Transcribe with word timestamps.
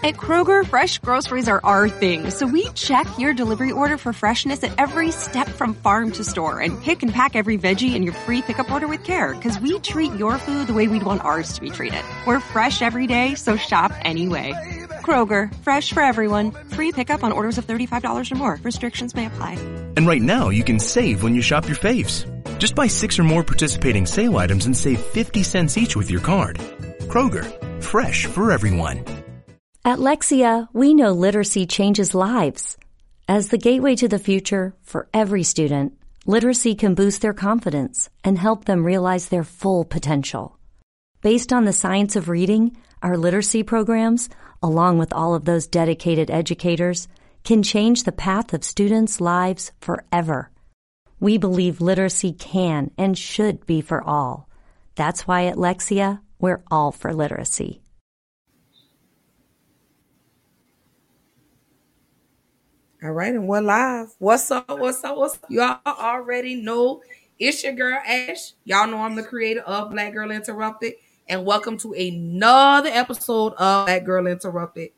At 0.00 0.14
Kroger, 0.14 0.64
fresh 0.64 0.98
groceries 0.98 1.48
are 1.48 1.60
our 1.64 1.88
thing, 1.88 2.30
so 2.30 2.46
we 2.46 2.68
check 2.74 3.04
your 3.18 3.34
delivery 3.34 3.72
order 3.72 3.98
for 3.98 4.12
freshness 4.12 4.62
at 4.62 4.70
every 4.78 5.10
step 5.10 5.48
from 5.48 5.74
farm 5.74 6.12
to 6.12 6.22
store 6.22 6.60
and 6.60 6.80
pick 6.80 7.02
and 7.02 7.12
pack 7.12 7.34
every 7.34 7.58
veggie 7.58 7.96
in 7.96 8.04
your 8.04 8.12
free 8.12 8.40
pickup 8.40 8.70
order 8.70 8.86
with 8.86 9.02
care 9.02 9.34
because 9.34 9.58
we 9.58 9.80
treat 9.80 10.12
your 10.14 10.38
food 10.38 10.68
the 10.68 10.72
way 10.72 10.86
we'd 10.86 11.02
want 11.02 11.24
ours 11.24 11.52
to 11.52 11.60
be 11.60 11.70
treated. 11.70 12.04
We're 12.28 12.38
fresh 12.38 12.80
every 12.80 13.08
day, 13.08 13.34
so 13.34 13.56
shop 13.56 13.90
anyway. 14.02 14.52
Kroger, 15.02 15.52
fresh 15.64 15.92
for 15.92 16.00
everyone. 16.00 16.52
Free 16.68 16.92
pickup 16.92 17.24
on 17.24 17.32
orders 17.32 17.58
of 17.58 17.66
$35 17.66 18.30
or 18.30 18.34
more. 18.36 18.60
Restrictions 18.62 19.16
may 19.16 19.26
apply. 19.26 19.54
And 19.96 20.06
right 20.06 20.22
now, 20.22 20.50
you 20.50 20.62
can 20.62 20.78
save 20.78 21.24
when 21.24 21.34
you 21.34 21.42
shop 21.42 21.66
your 21.66 21.76
faves. 21.76 22.24
Just 22.60 22.76
buy 22.76 22.86
six 22.86 23.18
or 23.18 23.24
more 23.24 23.42
participating 23.42 24.06
sale 24.06 24.36
items 24.36 24.66
and 24.66 24.76
save 24.76 25.00
50 25.00 25.42
cents 25.42 25.76
each 25.76 25.96
with 25.96 26.08
your 26.08 26.20
card. 26.20 26.58
Kroger, 27.08 27.50
fresh 27.82 28.26
for 28.26 28.52
everyone. 28.52 29.04
At 29.84 30.00
Lexia, 30.00 30.68
we 30.72 30.92
know 30.92 31.12
literacy 31.12 31.64
changes 31.64 32.14
lives. 32.14 32.76
As 33.28 33.48
the 33.48 33.58
gateway 33.58 33.94
to 33.96 34.08
the 34.08 34.18
future 34.18 34.74
for 34.82 35.08
every 35.14 35.42
student, 35.42 35.92
literacy 36.26 36.74
can 36.74 36.94
boost 36.94 37.22
their 37.22 37.32
confidence 37.32 38.10
and 38.24 38.36
help 38.36 38.64
them 38.64 38.84
realize 38.84 39.28
their 39.28 39.44
full 39.44 39.84
potential. 39.84 40.58
Based 41.22 41.52
on 41.52 41.64
the 41.64 41.72
science 41.72 42.16
of 42.16 42.28
reading, 42.28 42.76
our 43.02 43.16
literacy 43.16 43.62
programs, 43.62 44.28
along 44.62 44.98
with 44.98 45.12
all 45.12 45.34
of 45.34 45.44
those 45.44 45.68
dedicated 45.68 46.30
educators, 46.30 47.06
can 47.44 47.62
change 47.62 48.02
the 48.02 48.12
path 48.12 48.52
of 48.52 48.64
students' 48.64 49.20
lives 49.20 49.72
forever. 49.80 50.50
We 51.20 51.38
believe 51.38 51.80
literacy 51.80 52.32
can 52.32 52.90
and 52.98 53.16
should 53.16 53.64
be 53.64 53.80
for 53.80 54.02
all. 54.02 54.48
That's 54.96 55.26
why 55.26 55.46
at 55.46 55.56
Lexia, 55.56 56.20
we're 56.40 56.62
all 56.70 56.92
for 56.92 57.14
literacy. 57.14 57.80
All 63.00 63.12
right, 63.12 63.32
and 63.32 63.46
we're 63.46 63.60
live. 63.60 64.12
What's 64.18 64.50
up? 64.50 64.68
What's 64.68 65.04
up? 65.04 65.16
What's 65.16 65.36
up? 65.36 65.48
Y'all 65.48 65.78
already 65.86 66.56
know 66.56 67.00
it's 67.38 67.62
your 67.62 67.72
girl 67.72 68.00
Ash. 68.04 68.54
Y'all 68.64 68.88
know 68.88 68.98
I'm 68.98 69.14
the 69.14 69.22
creator 69.22 69.60
of 69.60 69.92
Black 69.92 70.12
Girl 70.14 70.32
Interrupted, 70.32 70.94
and 71.28 71.46
welcome 71.46 71.78
to 71.78 71.92
another 71.92 72.88
episode 72.88 73.52
of 73.52 73.86
Black 73.86 74.04
Girl 74.04 74.26
Interrupted. 74.26 74.90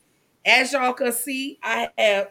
As 0.47 0.73
y'all 0.73 0.95
can 0.95 1.13
see, 1.13 1.59
I 1.63 1.91
have 1.99 2.31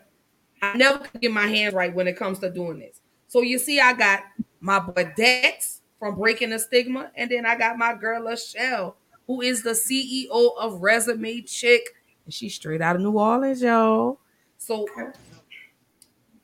I 0.59 0.75
never 0.75 0.97
can 0.97 1.21
get 1.21 1.31
my 1.31 1.45
hands 1.45 1.75
right 1.75 1.94
when 1.94 2.07
it 2.07 2.17
comes 2.17 2.39
to 2.39 2.49
doing 2.49 2.79
this. 2.79 2.99
So 3.27 3.44
you 3.44 3.59
see, 3.59 3.79
I 3.79 3.94
got 3.94 4.23
my 4.59 4.79
boy 4.79 5.13
Dex 5.16 5.81
from 5.99 6.16
Breaking 6.16 6.49
the 6.49 6.57
Stigma, 6.57 7.11
and 7.13 7.29
then 7.29 7.45
I 7.45 7.55
got 7.55 7.77
my 7.77 7.94
girl 7.94 8.23
Lachelle, 8.23 8.95
who 9.27 9.41
is 9.41 9.61
the 9.61 9.73
CEO 9.73 10.57
of 10.59 10.81
Resume 10.81 11.41
Chick, 11.41 11.83
and 12.25 12.33
she's 12.33 12.55
straight 12.55 12.81
out 12.81 12.95
of 12.95 13.03
New 13.03 13.19
Orleans, 13.19 13.61
y'all. 13.61 14.19
So 14.57 14.88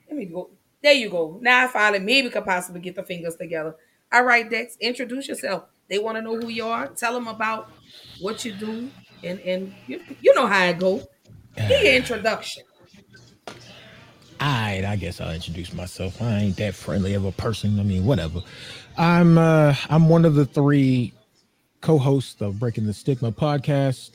let 0.07 0.17
me 0.17 0.25
go. 0.25 0.49
There 0.81 0.93
you 0.93 1.09
go. 1.09 1.39
Now 1.41 1.63
I 1.63 1.67
finally 1.67 2.03
maybe 2.03 2.29
could 2.29 2.45
possibly 2.45 2.81
get 2.81 2.95
the 2.95 3.03
fingers 3.03 3.35
together. 3.35 3.75
All 4.13 4.23
right, 4.23 4.49
Dex, 4.49 4.77
introduce 4.79 5.27
yourself. 5.27 5.63
They 5.89 5.99
want 5.99 6.17
to 6.17 6.21
know 6.21 6.39
who 6.39 6.49
you 6.49 6.65
are. 6.65 6.87
Tell 6.87 7.13
them 7.13 7.27
about 7.27 7.69
what 8.21 8.45
you 8.45 8.53
do, 8.53 8.89
and 9.23 9.39
and 9.41 9.73
you, 9.87 10.01
you 10.21 10.33
know 10.35 10.47
how 10.47 10.65
it 10.65 10.79
go. 10.79 11.07
Give 11.55 11.83
your 11.83 11.93
introduction. 11.93 12.63
All 13.47 14.47
right, 14.47 14.83
I 14.83 14.95
guess 14.97 15.21
I'll 15.21 15.33
introduce 15.33 15.73
myself. 15.73 16.21
I 16.21 16.39
ain't 16.39 16.57
that 16.57 16.75
friendly 16.75 17.13
of 17.13 17.25
a 17.25 17.31
person. 17.31 17.79
I 17.79 17.83
mean, 17.83 18.05
whatever. 18.05 18.41
I'm 18.97 19.37
uh 19.37 19.75
I'm 19.89 20.09
one 20.09 20.25
of 20.25 20.35
the 20.35 20.45
three 20.45 21.13
co-hosts 21.81 22.41
of 22.41 22.59
Breaking 22.59 22.85
the 22.85 22.93
Stigma 22.93 23.31
podcast. 23.31 24.11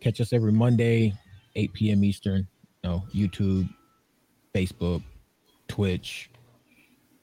Catch 0.00 0.20
us 0.20 0.32
every 0.32 0.52
Monday, 0.52 1.12
8 1.54 1.72
p.m. 1.72 2.04
Eastern. 2.04 2.48
You 2.82 2.90
know, 2.90 3.04
YouTube, 3.14 3.68
Facebook, 4.54 5.02
Twitch, 5.70 6.30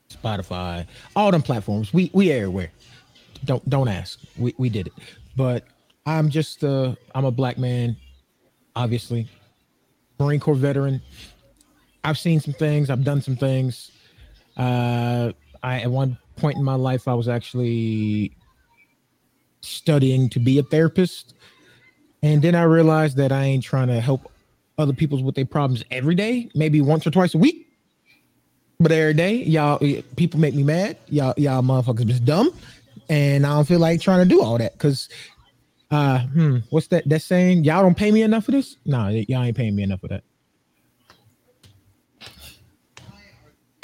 Spotify, 0.09 0.85
all 1.15 1.31
them 1.31 1.41
platforms. 1.41 1.93
We 1.93 2.09
we 2.13 2.31
everywhere. 2.31 2.71
Don't 3.45 3.67
don't 3.69 3.87
ask. 3.87 4.19
We 4.37 4.53
we 4.57 4.69
did 4.69 4.87
it. 4.87 4.93
But 5.35 5.65
I'm 6.05 6.29
just 6.29 6.63
uh 6.63 6.95
I'm 7.13 7.25
a 7.25 7.31
black 7.31 7.57
man, 7.57 7.95
obviously. 8.75 9.27
Marine 10.19 10.39
Corps 10.39 10.55
veteran. 10.55 11.01
I've 12.03 12.17
seen 12.17 12.39
some 12.39 12.53
things, 12.53 12.89
I've 12.89 13.03
done 13.03 13.21
some 13.21 13.35
things. 13.35 13.91
Uh 14.55 15.33
I 15.61 15.81
at 15.81 15.91
one 15.91 16.17
point 16.37 16.57
in 16.57 16.63
my 16.63 16.75
life 16.75 17.07
I 17.07 17.13
was 17.13 17.27
actually 17.27 18.35
studying 19.61 20.29
to 20.29 20.39
be 20.39 20.59
a 20.59 20.63
therapist. 20.63 21.33
And 22.23 22.41
then 22.41 22.55
I 22.55 22.63
realized 22.63 23.17
that 23.17 23.31
I 23.31 23.43
ain't 23.43 23.63
trying 23.63 23.87
to 23.89 23.99
help 23.99 24.31
other 24.77 24.93
people's 24.93 25.21
with 25.21 25.35
their 25.35 25.45
problems 25.45 25.83
every 25.91 26.15
day, 26.15 26.49
maybe 26.55 26.81
once 26.81 27.05
or 27.05 27.11
twice 27.11 27.33
a 27.33 27.37
week. 27.37 27.66
But 28.79 28.91
every 28.91 29.15
day, 29.15 29.35
y'all 29.37 29.79
people 30.15 30.39
make 30.39 30.53
me 30.53 30.61
mad. 30.61 30.97
Y'all, 31.07 31.33
y'all 31.35 31.63
motherfuckers 31.63 32.05
just 32.05 32.25
dumb. 32.25 32.51
And 33.09 33.45
I 33.45 33.49
don't 33.49 33.67
feel 33.67 33.79
like 33.79 34.01
trying 34.01 34.27
to 34.27 34.29
do 34.29 34.41
all 34.41 34.57
that 34.59 34.73
because 34.73 35.09
uh 35.89 36.19
hmm, 36.19 36.57
what's 36.69 36.87
that 36.87 37.07
that 37.09 37.21
saying? 37.21 37.63
Y'all 37.63 37.81
don't 37.81 37.97
pay 37.97 38.11
me 38.11 38.21
enough 38.21 38.45
for 38.45 38.51
this? 38.51 38.77
No, 38.85 39.07
y'all 39.07 39.43
ain't 39.43 39.57
paying 39.57 39.75
me 39.75 39.81
enough 39.81 40.01
for 40.01 40.09
that. 40.09 40.23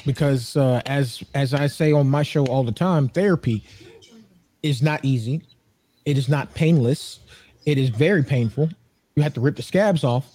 Because 0.06 0.56
uh 0.56 0.81
as 0.86 1.24
as 1.34 1.56
I 1.56 1.68
say 1.68 1.92
on 1.92 2.08
my 2.08 2.22
show 2.22 2.46
all 2.46 2.64
the 2.64 2.72
time, 2.72 3.10
therapy 3.10 3.64
is 4.62 4.84
not 4.84 5.04
easy. 5.04 5.42
It 6.06 6.20
is 6.20 6.30
not 6.30 6.54
painless. 6.54 7.20
It 7.66 7.80
is 7.80 7.90
very 7.90 8.24
painful. 8.24 8.70
You 9.16 9.24
have 9.24 9.34
to 9.34 9.42
rip 9.42 9.56
the 9.56 9.64
scabs 9.64 10.04
off. 10.04 10.25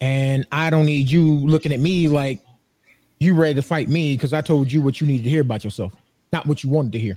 And 0.00 0.46
I 0.52 0.68
don't 0.68 0.84
need 0.84 1.10
you 1.10 1.24
looking 1.38 1.72
at 1.72 1.80
me 1.80 2.08
like 2.08 2.43
you 3.18 3.34
ready 3.34 3.54
to 3.54 3.62
fight 3.62 3.88
me 3.88 4.14
because 4.14 4.32
I 4.32 4.40
told 4.40 4.70
you 4.70 4.82
what 4.82 5.00
you 5.00 5.06
needed 5.06 5.24
to 5.24 5.30
hear 5.30 5.42
about 5.42 5.64
yourself, 5.64 5.92
not 6.32 6.46
what 6.46 6.62
you 6.62 6.70
wanted 6.70 6.92
to 6.92 6.98
hear. 6.98 7.16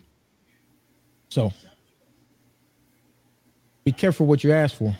So 1.30 1.52
be 3.84 3.92
careful 3.92 4.26
what 4.26 4.44
you 4.44 4.52
ask 4.52 4.76
for. 4.76 4.96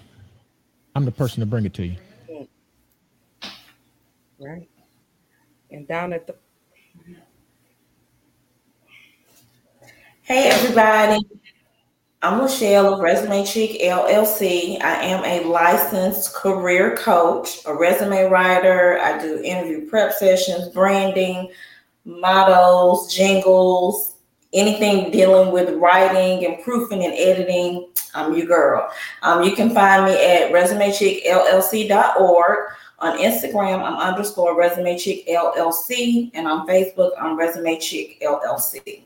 I'm 0.96 1.06
the 1.06 1.12
person 1.12 1.40
to 1.42 1.46
bring 1.46 1.66
it 1.66 1.74
to 1.76 1.86
you. 1.86 1.96
Right. 4.40 4.70
And 5.72 5.88
down 5.88 6.14
at 6.14 6.28
the 6.28 6.36
Hey 10.24 10.50
everybody, 10.50 11.20
I'm 12.24 12.42
Michelle 12.42 12.96
of 12.96 13.00
Resume 13.00 13.46
Chick 13.46 13.80
LLC. 13.80 14.82
I 14.82 15.04
am 15.04 15.24
a 15.24 15.48
licensed 15.48 16.34
career 16.34 16.98
coach, 16.98 17.60
a 17.68 17.76
resume 17.76 18.24
writer. 18.24 18.98
I 19.00 19.22
do 19.22 19.40
interview 19.44 19.88
prep 19.88 20.14
sessions, 20.14 20.70
branding, 20.70 21.52
mottos, 22.06 23.14
jingles, 23.14 24.16
anything 24.52 25.12
dealing 25.12 25.52
with 25.52 25.76
writing 25.76 26.44
and 26.44 26.64
proofing 26.64 27.06
and 27.06 27.14
editing. 27.14 27.88
I'm 28.16 28.34
your 28.34 28.48
girl. 28.48 28.90
Um, 29.22 29.44
you 29.44 29.52
can 29.52 29.70
find 29.70 30.06
me 30.06 30.14
at 30.14 30.52
resumechickllc.org. 30.52 32.58
On 33.00 33.16
Instagram, 33.20 33.84
I'm 33.84 34.00
underscore 34.00 34.58
resume 34.58 34.98
chick 34.98 35.28
LLC, 35.28 36.32
and 36.34 36.48
on 36.48 36.68
Facebook, 36.68 37.12
I'm 37.22 37.38
resume 37.38 37.78
chick 37.78 38.20
LLC. 38.24 39.04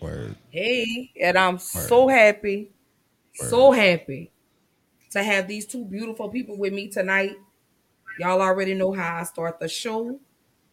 Word. 0.00 0.34
Hey, 0.52 1.10
and 1.18 1.38
I'm 1.38 1.56
so 1.56 2.08
happy, 2.08 2.72
so 3.32 3.72
happy 3.72 4.30
to 5.12 5.22
have 5.22 5.48
these 5.48 5.64
two 5.64 5.82
beautiful 5.86 6.28
people 6.28 6.58
with 6.58 6.74
me 6.74 6.88
tonight. 6.88 7.36
Y'all 8.18 8.42
already 8.42 8.74
know 8.74 8.92
how 8.92 9.16
I 9.16 9.22
start 9.22 9.58
the 9.58 9.66
show. 9.66 10.20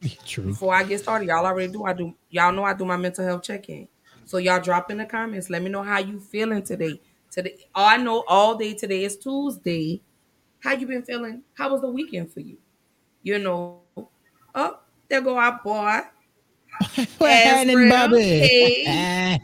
True. 0.25 0.47
Before 0.47 0.75
I 0.75 0.83
get 0.83 0.99
started, 0.99 1.29
y'all 1.29 1.45
already 1.45 1.71
do. 1.71 1.85
I 1.85 1.93
do. 1.93 2.13
Y'all 2.29 2.51
know 2.51 2.65
I 2.65 2.73
do 2.73 2.83
my 2.83 2.97
mental 2.97 3.23
health 3.23 3.43
check-in. 3.43 3.87
So 4.25 4.37
y'all 4.37 4.59
drop 4.59 4.91
in 4.91 4.97
the 4.97 5.05
comments. 5.05 5.49
Let 5.49 5.61
me 5.61 5.69
know 5.69 5.81
how 5.83 5.99
you 5.99 6.19
feeling 6.19 6.61
today. 6.61 6.99
Today, 7.31 7.55
oh, 7.73 7.85
I 7.85 7.95
know 7.95 8.25
all 8.27 8.57
day 8.57 8.73
today 8.73 9.05
is 9.05 9.15
Tuesday. 9.15 10.01
How 10.59 10.73
you 10.73 10.87
been 10.87 11.03
feeling? 11.03 11.43
How 11.53 11.71
was 11.71 11.79
the 11.79 11.89
weekend 11.89 12.33
for 12.33 12.41
you? 12.41 12.57
You 13.23 13.39
know, 13.39 13.79
oh, 14.53 14.79
there 15.07 15.21
go 15.21 15.37
our 15.37 15.61
boy. 15.63 16.01
Ezra. 17.21 17.89
Bobby? 17.89 18.21
Hey. 18.21 19.39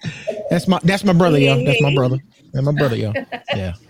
that's 0.49 0.67
my 0.67 0.79
that's 0.83 1.03
my 1.03 1.13
brother, 1.13 1.39
yo. 1.39 1.63
That's 1.63 1.81
my 1.81 1.93
brother. 1.93 2.17
That's 2.53 2.65
my 2.65 2.71
brother, 2.71 2.95
yo. 2.95 3.13
Yeah. 3.53 3.73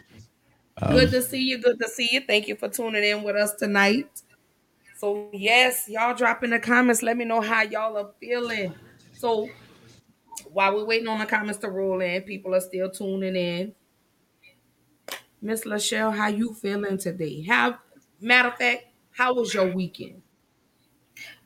Um, 0.82 0.92
Good 0.92 1.12
to 1.12 1.22
see 1.22 1.42
you. 1.42 1.58
Good 1.60 1.80
to 1.80 1.88
see 1.88 2.10
you. 2.12 2.20
Thank 2.28 2.50
you 2.50 2.58
for 2.58 2.68
tuning 2.68 3.02
in 3.02 3.24
with 3.24 3.38
us 3.38 3.54
tonight. 3.54 4.10
So 4.98 5.30
yes, 5.32 5.88
y'all 5.88 6.14
drop 6.14 6.44
in 6.44 6.50
the 6.50 6.60
comments. 6.60 7.02
Let 7.02 7.16
me 7.16 7.24
know 7.24 7.40
how 7.40 7.62
y'all 7.62 7.96
are 7.98 8.12
feeling. 8.20 8.74
So 9.14 9.48
while 10.52 10.76
we're 10.76 10.86
waiting 10.86 11.08
on 11.08 11.20
the 11.20 11.26
comments 11.26 11.60
to 11.60 11.70
roll 11.70 12.02
in, 12.02 12.24
people 12.24 12.54
are 12.54 12.60
still 12.60 12.90
tuning 12.90 13.38
in. 13.38 13.74
Miss 15.42 15.64
Lachelle, 15.64 16.16
how 16.16 16.28
you 16.28 16.54
feeling 16.54 16.98
today? 16.98 17.44
How 17.44 17.78
matter 18.20 18.50
of 18.50 18.58
fact, 18.58 18.86
how 19.12 19.34
was 19.34 19.54
your 19.54 19.72
weekend? 19.72 20.22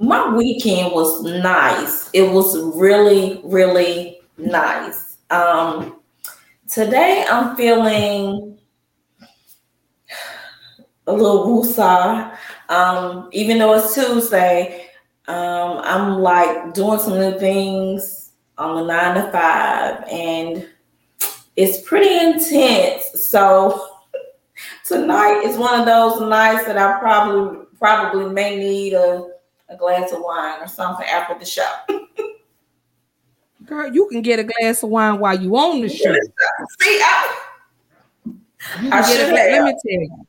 My 0.02 0.34
weekend 0.34 0.94
was 0.94 1.24
nice. 1.24 2.10
It 2.14 2.32
was 2.32 2.58
really, 2.74 3.42
really 3.44 4.22
nice. 4.38 5.18
Um, 5.30 6.00
today 6.70 7.26
I'm 7.30 7.58
feeling 7.58 8.58
a 11.06 11.14
little 11.14 11.48
woosah. 11.48 12.34
Um, 12.70 13.28
even 13.34 13.60
though 13.60 13.74
it's 13.74 13.94
Tuesday, 13.94 14.86
um, 15.28 15.82
I'm 15.84 16.20
like 16.20 16.74
doing 16.74 17.00
some 17.00 17.20
new 17.20 17.38
things 17.38 18.32
on 18.58 18.76
the 18.76 18.86
nine 18.86 19.16
to 19.16 19.32
five, 19.34 20.04
and 20.10 20.66
it's 21.58 21.82
pretty 21.82 22.26
intense. 22.26 23.28
So 23.28 23.86
tonight 24.86 25.42
is 25.44 25.58
one 25.58 25.78
of 25.78 25.86
those 25.86 26.22
nights 26.22 26.66
that 26.68 26.78
I 26.78 27.00
probably 27.00 27.66
probably 27.78 28.34
may 28.34 28.58
need 28.58 28.94
a, 28.94 29.28
a 29.70 29.76
glass 29.78 30.12
of 30.12 30.22
wine 30.22 30.62
or 30.62 30.68
something 30.68 31.06
after 31.06 31.38
the 31.38 31.46
show. 31.46 31.72
Girl, 33.66 33.94
you 33.94 34.08
can 34.10 34.22
get 34.22 34.40
a 34.40 34.44
glass 34.44 34.82
of 34.84 34.90
wine 34.90 35.20
while 35.20 35.40
you 35.40 35.56
on 35.58 35.82
the 35.82 35.90
show. 35.90 36.14
See, 36.82 37.00
I, 37.02 37.38
I 38.92 39.02
get 39.02 39.20
a 39.22 39.26
should 39.26 39.34
let 39.34 39.64
me 39.64 39.72
tell 39.72 40.02
you. 40.02 40.26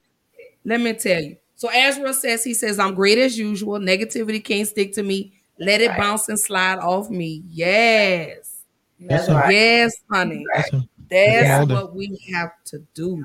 Let 0.64 0.80
me 0.80 0.92
tell 0.94 1.22
you. 1.22 1.36
So 1.56 1.68
Azrael 1.72 2.14
says 2.14 2.44
he 2.44 2.54
says 2.54 2.78
I'm 2.78 2.94
great 2.94 3.18
as 3.18 3.38
usual. 3.38 3.78
Negativity 3.78 4.42
can't 4.44 4.66
stick 4.68 4.92
to 4.94 5.02
me. 5.02 5.32
Let 5.58 5.80
it 5.80 5.88
Right. 5.88 5.98
bounce 5.98 6.28
and 6.28 6.38
slide 6.40 6.78
off 6.78 7.10
me. 7.10 7.42
Yes. 7.50 8.62
That's 8.98 9.28
Yes, 9.28 9.30
right. 9.30 9.52
Yes, 9.52 9.92
honey. 10.10 10.44
That's. 10.54 10.70
That's 11.10 11.68
what 11.70 11.94
we 11.94 12.18
have 12.32 12.52
to 12.66 12.78
do. 12.94 13.24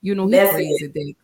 You 0.00 0.14
know, 0.14 0.26
he 0.26 0.32
That's 0.32 0.52
crazy 0.52 0.88
day. 0.88 1.14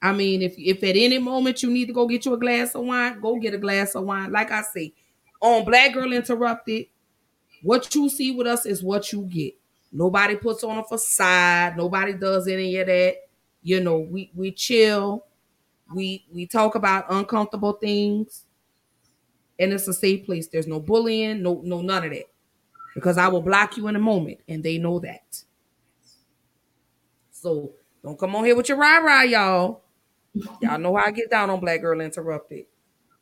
I 0.00 0.12
mean, 0.12 0.42
if 0.42 0.54
if 0.56 0.82
at 0.84 0.96
any 0.96 1.18
moment 1.18 1.62
you 1.62 1.70
need 1.70 1.86
to 1.86 1.92
go 1.92 2.06
get 2.06 2.24
you 2.24 2.34
a 2.34 2.38
glass 2.38 2.74
of 2.74 2.84
wine, 2.84 3.20
go 3.20 3.36
get 3.36 3.54
a 3.54 3.58
glass 3.58 3.94
of 3.94 4.04
wine. 4.04 4.30
Like 4.30 4.50
I 4.52 4.62
say, 4.62 4.92
on 5.40 5.64
Black 5.64 5.92
Girl 5.94 6.12
Interrupted, 6.12 6.86
what 7.62 7.92
you 7.94 8.08
see 8.08 8.30
with 8.30 8.46
us 8.46 8.64
is 8.66 8.82
what 8.82 9.12
you 9.12 9.22
get. 9.22 9.54
Nobody 9.90 10.36
puts 10.36 10.62
on 10.62 10.78
a 10.78 10.84
facade. 10.84 11.76
Nobody 11.76 12.12
does 12.12 12.46
any 12.46 12.76
of 12.76 12.86
that. 12.86 13.16
You 13.62 13.80
know, 13.80 13.98
we 13.98 14.30
we 14.34 14.52
chill. 14.52 15.24
We 15.94 16.26
we 16.32 16.46
talk 16.46 16.74
about 16.74 17.06
uncomfortable 17.10 17.72
things, 17.72 18.44
and 19.58 19.72
it's 19.72 19.88
a 19.88 19.94
safe 19.94 20.26
place. 20.26 20.48
There's 20.48 20.66
no 20.66 20.80
bullying, 20.80 21.42
no 21.42 21.60
no 21.64 21.80
none 21.80 22.04
of 22.04 22.10
that, 22.10 22.26
because 22.94 23.18
I 23.18 23.28
will 23.28 23.40
block 23.42 23.76
you 23.76 23.88
in 23.88 23.96
a 23.96 24.00
moment, 24.00 24.38
and 24.48 24.62
they 24.62 24.78
know 24.78 25.00
that. 25.00 25.42
So 27.32 27.72
don't 28.02 28.18
come 28.18 28.36
on 28.36 28.44
here 28.44 28.54
with 28.56 28.68
your 28.68 28.78
rah 28.78 28.98
rah, 28.98 29.22
y'all. 29.22 29.82
Y'all 30.60 30.78
know 30.78 30.96
how 30.96 31.06
I 31.06 31.10
get 31.10 31.30
down 31.30 31.50
on 31.50 31.60
Black 31.60 31.80
Girl 31.80 32.00
Interrupted. 32.00 32.66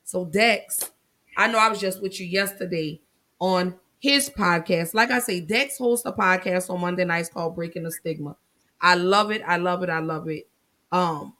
So 0.04 0.24
Dex, 0.24 0.90
I 1.36 1.48
know 1.48 1.58
I 1.58 1.68
was 1.68 1.80
just 1.80 2.00
with 2.00 2.20
you 2.20 2.26
yesterday 2.26 3.00
on 3.40 3.74
his 3.98 4.30
podcast. 4.30 4.94
Like 4.94 5.10
I 5.10 5.18
say, 5.18 5.40
Dex 5.40 5.78
hosts 5.78 6.06
a 6.06 6.12
podcast 6.12 6.70
on 6.70 6.80
Monday 6.80 7.04
nights 7.04 7.28
called 7.28 7.56
Breaking 7.56 7.82
the 7.82 7.90
Stigma. 7.90 8.36
I 8.80 8.94
love 8.94 9.30
it. 9.30 9.42
I 9.46 9.56
love 9.56 9.82
it. 9.82 9.90
I 9.90 10.00
love 10.00 10.28
it. 10.28 10.48
Um, 10.92 11.34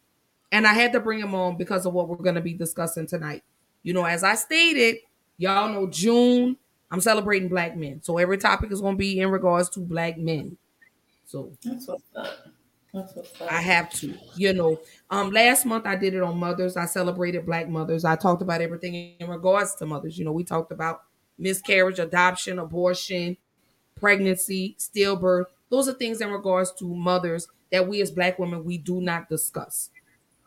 and 0.53 0.67
I 0.67 0.73
had 0.73 0.93
to 0.93 1.01
bring 1.01 1.21
him 1.21 1.35
on 1.35 1.57
because 1.57 1.87
of 1.87 1.93
what 1.93 2.09
we're 2.09 2.17
going 2.17 2.35
to 2.35 2.41
be 2.41 2.55
discussing 2.55 3.07
tonight. 3.07 3.43
You 3.83 3.93
know, 3.93 4.05
as 4.05 4.25
I 4.25 4.35
stated, 4.35 4.97
y'all 5.39 5.69
know 5.69 5.87
June, 5.87 6.57
I'm 6.91 7.01
celebrating 7.01 7.49
black 7.49 7.77
men. 7.77 8.03
So 8.03 8.19
every 8.19 8.39
topic 8.39 8.73
is 8.73 8.81
going 8.81 8.95
to 8.95 8.99
be 8.99 9.21
in 9.21 9.31
regards 9.31 9.69
to 9.71 9.81
black 9.81 10.19
men. 10.19 10.57
So 11.27 11.53
That's 11.63 11.87
what's 11.89 12.03
up. 12.17 12.39
That's 12.93 13.15
what's 13.15 13.41
up. 13.41 13.53
I 13.53 13.61
have 13.61 13.91
to, 13.95 14.15
you 14.37 14.55
know. 14.55 14.81
Um, 15.11 15.31
last 15.31 15.65
month 15.65 15.87
I 15.87 15.97
did 15.97 16.15
it 16.15 16.23
on 16.23 16.39
mothers. 16.39 16.77
I 16.77 16.87
celebrated 16.87 17.47
black 17.47 17.69
mothers. 17.69 18.05
I 18.05 18.17
talked 18.17 18.43
about 18.43 18.61
everything 18.61 19.15
in 19.19 19.29
regards 19.29 19.75
to 19.77 19.87
mothers. 19.87 20.19
You 20.19 20.25
know, 20.25 20.33
we 20.33 20.45
talked 20.45 20.73
about 20.73 21.03
miscarriage, 21.39 21.99
adoption, 21.99 22.59
abortion, 22.59 23.37
pregnancy, 23.95 24.77
stillbirth. 24.79 25.47
Those 25.71 25.89
are 25.89 25.95
things 25.95 26.21
in 26.21 26.31
regards 26.31 26.73
to 26.79 26.85
mothers 26.95 27.49
that 27.71 27.89
we 27.89 28.01
as 28.01 28.11
black 28.11 28.39
women 28.39 28.65
we 28.65 28.79
do 28.79 29.01
not 29.01 29.29
discuss. 29.29 29.91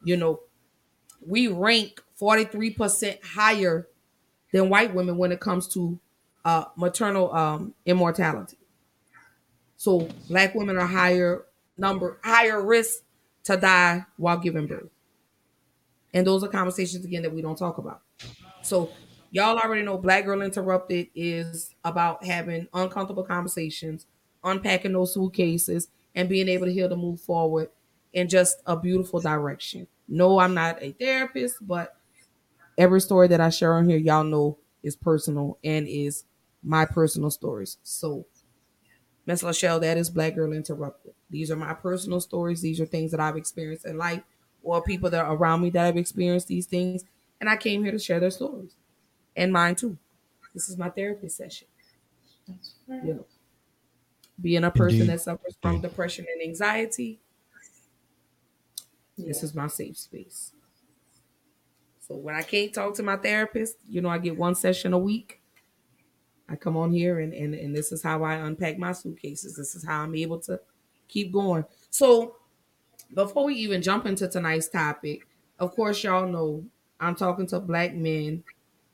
You 0.03 0.17
know, 0.17 0.41
we 1.25 1.47
rank 1.47 2.01
43% 2.19 3.23
higher 3.23 3.88
than 4.51 4.69
white 4.69 4.94
women 4.94 5.17
when 5.17 5.31
it 5.31 5.39
comes 5.39 5.67
to 5.69 6.00
uh 6.45 6.65
maternal 6.75 7.33
um 7.35 7.73
immortality. 7.85 8.57
So 9.77 10.09
black 10.29 10.56
women 10.56 10.77
are 10.77 10.88
higher 10.88 11.45
number, 11.77 12.19
higher 12.23 12.61
risk 12.65 13.03
to 13.44 13.57
die 13.57 14.06
while 14.18 14.38
giving 14.38 14.68
birth. 14.68 14.89
And 16.13 16.25
those 16.25 16.44
are 16.44 16.47
conversations 16.47 17.06
again 17.06 17.24
that 17.24 17.33
we 17.33 17.41
don't 17.41 17.57
talk 17.57 17.77
about. 17.77 18.01
So 18.62 18.91
y'all 19.31 19.57
already 19.57 19.83
know 19.83 19.97
Black 19.97 20.25
Girl 20.25 20.41
Interrupted 20.41 21.07
is 21.15 21.75
about 21.83 22.25
having 22.25 22.68
uncomfortable 22.74 23.24
conversations, 23.24 24.07
unpacking 24.44 24.94
those 24.94 25.13
suitcases, 25.13 25.89
and 26.15 26.27
being 26.27 26.47
able 26.47 26.65
to 26.65 26.74
heal 26.74 26.89
to 26.89 26.95
move 26.95 27.21
forward 27.21 27.69
in 28.13 28.27
just 28.27 28.62
a 28.65 28.75
beautiful 28.75 29.19
direction. 29.19 29.88
No, 30.07 30.39
I'm 30.39 30.56
not 30.56 30.81
a 30.81 30.92
therapist, 30.94 31.57
but 31.62 31.95
every 32.77 33.01
story 33.01 33.27
that 33.27 33.42
I 33.42 33.50
share 33.50 33.75
on 33.75 33.88
here, 33.88 33.97
y'all 33.97 34.24
know 34.24 34.57
is 34.81 34.95
personal 34.95 35.59
and 35.63 35.88
is 35.88 36.24
my 36.63 36.85
personal 36.85 37.30
stories. 37.30 37.77
So 37.83 38.25
Miss 39.25 39.44
Lachelle, 39.44 39.81
that 39.81 39.97
is 39.97 40.09
Black 40.09 40.35
Girl 40.35 40.53
Interrupted. 40.53 41.13
These 41.29 41.51
are 41.51 41.55
my 41.55 41.73
personal 41.73 42.19
stories. 42.19 42.61
These 42.61 42.79
are 42.81 42.85
things 42.85 43.11
that 43.11 43.19
I've 43.19 43.37
experienced 43.37 43.85
in 43.85 43.97
life 43.97 44.23
or 44.63 44.81
people 44.81 45.09
that 45.09 45.23
are 45.23 45.35
around 45.35 45.61
me 45.61 45.69
that 45.71 45.85
have 45.85 45.97
experienced 45.97 46.47
these 46.47 46.65
things. 46.65 47.05
And 47.39 47.49
I 47.49 47.57
came 47.57 47.83
here 47.83 47.91
to 47.91 47.99
share 47.99 48.19
their 48.19 48.31
stories 48.31 48.75
and 49.35 49.53
mine 49.53 49.75
too. 49.75 49.97
This 50.53 50.69
is 50.69 50.77
my 50.77 50.89
therapy 50.89 51.29
session. 51.29 51.67
You 52.87 53.13
know, 53.13 53.25
being 54.41 54.63
a 54.63 54.71
person 54.71 55.01
Indeed. 55.01 55.13
that 55.13 55.21
suffers 55.21 55.57
from 55.61 55.81
depression 55.81 56.25
and 56.31 56.41
anxiety, 56.41 57.19
this 59.17 59.43
is 59.43 59.53
my 59.53 59.67
safe 59.67 59.97
space. 59.97 60.53
So 61.99 62.15
when 62.15 62.33
I 62.33 62.41
can't 62.41 62.73
talk 62.73 62.95
to 62.95 63.03
my 63.03 63.17
therapist, 63.17 63.77
you 63.87 64.01
know, 64.01 64.09
I 64.09 64.17
get 64.17 64.37
one 64.37 64.55
session 64.55 64.93
a 64.93 64.97
week. 64.97 65.41
I 66.47 66.55
come 66.55 66.75
on 66.75 66.91
here 66.91 67.19
and, 67.19 67.31
and 67.33 67.53
and 67.53 67.75
this 67.75 67.91
is 67.91 68.01
how 68.01 68.23
I 68.23 68.35
unpack 68.35 68.79
my 68.79 68.91
suitcases. 68.93 69.55
This 69.55 69.75
is 69.75 69.85
how 69.85 70.01
I'm 70.01 70.15
able 70.15 70.39
to 70.41 70.59
keep 71.09 71.33
going. 71.33 71.65
So 71.89 72.38
before 73.13 73.45
we 73.45 73.56
even 73.56 73.81
jump 73.81 74.06
into 74.06 74.27
tonight's 74.29 74.69
topic, 74.69 75.27
of 75.59 75.75
course, 75.75 76.01
y'all 76.03 76.27
know 76.27 76.63
I'm 77.00 77.15
talking 77.15 77.47
to 77.47 77.59
black 77.59 77.94
men. 77.94 78.44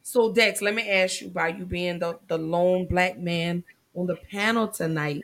So 0.01 0.33
Dex, 0.33 0.61
let 0.61 0.73
me 0.73 0.89
ask 0.89 1.21
you 1.21 1.27
about 1.27 1.57
you 1.57 1.65
being 1.65 1.99
the, 1.99 2.17
the 2.27 2.37
lone 2.37 2.87
black 2.87 3.19
man 3.19 3.63
on 3.93 4.07
the 4.07 4.15
panel 4.15 4.67
tonight. 4.67 5.21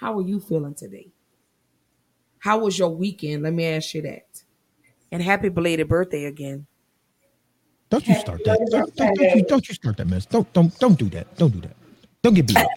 How 0.00 0.18
are 0.18 0.22
you 0.22 0.40
feeling 0.40 0.74
today? 0.74 1.08
How 2.38 2.58
was 2.58 2.78
your 2.78 2.90
weekend? 2.90 3.42
Let 3.42 3.52
me 3.52 3.64
ask 3.66 3.94
you 3.94 4.02
that. 4.02 4.26
And 5.10 5.22
happy 5.22 5.48
belated 5.48 5.88
birthday 5.88 6.24
again. 6.24 6.66
Don't 7.90 8.06
you 8.08 8.14
start 8.16 8.44
that. 8.44 8.58
Don't, 8.70 8.96
don't, 8.96 9.16
don't 9.16 9.36
you, 9.36 9.44
don't 9.44 9.68
you 9.68 9.74
start 9.74 9.96
that 9.98 10.08
mess. 10.08 10.26
Don't 10.26 10.52
don't 10.52 10.76
don't 10.78 10.98
do 10.98 11.08
that. 11.10 11.36
Don't 11.36 11.52
do 11.52 11.60
that. 11.60 11.76
Don't 12.22 12.34
get 12.34 12.48
beat 12.48 12.56
up. 12.56 12.68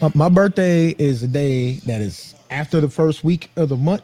My, 0.00 0.10
my 0.14 0.28
birthday 0.28 0.90
is 0.98 1.22
a 1.22 1.28
day 1.28 1.74
that 1.86 2.00
is 2.00 2.34
after 2.50 2.80
the 2.80 2.88
first 2.88 3.24
week 3.24 3.50
of 3.56 3.68
the 3.68 3.76
month 3.76 4.02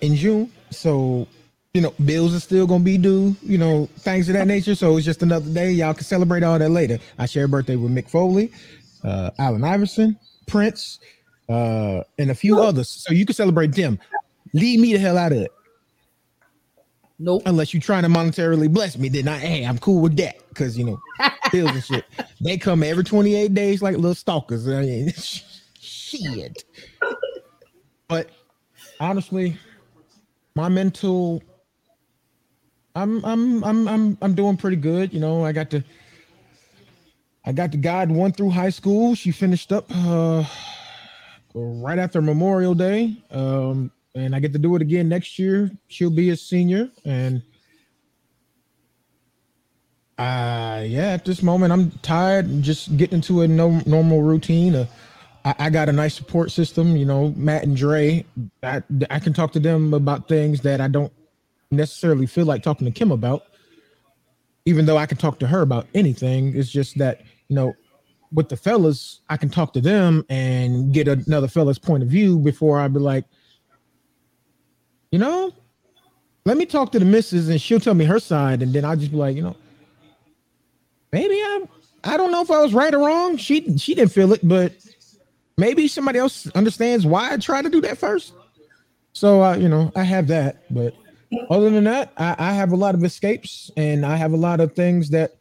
in 0.00 0.14
June. 0.16 0.50
So, 0.70 1.26
you 1.74 1.80
know, 1.80 1.94
bills 2.04 2.34
are 2.34 2.40
still 2.40 2.66
gonna 2.66 2.84
be 2.84 2.98
due, 2.98 3.36
you 3.42 3.58
know, 3.58 3.86
things 3.98 4.28
of 4.28 4.34
that 4.34 4.46
nature. 4.46 4.74
So 4.74 4.96
it's 4.96 5.06
just 5.06 5.22
another 5.22 5.50
day. 5.50 5.72
Y'all 5.72 5.94
can 5.94 6.04
celebrate 6.04 6.42
all 6.42 6.58
that 6.58 6.70
later. 6.70 6.98
I 7.18 7.26
share 7.26 7.44
a 7.44 7.48
birthday 7.48 7.76
with 7.76 7.92
Mick 7.92 8.08
Foley, 8.08 8.52
uh, 9.04 9.30
Allen 9.38 9.64
Iverson, 9.64 10.18
Prince, 10.46 10.98
uh, 11.48 12.02
and 12.18 12.30
a 12.30 12.34
few 12.34 12.60
others. 12.60 12.88
So 12.88 13.12
you 13.12 13.26
can 13.26 13.34
celebrate 13.34 13.72
them. 13.72 13.98
Leave 14.54 14.80
me 14.80 14.92
the 14.92 14.98
hell 14.98 15.18
out 15.18 15.32
of 15.32 15.38
it 15.38 15.52
Nope. 17.22 17.42
unless 17.46 17.72
you're 17.72 17.80
trying 17.80 18.02
to 18.02 18.08
monetarily 18.08 18.68
bless 18.72 18.98
me, 18.98 19.08
then 19.08 19.28
I 19.28 19.38
hey, 19.38 19.64
I'm 19.64 19.78
cool 19.78 20.00
with 20.02 20.16
that 20.16 20.36
because 20.48 20.76
you 20.76 20.84
know 20.84 21.00
bills 21.52 21.70
and 21.70 21.84
shit. 21.84 22.04
They 22.40 22.58
come 22.58 22.82
every 22.82 23.04
28 23.04 23.54
days 23.54 23.80
like 23.80 23.94
little 23.96 24.14
stalkers. 24.14 24.68
I 24.68 24.80
mean, 24.82 25.12
shit. 25.80 26.64
But 28.08 28.30
honestly, 28.98 29.56
my 30.56 30.68
mental, 30.68 31.42
I'm 32.96 33.24
I'm 33.24 33.62
I'm 33.62 33.88
I'm 33.88 34.18
I'm 34.20 34.34
doing 34.34 34.56
pretty 34.56 34.76
good. 34.76 35.12
You 35.14 35.20
know, 35.20 35.44
I 35.44 35.52
got 35.52 35.70
to 35.70 35.84
I 37.44 37.52
got 37.52 37.70
the 37.70 37.78
guide 37.78 38.10
one 38.10 38.32
through 38.32 38.50
high 38.50 38.70
school. 38.70 39.14
She 39.14 39.30
finished 39.30 39.72
up 39.72 39.86
uh 39.94 40.44
right 41.54 41.98
after 41.98 42.20
Memorial 42.20 42.74
Day. 42.74 43.16
Um, 43.30 43.92
and 44.14 44.34
I 44.34 44.40
get 44.40 44.52
to 44.52 44.58
do 44.58 44.76
it 44.76 44.82
again 44.82 45.08
next 45.08 45.38
year. 45.38 45.70
She'll 45.88 46.10
be 46.10 46.30
a 46.30 46.36
senior, 46.36 46.90
and 47.04 47.42
uh 50.18 50.84
yeah, 50.86 51.08
at 51.08 51.24
this 51.24 51.42
moment 51.42 51.72
I'm 51.72 51.90
tired 52.02 52.44
and 52.46 52.62
just 52.62 52.96
getting 52.96 53.16
into 53.16 53.40
a 53.40 53.48
no, 53.48 53.80
normal 53.86 54.22
routine. 54.22 54.74
Uh, 54.74 54.86
I, 55.44 55.54
I 55.58 55.70
got 55.70 55.88
a 55.88 55.92
nice 55.92 56.14
support 56.14 56.50
system, 56.50 56.96
you 56.96 57.06
know, 57.06 57.32
Matt 57.36 57.64
and 57.64 57.76
Dre. 57.76 58.24
I, 58.62 58.82
I 59.10 59.18
can 59.18 59.32
talk 59.32 59.52
to 59.52 59.60
them 59.60 59.94
about 59.94 60.28
things 60.28 60.60
that 60.60 60.80
I 60.80 60.88
don't 60.88 61.12
necessarily 61.70 62.26
feel 62.26 62.44
like 62.44 62.62
talking 62.62 62.84
to 62.84 62.90
Kim 62.90 63.10
about, 63.10 63.44
even 64.66 64.84
though 64.84 64.98
I 64.98 65.06
can 65.06 65.16
talk 65.16 65.38
to 65.40 65.46
her 65.46 65.62
about 65.62 65.86
anything. 65.94 66.54
It's 66.54 66.70
just 66.70 66.98
that, 66.98 67.22
you 67.48 67.56
know, 67.56 67.74
with 68.32 68.48
the 68.48 68.56
fellas, 68.56 69.20
I 69.28 69.36
can 69.36 69.48
talk 69.48 69.72
to 69.72 69.80
them 69.80 70.24
and 70.28 70.92
get 70.92 71.08
another 71.08 71.48
fella's 71.48 71.78
point 71.78 72.02
of 72.02 72.08
view 72.08 72.38
before 72.38 72.78
I'd 72.78 72.92
be 72.92 73.00
like, 73.00 73.24
you 75.12 75.18
know, 75.18 75.52
let 76.44 76.56
me 76.56 76.66
talk 76.66 76.90
to 76.92 76.98
the 76.98 77.04
missus 77.04 77.48
and 77.48 77.60
she'll 77.60 77.78
tell 77.78 77.94
me 77.94 78.04
her 78.04 78.18
side, 78.18 78.62
and 78.62 78.72
then 78.72 78.84
I'll 78.84 78.96
just 78.96 79.12
be 79.12 79.16
like, 79.16 79.36
you 79.36 79.42
know, 79.42 79.56
maybe 81.12 81.40
I'm 81.44 81.68
I 82.04 82.16
don't 82.16 82.32
know 82.32 82.42
if 82.42 82.50
I 82.50 82.60
was 82.60 82.74
right 82.74 82.92
or 82.92 83.06
wrong. 83.06 83.36
She 83.36 83.78
she 83.78 83.94
didn't 83.94 84.10
feel 84.10 84.32
it, 84.32 84.40
but 84.42 84.72
maybe 85.56 85.86
somebody 85.86 86.18
else 86.18 86.48
understands 86.48 87.06
why 87.06 87.32
I 87.32 87.36
tried 87.36 87.62
to 87.62 87.70
do 87.70 87.80
that 87.82 87.98
first. 87.98 88.32
So 89.12 89.44
uh, 89.44 89.56
you 89.56 89.68
know, 89.68 89.92
I 89.94 90.02
have 90.02 90.26
that, 90.28 90.64
but 90.72 90.94
other 91.50 91.70
than 91.70 91.84
that, 91.84 92.12
I, 92.16 92.34
I 92.38 92.52
have 92.52 92.72
a 92.72 92.76
lot 92.76 92.94
of 92.94 93.04
escapes 93.04 93.70
and 93.76 94.04
I 94.04 94.16
have 94.16 94.32
a 94.32 94.36
lot 94.36 94.60
of 94.60 94.74
things 94.74 95.10
that 95.10 95.36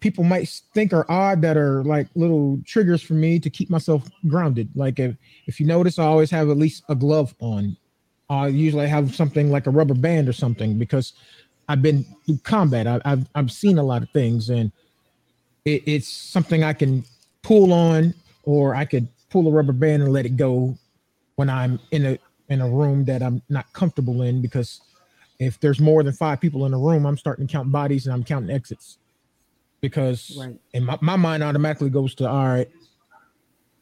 people 0.00 0.24
might 0.24 0.48
think 0.74 0.92
are 0.92 1.10
odd 1.10 1.40
that 1.42 1.56
are 1.56 1.84
like 1.84 2.08
little 2.14 2.60
triggers 2.66 3.00
for 3.02 3.14
me 3.14 3.38
to 3.38 3.48
keep 3.48 3.70
myself 3.70 4.08
grounded. 4.26 4.68
Like 4.74 4.98
if, 4.98 5.16
if 5.46 5.60
you 5.60 5.66
notice, 5.66 5.98
I 5.98 6.04
always 6.04 6.30
have 6.30 6.50
at 6.50 6.56
least 6.56 6.82
a 6.88 6.94
glove 6.94 7.34
on. 7.40 7.76
Uh, 8.32 8.44
I 8.44 8.48
usually 8.48 8.88
have 8.88 9.14
something 9.14 9.50
like 9.50 9.66
a 9.66 9.70
rubber 9.70 9.92
band 9.92 10.26
or 10.26 10.32
something 10.32 10.78
because 10.78 11.12
I've 11.68 11.82
been 11.82 12.02
through 12.24 12.38
combat. 12.38 12.86
I, 12.86 12.98
have 13.04 13.28
I've 13.34 13.52
seen 13.52 13.76
a 13.76 13.82
lot 13.82 14.02
of 14.02 14.08
things 14.10 14.48
and 14.48 14.72
it, 15.66 15.82
it's 15.84 16.08
something 16.08 16.64
I 16.64 16.72
can 16.72 17.04
pull 17.42 17.74
on 17.74 18.14
or 18.44 18.74
I 18.74 18.86
could 18.86 19.06
pull 19.28 19.46
a 19.48 19.50
rubber 19.50 19.74
band 19.74 20.02
and 20.02 20.14
let 20.14 20.24
it 20.24 20.38
go 20.38 20.78
when 21.36 21.50
I'm 21.50 21.78
in 21.90 22.06
a 22.06 22.18
in 22.48 22.62
a 22.62 22.68
room 22.68 23.04
that 23.04 23.22
I'm 23.22 23.42
not 23.50 23.70
comfortable 23.74 24.22
in 24.22 24.40
because 24.40 24.80
if 25.38 25.60
there's 25.60 25.78
more 25.78 26.02
than 26.02 26.14
five 26.14 26.40
people 26.40 26.64
in 26.64 26.72
a 26.72 26.78
room, 26.78 27.04
I'm 27.04 27.18
starting 27.18 27.46
to 27.46 27.52
count 27.52 27.70
bodies 27.70 28.06
and 28.06 28.14
I'm 28.14 28.24
counting 28.24 28.50
exits 28.50 28.96
because 29.82 30.38
right. 30.40 30.56
and 30.72 30.86
my, 30.86 30.96
my 31.02 31.16
mind 31.16 31.42
automatically 31.42 31.90
goes 31.90 32.14
to 32.14 32.26
all 32.26 32.46
right 32.46 32.70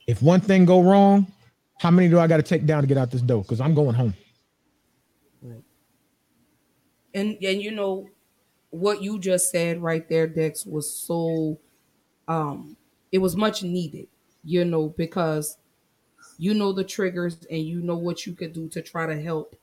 if 0.09 0.21
one 0.23 0.41
thing 0.41 0.65
go 0.65 0.83
wrong 0.83 1.31
how 1.79 1.91
many 1.91 2.09
do 2.09 2.19
i 2.19 2.27
got 2.27 2.39
to 2.39 2.43
take 2.43 2.67
down 2.67 2.83
to 2.83 2.87
get 2.87 2.97
out 2.97 3.11
this 3.11 3.21
door 3.21 3.43
because 3.43 3.61
i'm 3.61 3.75
going 3.75 3.95
home 3.95 4.15
and 7.15 7.37
and 7.43 7.63
you 7.63 7.71
know 7.71 8.09
what 8.71 9.03
you 9.03 9.19
just 9.19 9.51
said 9.51 9.83
right 9.83 10.09
there 10.09 10.27
dex 10.27 10.67
was 10.67 10.93
so 10.93 11.59
um 12.29 12.77
it 13.13 13.19
was 13.19 13.37
much 13.37 13.63
needed 13.63 14.09
you 14.45 14.65
know 14.65 14.89
because 14.91 15.59
you 16.39 16.55
know 16.55 16.73
the 16.73 16.85
triggers 16.85 17.45
and 17.51 17.63
you 17.67 17.81
know 17.83 17.97
what 17.97 18.27
you 18.27 18.35
could 18.35 18.53
do 18.53 18.69
to 18.69 18.83
try 18.83 19.07
to 19.07 19.21
help 19.21 19.57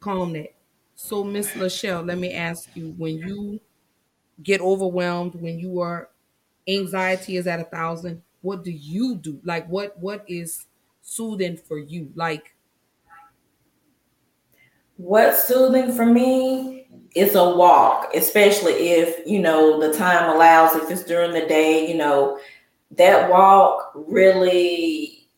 calm 0.00 0.32
that. 0.34 0.54
So 0.94 1.24
miss 1.24 1.52
lachelle 1.52 2.06
let 2.06 2.18
me 2.18 2.32
ask 2.32 2.74
you 2.76 2.92
when 2.92 3.18
you 3.18 3.60
get 4.42 4.60
overwhelmed 4.60 5.34
when 5.36 5.58
you 5.58 5.80
are 5.80 6.10
anxiety 6.68 7.36
is 7.36 7.46
at 7.46 7.60
a 7.60 7.64
thousand 7.64 8.22
what 8.42 8.64
do 8.64 8.70
you 8.70 9.16
do? 9.16 9.40
Like 9.44 9.66
what 9.68 9.98
what 9.98 10.24
is 10.28 10.66
soothing 11.02 11.56
for 11.56 11.78
you? 11.78 12.12
Like 12.14 12.53
what's 14.96 15.44
soothing 15.46 15.92
for 15.92 16.06
me 16.06 16.86
is 17.14 17.34
a 17.34 17.56
walk 17.56 18.10
especially 18.14 18.72
if 18.72 19.26
you 19.26 19.40
know 19.40 19.80
the 19.80 19.96
time 19.96 20.34
allows 20.34 20.74
if 20.76 20.90
it's 20.90 21.04
during 21.04 21.32
the 21.32 21.46
day 21.46 21.88
you 21.88 21.96
know 21.96 22.38
that 22.90 23.28
walk 23.28 23.90
really 23.94 25.28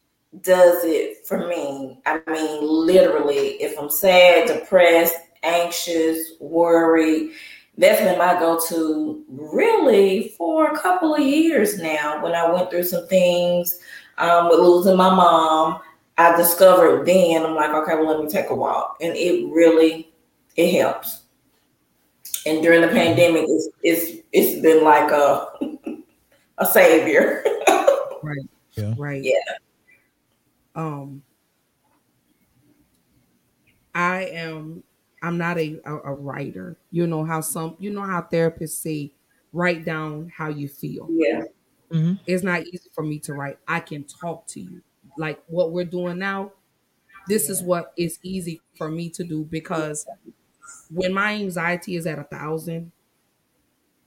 does 0.42 0.84
it 0.84 1.26
for 1.26 1.48
me. 1.48 1.98
I 2.04 2.20
mean 2.30 2.60
literally 2.62 3.62
if 3.62 3.78
i'm 3.78 3.90
sad 3.90 4.48
depressed 4.48 5.16
anxious 5.42 6.32
worried 6.40 7.32
that's 7.78 8.00
been 8.00 8.18
my 8.18 8.38
go-to 8.38 9.24
really 9.28 10.34
for 10.36 10.72
a 10.72 10.78
couple 10.78 11.14
of 11.14 11.20
years 11.20 11.78
now 11.78 12.22
when 12.22 12.34
i 12.34 12.50
went 12.50 12.70
through 12.70 12.84
some 12.84 13.06
things 13.06 13.78
um, 14.18 14.48
with 14.48 14.58
losing 14.58 14.96
my 14.96 15.14
mom 15.14 15.80
i 16.18 16.36
discovered 16.36 17.06
then 17.06 17.44
i'm 17.44 17.54
like 17.54 17.70
okay 17.70 17.94
well 17.94 18.06
let 18.06 18.22
me 18.22 18.30
take 18.30 18.50
a 18.50 18.54
walk 18.54 18.96
and 19.00 19.14
it 19.16 19.46
really 19.52 20.12
it 20.56 20.72
helps 20.72 21.22
and 22.46 22.62
during 22.62 22.80
the 22.80 22.88
pandemic 22.88 23.44
it's 23.48 23.68
it's, 23.82 24.22
it's 24.32 24.62
been 24.62 24.84
like 24.84 25.10
a 25.10 25.46
a 26.58 26.66
savior 26.66 27.44
right 28.22 28.48
yeah 28.72 28.94
right 28.96 29.22
yeah 29.22 29.54
um 30.74 31.22
i 33.94 34.22
am 34.24 34.82
I'm 35.22 35.38
not 35.38 35.58
a, 35.58 35.80
a, 35.84 35.94
a 35.94 36.12
writer. 36.14 36.76
You 36.90 37.06
know 37.06 37.24
how 37.24 37.40
some 37.40 37.76
you 37.78 37.90
know 37.90 38.02
how 38.02 38.20
therapists 38.22 38.80
say 38.80 39.12
write 39.52 39.84
down 39.84 40.30
how 40.34 40.48
you 40.48 40.68
feel. 40.68 41.08
Yeah. 41.10 41.42
Mm-hmm. 41.90 42.14
It's 42.26 42.42
not 42.42 42.62
easy 42.62 42.90
for 42.92 43.02
me 43.02 43.18
to 43.20 43.34
write. 43.34 43.58
I 43.66 43.80
can 43.80 44.04
talk 44.04 44.46
to 44.48 44.60
you. 44.60 44.82
Like 45.18 45.42
what 45.46 45.72
we're 45.72 45.84
doing 45.84 46.18
now, 46.18 46.52
this 47.28 47.48
is 47.48 47.62
what 47.62 47.92
is 47.96 48.18
easy 48.22 48.60
for 48.76 48.88
me 48.90 49.10
to 49.10 49.24
do 49.24 49.44
because 49.44 50.06
when 50.90 51.12
my 51.12 51.34
anxiety 51.34 51.96
is 51.96 52.06
at 52.06 52.18
a 52.18 52.24
thousand, 52.24 52.92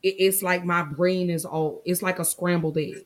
it, 0.04 0.16
it's 0.20 0.42
like 0.42 0.64
my 0.64 0.84
brain 0.84 1.30
is 1.30 1.46
all 1.46 1.82
it's 1.86 2.02
like 2.02 2.20
a 2.20 2.26
scrambled 2.26 2.78
egg. 2.78 3.06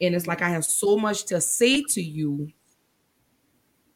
And 0.00 0.14
it's 0.14 0.26
like 0.26 0.40
I 0.40 0.48
have 0.48 0.64
so 0.64 0.96
much 0.96 1.24
to 1.26 1.40
say 1.40 1.82
to 1.90 2.02
you 2.02 2.52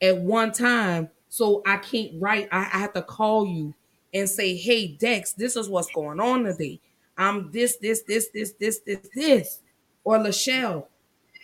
at 0.02 0.18
one 0.18 0.52
time 0.52 1.08
so 1.28 1.62
I 1.66 1.78
can't 1.78 2.12
write. 2.20 2.48
I, 2.52 2.58
I 2.58 2.78
have 2.78 2.92
to 2.92 3.02
call 3.02 3.46
you 3.46 3.74
and 4.12 4.28
say, 4.30 4.56
hey, 4.56 4.86
Dex, 4.86 5.32
this 5.32 5.56
is 5.56 5.68
what's 5.68 5.90
going 5.92 6.20
on 6.20 6.44
today. 6.44 6.80
I'm 7.18 7.50
this, 7.50 7.76
this, 7.78 8.02
this, 8.02 8.28
this, 8.28 8.52
this, 8.52 8.78
this, 8.80 9.08
this. 9.14 9.60
Or 10.04 10.18
Lachelle, 10.18 10.86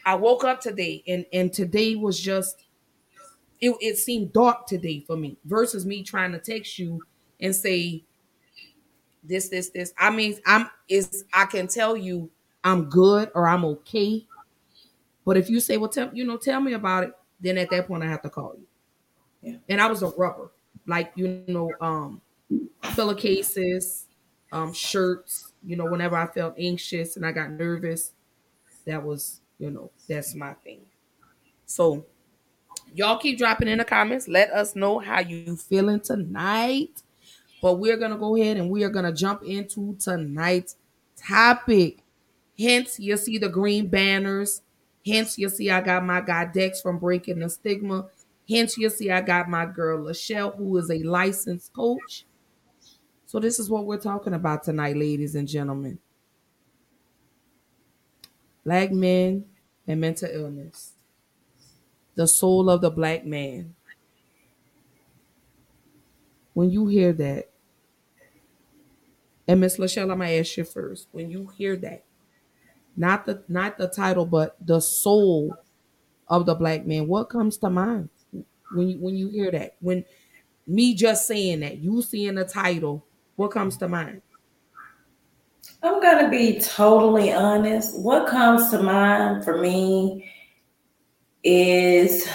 I 0.04 0.14
woke 0.14 0.44
up 0.44 0.60
today 0.60 1.02
and, 1.06 1.24
and 1.32 1.52
today 1.52 1.94
was 1.96 2.18
just, 2.18 2.64
it, 3.60 3.76
it 3.80 3.98
seemed 3.98 4.32
dark 4.32 4.66
today 4.66 5.04
for 5.06 5.16
me 5.16 5.36
versus 5.44 5.84
me 5.84 6.02
trying 6.02 6.32
to 6.32 6.38
text 6.38 6.78
you 6.78 7.02
and 7.40 7.54
say, 7.54 8.04
this, 9.22 9.48
this, 9.48 9.70
this. 9.70 9.92
I 9.98 10.10
mean, 10.10 10.38
I'm 10.46 10.70
is 10.88 11.24
I 11.32 11.44
can 11.44 11.68
tell 11.68 11.96
you 11.96 12.30
I'm 12.64 12.88
good 12.88 13.30
or 13.34 13.46
I'm 13.46 13.64
okay. 13.64 14.26
But 15.24 15.36
if 15.36 15.50
you 15.50 15.60
say, 15.60 15.76
well, 15.76 15.90
tell 15.90 16.10
you 16.12 16.24
know, 16.24 16.36
tell 16.36 16.60
me 16.60 16.72
about 16.72 17.04
it, 17.04 17.12
then 17.40 17.58
at 17.58 17.70
that 17.70 17.86
point 17.86 18.02
I 18.02 18.06
have 18.06 18.22
to 18.22 18.30
call 18.30 18.56
you. 18.56 18.66
Yeah. 19.42 19.58
And 19.68 19.80
I 19.80 19.86
was 19.86 20.02
a 20.02 20.08
rubber, 20.08 20.50
like 20.86 21.12
you 21.14 21.42
know, 21.46 21.70
um, 21.80 22.20
pillowcases, 22.94 24.06
um, 24.52 24.72
shirts. 24.72 25.52
You 25.64 25.76
know, 25.76 25.86
whenever 25.86 26.16
I 26.16 26.26
felt 26.26 26.54
anxious 26.58 27.16
and 27.16 27.26
I 27.26 27.32
got 27.32 27.50
nervous, 27.50 28.12
that 28.86 29.02
was 29.02 29.39
you 29.60 29.70
know 29.70 29.90
that's 30.08 30.34
my 30.34 30.54
thing. 30.54 30.80
So 31.66 32.06
y'all 32.94 33.18
keep 33.18 33.38
dropping 33.38 33.68
in 33.68 33.78
the 33.78 33.84
comments. 33.84 34.26
Let 34.26 34.50
us 34.50 34.74
know 34.74 34.98
how 34.98 35.20
you 35.20 35.56
feeling 35.56 36.00
tonight. 36.00 37.02
But 37.62 37.74
we're 37.74 37.98
gonna 37.98 38.16
go 38.16 38.36
ahead 38.36 38.56
and 38.56 38.70
we 38.70 38.82
are 38.84 38.90
gonna 38.90 39.12
jump 39.12 39.42
into 39.42 39.94
tonight's 40.00 40.76
topic. 41.14 42.02
Hence, 42.58 42.98
you'll 42.98 43.18
see 43.18 43.36
the 43.36 43.50
green 43.50 43.86
banners. 43.86 44.62
Hence, 45.06 45.38
you'll 45.38 45.50
see 45.50 45.70
I 45.70 45.82
got 45.82 46.04
my 46.04 46.22
guy 46.22 46.46
Dex 46.46 46.80
from 46.80 46.98
Breaking 46.98 47.38
the 47.38 47.50
Stigma. 47.50 48.06
Hence, 48.48 48.78
you'll 48.78 48.90
see 48.90 49.10
I 49.10 49.20
got 49.20 49.48
my 49.48 49.66
girl 49.66 50.06
Lachelle, 50.06 50.56
who 50.56 50.76
is 50.78 50.90
a 50.90 51.02
licensed 51.02 51.72
coach. 51.74 52.24
So, 53.26 53.38
this 53.38 53.58
is 53.58 53.70
what 53.70 53.84
we're 53.84 53.98
talking 53.98 54.34
about 54.34 54.64
tonight, 54.64 54.96
ladies 54.96 55.34
and 55.34 55.46
gentlemen. 55.46 55.98
Black 58.64 58.92
men 58.92 59.46
and 59.86 60.00
mental 60.00 60.28
illness. 60.30 60.92
The 62.14 62.26
soul 62.26 62.68
of 62.68 62.80
the 62.80 62.90
black 62.90 63.24
man. 63.24 63.74
When 66.52 66.70
you 66.70 66.88
hear 66.88 67.12
that, 67.14 67.50
and 69.48 69.60
Miss 69.60 69.78
Lachelle, 69.78 70.10
I'm 70.12 70.18
gonna 70.18 70.30
ask 70.30 70.56
you 70.56 70.64
first. 70.64 71.08
When 71.12 71.30
you 71.30 71.50
hear 71.56 71.76
that, 71.76 72.04
not 72.96 73.26
the 73.26 73.42
not 73.48 73.78
the 73.78 73.88
title, 73.88 74.26
but 74.26 74.56
the 74.64 74.80
soul 74.80 75.56
of 76.28 76.46
the 76.46 76.54
black 76.54 76.86
man, 76.86 77.08
what 77.08 77.30
comes 77.30 77.56
to 77.58 77.70
mind? 77.70 78.10
when 78.72 78.88
you 78.88 78.98
when 78.98 79.16
you 79.16 79.28
hear 79.28 79.50
that? 79.50 79.76
When 79.80 80.04
me 80.66 80.94
just 80.94 81.26
saying 81.26 81.60
that, 81.60 81.78
you 81.78 82.02
seeing 82.02 82.36
the 82.36 82.44
title, 82.44 83.04
what 83.36 83.50
comes 83.50 83.76
to 83.78 83.88
mind? 83.88 84.22
I'm 85.82 86.02
gonna 86.02 86.28
be 86.28 86.60
totally 86.60 87.32
honest. 87.32 87.98
What 87.98 88.26
comes 88.26 88.70
to 88.70 88.82
mind 88.82 89.44
for 89.44 89.58
me 89.58 90.30
is 91.42 92.28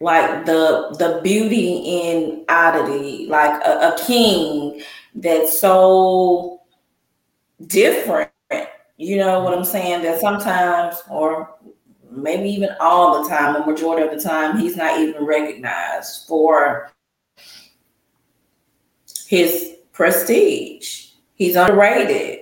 like 0.00 0.44
the 0.46 0.94
the 0.98 1.20
beauty 1.22 1.76
in 1.76 2.44
oddity, 2.48 3.26
like 3.28 3.62
a, 3.64 3.94
a 3.94 3.98
king 4.04 4.82
that's 5.14 5.60
so 5.60 6.62
different. 7.66 8.30
You 8.96 9.16
know 9.18 9.42
what 9.42 9.56
I'm 9.56 9.64
saying? 9.64 10.02
That 10.02 10.20
sometimes, 10.20 11.02
or 11.08 11.54
maybe 12.10 12.48
even 12.50 12.70
all 12.80 13.22
the 13.22 13.28
time, 13.28 13.56
a 13.56 13.64
majority 13.64 14.06
of 14.06 14.14
the 14.16 14.28
time, 14.28 14.58
he's 14.58 14.76
not 14.76 14.98
even 14.98 15.24
recognized 15.24 16.26
for 16.26 16.90
his 19.26 19.76
prestige. 19.92 21.10
He's 21.34 21.56
underrated. 21.56 22.41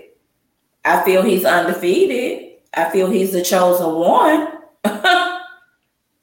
I 0.84 1.02
feel 1.04 1.22
he's 1.22 1.44
undefeated. 1.44 2.58
I 2.74 2.90
feel 2.90 3.10
he's 3.10 3.32
the 3.32 3.42
chosen 3.42 3.94
one. 3.94 4.48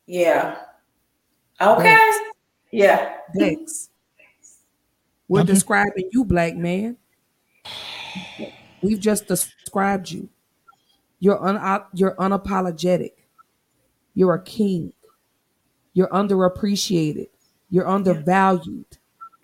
yeah. 0.07 0.57
Okay. 1.61 1.83
Dex. 1.83 2.17
Yeah. 2.71 3.13
Dex. 3.37 3.89
We're 5.27 5.41
Okay. 5.41 5.53
describing 5.53 6.09
you, 6.11 6.23
black 6.25 6.55
man. 6.55 6.97
We've 8.81 8.99
just 8.99 9.27
described 9.27 10.11
you. 10.11 10.29
You're 11.19 11.43
un- 11.43 11.57
uh, 11.57 11.83
you're 11.93 12.15
unapologetic. 12.15 13.11
You're 14.13 14.35
a 14.35 14.41
king. 14.41 14.93
You're 15.93 16.07
underappreciated. 16.09 17.27
You're 17.69 17.87
undervalued. 17.87 18.85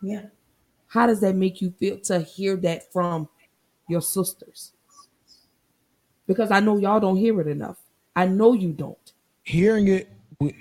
Yeah. 0.01 0.27
How 0.87 1.07
does 1.07 1.19
that 1.21 1.35
make 1.35 1.61
you 1.61 1.71
feel 1.71 1.97
to 2.01 2.19
hear 2.21 2.55
that 2.57 2.91
from 2.93 3.27
your 3.89 4.01
sisters? 4.01 4.71
Because 6.27 6.51
I 6.51 6.59
know 6.61 6.77
y'all 6.77 6.99
don't 6.99 7.17
hear 7.17 7.39
it 7.41 7.47
enough. 7.47 7.77
I 8.15 8.27
know 8.27 8.53
you 8.53 8.73
don't. 8.73 8.97
hearing 9.43 9.87
it 9.89 10.09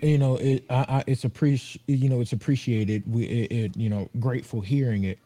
you 0.03 0.19
know 0.19 0.37
it 0.37 0.65
I, 0.71 0.77
I, 0.89 1.05
it's 1.09 1.25
appreci- 1.25 1.81
you 1.87 2.09
know 2.09 2.21
it's 2.21 2.33
appreciated. 2.33 3.03
We 3.13 3.25
it, 3.25 3.53
it 3.53 3.77
you 3.77 3.91
know 3.91 4.09
grateful 4.21 4.61
hearing 4.61 5.05
it. 5.05 5.19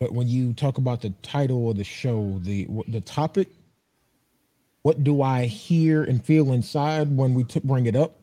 But 0.00 0.12
when 0.12 0.28
you 0.28 0.52
talk 0.54 0.78
about 0.78 1.02
the 1.02 1.10
title 1.22 1.70
of 1.70 1.76
the 1.76 1.84
show 1.84 2.38
the 2.42 2.68
the 2.88 3.00
topic 3.02 3.48
what 4.82 5.04
do 5.04 5.22
i 5.22 5.46
hear 5.46 6.04
and 6.04 6.24
feel 6.24 6.52
inside 6.52 7.14
when 7.16 7.34
we 7.34 7.44
t- 7.44 7.60
bring 7.64 7.86
it 7.86 7.96
up? 7.96 8.20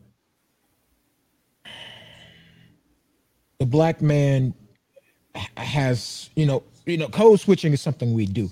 The 3.60 3.66
black 3.66 4.02
man 4.02 4.54
has 5.56 6.30
you 6.36 6.46
know 6.46 6.62
you 6.86 6.98
know 6.98 7.08
code 7.08 7.40
switching 7.40 7.72
is 7.72 7.80
something 7.82 8.14
we 8.14 8.26
do. 8.26 8.50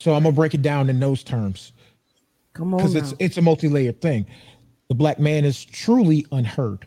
So 0.00 0.14
i'm 0.14 0.24
gonna 0.24 0.34
break 0.36 0.54
it 0.54 0.62
down 0.62 0.90
in 0.90 1.00
those 1.00 1.24
terms 1.24 1.72
Come 2.54 2.72
on. 2.74 2.78
because 2.78 2.94
it's 2.94 3.14
it's 3.18 3.36
a 3.36 3.42
multi-layered 3.42 4.00
thing. 4.00 4.26
The 4.88 4.94
black 4.94 5.18
man 5.18 5.44
is 5.44 5.64
truly 5.64 6.26
unheard. 6.32 6.86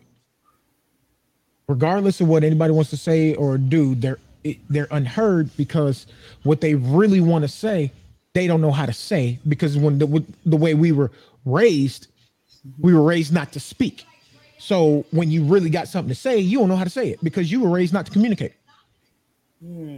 Regardless 1.67 2.21
of 2.21 2.27
what 2.29 2.43
anybody 2.43 2.71
wants 2.73 2.89
to 2.91 2.97
say 2.97 3.35
or 3.35 3.57
do, 3.57 3.93
they're 3.95 4.19
it- 4.43 4.59
they're 4.69 4.87
unheard 4.91 5.55
because 5.57 6.07
what 6.43 6.61
they 6.61 6.75
really 6.75 7.19
want 7.19 7.41
to 7.43 7.47
say, 7.49 7.91
they 8.33 8.47
don't 8.47 8.61
know 8.61 8.71
how 8.71 8.85
to 8.85 8.93
say 8.93 9.39
because 9.47 9.77
when 9.77 9.99
the 9.99 10.23
the 10.45 10.55
way 10.57 10.73
we 10.73 10.91
were 10.93 11.11
raised, 11.45 12.07
we 12.79 12.93
were 12.93 13.03
raised 13.03 13.33
not 13.33 13.51
to 13.53 13.59
speak. 13.59 14.05
So 14.59 15.05
when 15.11 15.29
you 15.29 15.43
really 15.43 15.69
got 15.69 15.87
something 15.87 16.09
to 16.09 16.15
say, 16.15 16.39
you 16.39 16.59
don't 16.59 16.69
know 16.69 16.75
how 16.77 16.83
to 16.85 16.89
say 16.89 17.09
it 17.09 17.23
because 17.23 17.51
you 17.51 17.59
were 17.61 17.69
raised 17.69 17.93
not 17.93 18.05
to 18.05 18.11
communicate. 18.11 18.53
Hmm. 19.61 19.97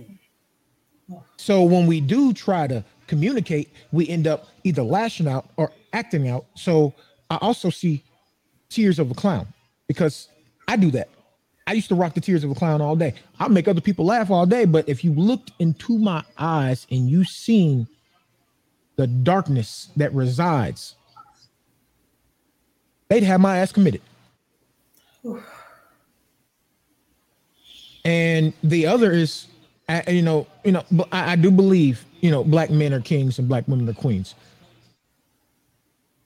So 1.37 1.63
when 1.63 1.87
we 1.87 2.01
do 2.01 2.33
try 2.33 2.67
to 2.67 2.83
communicate, 3.09 3.69
we 3.91 4.07
end 4.07 4.27
up 4.27 4.47
either 4.63 4.83
lashing 4.83 5.27
out 5.27 5.49
or 5.57 5.71
acting 5.91 6.29
out. 6.29 6.45
So 6.55 6.93
I 7.29 7.37
also 7.41 7.69
see 7.69 8.03
tears 8.69 8.99
of 8.99 9.11
a 9.11 9.13
clown 9.13 9.47
because 9.87 10.29
I 10.67 10.77
do 10.77 10.91
that. 10.91 11.09
I 11.67 11.73
used 11.73 11.89
to 11.89 11.95
rock 11.95 12.13
the 12.13 12.21
tears 12.21 12.43
of 12.43 12.51
a 12.51 12.55
clown 12.55 12.81
all 12.81 12.95
day. 12.95 13.13
I 13.39 13.47
make 13.47 13.67
other 13.67 13.81
people 13.81 14.05
laugh 14.05 14.31
all 14.31 14.45
day, 14.45 14.65
but 14.65 14.87
if 14.87 15.03
you 15.03 15.13
looked 15.13 15.51
into 15.59 15.97
my 15.97 16.23
eyes 16.37 16.87
and 16.89 17.09
you 17.09 17.23
seen 17.23 17.87
the 18.95 19.05
darkness 19.07 19.89
that 19.95 20.13
resides, 20.13 20.95
they'd 23.07 23.23
have 23.23 23.39
my 23.39 23.57
ass 23.57 23.71
committed. 23.71 24.01
And 28.03 28.53
the 28.63 28.87
other 28.87 29.11
is, 29.11 29.47
you 30.07 30.21
know, 30.21 30.47
you 30.63 30.71
know, 30.71 30.83
but 30.91 31.07
I, 31.11 31.33
I 31.33 31.35
do 31.35 31.51
believe, 31.51 32.03
you 32.21 32.31
know, 32.31 32.43
black 32.43 32.69
men 32.69 32.93
are 32.93 33.01
kings 33.01 33.39
and 33.39 33.47
black 33.47 33.67
women 33.67 33.87
are 33.89 33.93
queens. 33.93 34.35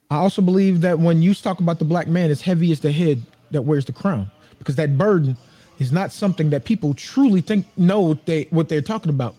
I 0.09 0.17
also 0.17 0.41
believe 0.41 0.81
that 0.81 0.99
when 0.99 1.21
you 1.21 1.33
talk 1.33 1.59
about 1.59 1.79
the 1.79 1.85
black 1.85 2.07
man, 2.07 2.29
it's 2.29 2.41
heavy 2.41 2.71
as 2.71 2.79
the 2.79 2.91
head 2.91 3.21
that 3.51 3.63
wears 3.63 3.85
the 3.85 3.93
crown, 3.93 4.29
because 4.59 4.75
that 4.75 4.97
burden 4.97 5.37
is 5.79 5.91
not 5.91 6.11
something 6.11 6.49
that 6.51 6.65
people 6.65 6.93
truly 6.93 7.41
think 7.41 7.65
know 7.77 8.01
what 8.01 8.25
they 8.25 8.43
what 8.51 8.69
they're 8.69 8.81
talking 8.81 9.09
about. 9.09 9.35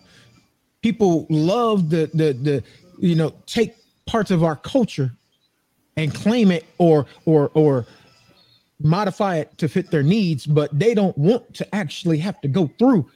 People 0.81 1.27
love 1.29 1.89
the 1.89 2.09
the 2.13 2.33
the 2.33 2.63
you 2.99 3.15
know 3.15 3.33
take 3.45 3.75
parts 4.05 4.31
of 4.31 4.43
our 4.43 4.55
culture 4.55 5.11
and 5.97 6.13
claim 6.13 6.51
it 6.51 6.65
or 6.77 7.05
or 7.25 7.51
or 7.53 7.85
modify 8.81 9.37
it 9.37 9.57
to 9.57 9.69
fit 9.69 9.89
their 9.91 10.03
needs, 10.03 10.45
but 10.45 10.77
they 10.77 10.93
don't 10.93 11.17
want 11.17 11.53
to 11.53 11.75
actually 11.75 12.17
have 12.17 12.39
to 12.41 12.47
go 12.47 12.69
through 12.77 13.09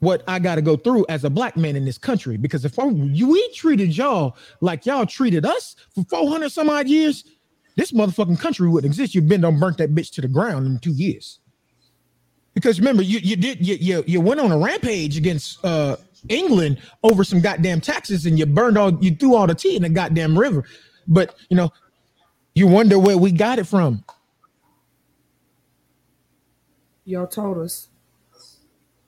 what 0.00 0.22
I 0.26 0.38
got 0.38 0.56
to 0.56 0.62
go 0.62 0.76
through 0.76 1.06
as 1.08 1.24
a 1.24 1.30
black 1.30 1.56
man 1.56 1.76
in 1.76 1.84
this 1.84 1.98
country. 1.98 2.36
Because 2.36 2.64
if 2.64 2.78
I, 2.78 2.84
we 2.86 3.52
treated 3.54 3.96
y'all 3.96 4.36
like 4.60 4.86
y'all 4.86 5.06
treated 5.06 5.46
us 5.46 5.76
for 5.94 6.04
400 6.04 6.50
some 6.50 6.68
odd 6.68 6.88
years, 6.88 7.24
this 7.76 7.92
motherfucking 7.92 8.40
country 8.40 8.68
wouldn't 8.68 8.90
exist. 8.90 9.14
You've 9.14 9.28
been 9.28 9.42
done 9.42 9.60
burnt 9.60 9.78
that 9.78 9.94
bitch 9.94 10.12
to 10.14 10.20
the 10.20 10.28
ground 10.28 10.66
in 10.66 10.78
two 10.80 10.92
years. 10.92 11.38
Because 12.52 12.80
remember, 12.80 13.02
you 13.02 13.20
you 13.22 13.36
did 13.36 13.64
you 13.64 13.76
you, 13.76 14.04
you 14.06 14.20
went 14.20 14.40
on 14.40 14.50
a 14.50 14.58
rampage 14.58 15.16
against 15.16 15.64
uh 15.64 15.96
England 16.28 16.80
over 17.04 17.22
some 17.22 17.40
goddamn 17.40 17.80
taxes, 17.80 18.26
and 18.26 18.38
you 18.38 18.44
burned 18.44 18.76
all 18.76 18.98
you 19.02 19.14
threw 19.14 19.36
all 19.36 19.46
the 19.46 19.54
tea 19.54 19.76
in 19.76 19.82
the 19.82 19.88
goddamn 19.88 20.36
river. 20.36 20.64
But 21.06 21.36
you 21.48 21.56
know, 21.56 21.70
you 22.54 22.66
wonder 22.66 22.98
where 22.98 23.16
we 23.16 23.30
got 23.30 23.60
it 23.60 23.68
from. 23.68 24.04
y'all 27.04 27.26
told 27.26 27.58
us. 27.58 27.88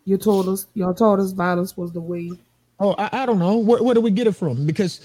You 0.05 0.19
told 0.19 0.49
us. 0.49 0.67
Y'all 0.75 0.95
told 0.95 1.21
us 1.21 1.33
violence 1.33 1.77
was 1.77 1.93
the 1.93 2.01
way. 2.01 2.33
Oh, 2.81 2.95
I, 2.99 3.23
I 3.23 3.27
don't 3.27 3.38
know. 3.38 3.59
Where, 3.59 3.83
where 3.83 3.95
do 3.95 4.01
we 4.01 4.11
get 4.11 4.27
it 4.27 4.33
from? 4.33 4.67
Because 4.67 5.01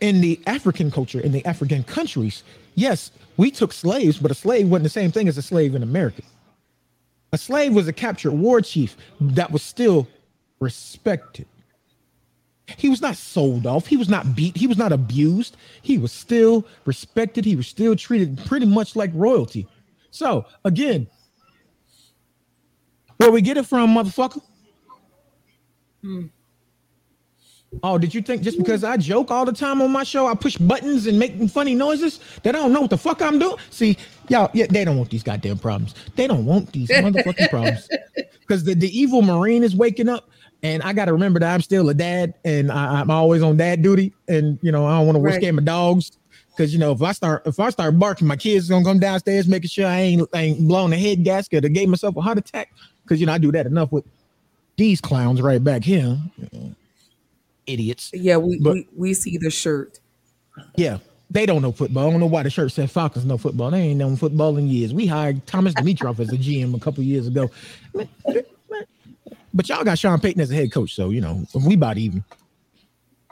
in 0.00 0.20
the 0.20 0.40
African 0.46 0.90
culture, 0.90 1.20
in 1.20 1.32
the 1.32 1.44
African 1.46 1.82
countries, 1.84 2.42
yes, 2.74 3.10
we 3.36 3.50
took 3.50 3.72
slaves, 3.72 4.18
but 4.18 4.30
a 4.30 4.34
slave 4.34 4.68
wasn't 4.68 4.84
the 4.84 4.90
same 4.90 5.10
thing 5.10 5.28
as 5.28 5.38
a 5.38 5.42
slave 5.42 5.74
in 5.74 5.82
America. 5.82 6.22
A 7.32 7.38
slave 7.38 7.74
was 7.74 7.88
a 7.88 7.92
captured 7.92 8.32
war 8.32 8.60
chief 8.60 8.96
that 9.20 9.50
was 9.50 9.62
still 9.62 10.06
respected. 10.60 11.46
He 12.76 12.88
was 12.88 13.02
not 13.02 13.16
sold 13.16 13.66
off. 13.66 13.86
He 13.86 13.96
was 13.96 14.08
not 14.08 14.34
beat. 14.34 14.56
He 14.56 14.66
was 14.66 14.78
not 14.78 14.92
abused. 14.92 15.56
He 15.82 15.98
was 15.98 16.12
still 16.12 16.66
respected. 16.86 17.44
He 17.44 17.56
was 17.56 17.66
still 17.66 17.94
treated 17.96 18.38
pretty 18.46 18.66
much 18.66 18.96
like 18.96 19.10
royalty. 19.14 19.66
So, 20.10 20.46
again, 20.64 21.06
where 23.16 23.30
we 23.30 23.40
get 23.40 23.56
it 23.56 23.66
from, 23.66 23.94
motherfucker? 23.94 24.42
Hmm. 26.02 26.26
Oh, 27.82 27.98
did 27.98 28.14
you 28.14 28.22
think 28.22 28.42
just 28.42 28.58
because 28.58 28.84
I 28.84 28.96
joke 28.96 29.30
all 29.30 29.44
the 29.44 29.52
time 29.52 29.82
on 29.82 29.90
my 29.90 30.04
show, 30.04 30.26
I 30.26 30.34
push 30.34 30.56
buttons 30.56 31.06
and 31.06 31.18
make 31.18 31.34
funny 31.50 31.74
noises 31.74 32.20
that 32.42 32.54
I 32.54 32.58
don't 32.58 32.72
know 32.72 32.82
what 32.82 32.90
the 32.90 32.98
fuck 32.98 33.20
I'm 33.20 33.38
doing? 33.38 33.56
See, 33.70 33.96
y'all, 34.28 34.50
yeah, 34.52 34.66
they 34.68 34.84
don't 34.84 34.96
want 34.96 35.10
these 35.10 35.22
goddamn 35.22 35.58
problems. 35.58 35.94
They 36.14 36.26
don't 36.26 36.44
want 36.44 36.72
these 36.72 36.88
motherfucking 36.88 37.50
problems 37.50 37.88
because 38.40 38.64
the, 38.64 38.74
the 38.74 38.96
evil 38.96 39.22
marine 39.22 39.62
is 39.62 39.74
waking 39.74 40.08
up, 40.08 40.28
and 40.62 40.82
I 40.82 40.92
got 40.92 41.06
to 41.06 41.12
remember 41.12 41.40
that 41.40 41.52
I'm 41.52 41.62
still 41.62 41.88
a 41.88 41.94
dad, 41.94 42.34
and 42.44 42.70
I, 42.70 43.00
I'm 43.00 43.10
always 43.10 43.42
on 43.42 43.56
dad 43.56 43.82
duty, 43.82 44.12
and 44.28 44.58
you 44.62 44.70
know 44.70 44.86
I 44.86 44.98
don't 44.98 45.06
want 45.06 45.24
to 45.24 45.32
scare 45.34 45.52
my 45.52 45.62
dogs 45.62 46.12
because 46.56 46.72
you 46.72 46.78
know 46.78 46.92
if 46.92 47.02
I 47.02 47.12
start 47.12 47.46
if 47.46 47.58
I 47.58 47.70
start 47.70 47.98
barking, 47.98 48.28
my 48.28 48.36
kids 48.36 48.70
are 48.70 48.74
gonna 48.74 48.84
come 48.84 48.98
downstairs 48.98 49.48
making 49.48 49.70
sure 49.70 49.86
I 49.86 50.00
ain't 50.00 50.28
I 50.32 50.42
ain't 50.42 50.68
blowing 50.68 50.92
a 50.92 50.98
head 50.98 51.24
gasket 51.24 51.64
or 51.64 51.68
gave 51.68 51.88
myself 51.88 52.16
a 52.16 52.20
heart 52.20 52.38
attack 52.38 52.70
because 53.04 53.20
you 53.20 53.26
know 53.26 53.32
I 53.32 53.38
do 53.38 53.52
that 53.52 53.66
enough 53.66 53.92
with 53.92 54.04
these 54.76 55.00
clowns 55.00 55.40
right 55.40 55.62
back 55.62 55.84
here, 55.84 56.18
idiots. 57.66 58.10
Yeah, 58.12 58.38
we, 58.38 58.58
But- 58.58 58.74
we 58.74 58.88
we 58.96 59.14
see 59.14 59.38
the 59.38 59.50
shirt. 59.50 60.00
Yeah, 60.76 60.98
they 61.30 61.46
don't 61.46 61.62
know 61.62 61.72
football. 61.72 62.08
I 62.08 62.10
don't 62.10 62.20
know 62.20 62.26
why 62.26 62.42
the 62.42 62.50
shirt 62.50 62.72
said 62.72 62.90
Falcons 62.90 63.24
know 63.24 63.38
football. 63.38 63.70
They 63.70 63.80
ain't 63.80 63.98
known 63.98 64.16
football 64.16 64.56
in 64.56 64.68
years. 64.68 64.92
We 64.94 65.06
hired 65.06 65.46
Thomas 65.46 65.74
Dimitroff 65.74 66.20
as 66.20 66.32
a 66.32 66.36
GM 66.36 66.74
a 66.74 66.80
couple 66.80 67.02
years 67.02 67.26
ago. 67.26 67.50
But 69.52 69.68
y'all 69.68 69.84
got 69.84 69.98
Sean 69.98 70.18
Payton 70.20 70.40
as 70.42 70.50
a 70.50 70.54
head 70.54 70.72
coach, 70.72 70.94
so 70.94 71.10
you 71.10 71.20
know 71.20 71.44
we 71.66 71.74
about 71.74 71.98
even. 71.98 72.24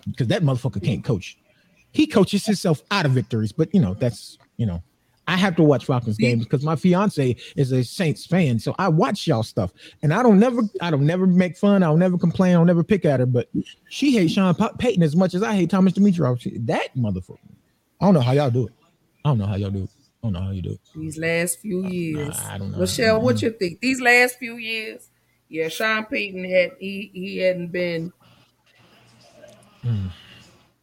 Because 0.08 0.28
that 0.28 0.42
motherfucker 0.42 0.82
can't 0.82 1.04
coach. 1.04 1.38
He 1.92 2.06
coaches 2.06 2.44
himself 2.46 2.82
out 2.90 3.06
of 3.06 3.12
victories, 3.12 3.52
but 3.52 3.72
you 3.74 3.80
know 3.80 3.94
that's 3.94 4.38
you 4.56 4.66
know. 4.66 4.82
I 5.28 5.37
have 5.37 5.54
to 5.56 5.62
watch 5.62 5.87
Falcons 5.87 6.16
games 6.16 6.44
because 6.44 6.64
my 6.64 6.74
fiance 6.74 7.37
is 7.56 7.70
a 7.72 7.85
Saints 7.85 8.26
fan, 8.26 8.58
so 8.58 8.74
I 8.78 8.88
watch 8.88 9.26
y'all 9.26 9.44
stuff, 9.44 9.72
and 10.02 10.12
I 10.12 10.22
don't 10.22 10.38
never, 10.38 10.62
I 10.80 10.90
don't 10.90 11.06
never 11.06 11.26
make 11.26 11.56
fun, 11.56 11.82
I'll 11.85 11.96
never 11.96 12.18
complain, 12.18 12.56
I'll 12.56 12.64
never 12.64 12.82
pick 12.82 13.04
at 13.04 13.20
her, 13.20 13.26
but 13.26 13.48
she 13.88 14.12
hates 14.16 14.32
Sean 14.32 14.54
Pa- 14.54 14.72
Payton 14.78 15.02
as 15.02 15.14
much 15.14 15.35
as 15.35 15.42
I 15.42 15.54
hate 15.54 15.70
Thomas 15.70 15.92
Dimitroff. 15.92 16.40
She- 16.40 16.58
That 16.58 16.88
motherfucker. 16.96 17.38
I 18.00 18.04
don't 18.06 18.14
know 18.14 18.20
how 18.20 18.32
y'all 18.32 18.50
do 18.50 18.66
it. 18.66 18.72
I 19.24 19.28
don't 19.28 19.38
know 19.38 19.46
how 19.46 19.54
y'all 19.54 19.70
do 19.70 19.85
it. 19.85 19.90
I 19.94 20.26
don't 20.26 20.32
know 20.32 20.40
how 20.40 20.50
you 20.50 20.62
do 20.62 20.70
it. 20.72 20.80
These 20.94 21.18
last 21.18 21.61
few 21.61 21.87
years, 21.87 22.37
I 22.48 22.58
don't 22.58 22.72
know. 22.72 22.78
Michelle, 22.78 23.20
what 23.20 23.42
you 23.42 23.50
think? 23.50 23.80
These 23.80 24.00
last 24.00 24.38
few 24.38 24.56
years, 24.56 25.08
yeah, 25.48 25.68
Sean 25.68 26.04
Payton 26.06 26.44
had 26.50 26.72
he 26.80 27.11
he 27.12 27.38
hadn't 27.38 27.68
been. 27.68 28.12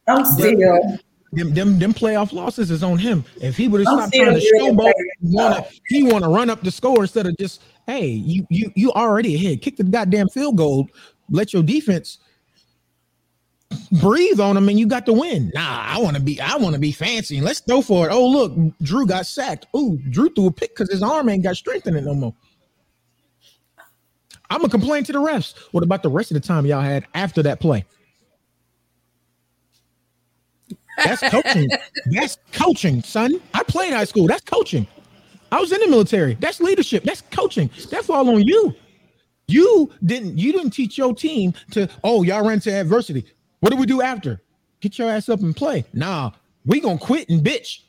I'm 0.06 0.24
still. 0.24 0.98
Them, 1.32 1.54
them, 1.54 1.78
them 1.78 1.94
playoff 1.94 2.32
losses 2.32 2.72
is 2.72 2.82
on 2.82 2.98
him. 2.98 3.24
If 3.40 3.56
he 3.56 3.68
would 3.68 3.86
have 3.86 3.94
stopped 3.94 4.14
trying 4.14 4.34
to 4.34 4.52
showboat, 4.58 4.92
wanna, 5.22 5.64
he 5.86 6.02
want 6.02 6.24
to 6.24 6.30
run 6.30 6.50
up 6.50 6.62
the 6.62 6.72
score 6.72 7.02
instead 7.02 7.26
of 7.26 7.36
just, 7.38 7.62
hey, 7.86 8.06
you 8.06 8.44
you 8.50 8.72
you 8.74 8.92
already 8.92 9.36
ahead. 9.36 9.62
Kick 9.62 9.76
the 9.76 9.84
goddamn 9.84 10.28
field 10.28 10.56
goal. 10.56 10.88
Let 11.30 11.52
your 11.52 11.62
defense 11.62 12.18
breathe 14.00 14.40
on 14.40 14.56
them, 14.56 14.68
and 14.68 14.76
you 14.76 14.86
got 14.86 15.06
the 15.06 15.12
win. 15.12 15.52
Nah, 15.54 15.84
I 15.86 15.98
want 16.00 16.16
to 16.16 16.22
be, 16.22 16.40
I 16.40 16.56
want 16.56 16.74
to 16.74 16.80
be 16.80 16.90
fancy. 16.90 17.36
and 17.36 17.44
Let's 17.44 17.60
go 17.60 17.80
for 17.80 18.08
it. 18.08 18.12
Oh 18.12 18.26
look, 18.26 18.76
Drew 18.82 19.06
got 19.06 19.24
sacked. 19.24 19.66
Ooh, 19.76 19.98
Drew 20.10 20.30
threw 20.30 20.46
a 20.46 20.52
pick 20.52 20.70
because 20.70 20.90
his 20.90 21.02
arm 21.02 21.28
ain't 21.28 21.44
got 21.44 21.54
strength 21.54 21.86
in 21.86 21.94
it 21.94 22.02
no 22.02 22.14
more. 22.14 22.34
I'm 24.50 24.58
gonna 24.58 24.68
complain 24.68 25.04
to 25.04 25.12
the 25.12 25.20
refs. 25.20 25.54
What 25.70 25.84
about 25.84 26.02
the 26.02 26.10
rest 26.10 26.32
of 26.32 26.34
the 26.34 26.46
time 26.46 26.66
y'all 26.66 26.80
had 26.80 27.06
after 27.14 27.40
that 27.44 27.60
play? 27.60 27.84
That's 30.96 31.22
coaching. 31.30 31.68
That's 32.06 32.38
coaching, 32.52 33.02
son. 33.02 33.40
I 33.54 33.62
played 33.62 33.92
high 33.92 34.04
school. 34.04 34.26
That's 34.26 34.42
coaching. 34.42 34.86
I 35.52 35.60
was 35.60 35.72
in 35.72 35.80
the 35.80 35.88
military. 35.88 36.34
That's 36.34 36.60
leadership. 36.60 37.04
That's 37.04 37.22
coaching. 37.22 37.70
That's 37.90 38.08
all 38.08 38.28
on 38.28 38.42
you. 38.46 38.74
You 39.48 39.90
didn't 40.04 40.38
you 40.38 40.52
didn't 40.52 40.70
teach 40.70 40.96
your 40.96 41.14
team 41.14 41.54
to 41.72 41.88
oh 42.04 42.22
y'all 42.22 42.46
ran 42.46 42.60
to 42.60 42.70
adversity. 42.70 43.24
What 43.60 43.70
do 43.70 43.76
we 43.76 43.86
do 43.86 44.00
after? 44.00 44.40
Get 44.80 44.98
your 44.98 45.10
ass 45.10 45.28
up 45.28 45.40
and 45.40 45.54
play. 45.56 45.84
Nah, 45.92 46.30
we 46.64 46.80
gonna 46.80 46.98
quit 46.98 47.28
and 47.28 47.44
bitch. 47.44 47.80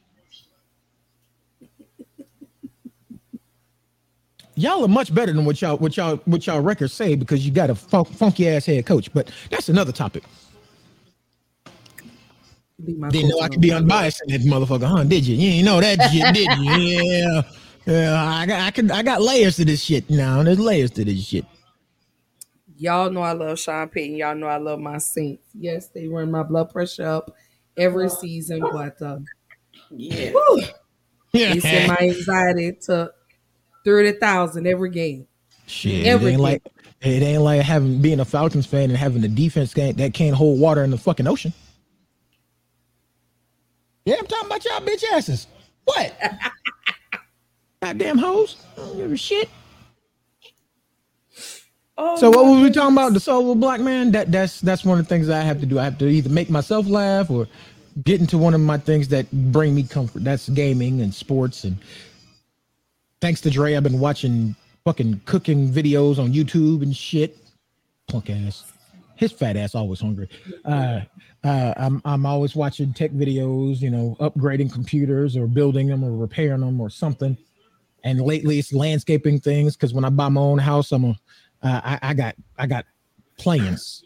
y'all 4.56 4.84
are 4.84 4.88
much 4.88 5.14
better 5.14 5.34
than 5.34 5.46
what 5.46 5.62
y'all 5.62 5.78
what 5.78 5.98
y'all 5.98 6.18
what 6.26 6.46
y'all 6.46 6.62
records 6.62 6.94
say 6.94 7.16
because 7.16 7.46
you 7.46 7.52
got 7.52 7.70
a 7.70 7.76
fun, 7.76 8.06
funky 8.06 8.48
ass 8.48 8.66
head 8.66 8.86
coach. 8.86 9.12
But 9.14 9.32
that's 9.50 9.70
another 9.70 9.92
topic. 9.92 10.24
Didn't 12.86 13.30
know 13.30 13.40
I 13.42 13.50
could 13.50 13.62
be 13.62 13.72
unbiased 13.72 14.22
in 14.28 14.34
that 14.34 14.42
motherfucker, 14.42 14.86
huh? 14.86 15.04
Did 15.04 15.26
you? 15.26 15.36
You 15.36 15.50
ain't 15.52 15.66
know 15.66 15.80
that 15.82 16.12
shit, 16.12 16.34
did 16.34 16.58
you? 16.60 16.72
Yeah. 17.12 17.42
Yeah, 17.86 18.24
I 18.24 18.46
got 18.46 18.62
I 18.62 18.72
can 18.72 18.92
I 18.92 19.02
got 19.02 19.22
layers 19.22 19.56
to 19.56 19.66
this 19.66 19.84
shit 19.84 20.10
now. 20.10 20.44
There's 20.44 20.60
layers 20.60 20.92
to 20.92 21.06
this 21.06 21.26
shit. 21.26 21.46
Y'all 22.78 23.10
know 23.10 23.22
I 23.22 23.34
love 23.34 23.60
Sean 23.60 23.90
Payton. 23.90 24.18
Y'all 24.18 24.36
know 24.36 24.48
I 24.48 24.58
love 24.58 24.80
my 24.80 24.98
Saints. 24.98 25.50
Yes, 25.54 25.88
they 25.90 26.08
run 26.08 26.32
my 26.32 26.44
blood 26.44 26.70
pressure 26.70 27.08
up 27.08 27.36
every 27.78 28.10
season, 28.10 28.60
but 28.60 29.02
uh, 29.02 29.20
yeah, 29.90 30.32
they 31.34 31.60
send 31.60 31.88
my 31.88 31.98
anxiety 32.02 32.74
to 32.86 33.12
thirty 33.84 34.12
thousand 34.14 34.68
every 34.68 34.90
game. 34.92 35.28
Shit, 35.66 36.06
every 36.06 36.28
it 36.28 36.34
ain't 36.34 36.38
game. 36.38 36.44
like 36.44 36.64
it 37.02 37.24
ain't 37.24 37.42
like 37.42 37.62
having 37.62 38.00
being 38.00 38.20
a 38.20 38.26
Falcons 38.26 38.68
fan 38.68 38.90
and 38.90 38.98
having 38.98 39.24
a 39.24 39.28
defense 39.28 39.74
that 39.74 40.12
can't 40.14 40.36
hold 40.36 40.60
water 40.60 40.84
in 40.84 40.92
the 40.92 40.98
fucking 40.98 41.28
ocean. 41.28 41.52
Yeah, 44.06 44.16
I'm 44.20 44.26
talking 44.28 44.48
about 44.48 44.66
y'all 44.66 44.82
bitch 44.82 45.04
asses. 45.12 45.48
What? 45.86 46.14
Goddamn 47.82 48.18
hoes. 48.18 48.58
I 48.74 48.82
don't 48.82 48.98
give 48.98 49.12
a 49.12 49.18
shit. 49.18 49.50
Oh, 51.98 52.18
so 52.18 52.30
what 52.30 52.46
were 52.46 52.62
we 52.62 52.72
talking 52.72 52.96
about? 52.96 53.14
The 53.14 53.20
soul 53.20 53.52
of 53.52 53.58
a 53.58 53.60
black 53.60 53.80
man? 53.80 54.12
That 54.12 54.32
that's 54.32 54.62
that's 54.62 54.84
one 54.84 55.00
of 55.00 55.06
the 55.06 55.10
things 55.10 55.30
I 55.30 55.42
have 55.42 55.60
to 55.60 55.66
do. 55.66 55.78
I 55.80 55.84
have 55.84 55.98
to 56.00 56.08
either 56.08 56.30
make 56.30 56.50
myself 56.50 56.88
laugh 56.88 57.30
or 57.30 57.48
get 58.04 58.20
into 58.22 58.38
one 58.38 58.54
of 58.54 58.62
my 58.62 58.78
things 58.78 59.08
that 59.10 59.32
bring 59.32 59.76
me 59.76 59.84
comfort. 59.84 60.24
That's 60.24 60.50
gaming 60.50 61.02
and 61.02 61.14
sports. 61.14 61.64
And 61.64 61.78
thanks 63.20 63.42
to 63.42 63.50
Dre, 63.50 63.76
I've 63.76 63.84
been 63.84 64.00
watching 64.00 64.56
fucking 64.86 65.22
cooking 65.26 65.70
videos 65.70 66.18
on 66.18 66.34
YouTube 66.34 66.82
and 66.82 66.96
shit. 66.96 67.38
Punk 68.08 68.30
ass. 68.30 68.64
His 69.22 69.32
fat 69.32 69.56
ass 69.56 69.76
always 69.76 70.02
hungry. 70.02 70.28
Uh, 70.66 71.02
uh, 71.44 71.76
I'm 71.78 72.02
I'm 72.06 72.26
always 72.26 72.56
watching 72.56 72.92
tech 72.92 73.12
videos, 73.12 73.80
you 73.80 73.92
know, 73.92 74.18
upgrading 74.20 74.74
computers 74.74 75.38
or 75.38 75.46
building 75.46 75.86
them 75.86 76.04
or 76.04 76.12
repairing 76.12 76.62
them 76.62 76.82
or 76.82 76.90
something. 76.90 77.38
And 78.04 78.20
lately, 78.20 78.58
it's 78.58 78.74
landscaping 78.74 79.40
things 79.40 79.76
because 79.76 79.94
when 79.94 80.06
I 80.06 80.10
buy 80.10 80.28
my 80.30 80.42
own 80.42 80.58
house, 80.58 80.92
I'm 80.92 81.06
a 81.06 81.10
uh, 81.62 81.82
I, 81.84 82.00
I 82.02 82.14
got 82.16 82.36
I 82.58 82.66
got 82.66 82.86
plans. 83.38 84.04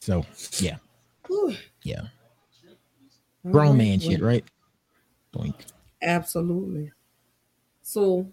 So 0.00 0.24
yeah, 0.58 0.76
yeah, 1.82 2.00
grown 3.44 3.76
man 3.76 4.00
shit, 4.00 4.22
right? 4.22 4.44
Boink. 5.34 5.54
Absolutely. 6.00 6.92
So 7.82 8.32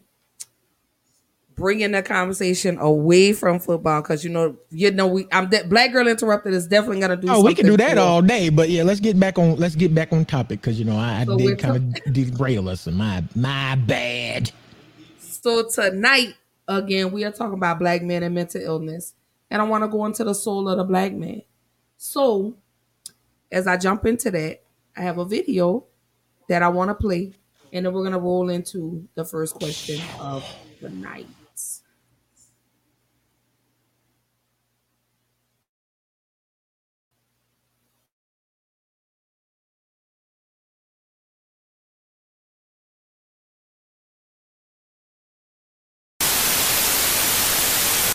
bringing 1.56 1.92
the 1.92 2.04
conversation 2.04 2.78
away 2.80 3.34
from 3.34 3.60
football 3.60 4.02
because 4.02 4.24
you 4.24 4.30
know 4.30 4.58
you 4.70 4.92
know 4.92 5.08
we 5.08 5.28
I'm 5.32 5.50
that 5.50 5.70
black 5.70 5.92
girl 5.92 6.08
interrupted 6.08 6.54
is 6.54 6.68
definitely 6.68 7.00
gonna 7.00 7.18
do. 7.18 7.28
Oh, 7.30 7.44
we 7.44 7.56
can 7.56 7.66
do 7.66 7.78
that 7.78 7.98
all 7.98 8.22
day, 8.22 8.50
but 8.50 8.70
yeah, 8.70 8.84
let's 8.84 9.00
get 9.00 9.20
back 9.20 9.40
on 9.40 9.56
let's 9.56 9.76
get 9.76 9.96
back 9.96 10.12
on 10.12 10.26
topic 10.26 10.62
because 10.62 10.78
you 10.78 10.86
know 10.86 10.98
I, 10.98 11.22
I 11.22 11.26
so 11.26 11.38
did 11.38 11.60
kind 11.60 11.98
of 11.98 12.14
derail 12.14 12.70
us 12.70 12.88
and 12.88 12.98
my 12.98 13.24
my 13.36 13.76
bad. 13.76 14.52
So 15.20 15.68
tonight 15.68 16.36
again 16.68 17.12
we 17.12 17.24
are 17.24 17.32
talking 17.32 17.56
about 17.56 17.80
black 17.80 18.02
men 18.02 18.24
and 18.24 18.36
mental 18.36 18.62
illness, 18.62 19.14
and 19.50 19.62
I 19.62 19.66
want 19.66 19.84
to 19.84 19.88
go 19.88 20.06
into 20.06 20.24
the 20.24 20.36
soul 20.36 20.68
of 20.70 20.78
the 20.78 20.84
black 20.84 21.14
man. 21.14 21.42
So 21.98 22.56
as 23.52 23.68
I 23.68 23.78
jump 23.78 24.06
into 24.06 24.30
that, 24.32 24.62
I 24.98 25.02
have 25.02 25.18
a 25.18 25.26
video 25.26 25.86
that 26.50 26.62
I 26.62 26.68
want 26.68 26.90
to 26.90 26.96
play, 26.96 27.34
and 27.72 27.86
then 27.86 27.94
we're 27.94 28.04
gonna 28.04 28.20
roll 28.20 28.50
into 28.50 29.08
the 29.16 29.24
first 29.24 29.56
question 29.56 30.02
of 30.20 30.46
the 30.82 30.90
night. 30.90 31.28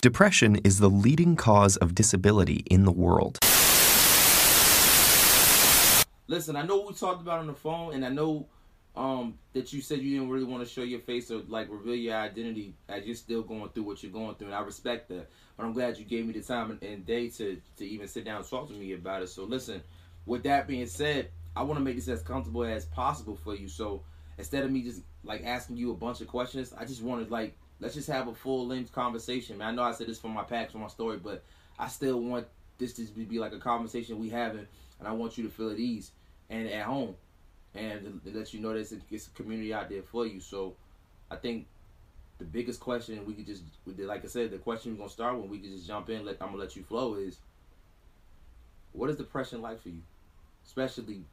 Depression 0.01 0.55
is 0.63 0.79
the 0.79 0.89
leading 0.89 1.35
cause 1.35 1.77
of 1.77 1.93
disability 1.93 2.63
in 2.71 2.85
the 2.85 2.91
world. 2.91 3.37
Listen, 6.27 6.55
I 6.55 6.63
know 6.63 6.87
we 6.87 6.93
talked 6.95 7.21
about 7.21 7.37
on 7.37 7.45
the 7.45 7.53
phone, 7.53 7.93
and 7.93 8.03
I 8.03 8.09
know 8.09 8.47
um, 8.95 9.37
that 9.53 9.71
you 9.71 9.79
said 9.79 9.99
you 9.99 10.17
didn't 10.17 10.31
really 10.31 10.45
want 10.45 10.67
to 10.67 10.69
show 10.73 10.81
your 10.81 11.01
face 11.01 11.29
or 11.29 11.43
like 11.47 11.69
reveal 11.69 11.93
your 11.93 12.15
identity 12.15 12.73
as 12.89 13.05
you're 13.05 13.13
still 13.13 13.43
going 13.43 13.69
through 13.69 13.83
what 13.83 14.01
you're 14.01 14.11
going 14.11 14.33
through, 14.33 14.47
and 14.47 14.55
I 14.55 14.61
respect 14.61 15.07
that. 15.09 15.29
But 15.55 15.67
I'm 15.67 15.73
glad 15.73 15.99
you 15.99 16.05
gave 16.05 16.25
me 16.25 16.33
the 16.33 16.41
time 16.41 16.79
and 16.81 17.05
day 17.05 17.29
to 17.29 17.61
to 17.77 17.85
even 17.85 18.07
sit 18.07 18.25
down 18.25 18.37
and 18.37 18.49
talk 18.49 18.69
to 18.69 18.73
me 18.73 18.93
about 18.93 19.21
it. 19.21 19.29
So 19.29 19.43
listen, 19.43 19.83
with 20.25 20.41
that 20.43 20.67
being 20.67 20.87
said, 20.87 21.29
I 21.55 21.61
want 21.61 21.77
to 21.77 21.83
make 21.85 21.95
this 21.95 22.07
as 22.07 22.23
comfortable 22.23 22.63
as 22.63 22.85
possible 22.85 23.35
for 23.35 23.55
you. 23.55 23.67
So 23.67 24.01
instead 24.39 24.63
of 24.63 24.71
me 24.71 24.81
just 24.81 25.03
like 25.23 25.43
asking 25.45 25.77
you 25.77 25.91
a 25.91 25.95
bunch 25.95 26.21
of 26.21 26.27
questions, 26.27 26.73
I 26.75 26.85
just 26.85 27.03
wanted 27.03 27.25
to 27.25 27.31
like 27.31 27.55
let's 27.81 27.95
just 27.95 28.07
have 28.07 28.27
a 28.27 28.33
full 28.33 28.67
length 28.67 28.93
conversation. 28.93 29.57
Man, 29.57 29.67
I 29.67 29.71
know 29.71 29.83
I 29.83 29.91
said 29.91 30.07
this 30.07 30.19
for 30.19 30.29
my 30.29 30.43
packs 30.43 30.71
for 30.71 30.77
my 30.77 30.87
story, 30.87 31.17
but 31.17 31.43
I 31.77 31.87
still 31.87 32.21
want 32.21 32.45
this 32.77 32.93
to 32.93 33.03
be 33.03 33.39
like 33.39 33.53
a 33.53 33.59
conversation 33.59 34.19
we 34.19 34.29
having, 34.29 34.67
and 34.99 35.07
I 35.07 35.11
want 35.11 35.37
you 35.37 35.43
to 35.43 35.49
feel 35.49 35.71
at 35.71 35.79
ease 35.79 36.11
and 36.49 36.69
at 36.69 36.85
home, 36.85 37.15
and 37.75 38.21
let 38.23 38.53
you 38.53 38.61
know 38.61 38.73
that 38.73 38.91
it's 39.09 39.27
a, 39.27 39.31
community 39.31 39.73
out 39.73 39.89
there 39.89 40.03
for 40.03 40.25
you. 40.25 40.39
So, 40.39 40.75
I 41.29 41.35
think 41.35 41.65
the 42.37 42.45
biggest 42.45 42.79
question 42.79 43.25
we 43.25 43.33
could 43.33 43.47
just, 43.47 43.63
like 43.85 44.23
I 44.23 44.27
said, 44.27 44.51
the 44.51 44.57
question 44.57 44.91
we're 44.91 44.99
gonna 44.99 45.09
start 45.09 45.37
when 45.37 45.49
we 45.49 45.59
can 45.59 45.71
just 45.71 45.87
jump 45.87 46.09
in. 46.09 46.23
Let 46.23 46.37
I'm 46.39 46.49
gonna 46.49 46.59
let 46.59 46.75
you 46.75 46.83
flow 46.83 47.15
is, 47.15 47.39
what 48.93 49.09
is 49.09 49.15
depression 49.15 49.61
like 49.61 49.81
for 49.81 49.89
you, 49.89 50.01
especially 50.65 51.23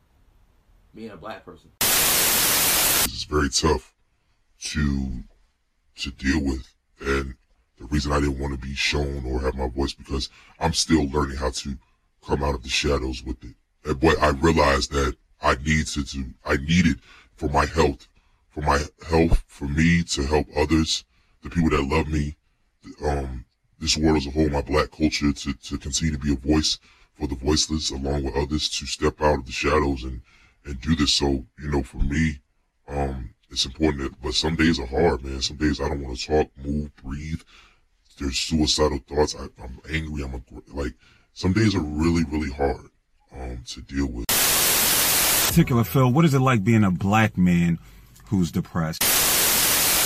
being 0.94 1.10
a 1.10 1.16
black 1.16 1.44
person? 1.44 1.70
It's 1.80 3.24
very 3.24 3.50
tough 3.50 3.92
to 4.60 5.24
to 5.98 6.10
deal 6.10 6.42
with. 6.42 6.66
And 7.00 7.34
the 7.78 7.86
reason 7.86 8.12
I 8.12 8.20
didn't 8.20 8.38
want 8.38 8.52
to 8.54 8.66
be 8.66 8.74
shown 8.74 9.24
or 9.26 9.40
have 9.40 9.54
my 9.54 9.68
voice 9.68 9.92
because 9.92 10.30
I'm 10.58 10.72
still 10.72 11.08
learning 11.08 11.36
how 11.36 11.50
to 11.50 11.78
come 12.26 12.42
out 12.42 12.54
of 12.54 12.62
the 12.62 12.68
shadows 12.68 13.22
with 13.24 13.42
it. 13.44 13.54
And, 13.84 14.00
but 14.00 14.20
I 14.20 14.30
realized 14.30 14.92
that 14.92 15.16
I 15.40 15.54
need 15.64 15.86
to, 15.88 16.04
to 16.04 16.24
I 16.44 16.56
need 16.56 16.86
it 16.86 16.98
for 17.36 17.48
my 17.48 17.66
health, 17.66 18.08
for 18.50 18.62
my 18.62 18.80
health, 19.08 19.44
for 19.46 19.68
me 19.68 20.02
to 20.02 20.22
help 20.26 20.46
others, 20.56 21.04
the 21.42 21.50
people 21.50 21.70
that 21.70 21.82
love 21.82 22.08
me, 22.08 22.36
um, 23.04 23.44
this 23.78 23.96
world 23.96 24.16
as 24.16 24.26
a 24.26 24.30
whole, 24.30 24.48
my 24.48 24.62
black 24.62 24.90
culture 24.90 25.32
to, 25.32 25.52
to 25.54 25.78
continue 25.78 26.12
to 26.12 26.18
be 26.18 26.32
a 26.32 26.36
voice 26.36 26.78
for 27.14 27.28
the 27.28 27.36
voiceless 27.36 27.90
along 27.90 28.24
with 28.24 28.34
others 28.34 28.68
to 28.68 28.86
step 28.86 29.20
out 29.20 29.38
of 29.38 29.46
the 29.46 29.52
shadows 29.52 30.02
and, 30.04 30.20
and 30.64 30.80
do 30.80 30.96
this. 30.96 31.12
So, 31.14 31.46
you 31.60 31.70
know, 31.70 31.82
for 31.82 31.98
me, 31.98 32.40
um, 32.88 33.34
it's 33.50 33.64
important 33.64 34.02
that, 34.02 34.22
but 34.22 34.34
some 34.34 34.56
days 34.56 34.78
are 34.78 34.86
hard, 34.86 35.24
man. 35.24 35.40
Some 35.40 35.56
days 35.56 35.80
I 35.80 35.88
don't 35.88 36.02
want 36.02 36.18
to 36.18 36.26
talk, 36.26 36.50
move, 36.64 36.94
breathe. 36.96 37.40
There's 38.18 38.38
suicidal 38.38 38.98
thoughts. 39.08 39.34
I, 39.34 39.44
am 39.62 39.80
angry. 39.90 40.22
I'm 40.22 40.34
a, 40.34 40.42
like, 40.76 40.94
some 41.32 41.52
days 41.52 41.74
are 41.74 41.80
really, 41.80 42.24
really 42.24 42.50
hard, 42.50 42.90
um, 43.32 43.62
to 43.68 43.80
deal 43.82 44.06
with. 44.06 44.26
Particular 45.48 45.84
Phil, 45.84 46.12
what 46.12 46.24
is 46.24 46.34
it 46.34 46.40
like 46.40 46.62
being 46.62 46.84
a 46.84 46.90
black 46.90 47.38
man 47.38 47.78
who's 48.26 48.52
depressed? 48.52 49.02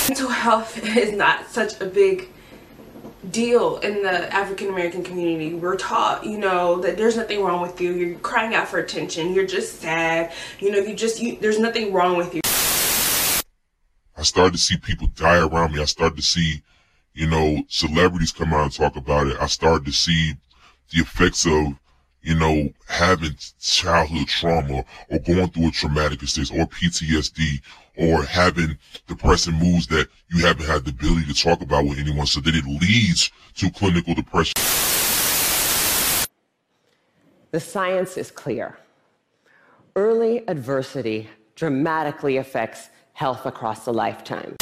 Mental 0.09 0.29
health 0.29 0.77
is 0.97 1.11
not 1.11 1.49
such 1.49 1.79
a 1.81 1.85
big 1.85 2.29
deal 3.31 3.77
in 3.77 4.03
the 4.03 4.33
African 4.33 4.69
American 4.69 5.03
community. 5.03 5.53
We're 5.53 5.77
taught, 5.77 6.25
you 6.25 6.37
know, 6.37 6.79
that 6.81 6.97
there's 6.97 7.17
nothing 7.17 7.41
wrong 7.43 7.61
with 7.61 7.81
you. 7.81 7.93
You're 7.93 8.19
crying 8.19 8.53
out 8.53 8.67
for 8.67 8.79
attention. 8.79 9.33
You're 9.33 9.47
just 9.47 9.81
sad. 9.81 10.31
You 10.59 10.71
know, 10.71 10.79
you 10.79 10.95
just 10.95 11.21
you, 11.21 11.37
there's 11.39 11.59
nothing 11.59 11.91
wrong 11.91 12.15
with 12.17 12.35
you. 12.35 12.42
I 14.23 14.25
started 14.25 14.53
to 14.53 14.57
see 14.57 14.77
people 14.77 15.07
die 15.07 15.45
around 15.45 15.73
me. 15.73 15.81
I 15.81 15.83
started 15.83 16.15
to 16.15 16.21
see, 16.21 16.61
you 17.13 17.27
know, 17.27 17.61
celebrities 17.67 18.31
come 18.31 18.53
out 18.53 18.63
and 18.63 18.71
talk 18.71 18.95
about 18.95 19.27
it. 19.27 19.35
I 19.37 19.47
started 19.47 19.83
to 19.87 19.91
see 19.91 20.31
the 20.93 21.01
effects 21.01 21.45
of, 21.45 21.77
you 22.21 22.33
know, 22.33 22.69
having 22.87 23.35
childhood 23.59 24.29
trauma 24.29 24.85
or 25.09 25.19
going 25.19 25.49
through 25.49 25.67
a 25.67 25.71
traumatic 25.71 26.23
experience 26.23 26.51
or 26.51 26.65
PTSD 26.67 27.59
or 27.97 28.23
having 28.23 28.77
depressing 29.07 29.55
moods 29.55 29.87
that 29.87 30.07
you 30.29 30.45
haven't 30.45 30.67
had 30.67 30.85
the 30.85 30.91
ability 30.91 31.25
to 31.25 31.33
talk 31.33 31.59
about 31.59 31.83
with 31.83 31.99
anyone 31.99 32.25
so 32.25 32.39
that 32.39 32.55
it 32.55 32.63
leads 32.65 33.29
to 33.55 33.69
clinical 33.71 34.13
depression. 34.13 34.53
The 37.51 37.59
science 37.59 38.15
is 38.15 38.31
clear. 38.31 38.77
Early 39.97 40.47
adversity 40.47 41.29
dramatically 41.55 42.37
affects 42.37 42.87
health 43.13 43.45
across 43.45 43.87
a 43.87 43.91
lifetime. 43.91 44.55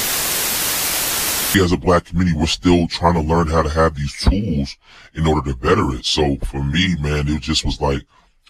As 1.53 1.73
a 1.73 1.77
black 1.77 2.05
community, 2.05 2.37
we're 2.37 2.45
still 2.45 2.87
trying 2.87 3.15
to 3.15 3.21
learn 3.21 3.47
how 3.47 3.61
to 3.61 3.69
have 3.69 3.95
these 3.95 4.15
tools 4.17 4.77
in 5.13 5.27
order 5.27 5.51
to 5.51 5.57
better 5.57 5.93
it. 5.93 6.05
So 6.05 6.37
for 6.45 6.63
me, 6.63 6.95
man, 7.01 7.27
it 7.27 7.41
just 7.41 7.65
was 7.65 7.81
like, 7.81 8.03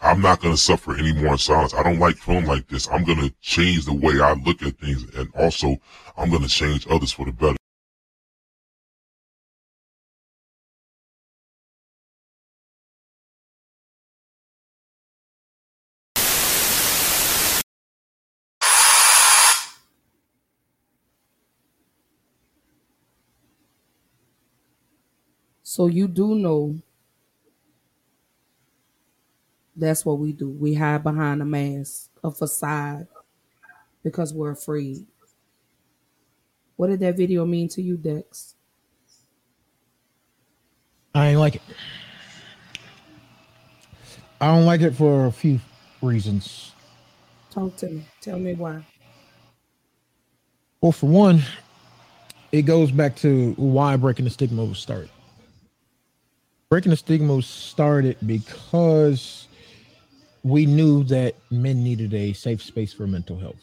I'm 0.03 0.21
not 0.21 0.41
going 0.41 0.53
to 0.53 0.59
suffer 0.59 0.95
any 0.95 1.13
more 1.13 1.33
in 1.33 1.37
silence. 1.37 1.73
I 1.73 1.83
don't 1.83 1.99
like 1.99 2.15
feeling 2.17 2.45
like 2.45 2.67
this. 2.67 2.87
I'm 2.89 3.03
going 3.03 3.19
to 3.19 3.33
change 3.41 3.85
the 3.85 3.93
way 3.93 4.19
I 4.21 4.33
look 4.33 4.61
at 4.61 4.77
things. 4.79 5.03
And 5.15 5.29
also, 5.35 5.77
I'm 6.17 6.29
going 6.29 6.43
to 6.43 6.49
change 6.49 6.87
others 6.89 7.11
for 7.11 7.25
the 7.25 7.31
better. 7.31 7.57
So 25.71 25.87
you 25.87 26.09
do 26.09 26.35
know 26.35 26.81
that's 29.73 30.05
what 30.05 30.19
we 30.19 30.33
do. 30.33 30.49
We 30.49 30.73
hide 30.73 31.01
behind 31.01 31.41
a 31.41 31.45
mask, 31.45 32.09
a 32.21 32.29
facade, 32.29 33.07
because 34.03 34.33
we're 34.33 34.51
afraid. 34.51 35.07
What 36.75 36.87
did 36.87 36.99
that 36.99 37.15
video 37.15 37.45
mean 37.45 37.69
to 37.69 37.81
you, 37.81 37.95
Dex? 37.95 38.55
I 41.15 41.27
ain't 41.27 41.39
like 41.39 41.55
it. 41.55 41.61
I 44.41 44.47
don't 44.47 44.65
like 44.65 44.81
it 44.81 44.91
for 44.91 45.27
a 45.27 45.31
few 45.31 45.61
reasons. 46.01 46.73
Talk 47.49 47.77
to 47.77 47.87
me. 47.87 48.05
Tell 48.19 48.39
me 48.39 48.55
why. 48.55 48.85
Well, 50.81 50.91
for 50.91 51.05
one, 51.05 51.43
it 52.51 52.63
goes 52.63 52.91
back 52.91 53.15
to 53.17 53.53
why 53.53 53.95
breaking 53.95 54.25
the 54.25 54.31
stigma 54.31 54.65
was 54.65 54.77
started. 54.77 55.09
Breaking 56.71 56.91
the 56.91 56.95
stigma 56.95 57.41
started 57.41 58.15
because 58.25 59.49
we 60.41 60.65
knew 60.65 61.03
that 61.03 61.35
men 61.51 61.83
needed 61.83 62.13
a 62.13 62.31
safe 62.31 62.63
space 62.63 62.93
for 62.93 63.05
mental 63.05 63.37
health. 63.37 63.59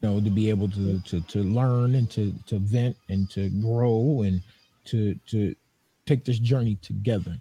You 0.00 0.08
know, 0.08 0.20
to 0.22 0.30
be 0.30 0.48
able 0.48 0.70
to 0.70 1.00
to 1.00 1.20
to 1.20 1.42
learn 1.42 1.94
and 1.96 2.10
to 2.12 2.32
to 2.46 2.58
vent 2.60 2.96
and 3.10 3.28
to 3.32 3.50
grow 3.50 4.22
and 4.24 4.40
to 4.86 5.16
to 5.26 5.54
take 6.06 6.24
this 6.24 6.38
journey 6.38 6.76
together. 6.76 7.36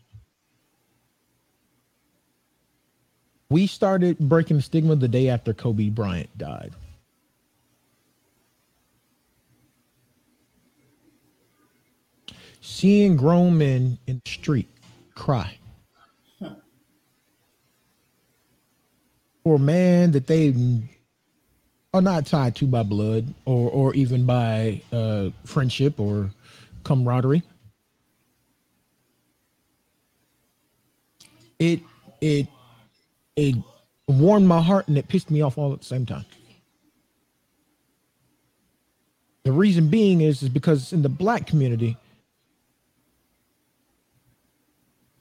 We 3.49 3.67
started 3.67 4.19
breaking 4.19 4.57
the 4.57 4.63
stigma 4.63 4.97
the 4.97 5.07
day 5.07 5.29
after 5.29 5.53
Kobe 5.53 5.87
Bryant 5.87 6.37
died. 6.37 6.73
Seeing 12.69 13.15
grown 13.15 13.57
men 13.57 13.97
in 14.07 14.21
the 14.23 14.29
street 14.29 14.67
cry 15.15 15.57
for 19.41 19.55
a 19.55 19.59
man 19.59 20.11
that 20.11 20.27
they 20.27 20.53
are 21.93 22.01
not 22.01 22.25
tied 22.25 22.57
to 22.57 22.67
by 22.67 22.83
blood 22.83 23.33
or 23.45 23.71
or 23.71 23.95
even 23.95 24.25
by 24.25 24.81
uh, 24.91 25.29
friendship 25.45 25.97
or 25.97 26.29
camaraderie. 26.83 27.41
It 31.59 31.79
it 32.19 32.47
it 33.37 33.55
warmed 34.09 34.45
my 34.45 34.61
heart 34.61 34.89
and 34.89 34.97
it 34.97 35.07
pissed 35.07 35.31
me 35.31 35.41
off 35.41 35.57
all 35.57 35.71
at 35.71 35.79
the 35.79 35.85
same 35.85 36.05
time. 36.05 36.25
The 39.45 39.53
reason 39.53 39.87
being 39.87 40.19
is 40.19 40.43
is 40.43 40.49
because 40.49 40.91
in 40.91 41.01
the 41.01 41.09
black 41.09 41.47
community, 41.47 41.97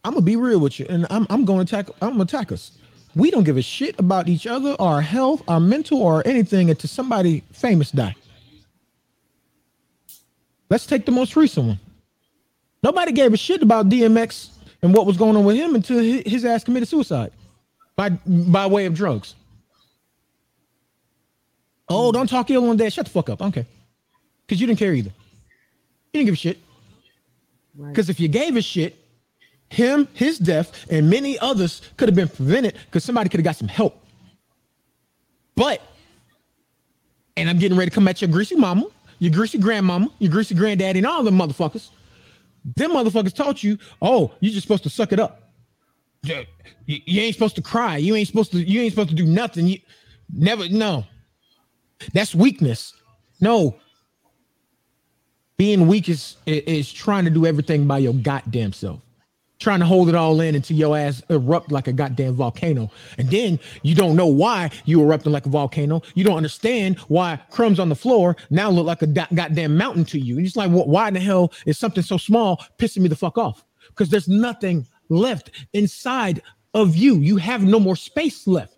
I'm 0.07 0.13
gonna 0.13 0.23
be 0.23 0.37
real 0.37 0.61
with 0.61 0.79
you, 0.79 0.87
and 0.89 1.05
I'm 1.11 1.27
I'm 1.29 1.45
gonna 1.45 1.63
attack 1.63 1.89
I'm 2.01 2.13
gonna 2.13 2.23
attack 2.23 2.53
us. 2.53 2.71
We 3.17 3.33
don't 3.33 3.43
give 3.43 3.57
a 3.57 3.63
shit 3.63 3.99
about 3.99 4.29
each 4.29 4.47
other, 4.47 4.77
our 4.79 5.01
health, 5.01 5.43
our 5.49 5.59
mental, 5.59 6.01
or 6.01 6.23
anything 6.25 6.71
until 6.71 6.89
somebody 6.89 7.43
famous 7.51 7.91
die. 7.91 8.15
Let's 10.71 10.87
take 10.87 11.07
the 11.07 11.13
most 11.13 11.35
recent 11.35 11.67
one. 11.67 11.81
Nobody 12.85 13.11
gave 13.11 13.33
a 13.33 13.37
shit 13.37 13.63
about 13.63 13.89
DMX 13.89 14.51
and 14.81 14.95
what 14.95 15.07
was 15.07 15.17
going 15.17 15.37
on 15.37 15.43
with 15.43 15.57
him 15.57 15.75
until 15.75 15.99
his 15.99 16.45
ass 16.45 16.63
committed 16.63 16.89
suicide 16.89 17.33
by 17.97 18.11
by 18.11 18.65
way 18.67 18.87
of 18.87 18.95
drugs. 18.95 19.35
Oh, 21.89 22.13
don't 22.13 22.29
talk 22.29 22.49
ill 22.51 22.71
on 22.71 22.77
that. 22.77 22.93
Shut 22.93 23.07
the 23.07 23.11
fuck 23.11 23.29
up. 23.29 23.43
Okay. 23.43 23.67
Because 24.47 24.61
you 24.61 24.69
didn't 24.69 24.79
care 24.79 24.95
either. 24.95 25.11
You 26.13 26.21
didn't 26.21 26.27
give 26.27 26.35
a 26.35 26.37
shit. 26.37 26.59
Because 27.77 28.07
right. 28.07 28.15
if 28.15 28.21
you 28.21 28.29
gave 28.29 28.57
a 28.57 28.63
shit, 28.63 28.97
him, 29.71 30.09
his 30.15 30.39
death, 30.39 30.87
and 30.91 31.11
many 31.11 31.39
others 31.39 31.83
could 31.97 32.09
have 32.09 32.15
been 32.15 32.29
prevented 32.29 32.75
because 32.87 33.05
somebody 33.05 33.29
could 33.29 33.41
have 33.41 33.45
got 33.45 33.57
some 33.57 33.69
help. 33.69 34.01
But, 35.55 35.81
and 37.37 37.49
I'm 37.49 37.59
getting 37.59 37.77
ready 37.77 37.91
to 37.91 37.95
come 37.95 38.07
at 38.09 38.21
your 38.21 38.31
greasy 38.31 38.57
mama, 38.57 38.87
your 39.19 39.33
greasy 39.33 39.59
grandmama, 39.59 40.09
your 40.19 40.31
greasy 40.31 40.55
granddaddy, 40.55 40.99
and 40.99 41.07
all 41.07 41.23
them 41.23 41.39
motherfuckers. 41.39 41.91
Them 42.77 42.93
motherfuckers 42.93 43.35
taught 43.35 43.63
you, 43.63 43.79
oh, 44.03 44.33
you're 44.41 44.53
just 44.53 44.63
supposed 44.63 44.83
to 44.85 44.91
suck 44.91 45.13
it 45.13 45.21
up. 45.21 45.43
You, 46.87 47.01
you 47.05 47.21
ain't 47.23 47.35
supposed 47.35 47.57
to 47.57 47.63
cry. 47.63 47.97
You 47.97 48.17
ain't 48.17 48.27
supposed 48.27 48.53
to. 48.53 48.59
You 48.59 48.81
ain't 48.81 48.93
supposed 48.93 49.11
to 49.11 49.15
do 49.15 49.27
nothing. 49.27 49.69
You 49.69 49.79
never. 50.33 50.69
No, 50.69 51.05
that's 52.13 52.35
weakness. 52.35 52.95
No, 53.41 53.77
being 55.57 55.87
weak 55.87 56.09
is 56.09 56.37
is 56.47 56.93
trying 56.93 57.25
to 57.25 57.31
do 57.31 57.47
everything 57.47 57.87
by 57.87 57.99
your 57.99 58.15
goddamn 58.15 58.73
self 58.73 59.01
trying 59.59 59.81
to 59.81 59.87
hold 59.87 60.09
it 60.09 60.15
all 60.15 60.41
in 60.41 60.55
until 60.55 60.77
your 60.77 60.97
ass 60.97 61.23
erupt 61.31 61.73
like 61.73 61.89
a 61.89 61.93
goddamn 61.93 62.35
volcano. 62.35 62.91
And 63.19 63.31
then 63.31 63.59
you 63.83 63.95
don't 63.95 64.17
know 64.17 64.27
why 64.27 64.71
you 64.85 65.03
erupting 65.03 65.33
like 65.33 65.47
a 65.47 65.51
volcano. 65.51 66.03
You 66.15 66.25
don't 66.25 66.37
understand 66.37 66.99
why 67.09 67.41
crumbs 67.51 67.81
on 67.81 67.89
the 67.89 67.95
floor 67.95 68.37
now 68.51 68.71
look 68.71 68.87
like 68.87 69.03
a 69.03 69.07
goddamn 69.07 69.77
mountain 69.77 70.05
to 70.07 70.19
you. 70.19 70.37
And 70.37 70.47
it's 70.47 70.57
like, 70.57 70.71
well, 70.71 70.87
why 70.87 71.09
in 71.09 71.15
the 71.15 71.21
hell 71.21 71.53
is 71.65 71.79
something 71.79 72.03
so 72.03 72.19
small 72.19 72.63
pissing 72.79 72.99
me 72.99 73.09
the 73.09 73.17
fuck 73.17 73.39
off? 73.39 73.65
Because 73.89 74.11
there's 74.11 74.29
nothing 74.29 74.87
left 75.09 75.51
inside 75.73 76.43
of 76.75 76.97
you. 76.97 77.17
You 77.17 77.39
have 77.39 77.63
no 77.63 77.81
more 77.81 77.97
space 77.97 78.47
left. 78.47 78.77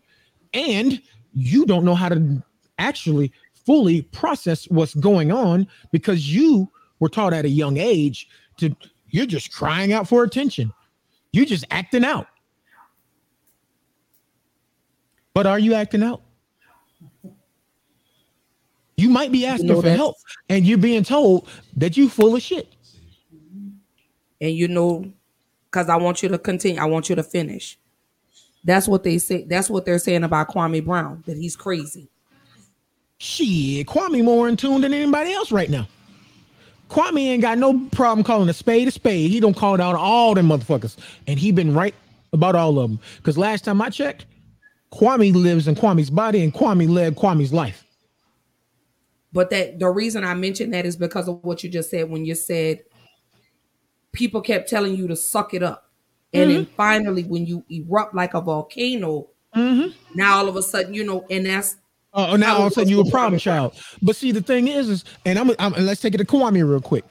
And 0.54 1.02
you 1.32 1.66
don't 1.66 1.84
know 1.84 1.94
how 1.94 2.08
to 2.08 2.42
actually 2.78 3.32
fully 3.66 4.02
process 4.02 4.66
what's 4.70 4.94
going 4.94 5.32
on 5.32 5.66
because 5.92 6.32
you 6.32 6.70
were 7.00 7.08
taught 7.08 7.32
at 7.32 7.44
a 7.44 7.50
young 7.50 7.76
age 7.76 8.28
to 8.58 8.74
you're 9.10 9.26
just 9.26 9.52
crying 9.52 9.92
out 9.92 10.08
for 10.08 10.22
attention. 10.22 10.72
You're 11.32 11.46
just 11.46 11.64
acting 11.70 12.04
out. 12.04 12.26
But 15.34 15.46
are 15.46 15.58
you 15.58 15.74
acting 15.74 16.02
out? 16.02 16.22
You 18.96 19.08
might 19.08 19.30
be 19.30 19.46
asking 19.46 19.68
you 19.68 19.74
know, 19.74 19.82
for 19.82 19.90
help 19.90 20.16
and 20.48 20.66
you're 20.66 20.78
being 20.78 21.04
told 21.04 21.48
that 21.76 21.96
you 21.96 22.08
full 22.08 22.34
of 22.34 22.42
shit. 22.42 22.74
And 24.40 24.52
you 24.52 24.66
know, 24.66 25.12
because 25.70 25.88
I 25.88 25.96
want 25.96 26.22
you 26.22 26.28
to 26.30 26.38
continue, 26.38 26.80
I 26.80 26.86
want 26.86 27.08
you 27.08 27.14
to 27.14 27.22
finish. 27.22 27.78
That's 28.64 28.88
what 28.88 29.04
they 29.04 29.18
say. 29.18 29.44
That's 29.44 29.70
what 29.70 29.84
they're 29.84 30.00
saying 30.00 30.24
about 30.24 30.48
Kwame 30.48 30.84
Brown, 30.84 31.22
that 31.26 31.36
he's 31.36 31.54
crazy. 31.56 32.08
Shit, 33.18 33.86
Kwame 33.86 34.24
more 34.24 34.48
in 34.48 34.56
tune 34.56 34.80
than 34.80 34.92
anybody 34.92 35.32
else 35.32 35.52
right 35.52 35.70
now. 35.70 35.86
Kwame 36.88 37.20
ain't 37.20 37.42
got 37.42 37.58
no 37.58 37.78
problem 37.92 38.24
calling 38.24 38.48
a 38.48 38.54
spade 38.54 38.88
a 38.88 38.90
spade. 38.90 39.30
He 39.30 39.40
don't 39.40 39.56
call 39.56 39.80
out 39.80 39.94
all 39.94 40.34
them 40.34 40.48
motherfuckers, 40.48 40.96
and 41.26 41.38
he 41.38 41.52
been 41.52 41.74
right 41.74 41.94
about 42.32 42.54
all 42.54 42.78
of 42.78 42.90
them. 42.90 43.00
Because 43.18 43.36
last 43.36 43.64
time 43.64 43.80
I 43.82 43.90
checked, 43.90 44.26
Kwame 44.92 45.34
lives 45.34 45.68
in 45.68 45.74
Kwame's 45.74 46.10
body, 46.10 46.42
and 46.42 46.52
Kwame 46.52 46.88
led 46.88 47.16
Kwame's 47.16 47.52
life. 47.52 47.84
But 49.32 49.50
that 49.50 49.78
the 49.78 49.90
reason 49.90 50.24
I 50.24 50.34
mentioned 50.34 50.72
that 50.72 50.86
is 50.86 50.96
because 50.96 51.28
of 51.28 51.44
what 51.44 51.62
you 51.62 51.68
just 51.68 51.90
said 51.90 52.08
when 52.08 52.24
you 52.24 52.34
said 52.34 52.80
people 54.12 54.40
kept 54.40 54.70
telling 54.70 54.96
you 54.96 55.06
to 55.08 55.16
suck 55.16 55.52
it 55.52 55.62
up, 55.62 55.90
and 56.32 56.50
mm-hmm. 56.50 56.54
then 56.54 56.66
finally 56.76 57.24
when 57.24 57.44
you 57.44 57.64
erupt 57.68 58.14
like 58.14 58.32
a 58.32 58.40
volcano, 58.40 59.28
mm-hmm. 59.54 59.90
now 60.14 60.38
all 60.38 60.48
of 60.48 60.56
a 60.56 60.62
sudden 60.62 60.94
you 60.94 61.04
know, 61.04 61.26
and 61.28 61.44
that's 61.44 61.76
uh, 62.14 62.36
now 62.36 62.56
all 62.56 62.66
of 62.66 62.72
a 62.72 62.74
sudden 62.74 62.88
you 62.88 63.00
a 63.00 63.10
problem 63.10 63.38
child. 63.38 63.74
But 64.02 64.16
see, 64.16 64.32
the 64.32 64.40
thing 64.40 64.68
is, 64.68 64.88
is 64.88 65.04
and 65.24 65.38
I'm, 65.38 65.50
I'm 65.58 65.72
let's 65.74 66.00
take 66.00 66.14
it 66.14 66.18
to 66.18 66.24
Kwame 66.24 66.68
real 66.68 66.80
quick. 66.80 67.04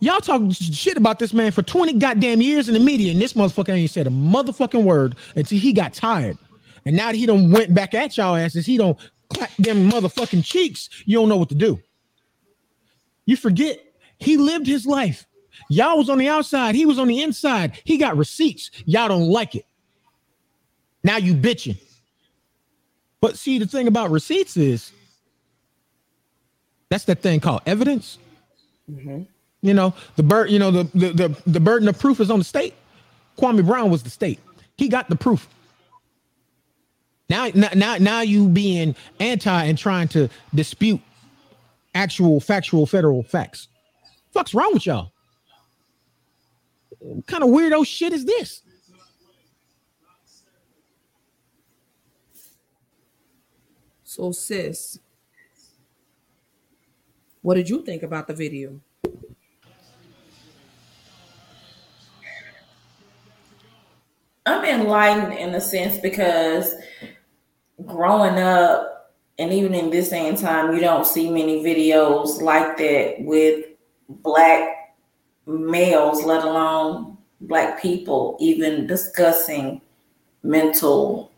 Y'all 0.00 0.20
talking 0.20 0.50
shit 0.50 0.96
about 0.96 1.18
this 1.18 1.32
man 1.32 1.50
for 1.50 1.62
20 1.62 1.94
goddamn 1.94 2.42
years 2.42 2.68
in 2.68 2.74
the 2.74 2.80
media, 2.80 3.10
and 3.10 3.20
this 3.20 3.32
motherfucker 3.32 3.70
ain't 3.70 3.90
said 3.90 4.06
a 4.06 4.10
motherfucking 4.10 4.82
word 4.82 5.16
until 5.34 5.58
he 5.58 5.72
got 5.72 5.94
tired. 5.94 6.36
And 6.84 6.94
now 6.94 7.06
that 7.06 7.16
he 7.16 7.24
don't 7.24 7.50
went 7.50 7.72
back 7.74 7.94
at 7.94 8.16
y'all 8.16 8.36
asses, 8.36 8.66
he 8.66 8.76
don't 8.76 8.98
clap 9.32 9.50
them 9.56 9.90
motherfucking 9.90 10.44
cheeks. 10.44 10.90
You 11.06 11.18
don't 11.18 11.28
know 11.28 11.38
what 11.38 11.48
to 11.48 11.54
do. 11.54 11.80
You 13.24 13.36
forget 13.36 13.80
he 14.18 14.36
lived 14.36 14.66
his 14.66 14.84
life. 14.86 15.26
Y'all 15.70 15.96
was 15.96 16.10
on 16.10 16.18
the 16.18 16.28
outside, 16.28 16.74
he 16.74 16.84
was 16.84 16.98
on 16.98 17.08
the 17.08 17.22
inside. 17.22 17.80
He 17.84 17.96
got 17.96 18.16
receipts. 18.16 18.70
Y'all 18.84 19.08
don't 19.08 19.28
like 19.28 19.54
it. 19.54 19.64
Now 21.02 21.16
you 21.16 21.34
bitching. 21.34 21.78
But 23.24 23.38
see, 23.38 23.58
the 23.58 23.66
thing 23.66 23.88
about 23.88 24.10
receipts 24.10 24.54
is 24.58 24.92
that's 26.90 27.04
that 27.04 27.22
thing 27.22 27.40
called 27.40 27.62
evidence. 27.64 28.18
Mm-hmm. 28.92 29.22
You 29.62 29.72
know, 29.72 29.94
the 30.16 30.22
bird, 30.22 30.50
you 30.50 30.58
know, 30.58 30.70
the, 30.70 30.84
the 30.92 31.12
the 31.12 31.42
the 31.46 31.58
burden 31.58 31.88
of 31.88 31.98
proof 31.98 32.20
is 32.20 32.30
on 32.30 32.38
the 32.38 32.44
state. 32.44 32.74
Kwame 33.38 33.64
Brown 33.64 33.90
was 33.90 34.02
the 34.02 34.10
state. 34.10 34.40
He 34.76 34.90
got 34.90 35.08
the 35.08 35.16
proof. 35.16 35.48
Now, 37.30 37.48
now, 37.54 37.96
now 37.96 38.20
you 38.20 38.46
being 38.46 38.94
anti 39.18 39.64
and 39.64 39.78
trying 39.78 40.08
to 40.08 40.28
dispute 40.54 41.00
actual 41.94 42.40
factual 42.40 42.84
federal 42.84 43.22
facts. 43.22 43.68
Fuck's 44.32 44.52
wrong 44.52 44.74
with 44.74 44.84
y'all? 44.84 45.12
What 46.98 47.26
kind 47.26 47.42
of 47.42 47.48
weirdo 47.48 47.86
shit 47.86 48.12
is 48.12 48.26
this? 48.26 48.60
So, 54.14 54.30
sis, 54.30 55.00
what 57.42 57.54
did 57.54 57.68
you 57.68 57.82
think 57.82 58.04
about 58.04 58.28
the 58.28 58.32
video? 58.32 58.80
I'm 64.46 64.64
enlightened 64.64 65.32
in 65.36 65.52
a 65.56 65.60
sense 65.60 65.98
because 65.98 66.76
growing 67.84 68.38
up, 68.38 69.12
and 69.40 69.52
even 69.52 69.74
in 69.74 69.90
this 69.90 70.10
same 70.10 70.36
time, 70.36 70.72
you 70.72 70.80
don't 70.80 71.04
see 71.08 71.28
many 71.28 71.64
videos 71.64 72.40
like 72.40 72.76
that 72.76 73.16
with 73.18 73.64
black 74.08 74.94
males, 75.44 76.22
let 76.22 76.44
alone 76.44 77.18
black 77.40 77.82
people, 77.82 78.36
even 78.38 78.86
discussing 78.86 79.80
mental 80.44 81.32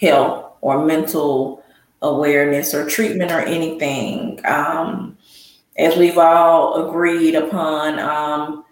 health 0.00 0.47
or 0.60 0.84
mental 0.84 1.62
awareness 2.02 2.74
or 2.74 2.88
treatment 2.88 3.30
or 3.30 3.40
anything. 3.40 4.40
Um, 4.44 5.16
as 5.76 5.96
we've 5.96 6.18
all 6.18 6.88
agreed 6.88 7.34
upon, 7.34 7.98
um, 7.98 8.64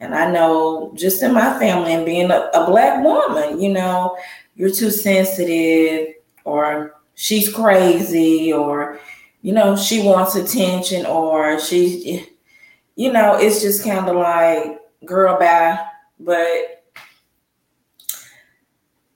and 0.00 0.14
I 0.14 0.30
know 0.30 0.92
just 0.96 1.22
in 1.22 1.32
my 1.32 1.58
family 1.58 1.92
and 1.92 2.04
being 2.04 2.30
a, 2.30 2.50
a 2.54 2.66
black 2.66 3.04
woman, 3.04 3.60
you 3.60 3.72
know, 3.72 4.16
you're 4.56 4.70
too 4.70 4.90
sensitive 4.90 6.14
or 6.44 6.96
she's 7.14 7.52
crazy 7.52 8.52
or, 8.52 8.98
you 9.42 9.52
know, 9.52 9.76
she 9.76 10.02
wants 10.02 10.34
attention 10.34 11.06
or 11.06 11.60
she's, 11.60 12.26
you 12.96 13.12
know, 13.12 13.36
it's 13.38 13.62
just 13.62 13.84
kind 13.84 14.08
of 14.08 14.16
like, 14.16 14.80
girl, 15.04 15.38
bye. 15.38 15.78
But 16.18 16.84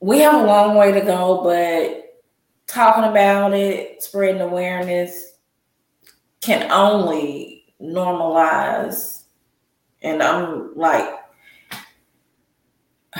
we 0.00 0.20
have 0.20 0.34
a 0.40 0.46
long 0.46 0.76
way 0.76 0.92
to 0.92 1.00
go, 1.00 1.42
but 1.42 2.05
talking 2.66 3.04
about 3.04 3.54
it, 3.54 4.02
spreading 4.02 4.40
awareness 4.40 5.34
can 6.40 6.70
only 6.70 7.74
normalize. 7.80 9.22
And 10.02 10.22
I'm 10.22 10.76
like 10.76 11.08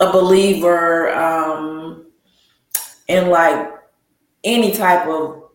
a 0.00 0.12
believer 0.12 1.10
um, 1.14 2.06
in 3.08 3.30
like 3.30 3.70
any 4.44 4.72
type 4.72 5.06
of 5.06 5.50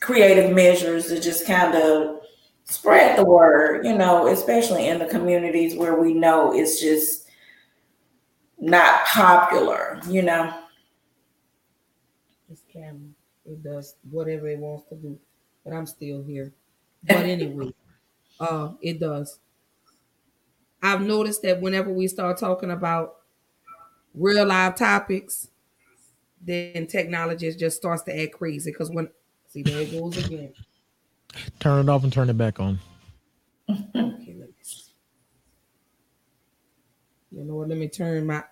creative 0.00 0.54
measures 0.54 1.06
to 1.06 1.20
just 1.20 1.46
kind 1.46 1.74
of 1.74 2.18
spread 2.64 3.18
the 3.18 3.24
word, 3.24 3.84
you 3.84 3.96
know, 3.96 4.26
especially 4.28 4.88
in 4.88 4.98
the 4.98 5.06
communities 5.06 5.76
where 5.76 6.00
we 6.00 6.14
know 6.14 6.54
it's 6.54 6.80
just 6.80 7.23
not 8.58 9.04
popular, 9.06 10.00
you 10.08 10.22
know. 10.22 10.54
It's 12.50 12.62
camera. 12.72 13.10
It 13.46 13.62
does 13.62 13.96
whatever 14.10 14.48
it 14.48 14.58
wants 14.58 14.88
to 14.88 14.96
do, 14.96 15.18
but 15.64 15.72
I'm 15.72 15.86
still 15.86 16.22
here. 16.22 16.52
But 17.06 17.26
anyway. 17.26 17.74
Uh, 18.40 18.70
it 18.80 18.98
does. 18.98 19.38
I've 20.82 21.02
noticed 21.02 21.42
that 21.42 21.60
whenever 21.60 21.90
we 21.92 22.08
start 22.08 22.38
talking 22.38 22.70
about 22.70 23.16
real 24.14 24.46
life 24.46 24.76
topics, 24.76 25.48
then 26.40 26.86
technology 26.86 27.50
just 27.54 27.76
starts 27.76 28.02
to 28.02 28.22
act 28.22 28.32
crazy. 28.32 28.70
Because 28.70 28.90
when 28.90 29.08
see 29.48 29.62
there 29.62 29.80
it 29.80 29.90
goes 29.92 30.16
again. 30.24 30.52
Turn 31.60 31.86
it 31.86 31.88
off 31.88 32.04
and 32.04 32.12
turn 32.12 32.28
it 32.30 32.38
back 32.38 32.60
on. 32.60 32.78
okay, 33.70 33.84
let 33.94 34.18
me 34.18 34.24
see. 34.26 34.43
You 37.34 37.44
know 37.44 37.56
what? 37.56 37.68
Let 37.68 37.78
me 37.78 37.88
turn 37.88 38.26
my. 38.26 38.44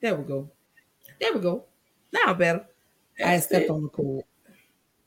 There 0.00 0.14
we 0.14 0.24
go. 0.24 0.50
There 1.20 1.32
we 1.32 1.40
go. 1.40 1.64
Now 2.12 2.34
better. 2.34 2.66
I 3.24 3.38
stepped 3.40 3.70
on 3.70 3.82
the 3.82 3.88
cord. 3.88 4.24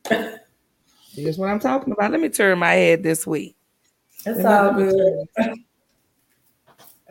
That's 0.10 1.38
what 1.38 1.50
I'm 1.50 1.60
talking 1.60 1.92
about. 1.94 2.12
Let 2.12 2.22
me 2.22 2.30
turn 2.30 2.60
my 2.60 2.74
head 2.74 3.04
this 3.04 3.28
way. 3.28 3.56
It's 4.26 4.46
all 4.46 4.74
good. 4.74 5.28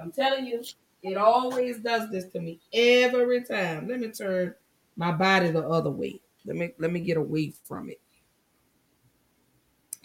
I'm 0.00 0.12
telling 0.12 0.46
you, 0.46 0.62
it 1.02 1.16
always 1.16 1.79
does 1.81 2.11
this 2.11 2.29
to 2.31 2.40
me 2.40 2.61
every 2.72 3.44
time. 3.44 3.88
Let 3.88 4.00
me 4.00 4.09
turn 4.09 4.55
my 4.96 5.12
body 5.12 5.50
the 5.50 5.66
other 5.66 5.90
way. 5.90 6.20
Let 6.44 6.57
me 6.57 6.72
let 6.79 6.92
me 6.92 7.00
get 7.00 7.16
away 7.16 7.52
from 7.64 7.90
it. 7.90 8.00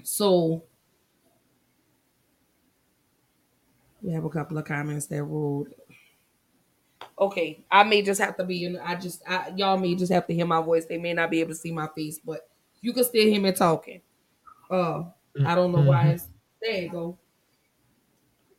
So 0.03 0.63
we 4.01 4.11
have 4.13 4.25
a 4.25 4.29
couple 4.29 4.57
of 4.57 4.65
comments 4.65 5.05
that 5.07 5.23
ruled. 5.23 5.69
Okay, 7.21 7.63
I 7.69 7.83
may 7.83 8.01
just 8.01 8.19
have 8.19 8.35
to 8.37 8.43
be 8.43 8.65
in. 8.65 8.77
I 8.79 8.95
just 8.95 9.21
I, 9.29 9.53
y'all 9.55 9.77
may 9.77 9.93
just 9.93 10.11
have 10.11 10.25
to 10.25 10.33
hear 10.33 10.47
my 10.47 10.59
voice. 10.59 10.85
They 10.85 10.97
may 10.97 11.13
not 11.13 11.29
be 11.29 11.39
able 11.39 11.51
to 11.51 11.55
see 11.55 11.71
my 11.71 11.87
face, 11.95 12.19
but 12.19 12.49
you 12.81 12.93
can 12.93 13.03
still 13.03 13.27
hear 13.27 13.39
me 13.39 13.51
talking. 13.51 14.01
Uh, 14.71 15.03
I 15.45 15.53
don't 15.53 15.71
know 15.71 15.81
why 15.81 16.09
it's 16.09 16.27
there 16.59 16.81
you 16.81 16.89
go. 16.89 17.17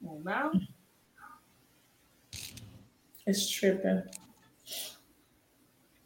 Come 0.01 0.11
on 0.11 0.25
now. 0.25 0.53
It's 3.27 3.51
tripping. 3.51 4.05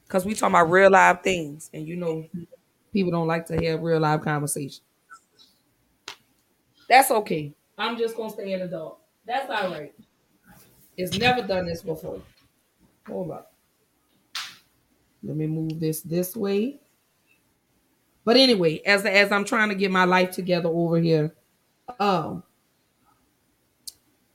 Cause 0.08 0.24
we 0.24 0.34
talking 0.34 0.54
about 0.54 0.70
real 0.70 0.90
live 0.90 1.22
things, 1.22 1.68
and 1.74 1.86
you 1.86 1.96
know, 1.96 2.26
people 2.92 3.10
don't 3.12 3.26
like 3.26 3.46
to 3.46 3.58
hear 3.60 3.76
real 3.76 4.00
live 4.00 4.22
conversation. 4.22 4.82
That's 6.88 7.10
okay. 7.10 7.52
I'm 7.76 7.98
just 7.98 8.16
gonna 8.16 8.30
stay 8.30 8.52
in 8.52 8.60
the 8.60 8.68
dark. 8.68 8.96
That's 9.26 9.50
all 9.50 9.72
right. 9.72 9.92
It's 10.96 11.18
never 11.18 11.46
done 11.46 11.66
this 11.66 11.82
before. 11.82 12.22
Hold 13.06 13.30
up. 13.30 13.52
Let 15.22 15.36
me 15.36 15.46
move 15.46 15.80
this 15.80 16.00
this 16.02 16.36
way. 16.36 16.80
But 18.24 18.36
anyway, 18.36 18.80
as 18.84 19.04
as 19.04 19.30
I'm 19.32 19.44
trying 19.44 19.68
to 19.68 19.74
get 19.74 19.90
my 19.90 20.04
life 20.04 20.32
together 20.32 20.68
over 20.68 20.98
here, 20.98 21.34
um, 22.00 22.42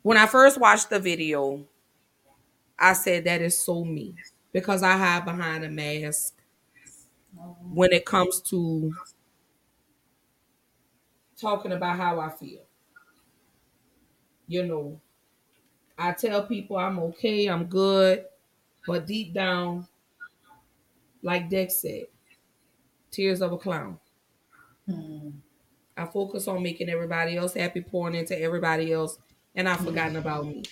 when 0.02 0.18
I 0.18 0.26
first 0.26 0.60
watched 0.60 0.90
the 0.90 1.00
video, 1.00 1.66
I 2.80 2.94
said 2.94 3.26
that 3.26 3.42
is 3.42 3.58
so 3.60 3.84
me 3.86 4.16
because 4.52 4.84
I 4.84 4.98
hide 4.98 5.26
behind 5.26 5.64
a 5.64 5.70
mask 5.70 6.34
when 7.74 7.92
it 7.92 8.06
comes 8.06 8.42
to 8.42 8.94
talking 11.40 11.72
about 11.72 11.98
how 11.98 12.20
I 12.20 12.30
feel. 12.30 12.62
You 14.48 14.66
know, 14.66 15.02
I 15.98 16.12
tell 16.14 16.44
people 16.44 16.78
I'm 16.78 17.00
okay, 17.00 17.48
I'm 17.48 17.66
good, 17.66 18.26
but 18.88 19.06
deep 19.08 19.34
down, 19.34 19.88
like 21.22 21.50
Dex 21.50 21.82
said, 21.82 22.06
tears 23.12 23.42
of 23.42 23.52
a 23.52 23.58
clown. 23.58 24.00
Mm. 24.90 25.34
I 25.96 26.06
focus 26.06 26.48
on 26.48 26.64
making 26.64 26.90
everybody 26.90 27.38
else 27.38 27.54
happy, 27.54 27.82
pouring 27.82 28.16
into 28.16 28.40
everybody 28.40 28.92
else, 28.92 29.20
and 29.56 29.68
I've 29.70 29.82
forgotten 29.82 30.16
about 30.16 30.46
me. 30.46 30.64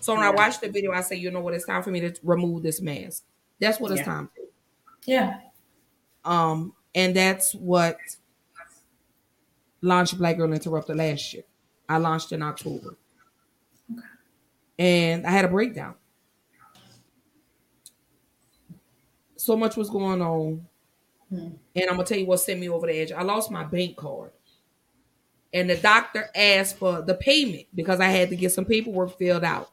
So 0.00 0.14
when 0.14 0.22
yeah. 0.22 0.30
I 0.30 0.34
watch 0.34 0.60
the 0.60 0.68
video, 0.68 0.92
I 0.92 1.02
say, 1.02 1.16
you 1.16 1.30
know 1.30 1.40
what, 1.40 1.54
it's 1.54 1.66
time 1.66 1.82
for 1.82 1.90
me 1.90 2.00
to 2.00 2.14
remove 2.24 2.62
this 2.62 2.80
mask. 2.80 3.24
That's 3.60 3.78
what 3.78 3.92
it's 3.92 4.00
yeah. 4.00 4.04
time 4.04 4.30
for. 4.34 4.42
Yeah. 5.04 5.38
Um, 6.24 6.72
and 6.94 7.14
that's 7.14 7.54
what 7.54 7.96
launched 9.80 10.18
Black 10.18 10.36
Girl 10.36 10.52
Interrupted 10.52 10.96
last 10.96 11.32
year. 11.32 11.44
I 11.88 11.98
launched 11.98 12.32
in 12.32 12.42
October. 12.42 12.96
Okay. 13.92 14.02
And 14.78 15.26
I 15.26 15.30
had 15.30 15.44
a 15.44 15.48
breakdown. 15.48 15.94
So 19.42 19.56
much 19.56 19.76
was 19.76 19.90
going 19.90 20.22
on. 20.22 20.64
Hmm. 21.28 21.48
And 21.74 21.90
I'm 21.90 21.96
gonna 21.96 22.04
tell 22.04 22.16
you 22.18 22.26
what 22.26 22.36
sent 22.38 22.60
me 22.60 22.68
over 22.68 22.86
the 22.86 22.92
edge. 22.96 23.10
I 23.10 23.22
lost 23.22 23.50
my 23.50 23.64
bank 23.64 23.96
card. 23.96 24.30
and 25.52 25.68
the 25.68 25.76
doctor 25.76 26.30
asked 26.34 26.78
for 26.78 27.02
the 27.02 27.14
payment 27.14 27.66
because 27.74 28.00
I 28.00 28.06
had 28.06 28.30
to 28.30 28.36
get 28.36 28.52
some 28.52 28.64
paperwork 28.64 29.18
filled 29.18 29.42
out. 29.44 29.70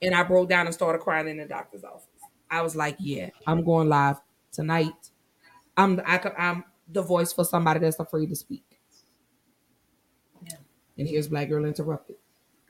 And 0.00 0.14
I 0.14 0.22
broke 0.22 0.48
down 0.48 0.66
and 0.66 0.74
started 0.74 1.00
crying 1.00 1.28
in 1.28 1.38
the 1.38 1.44
doctor's 1.44 1.82
office. 1.82 2.06
I 2.50 2.62
was 2.62 2.76
like, 2.76 2.96
"Yeah, 3.00 3.30
I'm 3.48 3.64
going 3.64 3.88
live 3.88 4.20
tonight. 4.52 5.10
I'm 5.76 6.00
I, 6.06 6.20
I'm 6.38 6.64
the 6.90 7.02
voice 7.02 7.32
for 7.32 7.44
somebody 7.44 7.80
that's 7.80 7.98
afraid 7.98 8.28
to 8.28 8.36
speak." 8.36 8.64
Yeah. 10.44 10.56
And 10.96 11.08
here's 11.08 11.26
Black 11.28 11.48
Girl 11.48 11.64
Interrupted. 11.64 12.16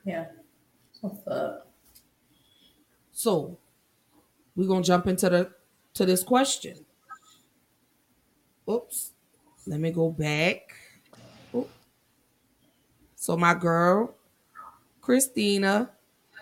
Yeah. 0.04 0.26
What's 1.02 1.26
up? 1.28 1.70
So 3.12 3.58
we're 4.56 4.68
gonna 4.68 4.82
jump 4.82 5.06
into 5.06 5.28
the 5.28 5.52
to 5.98 6.06
this 6.06 6.22
question. 6.22 6.84
Oops. 8.70 9.10
Let 9.66 9.80
me 9.80 9.90
go 9.90 10.10
back. 10.10 10.72
Oop. 11.54 11.68
So 13.16 13.36
my 13.36 13.54
girl, 13.54 14.14
Christina. 15.00 15.90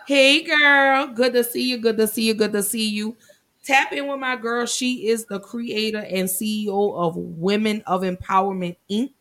Hey 0.05 0.43
girl, 0.43 1.07
good 1.07 1.33
to 1.33 1.43
see 1.43 1.69
you. 1.69 1.79
Good 1.79 1.97
to 1.97 2.07
see 2.07 2.27
you. 2.27 2.33
Good 2.33 2.53
to 2.53 2.63
see 2.63 2.87
you. 2.87 3.17
Tap 3.63 3.91
in 3.91 4.07
with 4.07 4.19
my 4.19 4.35
girl. 4.35 4.65
She 4.65 5.07
is 5.07 5.25
the 5.25 5.39
creator 5.39 5.99
and 5.99 6.29
CEO 6.29 6.95
of 6.95 7.17
Women 7.17 7.81
of 7.85 8.03
Empowerment 8.03 8.77
Inc. 8.89 9.11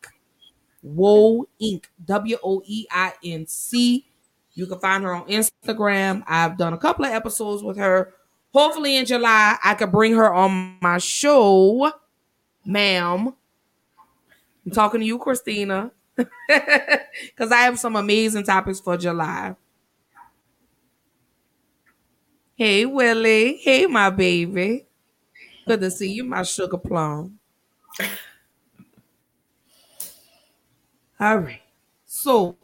WOE 0.83 1.49
Inc. 1.61 1.85
W 2.05 2.37
O 2.45 2.63
E 2.65 2.87
I 2.91 3.15
N 3.25 3.47
C. 3.47 4.07
You 4.53 4.67
can 4.67 4.79
find 4.79 5.03
her 5.03 5.15
on 5.15 5.27
Instagram. 5.29 6.23
I've 6.27 6.57
done 6.59 6.75
a 6.75 6.79
couple 6.79 7.07
of 7.07 7.13
episodes 7.13 7.63
with 7.63 7.79
her. 7.79 8.13
Hopefully 8.53 8.97
in 8.97 9.05
July, 9.07 9.59
I 9.63 9.75
could 9.75 9.93
bring 9.93 10.15
her 10.15 10.33
on 10.33 10.79
my 10.81 10.99
show, 10.99 11.93
ma'am. 12.65 13.35
I'm 14.65 14.73
talking 14.73 15.01
to 15.01 15.07
you, 15.07 15.19
Christina, 15.19 15.93
because 16.17 17.53
I 17.53 17.59
have 17.59 17.79
some 17.79 17.97
amazing 17.97 18.45
topics 18.45 18.81
for 18.81 18.97
July. 18.97 19.55
Hey, 22.57 22.87
Willie. 22.87 23.59
Hey, 23.59 23.87
my 23.87 24.11
baby. 24.11 24.87
Good 25.67 25.81
to 25.81 25.91
see 25.91 26.13
you, 26.13 26.25
my 26.25 26.43
sugar 26.43 26.79
plum. 26.79 27.39
All 31.21 31.39
right. 31.39 31.63
So, 32.05 32.57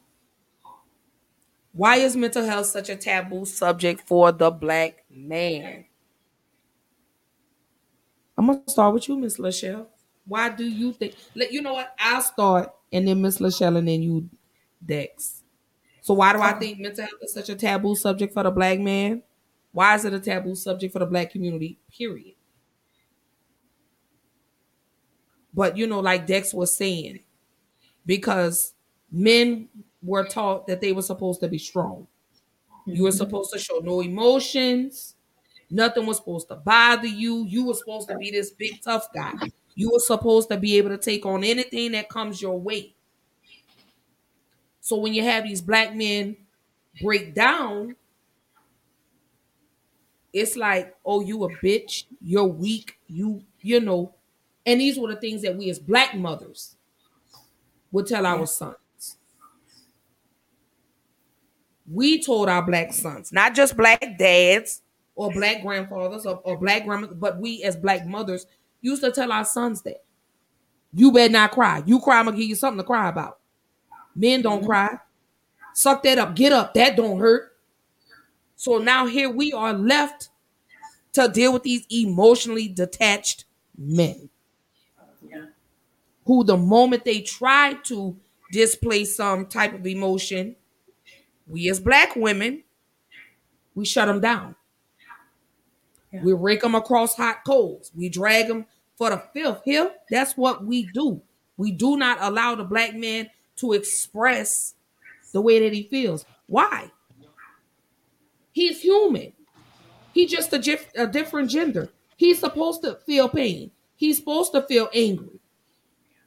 why 1.72 1.96
is 1.96 2.16
mental 2.16 2.44
health 2.44 2.66
such 2.66 2.88
a 2.90 2.96
taboo 2.96 3.44
subject 3.44 4.06
for 4.06 4.30
the 4.30 4.50
black 4.50 5.04
man? 5.10 5.86
I'm 8.36 8.46
gonna 8.46 8.62
start 8.66 8.94
with 8.94 9.08
you, 9.08 9.16
Miss 9.16 9.38
Lachelle. 9.38 9.86
Why 10.26 10.50
do 10.50 10.64
you 10.64 10.92
think? 10.92 11.14
Let 11.34 11.52
you 11.52 11.62
know 11.62 11.74
what? 11.74 11.94
I'll 11.98 12.22
start, 12.22 12.72
and 12.92 13.08
then 13.08 13.20
Miss 13.22 13.38
Lachelle, 13.38 13.78
and 13.78 13.88
then 13.88 14.02
you, 14.02 14.28
Dex. 14.84 15.42
So 16.02 16.14
why 16.14 16.32
do 16.32 16.40
I 16.40 16.52
think 16.54 16.80
mental 16.80 17.04
health 17.04 17.20
is 17.22 17.32
such 17.32 17.48
a 17.48 17.54
taboo 17.54 17.94
subject 17.94 18.34
for 18.34 18.42
the 18.42 18.50
black 18.50 18.78
man? 18.78 19.22
Why 19.70 19.94
is 19.94 20.04
it 20.04 20.12
a 20.12 20.20
taboo 20.20 20.54
subject 20.54 20.92
for 20.92 20.98
the 20.98 21.06
black 21.06 21.30
community? 21.30 21.78
Period. 21.96 22.34
But 25.54 25.76
you 25.76 25.86
know, 25.86 26.00
like 26.00 26.26
Dex 26.26 26.52
was 26.52 26.74
saying, 26.74 27.20
because 28.04 28.74
men 29.10 29.68
were 30.03 30.24
taught 30.24 30.66
that 30.66 30.80
they 30.80 30.92
were 30.92 31.03
supposed 31.03 31.40
to 31.40 31.48
be 31.48 31.59
strong. 31.59 32.07
You 32.86 33.05
were 33.05 33.11
mm-hmm. 33.11 33.16
supposed 33.16 33.53
to 33.53 33.59
show 33.59 33.78
no 33.78 34.00
emotions. 34.00 35.14
Nothing 35.70 36.07
was 36.07 36.18
supposed 36.18 36.48
to 36.48 36.57
bother 36.57 37.07
you. 37.07 37.46
You 37.46 37.66
were 37.66 37.74
supposed 37.74 38.09
to 38.09 38.16
be 38.18 38.30
this 38.30 38.50
big 38.50 38.82
tough 38.82 39.09
guy. 39.14 39.32
You 39.74 39.90
were 39.92 40.00
supposed 40.00 40.50
to 40.50 40.59
be 40.59 40.76
able 40.76 40.90
to 40.90 40.98
take 40.98 41.24
on 41.24 41.44
anything 41.44 41.92
that 41.92 42.09
comes 42.09 42.42
your 42.42 42.61
way. 42.61 42.94
So 44.80 44.98
when 44.98 45.14
you 45.14 45.22
have 45.22 45.44
these 45.44 45.62
black 45.62 45.94
men 45.94 46.36
break 47.00 47.34
down, 47.34 47.96
it's 50.32 50.57
like, 50.57 50.96
oh, 51.05 51.20
you 51.20 51.44
a 51.44 51.48
bitch, 51.48 52.05
you're 52.20 52.44
weak, 52.44 52.98
you, 53.07 53.42
you 53.61 53.80
know. 53.80 54.14
And 54.66 54.80
these 54.80 54.98
were 54.98 55.09
the 55.09 55.20
things 55.20 55.42
that 55.42 55.57
we 55.57 55.70
as 55.70 55.78
black 55.78 56.14
mothers 56.14 56.76
would 57.90 58.07
tell 58.07 58.26
our 58.26 58.46
sons. 58.46 58.76
We 61.93 62.22
told 62.22 62.49
our 62.49 62.62
black 62.62 62.93
sons, 62.93 63.32
not 63.32 63.55
just 63.55 63.76
black 63.76 64.03
dads 64.18 64.80
or 65.14 65.30
black 65.30 65.62
grandfathers 65.62 66.24
or, 66.24 66.40
or 66.45 66.57
black 66.57 66.84
grandmothers, 66.84 67.18
but 67.18 67.38
we 67.38 67.62
as 67.64 67.76
black 67.76 68.07
mothers 68.07 68.47
used 68.80 69.03
to 69.03 69.12
tell 69.12 69.30
our 69.30 69.45
sons 69.45 69.82
that. 69.82 70.03
You 70.95 71.12
better 71.12 71.32
not 71.32 71.53
cry. 71.53 71.82
You 71.86 72.01
cry, 72.01 72.18
I'm 72.18 72.26
gonna 72.26 72.36
give 72.36 72.49
you 72.49 72.55
something 72.55 72.78
to 72.78 72.84
cry 72.84 73.09
about. 73.09 73.38
Men 74.14 74.43
don't 74.43 74.59
mm-hmm. 74.59 74.66
cry. 74.66 74.99
Suck 75.74 76.03
that 76.03 76.18
up. 76.18 76.34
Get 76.34 76.53
up. 76.53 76.74
That 76.74 76.97
don't 76.97 77.18
hurt. 77.18 77.57
So 78.57 78.78
now 78.78 79.07
here 79.07 79.30
we 79.30 79.53
are 79.53 79.72
left 79.72 80.28
to 81.14 81.28
deal 81.28 81.53
with 81.53 81.62
these 81.62 81.86
emotionally 81.90 82.68
detached 82.68 83.45
men. 83.76 84.28
Who 86.24 86.45
the 86.45 86.57
moment 86.57 87.05
they 87.05 87.20
try 87.20 87.74
to 87.84 88.16
display 88.53 89.05
some 89.05 89.47
type 89.47 89.74
of 89.74 89.86
emotion, 89.86 90.55
we 91.47 91.68
as 91.70 91.80
black 91.80 92.16
women, 92.16 92.62
we 93.74 93.84
shut 93.84 94.07
them 94.07 94.20
down. 94.20 94.55
We 96.12 96.34
rake 96.34 96.61
them 96.61 96.74
across 96.74 97.14
hot 97.16 97.45
coals. 97.45 97.90
We 97.97 98.09
drag 98.11 98.49
them 98.49 98.66
for 98.97 99.11
the 99.11 99.22
filth. 99.32 99.62
Here, 99.64 99.90
that's 100.11 100.36
what 100.36 100.64
we 100.64 100.86
do. 100.93 101.22
We 101.57 101.70
do 101.72 101.97
not 101.97 102.18
allow 102.20 102.55
the 102.55 102.64
black 102.64 102.95
man 102.95 103.30
to 103.57 103.72
express 103.72 104.74
the 105.32 105.40
way 105.40 105.61
that 105.61 105.72
he 105.72 105.84
feels. 105.84 106.26
Why? 106.47 106.90
He's 108.53 108.80
human. 108.80 109.32
He's 110.12 110.30
just 110.30 110.53
a, 110.53 110.59
gif- 110.59 110.93
a 110.95 111.07
different 111.07 111.51
gender. 111.51 111.88
He's 112.16 112.38
supposed 112.38 112.82
to 112.82 112.99
feel 113.07 113.28
pain. 113.28 113.70
He's 113.97 114.18
supposed 114.18 114.53
to 114.53 114.62
feel 114.62 114.88
angry. 114.93 115.40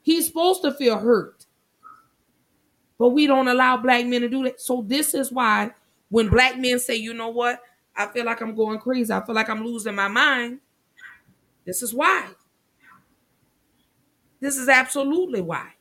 He's 0.02 0.28
supposed 0.28 0.64
to 0.64 0.74
feel 0.74 0.98
hurt. 0.98 1.35
But 2.98 3.10
we 3.10 3.28
don't 3.28 3.48
allow 3.48 3.78
black 3.78 4.06
men 4.06 4.22
to 4.22 4.30
do 4.30 4.44
that. 4.44 4.62
So 4.62 4.84
this 4.88 5.14
is 5.14 5.32
why 5.32 5.72
when 6.10 6.30
black 6.30 6.58
men 6.58 6.80
say, 6.80 6.96
you 6.96 7.14
know 7.14 7.30
what, 7.30 7.60
I 7.96 8.08
feel 8.08 8.26
like 8.26 8.42
I'm 8.42 8.56
going 8.56 8.80
crazy. 8.80 9.12
I 9.12 9.26
feel 9.26 9.36
like 9.36 9.50
I'm 9.50 9.64
losing 9.66 9.96
my 9.96 10.08
mind. 10.08 10.60
This 11.66 11.82
is 11.82 11.94
why. 11.94 12.28
This 14.40 14.58
is 14.58 14.70
absolutely 14.70 15.42
why. 15.42 15.72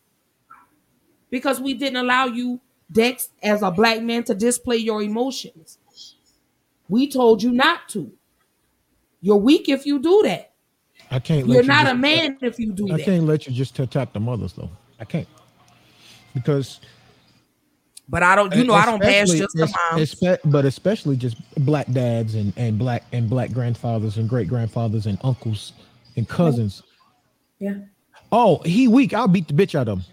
Because 1.30 1.60
we 1.60 1.74
didn't 1.74 1.96
allow 1.96 2.26
you, 2.26 2.60
Dex, 2.90 3.28
as 3.42 3.62
a 3.62 3.70
black 3.70 4.02
man, 4.02 4.24
to 4.24 4.34
display 4.34 4.76
your 4.76 5.02
emotions. 5.02 5.78
We 6.88 7.10
told 7.10 7.42
you 7.42 7.50
not 7.52 7.88
to. 7.90 8.12
You're 9.20 9.36
weak 9.36 9.68
if 9.68 9.86
you 9.86 9.98
do 9.98 10.22
that. 10.24 10.52
I 11.10 11.18
can't. 11.18 11.46
You're 11.46 11.62
you 11.62 11.68
not 11.68 11.84
just- 11.84 11.94
a 11.94 11.98
man 11.98 12.38
if 12.40 12.58
you 12.58 12.72
do 12.72 12.88
I 12.92 12.96
that. 12.96 13.04
can't 13.04 13.24
let 13.24 13.46
you 13.46 13.52
just 13.52 13.78
attack 13.78 14.12
the 14.12 14.20
mothers 14.20 14.52
though. 14.52 14.70
I 14.98 15.04
can't 15.04 15.28
because. 16.34 16.80
But 18.08 18.22
I 18.22 18.36
don't. 18.36 18.54
You 18.54 18.64
know, 18.64 18.74
I 18.74 18.84
don't 18.84 19.00
bash 19.00 19.24
especially- 19.24 19.38
just 19.38 19.56
the 19.56 19.62
es- 19.64 19.74
moms. 19.92 20.14
espe- 20.14 20.38
but 20.52 20.64
especially 20.66 21.16
just 21.16 21.36
black 21.64 21.90
dads 21.90 22.34
and 22.34 22.52
and 22.56 22.78
black 22.78 23.04
and 23.12 23.30
black 23.30 23.52
grandfathers 23.52 24.18
and 24.18 24.28
great 24.28 24.46
grandfathers 24.48 25.06
and 25.06 25.18
uncles 25.24 25.72
and 26.16 26.28
cousins. 26.28 26.82
Yeah. 27.58 27.76
Oh, 28.30 28.58
he 28.64 28.88
weak. 28.88 29.14
I'll 29.14 29.28
beat 29.28 29.48
the 29.48 29.54
bitch 29.54 29.74
out 29.74 29.88
of 29.88 29.98
him. 30.00 30.04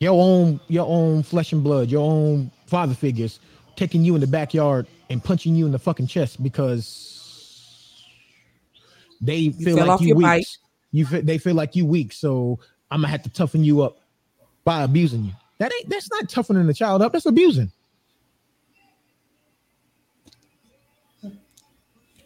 Your 0.00 0.12
own, 0.20 0.60
your 0.68 0.86
own 0.86 1.22
flesh 1.22 1.52
and 1.52 1.62
blood, 1.62 1.90
your 1.90 2.08
own 2.08 2.50
father 2.66 2.94
figures 2.94 3.40
taking 3.76 4.04
you 4.04 4.14
in 4.14 4.20
the 4.20 4.26
backyard 4.26 4.86
and 5.10 5.22
punching 5.22 5.54
you 5.56 5.66
in 5.66 5.72
the 5.72 5.78
fucking 5.78 6.06
chest 6.06 6.42
because 6.42 8.04
they 9.20 9.50
feel 9.50 9.84
like 9.84 10.00
you 10.00 10.14
weak. 10.14 10.24
bike. 10.24 10.46
You 10.92 11.04
fe- 11.04 11.20
they 11.20 11.36
feel 11.38 11.54
like 11.54 11.74
you 11.76 11.84
weak, 11.84 12.12
so 12.12 12.58
I'm 12.90 13.00
gonna 13.00 13.08
have 13.08 13.22
to 13.24 13.28
toughen 13.30 13.64
you 13.64 13.82
up 13.82 13.98
by 14.64 14.82
abusing 14.82 15.24
you. 15.26 15.32
That 15.58 15.72
ain't 15.74 15.88
that's 15.88 16.10
not 16.10 16.28
toughening 16.28 16.66
the 16.66 16.74
child 16.74 17.02
up. 17.02 17.12
That's 17.12 17.26
abusing. 17.26 17.70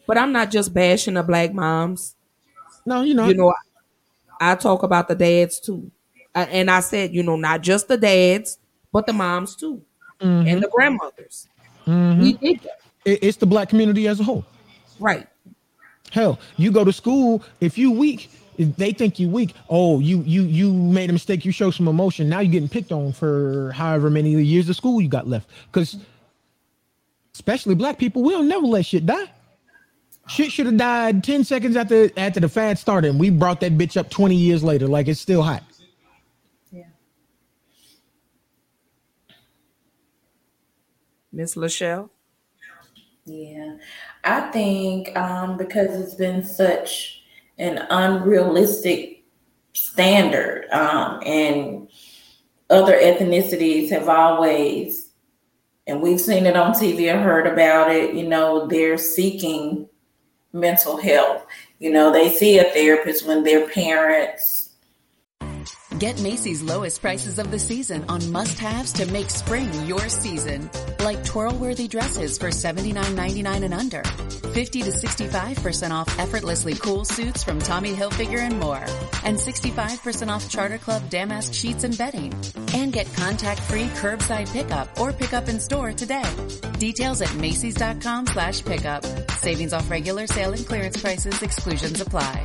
But 0.06 0.18
I'm 0.18 0.32
not 0.32 0.50
just 0.50 0.74
bashing 0.74 1.14
the 1.14 1.22
black 1.22 1.54
moms. 1.54 2.16
No, 2.84 3.02
you 3.02 3.14
know, 3.14 3.28
you 3.28 3.34
know, 3.34 3.54
I 4.40 4.56
talk 4.56 4.82
about 4.82 5.08
the 5.08 5.14
dads 5.14 5.60
too, 5.60 5.90
I- 6.34 6.44
and 6.46 6.70
I 6.70 6.80
said, 6.80 7.14
you 7.14 7.22
know, 7.22 7.36
not 7.36 7.62
just 7.62 7.86
the 7.88 7.96
dads, 7.96 8.58
but 8.92 9.06
the 9.06 9.12
moms 9.12 9.54
too, 9.54 9.82
mm-hmm. 10.20 10.48
and 10.48 10.62
the 10.62 10.68
grandmothers. 10.68 11.46
Mm-hmm. 11.86 12.20
We 12.20 12.32
did 12.34 12.60
that, 12.60 12.80
It- 13.04 13.22
it's 13.22 13.36
the 13.36 13.46
black 13.46 13.68
community 13.68 14.08
as 14.08 14.18
a 14.20 14.24
whole. 14.24 14.44
right? 14.98 15.28
Hell, 16.10 16.38
you 16.56 16.70
go 16.72 16.84
to 16.84 16.92
school. 16.92 17.42
If 17.60 17.78
you 17.78 17.90
weak, 17.90 18.30
they 18.64 18.92
think 18.92 19.18
you 19.18 19.28
weak. 19.28 19.54
Oh, 19.68 20.00
you 20.00 20.22
you 20.22 20.42
you 20.42 20.72
made 20.72 21.10
a 21.10 21.12
mistake. 21.12 21.44
You 21.44 21.52
show 21.52 21.70
some 21.70 21.88
emotion. 21.88 22.28
Now 22.28 22.40
you're 22.40 22.52
getting 22.52 22.68
picked 22.68 22.92
on 22.92 23.12
for 23.12 23.72
however 23.72 24.10
many 24.10 24.30
years 24.30 24.68
of 24.68 24.76
school 24.76 25.00
you 25.00 25.08
got 25.08 25.26
left. 25.26 25.48
Because 25.70 25.96
especially 27.34 27.74
black 27.74 27.98
people, 27.98 28.22
we'll 28.22 28.42
never 28.42 28.66
let 28.66 28.86
shit 28.86 29.06
die. 29.06 29.30
Shit 30.28 30.52
should 30.52 30.66
have 30.66 30.76
died 30.76 31.24
10 31.24 31.44
seconds 31.44 31.76
after 31.76 32.08
after 32.16 32.40
the 32.40 32.48
fad 32.48 32.78
started, 32.78 33.10
and 33.10 33.20
we 33.20 33.30
brought 33.30 33.60
that 33.60 33.76
bitch 33.76 33.96
up 33.96 34.08
20 34.08 34.36
years 34.36 34.62
later, 34.62 34.86
like 34.86 35.08
it's 35.08 35.20
still 35.20 35.42
hot. 35.42 35.62
Yeah. 36.70 36.84
Miss 41.32 41.56
Lachelle? 41.56 42.10
Yeah. 43.24 43.76
I 44.24 44.50
think 44.52 45.16
um, 45.16 45.56
because 45.56 46.00
it's 46.00 46.14
been 46.14 46.44
such 46.44 47.21
an 47.58 47.86
unrealistic 47.90 49.24
standard, 49.72 50.68
um, 50.70 51.20
and 51.24 51.88
other 52.70 52.94
ethnicities 52.94 53.90
have 53.90 54.08
always, 54.08 55.10
and 55.86 56.00
we've 56.00 56.20
seen 56.20 56.46
it 56.46 56.56
on 56.56 56.72
TV 56.72 57.12
or 57.12 57.18
heard 57.18 57.46
about 57.46 57.90
it, 57.90 58.14
you 58.14 58.26
know, 58.26 58.66
they're 58.66 58.98
seeking 58.98 59.88
mental 60.52 60.96
health. 60.96 61.46
You 61.78 61.90
know, 61.90 62.12
they 62.12 62.30
see 62.30 62.58
a 62.58 62.64
therapist 62.64 63.26
when 63.26 63.42
their 63.42 63.68
parents 63.68 64.61
Get 66.02 66.20
Macy's 66.20 66.64
lowest 66.64 67.00
prices 67.00 67.38
of 67.38 67.52
the 67.52 67.60
season 67.60 68.04
on 68.08 68.32
must-haves 68.32 68.92
to 68.94 69.06
make 69.12 69.30
spring 69.30 69.72
your 69.86 70.08
season. 70.08 70.68
Like 70.98 71.24
twirl-worthy 71.24 71.86
dresses 71.86 72.38
for 72.38 72.48
$79.99 72.48 73.64
and 73.64 73.72
under. 73.72 74.02
50 74.02 74.82
to 74.82 74.90
65% 74.90 75.92
off 75.92 76.18
effortlessly 76.18 76.74
cool 76.74 77.04
suits 77.04 77.44
from 77.44 77.60
Tommy 77.60 77.94
Hilfiger 77.94 78.40
and 78.40 78.58
more. 78.58 78.84
And 79.22 79.36
65% 79.36 80.26
off 80.28 80.50
Charter 80.50 80.78
Club 80.78 81.08
damask 81.08 81.54
sheets 81.54 81.84
and 81.84 81.96
bedding. 81.96 82.34
And 82.74 82.92
get 82.92 83.06
contact-free 83.14 83.90
curbside 84.02 84.52
pickup 84.52 84.98
or 84.98 85.12
pickup 85.12 85.48
in 85.48 85.60
store 85.60 85.92
today. 85.92 86.28
Details 86.80 87.22
at 87.22 87.32
Macy's.com 87.36 88.26
slash 88.26 88.64
pickup. 88.64 89.04
Savings 89.38 89.72
off 89.72 89.88
regular 89.88 90.26
sale 90.26 90.52
and 90.52 90.66
clearance 90.66 91.00
prices. 91.00 91.40
Exclusions 91.42 92.00
apply. 92.00 92.44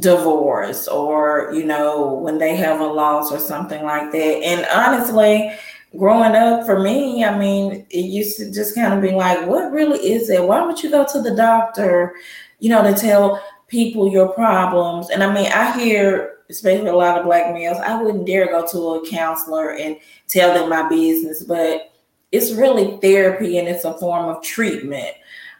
divorce 0.00 0.88
or 0.88 1.50
you 1.54 1.64
know 1.64 2.14
when 2.14 2.38
they 2.38 2.54
have 2.56 2.80
a 2.80 2.86
loss 2.86 3.32
or 3.32 3.38
something 3.38 3.82
like 3.84 4.12
that. 4.12 4.42
And 4.42 4.66
honestly 4.72 5.52
growing 5.96 6.34
up 6.34 6.66
for 6.66 6.80
me 6.80 7.24
i 7.24 7.38
mean 7.38 7.86
it 7.90 8.04
used 8.04 8.36
to 8.36 8.52
just 8.52 8.74
kind 8.74 8.92
of 8.92 9.00
be 9.00 9.12
like 9.12 9.46
what 9.46 9.72
really 9.72 9.98
is 9.98 10.28
it? 10.28 10.42
Why 10.42 10.60
would 10.66 10.82
you 10.82 10.90
go 10.90 11.06
to 11.06 11.22
the 11.22 11.34
doctor 11.34 12.14
you 12.58 12.68
know 12.68 12.82
to 12.82 12.94
tell 12.94 13.42
people 13.68 14.10
your 14.10 14.28
problems? 14.28 15.10
And 15.10 15.22
i 15.22 15.32
mean 15.32 15.50
i 15.52 15.78
hear 15.78 16.38
especially 16.50 16.88
a 16.88 16.94
lot 16.94 17.18
of 17.18 17.24
black 17.24 17.52
males 17.52 17.78
i 17.78 18.00
wouldn't 18.00 18.26
dare 18.26 18.46
go 18.46 18.66
to 18.66 18.78
a 18.94 19.10
counselor 19.10 19.74
and 19.74 19.96
tell 20.28 20.54
them 20.54 20.68
my 20.68 20.88
business 20.88 21.42
but 21.42 21.92
it's 22.32 22.52
really 22.52 22.98
therapy 22.98 23.58
and 23.58 23.68
it's 23.68 23.84
a 23.84 23.96
form 23.98 24.28
of 24.28 24.42
treatment. 24.42 25.14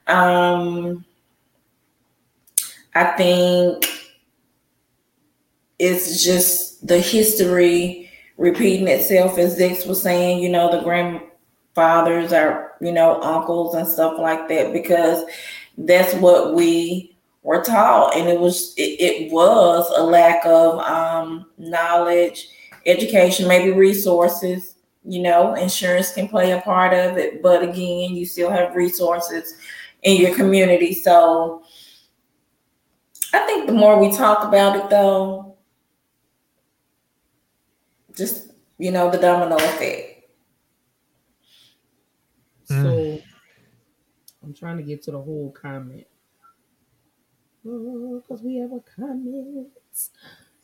Um 0.07 1.05
i 2.95 3.05
think 3.17 3.87
it's 5.79 6.25
just 6.25 6.87
the 6.87 6.99
history 7.01 8.11
repeating 8.39 8.89
itself, 8.89 9.39
as 9.39 9.57
Dex 9.57 9.87
was 9.87 10.03
saying, 10.03 10.43
you 10.43 10.49
know, 10.49 10.71
the 10.71 10.83
grandfathers 10.83 12.33
are, 12.33 12.73
you 12.81 12.93
know, 12.93 13.21
uncles 13.23 13.75
and 13.75 13.87
stuff 13.87 14.19
like 14.19 14.49
that, 14.49 14.73
because 14.73 15.25
that's 15.79 16.15
what 16.15 16.55
we 16.55 17.17
were 17.43 17.63
taught. 17.63 18.17
And 18.17 18.29
it 18.29 18.41
was 18.41 18.75
it, 18.77 19.01
it 19.01 19.33
was 19.33 19.91
a 19.97 20.03
lack 20.03 20.45
of 20.45 20.79
um, 20.81 21.47
knowledge, 21.59 22.49
education, 22.85 23.49
maybe 23.49 23.73
resources. 23.73 24.75
You 25.09 25.23
know, 25.23 25.55
insurance 25.55 26.13
can 26.13 26.27
play 26.27 26.51
a 26.51 26.61
part 26.63 26.93
of 26.93 27.17
it, 27.17 27.41
but 27.41 27.63
again, 27.63 28.17
you 28.17 28.27
still 28.27 28.51
have 28.51 28.75
resources 28.75 29.55
in 30.03 30.21
your 30.21 30.35
community. 30.35 30.93
So 30.93 31.63
I 33.33 33.47
think 33.47 33.67
the 33.67 33.73
more 33.73 34.01
we 34.01 34.11
talk 34.11 34.43
about 34.43 34.75
it, 34.75 34.91
though, 34.91 35.46
just 38.17 38.53
you 38.79 38.91
know 38.91 39.11
the 39.11 39.19
domino 39.19 39.57
effect. 39.57 40.25
Mm. 42.71 42.83
So 42.83 43.23
I'm 44.43 44.55
trying 44.55 44.77
to 44.79 44.83
get 44.83 45.03
to 45.05 45.11
the 45.13 45.21
whole 45.21 45.53
comment. 45.53 46.07
Because 47.63 48.41
oh, 48.41 48.41
we 48.45 48.57
have 48.57 48.73
a 48.73 48.81
comment. 48.97 49.69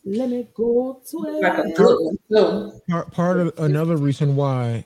Let 0.04 0.28
me 0.30 0.48
go 0.54 1.00
to 1.10 1.24
it. 1.24 1.42
Like 1.42 1.58
a 1.58 1.72
good 1.72 2.16
one 2.28 2.80
Part, 2.88 3.12
part 3.12 3.38
of 3.38 3.58
another 3.58 3.96
reason 3.96 4.36
why 4.36 4.84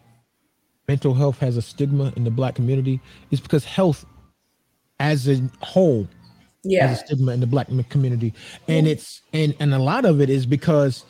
mental 0.88 1.14
health 1.14 1.38
has 1.40 1.56
a 1.56 1.62
stigma 1.62 2.12
in 2.16 2.24
the 2.24 2.30
black 2.30 2.54
community 2.54 3.00
is 3.30 3.40
because 3.40 3.64
health 3.64 4.04
as 5.00 5.28
a 5.28 5.42
whole 5.60 6.08
yeah. 6.64 6.86
has 6.86 7.02
a 7.02 7.06
stigma 7.06 7.32
in 7.32 7.40
the 7.40 7.46
black 7.46 7.68
community. 7.88 8.32
And 8.68 8.86
it's 8.86 9.22
and 9.32 9.54
and 9.60 9.74
a 9.74 9.78
lot 9.78 10.04
of 10.04 10.20
it 10.20 10.30
is 10.30 10.46
because 10.46 11.04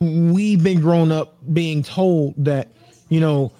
we've 0.00 0.62
been 0.62 0.80
grown 0.80 1.10
up 1.10 1.36
being 1.52 1.82
told 1.82 2.32
that 2.36 2.68
you 3.08 3.18
know 3.20 3.52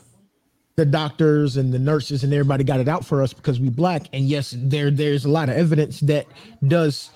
the 0.76 0.86
doctors 0.86 1.56
and 1.56 1.72
the 1.72 1.78
nurses 1.78 2.22
and 2.22 2.32
everybody 2.32 2.62
got 2.62 2.78
it 2.78 2.86
out 2.86 3.04
for 3.04 3.22
us 3.22 3.32
because 3.32 3.58
we 3.58 3.68
black. 3.68 4.08
And 4.12 4.24
yes 4.24 4.54
there 4.56 4.90
there's 4.90 5.24
a 5.24 5.28
lot 5.28 5.48
of 5.48 5.56
evidence 5.56 5.98
that 6.00 6.26
does 6.66 7.10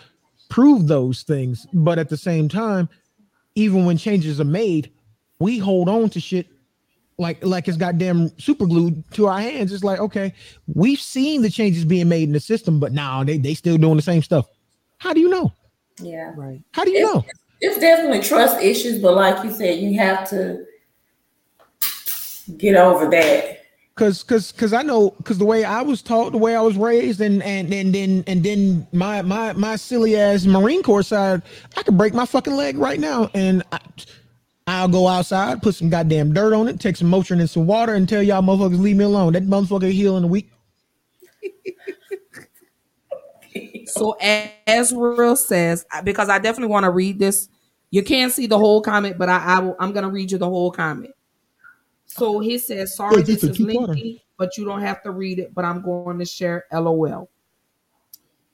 prove 0.49 0.89
those 0.89 1.23
things. 1.23 1.66
But 1.73 1.99
at 1.99 2.09
the 2.09 2.16
same 2.16 2.49
time 2.49 2.89
even 3.55 3.85
when 3.85 3.97
changes 3.97 4.41
are 4.41 4.45
made 4.45 4.91
we 5.39 5.59
hold 5.59 5.89
on 5.89 6.11
to 6.11 6.20
shit 6.20 6.49
like 7.18 7.45
like 7.45 7.68
it's 7.68 7.77
goddamn 7.77 8.37
super 8.41 8.66
glued 8.66 9.05
to 9.12 9.27
our 9.27 9.39
hands. 9.39 9.73
It's 9.73 9.85
like 9.85 10.01
okay 10.01 10.35
we've 10.66 11.01
seen 11.01 11.43
the 11.43 11.51
changes 11.51 11.85
being 11.85 12.09
made 12.09 12.25
in 12.25 12.33
the 12.33 12.41
system 12.41 12.81
but 12.81 12.93
now 12.93 13.23
they 13.23 13.39
they 13.39 13.55
still 13.55 13.79
doing 13.79 13.97
the 13.97 14.03
same 14.03 14.23
stuff. 14.23 14.47
How 14.99 15.12
do 15.12 15.20
you 15.20 15.29
know? 15.29 15.53
Yeah. 16.01 16.33
Right. 16.37 16.61
How 16.73 16.85
do 16.85 16.91
you 16.91 17.03
know? 17.03 17.25
it's 17.29 17.41
definitely 17.80 18.20
trust 18.20 18.60
issues, 18.60 19.00
but 19.00 19.14
like 19.14 19.42
you 19.44 19.52
said, 19.52 19.78
you 19.78 19.98
have 19.98 20.28
to 20.30 20.66
get 22.56 22.76
over 22.76 23.08
that. 23.10 23.58
Cause, 23.94 24.22
cause, 24.22 24.52
cause 24.52 24.72
I 24.72 24.82
know, 24.82 25.10
cause 25.22 25.36
the 25.38 25.44
way 25.44 25.64
I 25.64 25.82
was 25.82 26.00
taught, 26.00 26.32
the 26.32 26.38
way 26.38 26.56
I 26.56 26.62
was 26.62 26.76
raised, 26.76 27.20
and 27.20 27.42
and 27.42 27.72
and 27.72 27.94
then 27.94 28.24
and 28.26 28.42
then 28.42 28.86
my 28.92 29.20
my 29.20 29.52
my 29.52 29.76
silly 29.76 30.16
ass 30.16 30.46
Marine 30.46 30.82
Corps 30.82 31.02
side, 31.02 31.42
I 31.76 31.82
could 31.82 31.98
break 31.98 32.14
my 32.14 32.24
fucking 32.24 32.54
leg 32.56 32.78
right 32.78 32.98
now, 32.98 33.30
and 33.34 33.62
I, 33.70 33.78
I'll 34.66 34.88
go 34.88 35.08
outside, 35.08 35.62
put 35.62 35.74
some 35.74 35.90
goddamn 35.90 36.32
dirt 36.32 36.54
on 36.54 36.68
it, 36.68 36.80
take 36.80 36.96
some 36.96 37.10
Motrin 37.10 37.40
and 37.40 37.50
some 37.50 37.66
water, 37.66 37.94
and 37.94 38.08
tell 38.08 38.22
y'all 38.22 38.42
motherfuckers 38.42 38.80
leave 38.80 38.96
me 38.96 39.04
alone. 39.04 39.34
That 39.34 39.44
motherfucker 39.44 39.92
heal 39.92 40.16
in 40.16 40.24
a 40.24 40.28
week. 40.28 40.50
so 43.86 44.16
as 44.66 44.92
real 44.92 45.36
says, 45.36 45.84
because 46.02 46.30
I 46.30 46.38
definitely 46.38 46.72
want 46.72 46.84
to 46.84 46.90
read 46.90 47.18
this 47.18 47.50
you 47.93 48.03
can't 48.03 48.32
see 48.32 48.47
the 48.47 48.59
whole 48.59 48.80
comment, 48.80 49.18
but 49.18 49.28
I, 49.28 49.36
I 49.36 49.59
will, 49.61 49.76
I'm 49.78 49.93
gonna 49.93 50.09
read 50.09 50.32
you 50.32 50.38
the 50.38 50.49
whole 50.49 50.72
comment. 50.72 51.12
So 52.07 52.40
he 52.40 52.57
says, 52.57 52.97
"Sorry, 52.97 53.22
this 53.22 53.45
is 53.45 53.61
lengthy, 53.61 54.24
but 54.38 54.57
you 54.57 54.64
don't 54.64 54.80
have 54.80 55.03
to 55.03 55.11
read 55.11 55.38
it. 55.38 55.55
But 55.55 55.66
I'm 55.66 55.82
going 55.82 56.18
to 56.18 56.24
share." 56.24 56.64
LOL. 56.72 57.28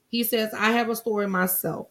He 0.08 0.24
says, 0.24 0.52
"I 0.52 0.72
have 0.72 0.90
a 0.90 0.96
story 0.96 1.28
myself. 1.28 1.86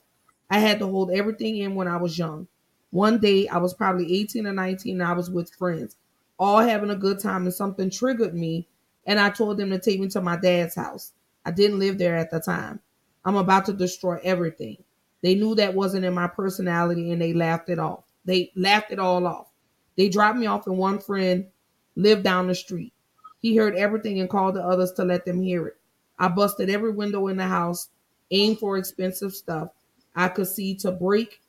I 0.50 0.60
had 0.60 0.80
to 0.80 0.88
hold 0.88 1.10
everything 1.10 1.58
in 1.58 1.74
when 1.74 1.88
I 1.88 1.95
was 1.95 2.18
young. 2.18 2.48
One 2.91 3.18
day, 3.18 3.48
I 3.48 3.58
was 3.58 3.74
probably 3.74 4.14
18 4.14 4.45
or 4.45 4.54
19, 4.54 5.00
and 5.00 5.10
I 5.10 5.14
was 5.14 5.30
with 5.30 5.54
friends, 5.54 5.95
all 6.38 6.60
having 6.60 6.89
a 6.89 6.95
good 6.95 7.20
time, 7.20 7.43
and 7.43 7.54
something 7.54 7.89
triggered 7.89 8.36
me, 8.36 8.68
and 9.06 9.20
I 9.22 9.30
told 9.30 9.58
them 9.58 9.70
to 9.70 9.80
take 9.80 10.02
me 10.02 10.10
to 10.10 10.22
my 10.22 10.36
dad's 10.36 10.76
house. 10.76 11.14
I 11.45 11.52
didn't 11.52 11.80
live 11.80 11.98
there 11.98 12.18
at 12.18 12.30
the 12.30 12.41
time. 12.41 12.82
I'm 13.24 13.38
about 13.38 13.66
to 13.68 13.74
destroy 13.74 14.20
everything. 14.24 14.84
They 15.22 15.36
knew 15.36 15.55
that 15.55 15.74
wasn't 15.74 16.05
in 16.05 16.13
my 16.13 16.28
personality 16.28 17.11
and 17.11 17.22
they 17.22 17.34
laughed 17.34 17.70
it 17.70 17.80
off. 17.80 18.03
They 18.26 18.51
laughed 18.55 18.91
it 18.91 18.99
all 18.99 19.26
off. 19.26 19.47
They 19.95 20.09
dropped 20.09 20.38
me 20.38 20.45
off 20.45 20.68
and 20.68 20.78
one 20.78 20.99
friend 20.99 21.47
lived 21.95 22.24
down 22.24 22.47
the 22.47 22.55
street. 22.55 22.93
He 23.39 23.55
heard 23.55 23.76
everything 23.76 24.20
and 24.20 24.30
called 24.30 24.55
the 24.55 24.63
others 24.63 24.91
to 24.93 25.03
let 25.03 25.26
them 25.26 25.41
hear 25.41 25.68
it. 25.68 25.78
I 26.20 26.28
busted 26.28 26.70
every 26.70 26.91
window 26.91 27.28
in 27.28 27.38
the 27.38 27.45
house, 27.45 27.89
aimed 28.32 28.59
for 28.59 28.78
expensive 28.78 29.34
stuff 29.34 29.70
I 30.15 30.28
could 30.30 30.47
see 30.47 30.76
to 30.78 30.91
break. 30.91 31.41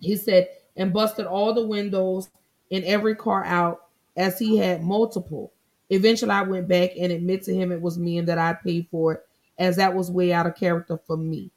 He 0.00 0.16
said, 0.16 0.48
and 0.76 0.92
busted 0.92 1.26
all 1.26 1.52
the 1.52 1.66
windows 1.66 2.30
in 2.70 2.84
every 2.84 3.14
car 3.14 3.44
out 3.44 3.86
as 4.16 4.38
he 4.38 4.56
had 4.56 4.82
multiple. 4.82 5.52
Eventually, 5.90 6.30
I 6.30 6.42
went 6.42 6.68
back 6.68 6.90
and 6.98 7.12
admit 7.12 7.42
to 7.44 7.54
him 7.54 7.72
it 7.72 7.82
was 7.82 7.98
me 7.98 8.18
and 8.18 8.28
that 8.28 8.38
I 8.38 8.52
paid 8.54 8.86
for 8.90 9.14
it, 9.14 9.26
as 9.58 9.76
that 9.76 9.94
was 9.94 10.10
way 10.10 10.32
out 10.32 10.46
of 10.46 10.54
character 10.54 10.98
for 11.06 11.16
me. 11.16 11.50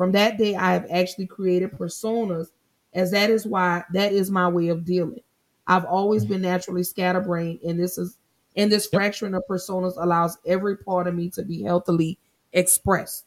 From 0.00 0.12
that 0.12 0.38
day, 0.38 0.56
I 0.56 0.72
have 0.72 0.86
actually 0.90 1.26
created 1.26 1.72
personas 1.72 2.46
as 2.94 3.10
that 3.10 3.28
is 3.28 3.44
why 3.44 3.84
that 3.92 4.12
is 4.12 4.30
my 4.30 4.48
way 4.48 4.68
of 4.68 4.86
dealing. 4.86 5.20
I've 5.66 5.84
always 5.84 6.22
mm-hmm. 6.22 6.32
been 6.32 6.40
naturally 6.40 6.84
scatterbrained, 6.84 7.60
and 7.60 7.78
this 7.78 7.98
is 7.98 8.16
and 8.56 8.72
this 8.72 8.86
fracturing 8.86 9.34
of 9.34 9.42
personas 9.46 10.02
allows 10.02 10.38
every 10.46 10.78
part 10.78 11.06
of 11.06 11.14
me 11.14 11.28
to 11.32 11.42
be 11.42 11.62
healthily 11.62 12.18
expressed. 12.54 13.26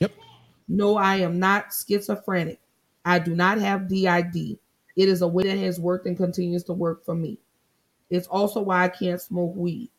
Yep. 0.00 0.10
No, 0.66 0.96
I 0.96 1.18
am 1.18 1.38
not 1.38 1.66
schizophrenic. 1.72 2.58
I 3.04 3.20
do 3.20 3.36
not 3.36 3.58
have 3.58 3.86
DID. 3.86 4.58
It 4.96 5.08
is 5.08 5.22
a 5.22 5.28
way 5.28 5.44
that 5.44 5.58
has 5.58 5.78
worked 5.78 6.06
and 6.06 6.16
continues 6.16 6.64
to 6.64 6.72
work 6.72 7.04
for 7.04 7.14
me. 7.14 7.38
It's 8.10 8.26
also 8.26 8.60
why 8.60 8.82
I 8.82 8.88
can't 8.88 9.22
smoke 9.22 9.54
weed. 9.54 9.92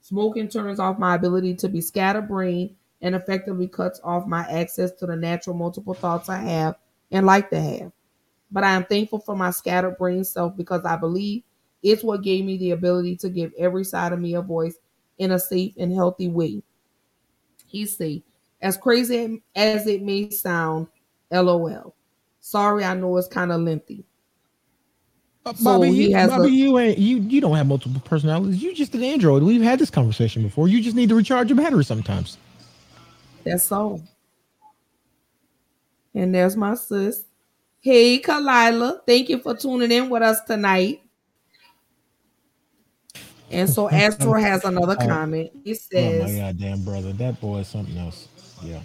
Smoking 0.00 0.48
turns 0.48 0.80
off 0.80 0.98
my 0.98 1.14
ability 1.14 1.54
to 1.54 1.68
be 1.68 1.80
scatterbrained 1.80 2.74
and 3.02 3.14
effectively 3.14 3.68
cuts 3.68 4.00
off 4.02 4.26
my 4.26 4.42
access 4.48 4.92
to 4.92 5.06
the 5.06 5.16
natural 5.16 5.56
multiple 5.56 5.94
thoughts 5.94 6.28
I 6.28 6.38
have 6.38 6.76
and 7.10 7.26
like 7.26 7.50
to 7.50 7.60
have. 7.60 7.92
But 8.50 8.64
I 8.64 8.72
am 8.72 8.84
thankful 8.84 9.18
for 9.18 9.36
my 9.36 9.50
scattered 9.50 9.98
brain 9.98 10.24
self 10.24 10.56
because 10.56 10.84
I 10.84 10.96
believe 10.96 11.42
it's 11.82 12.04
what 12.04 12.22
gave 12.22 12.44
me 12.44 12.56
the 12.56 12.70
ability 12.70 13.16
to 13.16 13.28
give 13.28 13.52
every 13.58 13.84
side 13.84 14.12
of 14.12 14.20
me 14.20 14.34
a 14.34 14.42
voice 14.42 14.76
in 15.18 15.32
a 15.32 15.38
safe 15.38 15.74
and 15.78 15.92
healthy 15.92 16.28
way. 16.28 16.62
He 17.66 17.86
say, 17.86 18.22
as 18.60 18.76
crazy 18.76 19.42
as 19.56 19.86
it 19.86 20.02
may 20.02 20.30
sound, 20.30 20.86
LOL. 21.32 21.94
Sorry, 22.40 22.84
I 22.84 22.94
know 22.94 23.16
it's 23.16 23.26
kind 23.26 23.50
of 23.50 23.62
lengthy. 23.62 24.04
So 25.44 25.52
Bobby, 25.64 25.90
he 25.90 26.10
you, 26.10 26.16
has 26.16 26.30
Bobby 26.30 26.48
a- 26.48 26.52
you 26.52 26.78
ain't 26.78 26.98
you 26.98 27.16
you 27.18 27.40
don't 27.40 27.56
have 27.56 27.66
multiple 27.66 28.00
personalities. 28.04 28.62
You 28.62 28.72
just 28.74 28.94
an 28.94 29.02
android. 29.02 29.42
We've 29.42 29.60
had 29.62 29.78
this 29.80 29.90
conversation 29.90 30.42
before. 30.42 30.68
You 30.68 30.80
just 30.80 30.94
need 30.94 31.08
to 31.08 31.16
recharge 31.16 31.48
your 31.48 31.56
battery 31.56 31.84
sometimes. 31.84 32.36
That's 33.44 33.70
all. 33.72 34.00
And 36.14 36.34
there's 36.34 36.56
my 36.56 36.74
sis. 36.74 37.24
Hey, 37.80 38.20
Kalila. 38.20 39.00
Thank 39.06 39.28
you 39.28 39.38
for 39.38 39.56
tuning 39.56 39.90
in 39.90 40.08
with 40.08 40.22
us 40.22 40.40
tonight. 40.42 41.02
And 43.50 43.68
so 43.68 43.88
Astro 43.90 44.34
has 44.34 44.64
another 44.64 44.96
Oh. 45.00 45.06
comment. 45.06 45.50
He 45.64 45.72
Oh 45.72 45.74
says, 45.74 46.32
my 46.32 46.38
goddamn 46.38 46.84
brother, 46.84 47.12
that 47.14 47.40
boy 47.40 47.58
is 47.58 47.68
something 47.68 47.96
else. 47.98 48.28
Yeah. 48.62 48.80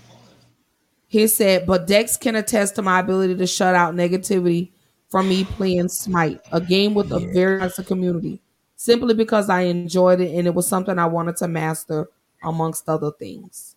He 1.08 1.28
said, 1.28 1.66
but 1.66 1.88
Dex 1.88 2.18
can 2.18 2.36
attest 2.36 2.76
to 2.76 2.82
my 2.82 3.00
ability 3.00 3.36
to 3.38 3.48
shut 3.48 3.76
out 3.76 3.96
negativity 3.96 4.72
from 5.10 5.30
me 5.30 5.46
playing 5.46 5.88
Smite, 5.88 6.42
a 6.52 6.60
game 6.60 6.94
with 6.94 7.14
a 7.14 7.20
very 7.20 7.60
nice 7.60 7.80
community, 7.86 8.42
simply 8.76 9.14
because 9.14 9.50
I 9.50 9.62
enjoyed 9.62 10.20
it 10.20 10.36
and 10.38 10.48
it 10.48 10.54
was 10.54 10.68
something 10.68 11.00
I 11.00 11.06
wanted 11.06 11.38
to 11.38 11.48
master 11.48 12.10
amongst 12.44 12.90
other 12.90 13.12
things. 13.12 13.77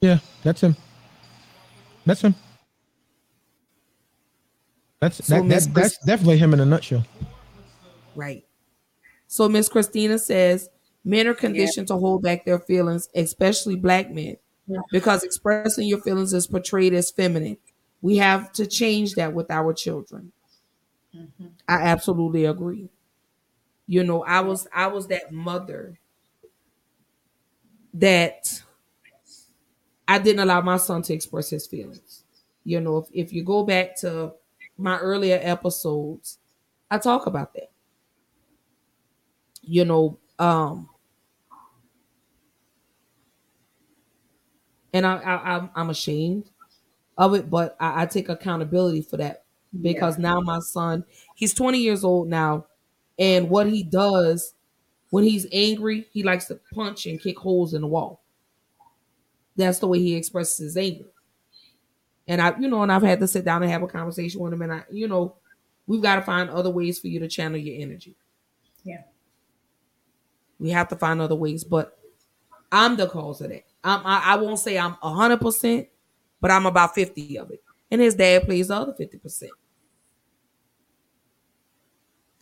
Yeah, 0.00 0.18
that's 0.42 0.62
him. 0.62 0.76
That's 2.04 2.20
him. 2.20 2.34
That's 5.00 5.24
So 5.24 5.42
that, 5.42 5.48
that, 5.48 5.74
Chris- 5.74 5.96
that's 5.96 6.06
definitely 6.06 6.38
him 6.38 6.54
in 6.54 6.60
a 6.60 6.66
nutshell. 6.66 7.04
Right. 8.14 8.44
So 9.26 9.48
Miss 9.48 9.68
Christina 9.68 10.18
says 10.18 10.68
men 11.04 11.26
are 11.26 11.34
conditioned 11.34 11.88
to 11.88 11.96
hold 11.96 12.22
back 12.22 12.44
their 12.44 12.58
feelings, 12.58 13.08
especially 13.14 13.76
black 13.76 14.10
men, 14.10 14.36
because 14.90 15.22
expressing 15.22 15.86
your 15.86 16.00
feelings 16.00 16.32
is 16.32 16.46
portrayed 16.46 16.94
as 16.94 17.10
feminine. 17.10 17.58
We 18.00 18.16
have 18.18 18.52
to 18.52 18.66
change 18.66 19.14
that 19.14 19.32
with 19.32 19.50
our 19.50 19.72
children. 19.72 20.32
Mm-hmm. 21.14 21.46
I 21.68 21.74
absolutely 21.74 22.44
agree. 22.44 22.88
You 23.86 24.04
know, 24.04 24.22
I 24.22 24.40
was 24.40 24.66
I 24.74 24.88
was 24.88 25.08
that 25.08 25.32
mother 25.32 25.98
that 27.94 28.62
I 30.08 30.18
didn't 30.18 30.40
allow 30.40 30.60
my 30.60 30.76
son 30.76 31.02
to 31.02 31.14
express 31.14 31.50
his 31.50 31.66
feelings. 31.66 32.24
You 32.64 32.80
know, 32.80 32.98
if, 32.98 33.06
if 33.12 33.32
you 33.32 33.44
go 33.44 33.64
back 33.64 33.96
to 34.00 34.32
my 34.78 34.98
earlier 34.98 35.38
episodes, 35.42 36.38
I 36.90 36.98
talk 36.98 37.26
about 37.26 37.54
that. 37.54 37.70
You 39.62 39.84
know, 39.84 40.18
um 40.38 40.88
and 44.92 45.06
I, 45.06 45.16
I 45.16 45.54
I'm 45.56 45.70
I'm 45.74 45.90
ashamed 45.90 46.50
of 47.18 47.34
it, 47.34 47.50
but 47.50 47.76
I, 47.80 48.02
I 48.02 48.06
take 48.06 48.28
accountability 48.28 49.02
for 49.02 49.16
that 49.18 49.44
because 49.82 50.18
now 50.18 50.40
my 50.40 50.60
son, 50.60 51.04
he's 51.36 51.54
20 51.54 51.78
years 51.80 52.04
old 52.04 52.28
now, 52.28 52.66
and 53.18 53.50
what 53.50 53.68
he 53.68 53.82
does 53.84 54.54
when 55.10 55.24
he's 55.24 55.46
angry, 55.52 56.06
he 56.12 56.24
likes 56.24 56.46
to 56.46 56.60
punch 56.74 57.06
and 57.06 57.22
kick 57.22 57.38
holes 57.38 57.74
in 57.74 57.82
the 57.82 57.88
wall. 57.88 58.22
That's 59.56 59.78
the 59.78 59.86
way 59.86 59.98
he 59.98 60.14
expresses 60.14 60.58
his 60.58 60.76
anger. 60.76 61.06
And 62.28 62.42
I, 62.42 62.58
you 62.58 62.68
know, 62.68 62.82
and 62.82 62.92
I've 62.92 63.02
had 63.02 63.20
to 63.20 63.28
sit 63.28 63.44
down 63.44 63.62
and 63.62 63.70
have 63.70 63.82
a 63.82 63.86
conversation 63.86 64.40
with 64.40 64.52
him, 64.52 64.62
and 64.62 64.72
I, 64.72 64.84
you 64.90 65.08
know, 65.08 65.36
we've 65.86 66.02
got 66.02 66.16
to 66.16 66.22
find 66.22 66.50
other 66.50 66.70
ways 66.70 66.98
for 66.98 67.06
you 67.06 67.20
to 67.20 67.28
channel 67.28 67.56
your 67.56 67.80
energy. 67.80 68.16
Yeah. 68.82 69.02
We 70.58 70.70
have 70.70 70.88
to 70.88 70.96
find 70.96 71.20
other 71.20 71.34
ways, 71.34 71.64
but 71.64 71.98
I'm 72.72 72.96
the 72.96 73.06
cause 73.08 73.40
of 73.40 73.50
that. 73.50 73.64
I'm, 73.84 74.04
I, 74.04 74.22
I 74.24 74.36
won't 74.36 74.58
say 74.58 74.78
I'm 74.78 74.96
hundred 75.00 75.40
percent, 75.40 75.88
but 76.40 76.50
I'm 76.50 76.66
about 76.66 76.94
fifty 76.94 77.38
of 77.38 77.50
it, 77.50 77.62
and 77.90 78.00
his 78.00 78.14
dad 78.14 78.44
plays 78.44 78.68
the 78.68 78.74
other 78.74 78.94
fifty 78.94 79.18
percent. 79.18 79.52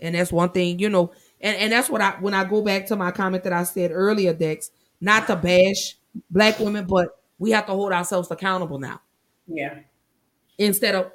And 0.01 0.15
that's 0.15 0.33
one 0.33 0.51
thing, 0.51 0.79
you 0.79 0.89
know, 0.89 1.13
and, 1.41 1.57
and 1.57 1.73
that's 1.73 1.91
what 1.91 2.01
I 2.01 2.13
when 2.21 2.35
I 2.35 2.45
go 2.45 2.63
back 2.63 2.87
to 2.87 2.97
my 2.97 3.11
comment 3.11 3.45
that 3.45 3.53
I 3.53 3.65
said 3.65 3.91
earlier, 3.93 4.33
Dex, 4.33 4.71
not 5.01 5.27
to 5.27 5.37
bash 5.37 5.97
black 6.31 6.59
women, 6.59 6.87
but 6.87 7.21
we 7.39 7.51
have 7.51 7.67
to 7.67 7.73
hold 7.73 7.93
ourselves 7.93 8.31
accountable 8.31 8.79
now. 8.79 9.01
Yeah. 9.47 9.81
Instead 10.59 10.95
of 10.95 11.13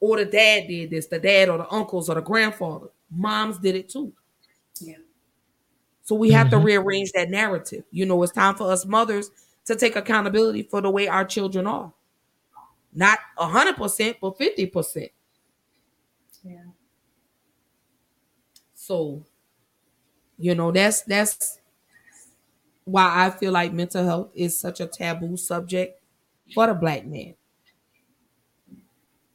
or 0.00 0.18
the 0.18 0.24
dad 0.26 0.68
did 0.68 0.90
this, 0.90 1.06
the 1.06 1.18
dad 1.18 1.48
or 1.48 1.58
the 1.58 1.70
uncles 1.72 2.08
or 2.10 2.14
the 2.16 2.20
grandfather. 2.20 2.88
Moms 3.10 3.58
did 3.58 3.74
it 3.76 3.88
too. 3.88 4.12
Yeah. 4.80 4.96
So 6.02 6.14
we 6.14 6.30
have 6.32 6.50
to 6.50 6.56
Mhm. 6.56 6.64
rearrange 6.64 7.12
that 7.12 7.30
narrative. 7.30 7.84
You 7.90 8.06
know, 8.06 8.22
it's 8.22 8.32
time 8.32 8.54
for 8.56 8.70
us 8.70 8.84
mothers 8.84 9.30
to 9.64 9.74
take 9.74 9.96
accountability 9.96 10.62
for 10.64 10.80
the 10.80 10.90
way 10.90 11.08
our 11.08 11.24
children 11.24 11.66
are. 11.66 11.92
Not 12.92 13.18
a 13.38 13.46
hundred 13.46 13.76
percent, 13.76 14.18
but 14.20 14.38
fifty 14.38 14.66
percent. 14.66 15.10
Yeah. 16.42 16.64
So, 18.74 19.24
you 20.38 20.54
know, 20.54 20.70
that's 20.70 21.02
that's 21.02 21.60
why 22.86 23.26
I 23.26 23.30
feel 23.30 23.52
like 23.52 23.72
mental 23.72 24.04
health 24.04 24.30
is 24.34 24.58
such 24.58 24.80
a 24.80 24.86
taboo 24.86 25.36
subject 25.36 26.00
for 26.54 26.66
the 26.68 26.74
black 26.74 27.04
man. 27.04 27.34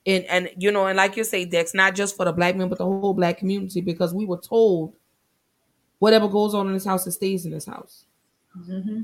And 0.05 0.25
and 0.25 0.49
you 0.57 0.71
know, 0.71 0.87
and 0.87 0.97
like 0.97 1.15
you 1.17 1.23
say, 1.23 1.45
Dex, 1.45 1.73
not 1.75 1.93
just 1.93 2.15
for 2.15 2.25
the 2.25 2.31
black 2.31 2.55
man, 2.55 2.69
but 2.69 2.79
the 2.79 2.85
whole 2.85 3.13
black 3.13 3.37
community, 3.37 3.81
because 3.81 4.13
we 4.13 4.25
were 4.25 4.39
told 4.39 4.95
whatever 5.99 6.27
goes 6.27 6.55
on 6.55 6.65
in 6.67 6.73
this 6.73 6.85
house, 6.85 7.05
it 7.05 7.11
stays 7.11 7.45
in 7.45 7.51
this 7.51 7.65
house. 7.67 8.05
Mm-hmm. 8.57 9.01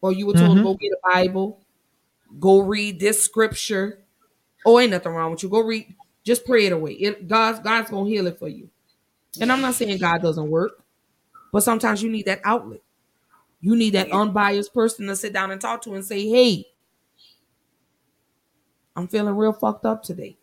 Or 0.00 0.12
you 0.12 0.26
were 0.26 0.32
told 0.34 0.56
to 0.56 0.62
Mhm. 0.62 0.64
go 0.64 0.74
get 0.74 0.92
a 0.92 1.14
Bible, 1.14 1.60
go 2.40 2.60
read 2.60 2.98
this 2.98 3.22
scripture. 3.22 4.02
Oh, 4.66 4.80
ain't 4.80 4.90
nothing 4.90 5.12
wrong 5.12 5.30
with 5.32 5.42
you. 5.42 5.48
Go 5.48 5.60
read, 5.60 5.94
just 6.24 6.44
pray 6.44 6.66
it 6.66 6.72
away. 6.72 6.92
It 6.92 7.28
God's 7.28 7.60
God's 7.60 7.90
gonna 7.90 8.08
heal 8.08 8.26
it 8.26 8.38
for 8.38 8.48
you. 8.48 8.70
And 9.40 9.52
I'm 9.52 9.60
not 9.60 9.74
saying 9.74 9.98
God 9.98 10.22
doesn't 10.22 10.50
work, 10.50 10.83
but 11.54 11.62
sometimes 11.62 12.02
you 12.02 12.10
need 12.10 12.26
that 12.26 12.40
outlet. 12.42 12.80
You 13.60 13.76
need 13.76 13.90
that 13.90 14.10
unbiased 14.10 14.74
person 14.74 15.06
to 15.06 15.14
sit 15.14 15.32
down 15.32 15.52
and 15.52 15.60
talk 15.60 15.82
to 15.82 15.94
and 15.94 16.04
say, 16.04 16.28
Hey, 16.28 16.66
I'm 18.96 19.06
feeling 19.06 19.36
real 19.36 19.52
fucked 19.52 19.86
up 19.86 20.02
today. 20.02 20.36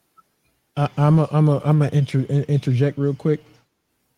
I, 0.78 0.88
I'm 0.95 1.20
a 1.20 1.28
I'm 1.34 1.49
a 1.49 1.62
I'm 1.66 1.82
a 1.82 1.89
inter, 1.89 2.20
interject 2.22 2.97
real 2.97 3.14
quick. 3.14 3.43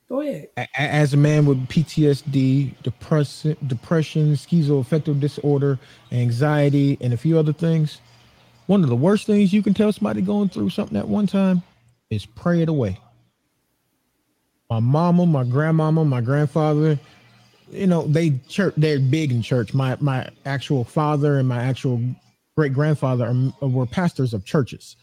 Go 0.08 0.22
ahead. 0.22 0.50
A- 0.56 0.68
a- 0.78 0.82
As 0.82 1.16
a 1.16 1.18
man 1.18 1.48
with 1.48 1.68
PTSD, 1.68 2.76
depression, 2.84 3.58
depression, 3.66 4.34
schizoaffective 4.34 5.20
disorder, 5.20 5.80
anxiety, 6.12 7.00
and 7.02 7.12
a 7.12 7.18
few 7.18 7.40
other 7.40 7.54
things, 7.54 8.02
one 8.68 8.84
of 8.84 8.90
the 8.90 8.96
worst 8.96 9.26
things 9.26 9.52
you 9.52 9.64
can 9.64 9.74
tell 9.74 9.92
somebody 9.92 10.22
going 10.22 10.50
through 10.50 10.70
something 10.70 10.96
at 11.00 11.08
one 11.08 11.26
time 11.26 11.64
is 12.12 12.24
pray 12.28 12.62
it 12.62 12.70
away. 12.70 13.00
My 14.82 15.12
mama, 15.12 15.26
my 15.26 15.44
grandmama, 15.44 16.06
my 16.06 16.22
grandfather, 16.22 17.00
you 17.72 17.88
know, 17.88 18.06
they 18.08 18.40
church. 18.48 18.74
They're 18.78 19.00
big 19.00 19.32
in 19.32 19.42
church. 19.42 19.74
My 19.74 19.98
my 20.00 20.30
actual 20.46 20.84
father 20.84 21.38
and 21.38 21.48
my 21.48 21.64
actual 21.64 22.02
great 22.56 22.74
grandfather 22.74 23.34
were 23.62 23.86
pastors 23.86 24.34
of 24.34 24.46
churches. 24.46 24.96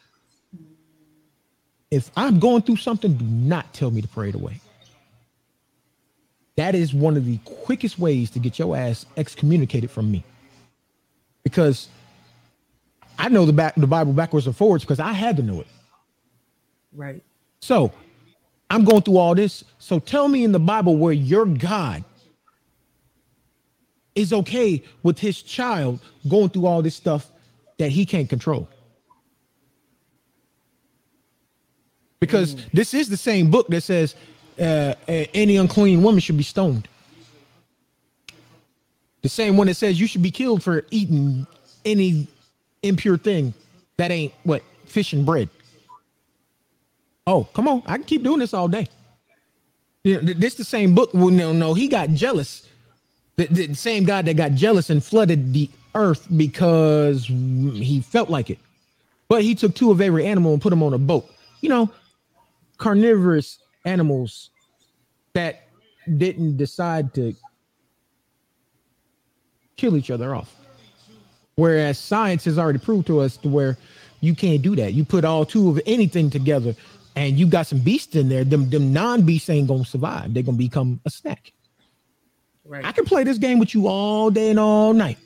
If 1.91 2.11
I'm 2.17 2.39
going 2.39 2.63
through 2.63 2.77
something, 2.77 3.15
do 3.15 3.25
not 3.25 3.73
tell 3.75 3.91
me 3.91 4.01
to 4.01 4.09
pray 4.09 4.29
it 4.29 4.37
away. 4.37 4.61
That 6.57 6.75
is 6.75 6.95
one 6.95 7.17
of 7.17 7.25
the 7.25 7.39
quickest 7.39 7.99
ways 7.99 8.31
to 8.31 8.39
get 8.39 8.59
your 8.59 8.77
ass 8.77 9.07
excommunicated 9.17 9.91
from 9.91 10.11
me. 10.11 10.23
Because 11.43 11.89
I 13.19 13.29
know 13.29 13.45
the 13.47 13.53
back 13.53 13.75
the 13.75 13.87
Bible 13.87 14.13
backwards 14.13 14.47
and 14.47 14.57
forwards 14.57 14.85
because 14.85 15.01
I 15.01 15.13
had 15.13 15.37
to 15.39 15.43
know 15.43 15.61
it. 15.61 15.67
Right. 16.93 17.23
So 17.61 17.93
I'm 18.71 18.85
going 18.85 19.03
through 19.03 19.19
all 19.19 19.35
this. 19.35 19.65
So 19.79 19.99
tell 19.99 20.29
me 20.29 20.45
in 20.45 20.53
the 20.53 20.61
Bible 20.61 20.97
where 20.97 21.13
your 21.13 21.45
God 21.45 22.05
is 24.15 24.33
okay 24.33 24.83
with 25.03 25.19
his 25.19 25.43
child 25.43 26.01
going 26.29 26.51
through 26.51 26.67
all 26.67 26.81
this 26.81 26.95
stuff 26.95 27.31
that 27.79 27.91
he 27.91 28.07
can't 28.07 28.29
control. 28.29 28.69
because 32.21 32.55
this 32.73 32.95
is 32.95 33.09
the 33.09 33.17
same 33.17 33.51
book 33.51 33.67
that 33.69 33.81
says 33.81 34.15
uh, 34.59 34.63
uh, 34.63 34.95
any 35.09 35.57
unclean 35.57 36.03
woman 36.03 36.21
should 36.21 36.37
be 36.37 36.43
stoned. 36.43 36.87
The 39.23 39.29
same 39.29 39.57
one 39.57 39.67
that 39.67 39.75
says 39.75 39.99
you 39.99 40.07
should 40.07 40.23
be 40.23 40.31
killed 40.31 40.63
for 40.63 40.85
eating 40.91 41.47
any 41.85 42.29
impure 42.83 43.19
thing 43.19 43.53
that 43.97 44.11
ain't 44.11 44.33
what 44.45 44.63
fish 44.85 45.13
and 45.13 45.27
bread. 45.27 45.49
Oh, 47.31 47.45
come 47.55 47.69
on. 47.69 47.85
I 47.87 47.97
can 47.97 48.03
keep 48.03 48.25
doing 48.25 48.41
this 48.41 48.53
all 48.53 48.67
day. 48.67 48.89
You 50.03 50.21
know, 50.21 50.33
this 50.33 50.57
the 50.57 50.65
same 50.65 50.97
book. 50.97 51.11
Well, 51.15 51.31
no, 51.31 51.53
no, 51.53 51.75
he 51.75 51.87
got 51.87 52.09
jealous. 52.09 52.67
The, 53.37 53.47
the 53.47 53.75
same 53.75 54.03
God 54.03 54.27
that 54.27 54.35
got 54.35 54.53
jealous 54.55 54.91
and 54.91 55.03
flooded 55.03 55.53
the 55.53 55.71
earth 55.95 56.27
because 56.37 57.27
he 57.27 58.01
felt 58.01 58.31
like 58.31 58.51
it. 58.51 58.59
But 59.29 59.43
he 59.43 59.55
took 59.55 59.77
two 59.77 59.93
of 59.93 60.01
every 60.01 60.27
animal 60.27 60.53
and 60.53 60.61
put 60.61 60.71
them 60.71 60.83
on 60.83 60.93
a 60.93 60.99
boat. 60.99 61.31
You 61.61 61.69
know, 61.69 61.91
carnivorous 62.79 63.61
animals 63.85 64.51
that 65.35 65.69
didn't 66.19 66.57
decide 66.57 67.15
to 67.15 67.33
kill 69.77 69.97
each 69.97 70.11
other 70.11 70.35
off. 70.35 70.53
Whereas 71.55 71.97
science 71.97 72.45
has 72.47 72.59
already 72.59 72.81
proved 72.81 73.07
to 73.07 73.21
us 73.21 73.37
to 73.37 73.49
where 73.49 73.79
you 74.21 74.35
can't 74.35 74.63
do 74.63 74.75
that. 74.75 74.95
You 74.95 75.05
put 75.05 75.25
all 75.25 75.45
two 75.45 75.71
of 75.71 75.81
anything 75.87 76.29
together 76.29 76.75
and 77.17 77.39
you 77.39 77.47
got 77.47 77.67
some 77.67 77.81
beasts 77.81 78.15
in 78.17 78.29
there, 78.29 78.45
them, 78.45 78.71
them 78.71 78.93
non-beasts 78.93 79.51
ain't 79.51 79.69
gonna 79.69 79.85
survive. 79.85 80.33
They're 80.33 80.43
gonna 80.43 80.57
become 80.57 81.01
a 81.05 81.11
snack. 81.11 81.53
Right. 82.65 82.85
I 82.85 82.93
can 82.93 83.05
play 83.05 83.25
this 83.25 83.39
game 83.39 83.59
with 83.59 83.75
you 83.75 83.89
all 83.89 84.31
day 84.31 84.51
and 84.51 84.59
all 84.59 84.93
night. 84.93 85.19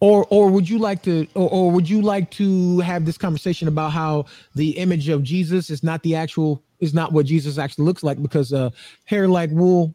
Or 0.00 0.26
or 0.30 0.48
would 0.48 0.66
you 0.66 0.78
like 0.78 1.02
to 1.02 1.28
or, 1.34 1.50
or 1.50 1.70
would 1.70 1.88
you 1.88 2.00
like 2.00 2.30
to 2.32 2.80
have 2.80 3.04
this 3.04 3.18
conversation 3.18 3.68
about 3.68 3.92
how 3.92 4.24
the 4.54 4.70
image 4.78 5.10
of 5.10 5.22
Jesus 5.22 5.68
is 5.68 5.82
not 5.82 6.02
the 6.02 6.16
actual 6.16 6.62
is 6.78 6.94
not 6.94 7.12
what 7.12 7.26
Jesus 7.26 7.58
actually 7.58 7.84
looks 7.84 8.02
like 8.02 8.22
because 8.22 8.54
uh 8.54 8.70
hair 9.04 9.28
like 9.28 9.50
wool, 9.50 9.94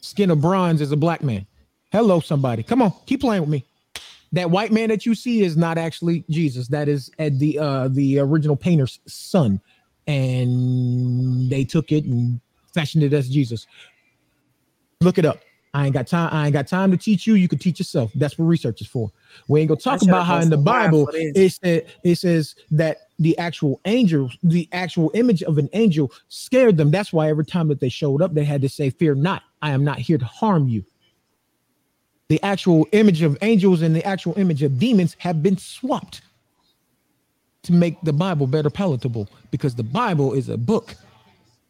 skin 0.00 0.30
of 0.30 0.40
bronze 0.40 0.80
is 0.80 0.92
a 0.92 0.96
black 0.96 1.22
man. 1.22 1.46
Hello, 1.92 2.20
somebody. 2.20 2.62
Come 2.62 2.80
on, 2.80 2.94
keep 3.04 3.20
playing 3.20 3.42
with 3.42 3.50
me. 3.50 3.66
That 4.32 4.50
white 4.50 4.72
man 4.72 4.88
that 4.90 5.06
you 5.06 5.14
see 5.14 5.42
is 5.42 5.56
not 5.56 5.78
actually 5.78 6.24
Jesus. 6.28 6.68
That 6.68 6.88
is 6.88 7.10
at 7.18 7.38
the 7.38 7.58
uh 7.58 7.88
the 7.88 8.18
original 8.18 8.56
painter's 8.56 9.00
son. 9.06 9.60
And 10.06 11.50
they 11.50 11.64
took 11.64 11.92
it 11.92 12.04
and 12.04 12.40
fashioned 12.74 13.04
it 13.04 13.12
as 13.12 13.28
Jesus. 13.28 13.66
Look 15.00 15.18
it 15.18 15.24
up. 15.24 15.40
I 15.74 15.84
ain't 15.84 15.94
got 15.94 16.06
time. 16.06 16.30
I 16.32 16.46
ain't 16.46 16.52
got 16.52 16.66
time 16.66 16.90
to 16.90 16.96
teach 16.96 17.26
you. 17.26 17.34
You 17.34 17.46
can 17.46 17.58
teach 17.58 17.78
yourself. 17.78 18.10
That's 18.14 18.38
what 18.38 18.46
research 18.46 18.80
is 18.80 18.86
for. 18.86 19.10
We 19.48 19.60
ain't 19.60 19.68
gonna 19.68 19.80
talk 19.80 20.02
about 20.02 20.24
how 20.24 20.40
in 20.40 20.50
the 20.50 20.56
Bible 20.56 21.08
it 21.12 21.50
said 21.50 21.86
it 22.04 22.16
says 22.16 22.54
that 22.70 22.98
the 23.18 23.36
actual 23.38 23.80
angel, 23.84 24.30
the 24.42 24.68
actual 24.72 25.10
image 25.14 25.42
of 25.42 25.58
an 25.58 25.68
angel 25.74 26.12
scared 26.28 26.76
them. 26.76 26.90
That's 26.90 27.12
why 27.12 27.28
every 27.28 27.44
time 27.44 27.68
that 27.68 27.80
they 27.80 27.88
showed 27.88 28.22
up, 28.22 28.34
they 28.34 28.44
had 28.44 28.62
to 28.62 28.68
say, 28.68 28.90
Fear 28.90 29.16
not, 29.16 29.42
I 29.60 29.70
am 29.70 29.84
not 29.84 29.98
here 29.98 30.18
to 30.18 30.24
harm 30.24 30.68
you. 30.68 30.84
The 32.28 32.42
actual 32.42 32.86
image 32.92 33.22
of 33.22 33.38
angels 33.40 33.80
and 33.80 33.96
the 33.96 34.04
actual 34.04 34.38
image 34.38 34.62
of 34.62 34.78
demons 34.78 35.16
have 35.18 35.42
been 35.42 35.56
swapped 35.56 36.20
to 37.62 37.72
make 37.72 38.00
the 38.02 38.12
Bible 38.12 38.46
better 38.46 38.70
palatable 38.70 39.28
because 39.50 39.74
the 39.74 39.82
Bible 39.82 40.34
is 40.34 40.48
a 40.48 40.56
book 40.58 40.94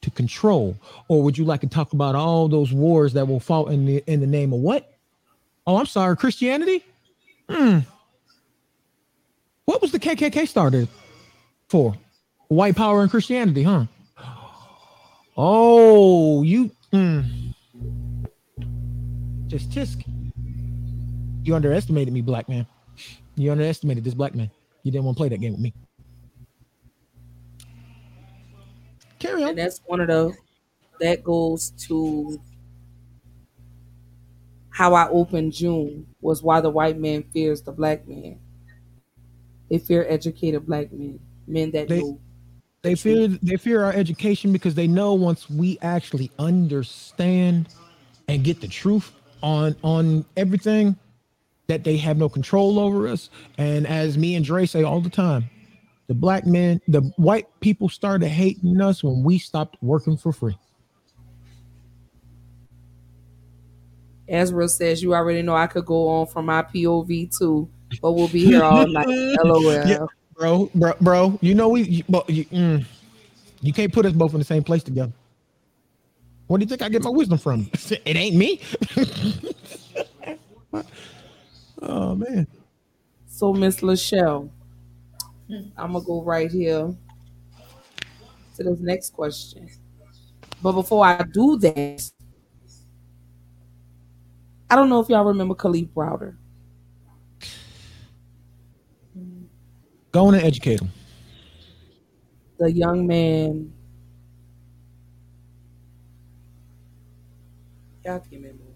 to 0.02 0.10
control. 0.10 0.76
Or 1.08 1.22
would 1.22 1.38
you 1.38 1.44
like 1.44 1.60
to 1.60 1.68
talk 1.68 1.92
about 1.92 2.14
all 2.14 2.48
those 2.48 2.72
wars 2.72 3.12
that 3.12 3.26
will 3.26 3.40
fall 3.40 3.68
in 3.68 3.86
the 3.86 4.02
in 4.06 4.20
the 4.20 4.26
name 4.26 4.52
of 4.52 4.60
what? 4.60 4.92
Oh, 5.66 5.76
I'm 5.76 5.86
sorry, 5.86 6.16
Christianity? 6.16 6.84
Hmm. 7.48 7.80
What 9.64 9.82
was 9.82 9.92
the 9.92 9.98
KKK 9.98 10.48
started 10.48 10.88
for? 11.68 11.94
White 12.48 12.76
power 12.76 13.02
and 13.02 13.10
Christianity, 13.10 13.62
huh? 13.62 13.84
Oh, 15.36 16.42
you 16.42 16.70
hmm. 16.90 17.20
just 19.46 19.70
tisk. 19.70 20.04
You 21.48 21.56
underestimated 21.56 22.12
me, 22.12 22.20
black 22.20 22.46
man. 22.46 22.66
You 23.34 23.50
underestimated 23.52 24.04
this 24.04 24.12
black 24.12 24.34
man. 24.34 24.50
You 24.82 24.92
didn't 24.92 25.06
want 25.06 25.16
to 25.16 25.18
play 25.18 25.30
that 25.30 25.38
game 25.40 25.52
with 25.52 25.62
me. 25.62 25.72
Carry 29.18 29.44
on. 29.44 29.48
And 29.48 29.58
that's 29.58 29.80
one 29.86 30.00
of 30.02 30.08
the 30.08 30.34
that 31.00 31.24
goes 31.24 31.70
to 31.86 32.38
how 34.68 34.92
I 34.92 35.08
opened 35.08 35.54
June 35.54 36.06
was 36.20 36.42
why 36.42 36.60
the 36.60 36.68
white 36.68 36.98
man 36.98 37.24
fears 37.32 37.62
the 37.62 37.72
black 37.72 38.06
man. 38.06 38.38
They 39.70 39.78
fear 39.78 40.04
educated 40.06 40.66
black 40.66 40.92
men, 40.92 41.18
men 41.46 41.70
that 41.70 41.88
They- 41.88 42.00
know. 42.00 42.20
They 42.82 42.94
fear 42.94 43.26
they 43.26 43.56
fear 43.56 43.82
our 43.84 43.92
education 43.94 44.52
because 44.52 44.74
they 44.74 44.86
know 44.86 45.14
once 45.14 45.48
we 45.48 45.78
actually 45.80 46.30
understand 46.38 47.68
and 48.28 48.44
get 48.44 48.60
the 48.60 48.68
truth 48.68 49.12
on 49.42 49.74
on 49.82 50.26
everything 50.36 50.94
that 51.68 51.84
they 51.84 51.98
have 51.98 52.16
no 52.16 52.28
control 52.28 52.78
over 52.78 53.06
us. 53.06 53.30
And 53.58 53.86
as 53.86 54.18
me 54.18 54.34
and 54.34 54.44
Dre 54.44 54.66
say 54.66 54.82
all 54.82 55.00
the 55.00 55.10
time, 55.10 55.48
the 56.08 56.14
black 56.14 56.46
men, 56.46 56.80
the 56.88 57.02
white 57.16 57.46
people 57.60 57.90
started 57.90 58.28
hating 58.28 58.80
us 58.80 59.04
when 59.04 59.22
we 59.22 59.38
stopped 59.38 59.76
working 59.82 60.16
for 60.16 60.32
free. 60.32 60.58
Ezra 64.26 64.68
says 64.68 65.02
you 65.02 65.14
already 65.14 65.42
know 65.42 65.54
I 65.54 65.66
could 65.66 65.86
go 65.86 66.08
on 66.08 66.26
from 66.26 66.46
my 66.46 66.62
POV 66.62 67.36
too, 67.38 67.68
but 68.02 68.12
we'll 68.12 68.28
be 68.28 68.44
here 68.44 68.62
all 68.62 68.86
night. 68.86 69.06
LOL. 69.44 69.62
Yeah, 69.62 70.06
bro, 70.34 70.70
bro, 70.74 70.94
bro. 71.00 71.38
You 71.42 71.54
know 71.54 71.68
we, 71.68 71.82
you, 71.82 72.04
but 72.08 72.28
you, 72.28 72.44
mm, 72.46 72.84
you 73.60 73.72
can't 73.72 73.92
put 73.92 74.04
us 74.06 74.12
both 74.12 74.32
in 74.32 74.38
the 74.38 74.44
same 74.44 74.64
place 74.64 74.82
together. 74.82 75.12
What 76.46 76.58
do 76.58 76.64
you 76.64 76.68
think 76.68 76.82
I 76.82 76.88
get 76.88 77.02
my 77.02 77.10
wisdom 77.10 77.38
from? 77.38 77.70
it 77.74 78.16
ain't 78.16 78.36
me. 78.36 78.60
oh 81.82 82.14
man. 82.14 82.46
So 83.26 83.52
Miss 83.52 83.80
Lachelle, 83.80 84.50
hmm. 85.48 85.68
I'm 85.76 85.92
gonna 85.92 86.04
go 86.04 86.22
right 86.22 86.50
here 86.50 86.94
to 88.56 88.62
this 88.64 88.80
next 88.80 89.12
question. 89.12 89.68
But 90.62 90.72
before 90.72 91.04
I 91.04 91.22
do 91.22 91.56
that, 91.58 92.10
I 94.70 94.76
don't 94.76 94.88
know 94.88 95.00
if 95.00 95.08
y'all 95.08 95.24
remember 95.24 95.54
Kalief 95.54 95.88
Browder. 95.90 96.36
Go 100.10 100.26
on 100.26 100.34
and 100.34 100.44
educate 100.44 100.80
him. 100.80 100.90
the 102.58 102.72
young 102.72 103.06
man. 103.06 103.72
Y'all 108.04 108.24
give 108.30 108.40
me 108.40 108.48
a 108.48 108.52
moment. 108.52 108.68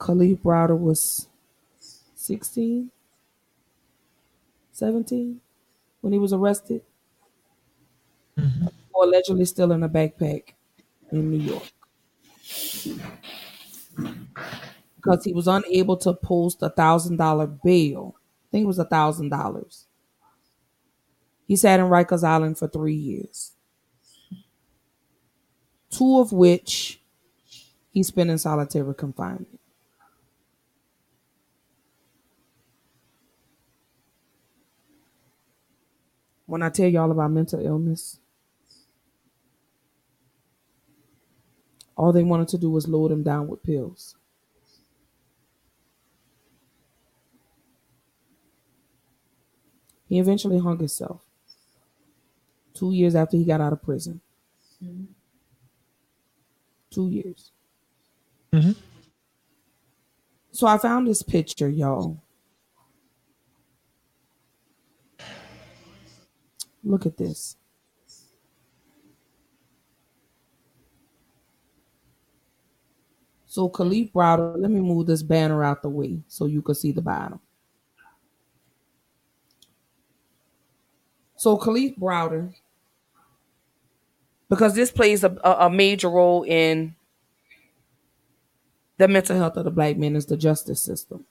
Kalief 0.00 0.38
Browder 0.38 0.78
was 0.78 1.28
16, 2.14 2.90
17 4.72 5.40
when 6.00 6.12
he 6.14 6.18
was 6.18 6.32
arrested 6.32 6.80
mm-hmm. 8.38 8.66
for 8.92 9.04
allegedly 9.04 9.42
in 9.42 9.82
a 9.82 9.88
backpack 9.88 10.54
in 11.12 11.30
New 11.30 11.38
York 11.38 11.70
because 14.96 15.24
he 15.24 15.34
was 15.34 15.46
unable 15.46 15.96
to 15.98 16.14
post 16.14 16.62
a 16.62 16.70
thousand 16.70 17.16
dollar 17.16 17.46
bail. 17.46 18.14
I 18.16 18.46
think 18.50 18.64
it 18.64 18.68
was 18.68 18.78
a 18.78 18.84
thousand 18.84 19.28
dollars. 19.28 19.86
He 21.46 21.56
sat 21.56 21.80
in 21.80 21.86
Rikers 21.86 22.24
Island 22.24 22.58
for 22.58 22.68
three 22.68 22.94
years, 22.94 23.52
two 25.90 26.20
of 26.20 26.32
which 26.32 27.00
he 27.90 28.02
spent 28.02 28.30
in 28.30 28.38
solitary 28.38 28.94
confinement. 28.94 29.49
When 36.50 36.62
I 36.62 36.68
tell 36.68 36.88
y'all 36.88 37.12
about 37.12 37.30
mental 37.30 37.64
illness, 37.64 38.18
all 41.96 42.12
they 42.12 42.24
wanted 42.24 42.48
to 42.48 42.58
do 42.58 42.70
was 42.70 42.88
load 42.88 43.12
him 43.12 43.22
down 43.22 43.46
with 43.46 43.62
pills. 43.62 44.16
He 50.08 50.18
eventually 50.18 50.58
hung 50.58 50.78
himself 50.78 51.24
two 52.74 52.92
years 52.92 53.14
after 53.14 53.36
he 53.36 53.44
got 53.44 53.60
out 53.60 53.72
of 53.72 53.82
prison. 53.82 54.20
Two 56.90 57.08
years. 57.08 57.52
Mhm. 58.52 58.76
So 60.52 60.66
I 60.66 60.78
found 60.78 61.06
this 61.06 61.22
picture, 61.22 61.68
y'all. 61.68 62.18
Look 66.82 67.06
at 67.06 67.16
this. 67.16 67.56
So 73.46 73.68
Kalief 73.68 74.12
Browder, 74.12 74.54
let 74.56 74.70
me 74.70 74.80
move 74.80 75.08
this 75.08 75.24
banner 75.24 75.64
out 75.64 75.82
the 75.82 75.88
way 75.88 76.20
so 76.28 76.46
you 76.46 76.62
can 76.62 76.76
see 76.76 76.92
the 76.92 77.02
bottom. 77.02 77.40
So 81.34 81.58
Kalief 81.58 81.98
Browder, 81.98 82.54
because 84.48 84.74
this 84.74 84.92
plays 84.92 85.24
a, 85.24 85.36
a, 85.42 85.66
a 85.66 85.70
major 85.70 86.08
role 86.08 86.44
in 86.44 86.94
the 88.98 89.08
mental 89.08 89.36
health 89.36 89.56
of 89.56 89.64
the 89.64 89.70
black 89.70 89.96
men 89.96 90.14
is 90.14 90.26
the 90.26 90.36
justice 90.36 90.80
system. 90.80 91.24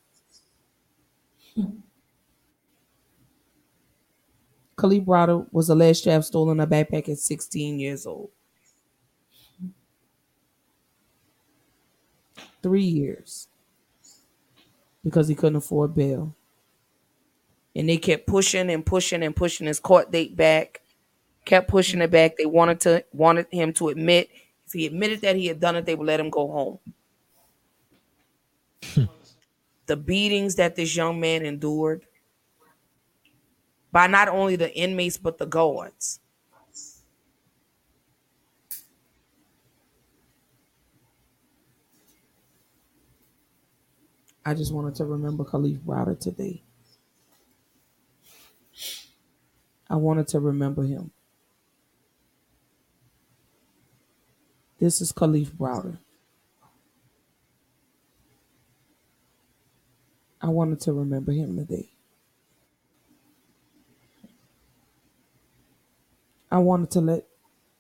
Kalief 4.80 5.06
Browder 5.06 5.46
was 5.52 5.70
alleged 5.70 6.06
to 6.06 6.12
have 6.12 6.24
stolen 6.24 6.62
a 6.62 6.66
backpack 6.66 7.10
at 7.10 7.20
16 7.20 7.80
years 7.80 8.06
old. 8.08 8.30
Three 12.64 12.84
years 12.84 13.50
because 15.04 15.28
he 15.28 15.36
couldn't 15.36 15.58
afford 15.58 15.96
bail. 15.96 16.34
And 17.76 17.90
they 17.90 17.98
kept 17.98 18.26
pushing 18.26 18.70
and 18.70 18.86
pushing 18.86 19.22
and 19.22 19.36
pushing 19.36 19.68
his 19.68 19.80
court 19.80 20.12
date 20.12 20.36
back, 20.36 20.82
kept 21.46 21.68
pushing 21.68 22.02
it 22.02 22.12
back. 22.12 22.38
They 22.38 22.46
wanted 22.46 22.80
to 22.82 23.04
wanted 23.14 23.48
him 23.52 23.74
to 23.74 23.90
admit 23.90 24.30
if 24.66 24.74
he 24.74 24.86
admitted 24.86 25.22
that 25.22 25.36
he 25.36 25.48
had 25.48 25.60
done 25.60 25.76
it, 25.76 25.86
they 25.86 25.96
would 25.96 26.08
let 26.08 26.20
him 26.20 26.30
go 26.30 26.48
home. 26.48 26.80
Hmm. 28.94 29.06
the 29.88 29.98
beatings 29.98 30.56
that 30.56 30.76
this 30.76 30.96
young 30.96 31.20
man 31.20 31.46
endured 31.46 32.06
by 33.92 34.08
not 34.08 34.28
only 34.28 34.56
the 34.56 34.74
inmates 34.76 35.18
but 35.18 35.38
the 35.38 35.46
guards. 35.46 36.20
I 44.46 44.54
just 44.56 44.74
wanted 44.74 44.96
to 44.96 45.06
remember 45.06 45.44
Kalief 45.44 45.80
Browder 45.80 46.20
today. 46.20 46.64
I 49.90 49.96
wanted 49.96 50.28
to 50.30 50.40
remember 50.40 50.84
him. 50.84 51.12
This 54.80 55.02
is 55.02 55.12
Kalief 55.12 55.50
Browder. 55.52 55.98
I 60.42 60.48
wanted 60.48 60.80
to 60.82 60.94
remember 60.94 61.32
him 61.32 61.58
today. 61.58 61.90
I 66.52 66.60
wanted 66.60 66.92
to 66.92 67.02
let 67.02 67.28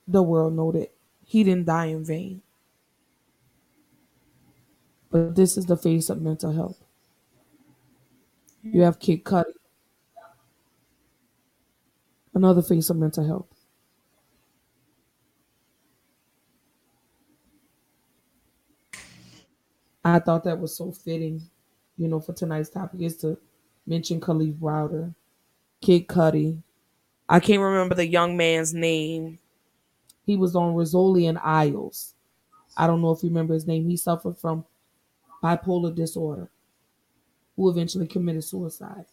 the 0.07 0.23
world 0.23 0.53
know 0.53 0.71
that 0.71 0.91
he 1.23 1.43
didn't 1.43 1.65
die 1.65 1.85
in 1.87 2.05
vain. 2.05 2.41
But 5.11 5.35
this 5.35 5.57
is 5.57 5.65
the 5.65 5.77
face 5.77 6.09
of 6.09 6.21
mental 6.21 6.51
health. 6.51 6.81
You 8.63 8.81
have 8.83 8.99
Kid 8.99 9.23
Cudi, 9.23 9.53
another 12.33 12.61
face 12.61 12.89
of 12.89 12.97
mental 12.97 13.25
health. 13.25 13.47
I 20.03 20.19
thought 20.19 20.43
that 20.45 20.59
was 20.59 20.75
so 20.75 20.91
fitting, 20.91 21.41
you 21.97 22.07
know, 22.07 22.19
for 22.19 22.33
tonight's 22.33 22.69
topic 22.69 23.01
is 23.01 23.17
to 23.17 23.37
mention 23.85 24.19
Kalief 24.19 24.55
Browder, 24.55 25.13
Kid 25.81 26.07
Cudi. 26.07 26.61
I 27.31 27.39
can't 27.39 27.61
remember 27.61 27.93
the 27.93 28.07
young 28.07 28.35
man's 28.35 28.73
name. 28.73 29.37
He 30.25 30.35
was 30.35 30.55
on 30.55 30.73
Rizzoli 30.73 31.39
Isles. 31.41 32.15
I 32.75 32.87
don't 32.87 33.01
know 33.01 33.11
if 33.11 33.21
you 33.21 33.29
remember 33.29 33.53
his 33.53 33.67
name. 33.67 33.87
He 33.87 33.97
suffered 33.97 34.37
from 34.37 34.65
bipolar 35.43 35.93
disorder, 35.93 36.49
who 37.55 37.69
eventually 37.69 38.07
committed 38.07 38.43
suicide. 38.43 39.05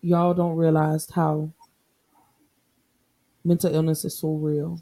Y'all 0.00 0.34
don't 0.34 0.56
realize 0.56 1.08
how 1.10 1.50
mental 3.44 3.74
illness 3.74 4.04
is 4.04 4.16
so 4.16 4.34
real 4.34 4.80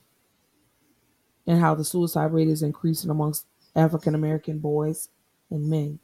and 1.47 1.61
how 1.61 1.75
the 1.75 1.85
suicide 1.85 2.33
rate 2.33 2.49
is 2.49 2.63
increasing 2.63 3.11
amongst 3.11 3.47
African 3.75 4.15
American 4.15 4.59
boys 4.59 5.09
and 5.51 5.69
men. 5.69 5.99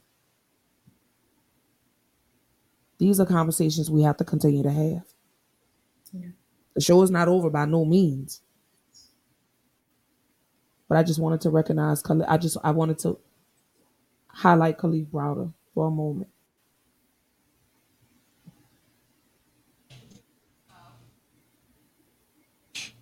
These 2.99 3.19
are 3.19 3.25
conversations 3.25 3.89
we 3.89 4.03
have 4.03 4.17
to 4.17 4.25
continue 4.25 4.61
to 4.61 4.71
have. 4.71 5.03
Yeah. 6.11 6.27
The 6.75 6.81
show 6.81 7.01
is 7.01 7.09
not 7.09 7.27
over 7.29 7.49
by 7.49 7.65
no 7.65 7.85
means. 7.85 8.41
But 10.87 10.97
I 10.97 11.03
just 11.03 11.19
wanted 11.19 11.41
to 11.41 11.49
recognize, 11.49 12.03
I 12.27 12.37
just, 12.37 12.57
I 12.63 12.71
wanted 12.71 12.99
to 12.99 13.17
highlight 14.27 14.77
Kalief 14.77 15.07
Browder 15.07 15.53
for 15.73 15.87
a 15.87 15.91
moment. 15.91 16.29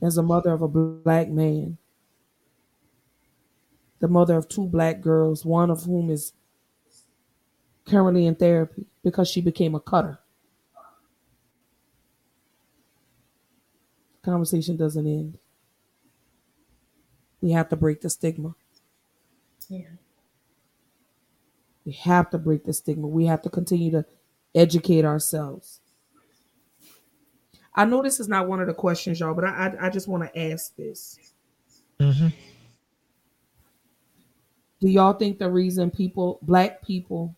As 0.02 0.18
a 0.18 0.24
mother 0.24 0.52
of 0.52 0.62
a 0.62 0.68
black 0.68 1.30
man, 1.30 1.78
the 4.00 4.08
mother 4.08 4.36
of 4.38 4.48
two 4.48 4.68
black 4.68 5.02
girls, 5.02 5.44
one 5.44 5.72
of 5.72 5.84
whom 5.84 6.12
is 6.12 6.34
currently 7.88 8.26
in 8.26 8.36
therapy 8.36 8.86
because 9.04 9.30
she 9.30 9.42
became 9.42 9.76
a 9.76 9.80
cutter. 9.80 10.20
Conversation 14.24 14.76
doesn't 14.76 15.08
end. 15.08 15.38
We 17.42 17.52
have 17.52 17.70
to 17.70 17.76
break 17.76 18.02
the 18.02 18.10
stigma. 18.10 18.56
Yeah. 19.70 19.88
We 21.86 21.94
have 21.94 22.30
to 22.32 22.38
break 22.38 22.66
the 22.66 22.74
stigma. 22.74 23.08
We 23.08 23.26
have 23.28 23.42
to 23.44 23.50
continue 23.50 23.92
to 23.92 24.06
educate 24.54 25.06
ourselves. 25.06 25.80
I 27.74 27.86
know 27.86 28.02
this 28.02 28.20
is 28.20 28.28
not 28.28 28.48
one 28.48 28.60
of 28.60 28.68
the 28.68 28.74
questions, 28.74 29.20
y'all, 29.20 29.34
but 29.34 29.46
I 29.46 29.68
I, 29.80 29.86
I 29.86 29.90
just 29.90 30.08
want 30.08 30.24
to 30.24 30.52
ask 30.52 30.76
this. 30.76 31.18
Mm-hmm. 32.00 32.28
Do 34.80 34.88
y'all 34.90 35.14
think 35.14 35.40
the 35.40 35.50
reason 35.50 35.90
people, 35.90 36.40
black 36.42 36.82
people, 36.84 37.36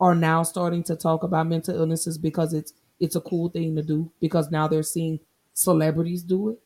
are 0.00 0.14
now 0.14 0.42
starting 0.42 0.82
to 0.84 0.96
talk 0.96 1.22
about 1.22 1.46
mental 1.46 1.76
illnesses 1.76 2.16
because 2.18 2.52
it's 2.54 2.72
it's 2.98 3.16
a 3.16 3.20
cool 3.20 3.48
thing 3.48 3.74
to 3.76 3.82
do 3.82 4.10
because 4.20 4.50
now 4.50 4.68
they're 4.68 4.82
seeing 4.82 5.20
celebrities 5.54 6.22
do 6.22 6.50
it? 6.50 6.58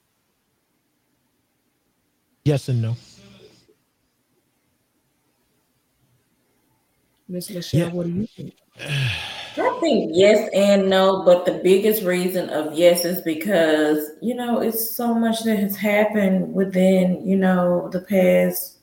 Yes 2.45 2.69
and 2.69 2.83
no. 2.83 2.97
Miss 7.29 7.51
Michelle, 7.51 7.91
what 7.91 8.07
do 8.07 8.13
you 8.13 8.27
think? 8.27 8.55
I 9.57 9.79
think 9.81 10.11
yes 10.13 10.51
and 10.53 10.91
no, 10.91 11.23
but 11.25 11.45
the 11.45 11.61
biggest 11.63 12.03
reason 12.03 12.51
of 12.51 12.75
yes 12.75 13.05
is 13.05 13.21
because, 13.21 14.11
you 14.21 14.35
know, 14.35 14.61
it's 14.61 14.95
so 14.95 15.15
much 15.15 15.45
that 15.45 15.59
has 15.59 15.77
happened 15.77 16.53
within, 16.53 17.27
you 17.27 17.37
know, 17.37 17.89
the 17.93 18.01
past 18.01 18.79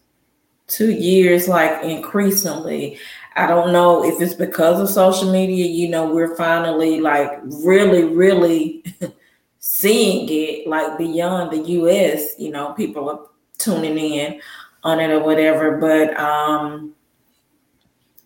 two 0.68 0.91
years, 0.91 1.49
like 1.49 1.84
increasingly. 1.84 2.97
I 3.36 3.48
don't 3.48 3.72
know 3.72 4.04
if 4.04 4.22
it's 4.22 4.34
because 4.34 4.80
of 4.80 4.90
social 4.90 5.32
media, 5.32 5.66
you 5.66 5.88
know, 5.90 6.14
we're 6.14 6.36
finally 6.36 7.00
like 7.00 7.32
really, 7.44 8.04
really 8.04 8.84
seeing 9.60 10.28
it 10.30 10.68
like 10.68 10.98
beyond 10.98 11.52
the 11.52 11.70
US, 11.80 12.38
you 12.38 12.52
know, 12.52 12.74
people 12.74 13.10
are 13.10 13.20
tuning 13.58 13.98
in 13.98 14.42
on 14.84 15.00
it 15.00 15.12
or 15.12 15.20
whatever. 15.20 15.78
But 15.78 16.18
um 16.20 16.94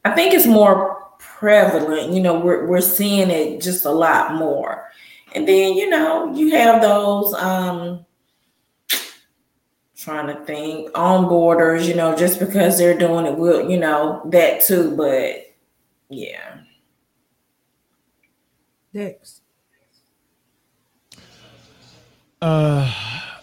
I 0.03 0.12
think 0.12 0.34
it's 0.34 0.47
more 0.47 1.03
prevalent. 1.20 2.14
You 2.14 2.22
know, 2.22 2.39
we're 2.39 2.66
we're 2.66 2.82
seeing 2.82 3.30
it 3.30 3.62
just 3.62 3.86
a 3.86 3.91
lot 3.91 4.36
more. 4.36 4.89
And 5.36 5.47
then, 5.47 5.74
you 5.76 5.89
know, 5.89 6.34
you 6.34 6.51
have 6.51 6.82
those 6.82 7.34
um 7.36 8.06
trying 10.06 10.28
to 10.28 10.45
think 10.45 10.95
on 10.95 11.28
borders, 11.28 11.88
you 11.88 11.95
know, 11.95 12.16
just 12.16 12.39
because 12.39 12.78
they're 12.78 12.97
doing 12.97 13.26
it 13.26 13.36
will, 13.36 13.68
you 13.70 13.78
know, 13.78 14.22
that 14.26 14.62
too, 14.62 14.95
but 14.95 15.51
yeah. 16.10 16.60
Dex. 18.93 19.41
Uh, 22.39 22.93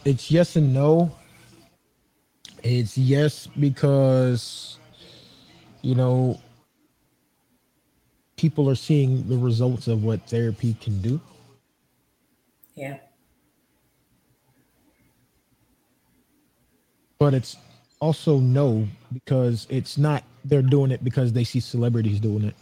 it's 0.05 0.31
yes 0.31 0.55
and 0.55 0.73
no. 0.73 1.13
It's 2.63 2.97
yes 2.97 3.49
because 3.59 4.79
you 5.83 5.97
know 5.97 6.41
people 8.37 8.71
are 8.71 8.77
seeing 8.77 9.27
the 9.29 9.37
results 9.37 9.89
of 9.89 10.05
what 10.05 10.25
therapy 10.29 10.77
can 10.81 11.03
do. 11.03 11.21
Yeah. 12.77 12.99
But 17.23 17.35
it's 17.35 17.57
also 18.01 18.41
no 18.41 18.89
because 19.13 19.69
it's 19.71 19.97
not 19.97 20.25
they're 20.45 20.61
doing 20.61 20.91
it 20.91 21.05
because 21.05 21.33
they 21.33 21.45
see 21.45 21.61
celebrities 21.61 22.19
doing 22.19 22.43
it. 22.43 22.57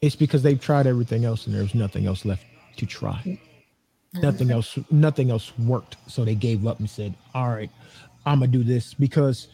It's 0.00 0.16
because 0.16 0.42
they've 0.42 0.58
tried 0.58 0.86
everything 0.86 1.26
else 1.26 1.46
and 1.46 1.54
there's 1.54 1.74
nothing 1.74 2.06
else 2.06 2.24
left 2.24 2.42
to 2.78 2.86
try. 2.86 3.38
Nothing 4.14 4.50
else, 4.50 4.78
nothing 4.90 5.30
else 5.30 5.52
worked. 5.58 5.98
So 6.06 6.24
they 6.24 6.34
gave 6.34 6.66
up 6.66 6.78
and 6.78 6.88
said, 6.88 7.14
All 7.34 7.50
right, 7.50 7.68
I'm 8.24 8.38
gonna 8.38 8.50
do 8.50 8.64
this 8.64 8.94
because 8.94 9.48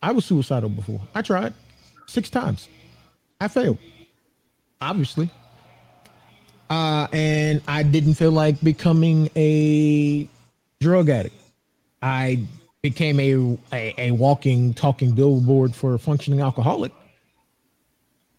I 0.00 0.12
was 0.12 0.24
suicidal 0.24 0.70
before. 0.70 1.00
I 1.12 1.22
tried 1.22 1.54
six 2.06 2.30
times. 2.30 2.68
I 3.40 3.48
failed. 3.48 3.78
Obviously. 4.80 5.28
Uh, 6.70 7.08
and 7.12 7.62
I 7.66 7.82
didn't 7.82 8.14
feel 8.14 8.30
like 8.30 8.60
becoming 8.60 9.28
a 9.34 10.28
drug 10.82 11.08
addict. 11.08 11.34
I 12.02 12.44
became 12.82 13.20
a, 13.20 13.58
a, 13.72 13.94
a 13.98 14.10
walking, 14.10 14.74
talking 14.74 15.12
billboard 15.12 15.74
for 15.74 15.94
a 15.94 15.98
functioning 15.98 16.40
alcoholic. 16.40 16.92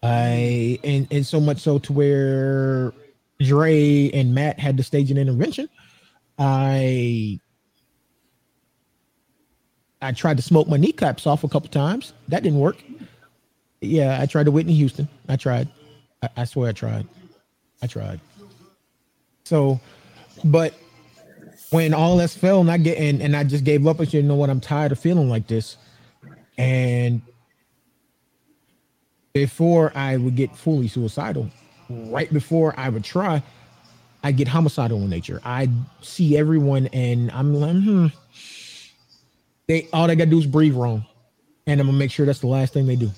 I 0.02 0.78
and 0.84 1.08
and 1.10 1.26
so 1.26 1.40
much 1.40 1.60
so 1.60 1.78
to 1.78 1.92
where 1.92 2.92
Dre 3.40 4.10
and 4.10 4.34
Matt 4.34 4.60
had 4.60 4.76
to 4.76 4.82
stage 4.82 5.10
an 5.10 5.16
intervention. 5.16 5.68
I 6.38 7.40
I 10.02 10.12
tried 10.12 10.36
to 10.36 10.42
smoke 10.42 10.68
my 10.68 10.76
kneecaps 10.76 11.26
off 11.26 11.42
a 11.42 11.48
couple 11.48 11.70
times. 11.70 12.12
That 12.28 12.42
didn't 12.42 12.58
work. 12.58 12.76
Yeah, 13.80 14.20
I 14.20 14.26
tried 14.26 14.44
to 14.44 14.50
Whitney 14.50 14.74
Houston. 14.74 15.08
I 15.28 15.36
tried. 15.36 15.68
I, 16.22 16.28
I 16.36 16.44
swear 16.44 16.68
I 16.68 16.72
tried. 16.72 17.06
I 17.82 17.86
tried. 17.86 18.20
So, 19.44 19.80
but 20.44 20.74
when 21.74 21.92
all 21.92 22.20
else 22.20 22.36
fell 22.36 22.60
and 22.60 22.70
I 22.70 22.76
get 22.76 22.98
and, 22.98 23.20
and 23.20 23.34
I 23.36 23.42
just 23.42 23.64
gave 23.64 23.84
up, 23.88 23.98
said, 23.98 24.12
you 24.14 24.22
know 24.22 24.36
what, 24.36 24.48
I'm 24.48 24.60
tired 24.60 24.92
of 24.92 24.98
feeling 25.00 25.28
like 25.28 25.48
this. 25.48 25.76
And 26.56 27.20
before 29.32 29.90
I 29.96 30.16
would 30.16 30.36
get 30.36 30.56
fully 30.56 30.86
suicidal, 30.86 31.50
right 31.90 32.32
before 32.32 32.74
I 32.78 32.90
would 32.90 33.02
try, 33.02 33.42
I 34.22 34.30
get 34.30 34.46
homicidal 34.46 35.02
in 35.02 35.10
nature. 35.10 35.40
I 35.44 35.68
see 36.00 36.38
everyone 36.38 36.86
and 36.92 37.32
I'm 37.32 37.52
like, 37.52 37.72
hmm. 37.72 38.06
They 39.66 39.88
all 39.92 40.06
they 40.06 40.14
gotta 40.14 40.30
do 40.30 40.38
is 40.38 40.46
breathe 40.46 40.74
wrong. 40.74 41.04
And 41.66 41.80
I'm 41.80 41.88
gonna 41.88 41.98
make 41.98 42.12
sure 42.12 42.24
that's 42.24 42.38
the 42.38 42.46
last 42.46 42.72
thing 42.72 42.86
they 42.86 42.94
do. 42.96 43.10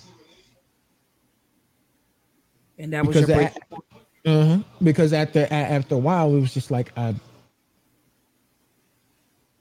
And 2.78 2.90
that 2.94 3.04
was 3.04 3.16
because 3.16 3.28
your 3.28 3.38
break. 3.38 3.48
at, 3.48 4.32
uh-huh, 4.32 4.58
because 4.82 5.12
after 5.12 5.46
after 5.50 5.96
a 5.96 5.98
while 5.98 6.34
it 6.34 6.40
was 6.40 6.54
just 6.54 6.70
like 6.70 6.96
I 6.96 7.14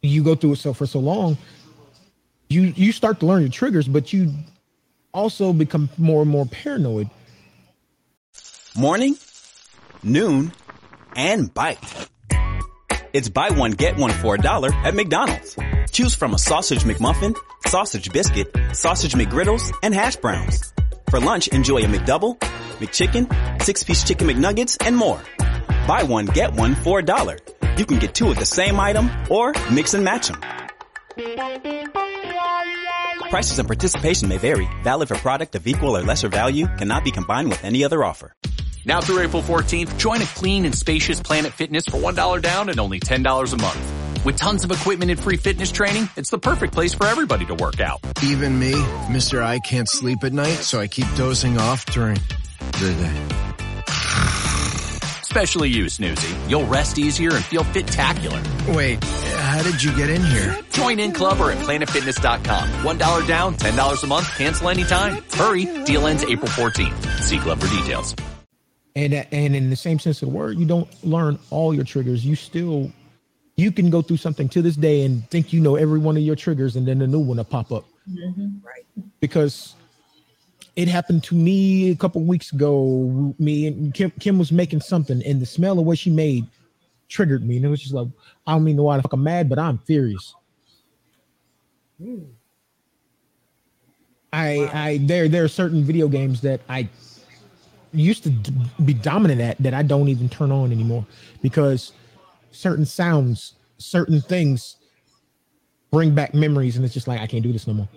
you 0.05 0.23
go 0.23 0.35
through 0.35 0.53
it 0.53 0.57
so 0.57 0.73
for 0.73 0.85
so 0.85 0.99
long 0.99 1.37
you 2.49 2.61
you 2.61 2.91
start 2.91 3.19
to 3.19 3.25
learn 3.25 3.41
your 3.41 3.51
triggers 3.51 3.87
but 3.87 4.13
you 4.13 4.31
also 5.13 5.53
become 5.53 5.89
more 5.97 6.21
and 6.21 6.31
more 6.31 6.45
paranoid 6.45 7.09
Morning, 8.77 9.15
noon, 10.03 10.51
and 11.15 11.53
bite. 11.53 11.79
It's 13.13 13.29
buy 13.29 13.51
one, 13.51 13.71
get 13.71 13.95
one 13.95 14.11
for 14.11 14.35
a 14.35 14.37
dollar 14.37 14.69
at 14.83 14.93
McDonald's. 14.93 15.55
Choose 15.93 16.13
from 16.13 16.33
a 16.33 16.37
sausage 16.37 16.83
McMuffin, 16.83 17.37
sausage 17.67 18.11
biscuit, 18.11 18.53
sausage 18.73 19.13
McGriddles, 19.13 19.71
and 19.81 19.93
hash 19.93 20.17
browns. 20.17 20.73
For 21.09 21.21
lunch, 21.21 21.47
enjoy 21.47 21.77
a 21.83 21.85
McDouble, 21.85 22.37
McChicken, 22.79 23.61
six-piece 23.61 24.03
chicken 24.03 24.27
McNuggets, 24.27 24.75
and 24.85 24.97
more. 24.97 25.21
Buy 25.87 26.03
one, 26.03 26.25
get 26.25 26.51
one 26.51 26.75
for 26.75 26.99
a 26.99 27.03
dollar. 27.05 27.39
You 27.77 27.85
can 27.85 27.99
get 27.99 28.15
two 28.15 28.29
of 28.29 28.37
the 28.37 28.45
same 28.45 28.79
item 28.79 29.09
or 29.29 29.53
mix 29.71 29.93
and 29.93 30.03
match 30.03 30.29
them. 30.29 30.41
Prices 33.29 33.59
and 33.59 33.67
participation 33.67 34.29
may 34.29 34.37
vary. 34.37 34.67
Valid 34.83 35.09
for 35.09 35.15
product 35.15 35.55
of 35.55 35.67
equal 35.67 35.97
or 35.97 36.01
lesser 36.01 36.29
value. 36.29 36.67
Cannot 36.77 37.03
be 37.03 37.11
combined 37.11 37.49
with 37.49 37.63
any 37.63 37.83
other 37.83 38.03
offer. 38.03 38.33
Now 38.85 39.01
through 39.01 39.19
April 39.19 39.41
14th, 39.41 39.97
join 39.97 40.21
a 40.21 40.25
clean 40.25 40.63
and 40.65 40.73
spacious 40.73 41.19
Planet 41.19 41.51
Fitness 41.51 41.85
for 41.85 41.97
$1 41.97 42.41
down 42.41 42.69
and 42.69 42.79
only 42.79 42.99
$10 42.99 43.53
a 43.53 43.57
month. 43.57 44.23
With 44.25 44.37
tons 44.37 44.63
of 44.63 44.71
equipment 44.71 45.11
and 45.11 45.19
free 45.19 45.37
fitness 45.37 45.71
training, 45.71 46.09
it's 46.15 46.29
the 46.29 46.39
perfect 46.39 46.73
place 46.73 46.93
for 46.93 47.05
everybody 47.05 47.45
to 47.45 47.55
work 47.55 47.79
out. 47.79 47.99
Even 48.23 48.57
me, 48.57 48.73
Mr. 49.11 49.41
I 49.41 49.59
can't 49.59 49.89
sleep 49.89 50.23
at 50.23 50.33
night, 50.33 50.55
so 50.55 50.79
I 50.79 50.87
keep 50.87 51.07
dozing 51.15 51.57
off 51.59 51.85
during 51.87 52.17
the 52.71 52.95
day. 52.97 54.54
Especially 55.35 55.67
you, 55.67 55.83
Snoozy. 55.87 56.49
You'll 56.49 56.65
rest 56.65 56.97
easier 56.97 57.31
and 57.35 57.43
feel 57.43 57.65
fit-tacular. 57.65 58.41
Wait, 58.73 59.03
how 59.03 59.61
did 59.63 59.83
you 59.83 59.93
get 59.93 60.09
in 60.09 60.23
here? 60.23 60.57
Join 60.71 60.97
in 60.97 61.11
club 61.11 61.41
or 61.41 61.51
at 61.51 61.57
planetfitness.com. 61.57 62.69
$1 62.69 63.27
down, 63.27 63.53
$10 63.55 64.03
a 64.03 64.07
month, 64.07 64.29
cancel 64.37 64.69
anytime. 64.69 65.21
Hurry, 65.33 65.65
deal 65.83 66.07
ends 66.07 66.23
April 66.23 66.47
14th. 66.47 67.21
See 67.21 67.37
club 67.39 67.59
for 67.59 67.67
details. 67.67 68.15
and 68.95 69.13
and 69.13 69.57
in 69.57 69.69
the 69.69 69.75
same 69.75 69.99
sense 69.99 70.21
of 70.21 70.29
the 70.29 70.33
word 70.33 70.57
you 70.57 70.65
don't 70.65 70.87
learn 71.03 71.37
all 71.49 71.73
your 71.73 71.83
triggers 71.83 72.25
you 72.25 72.33
still 72.33 72.89
you 73.57 73.69
can 73.73 73.89
go 73.89 74.01
through 74.01 74.15
something 74.15 74.47
to 74.47 74.61
this 74.61 74.77
day 74.77 75.03
and 75.03 75.29
think 75.29 75.51
you 75.51 75.59
know 75.59 75.75
every 75.75 75.99
one 75.99 76.15
of 76.15 76.23
your 76.23 76.37
triggers 76.37 76.77
and 76.77 76.87
then 76.87 77.01
a 77.01 77.07
new 77.07 77.19
one 77.19 77.35
will 77.35 77.43
pop 77.43 77.73
up 77.73 77.83
Right. 78.07 78.85
because 79.19 79.75
it 80.75 80.87
happened 80.87 81.23
to 81.23 81.35
me 81.35 81.91
a 81.91 81.95
couple 81.95 82.21
weeks 82.23 82.51
ago. 82.51 83.33
Me 83.39 83.67
and 83.67 83.93
Kim, 83.93 84.11
Kim 84.19 84.37
was 84.37 84.51
making 84.51 84.81
something, 84.81 85.23
and 85.25 85.41
the 85.41 85.45
smell 85.45 85.79
of 85.79 85.85
what 85.85 85.97
she 85.97 86.09
made 86.09 86.45
triggered 87.07 87.45
me. 87.45 87.57
And 87.57 87.65
it 87.65 87.69
was 87.69 87.81
just 87.81 87.93
like, 87.93 88.07
I 88.45 88.53
don't 88.53 88.63
mean 88.63 88.75
to 88.77 88.83
why 88.83 88.97
the 88.97 89.03
fuck 89.03 89.13
I'm 89.13 89.23
mad, 89.23 89.47
but 89.49 89.59
I'm 89.59 89.77
furious. 89.79 90.35
I, 94.33 94.69
I, 94.73 94.99
there, 95.03 95.29
there 95.29 95.45
are 95.45 95.49
certain 95.49 95.83
video 95.83 96.09
games 96.09 96.41
that 96.41 96.59
I 96.67 96.89
used 97.93 98.23
to 98.23 98.31
be 98.83 98.93
dominant 98.93 99.39
at 99.39 99.57
that 99.59 99.73
I 99.73 99.81
don't 99.81 100.09
even 100.09 100.27
turn 100.27 100.51
on 100.51 100.73
anymore 100.73 101.05
because 101.41 101.93
certain 102.51 102.85
sounds, 102.85 103.53
certain 103.77 104.19
things 104.19 104.75
bring 105.89 106.13
back 106.13 106.33
memories, 106.33 106.75
and 106.75 106.83
it's 106.83 106.93
just 106.93 107.07
like 107.07 107.21
I 107.21 107.27
can't 107.27 107.43
do 107.43 107.53
this 107.53 107.67
no 107.67 107.73
more. 107.73 107.89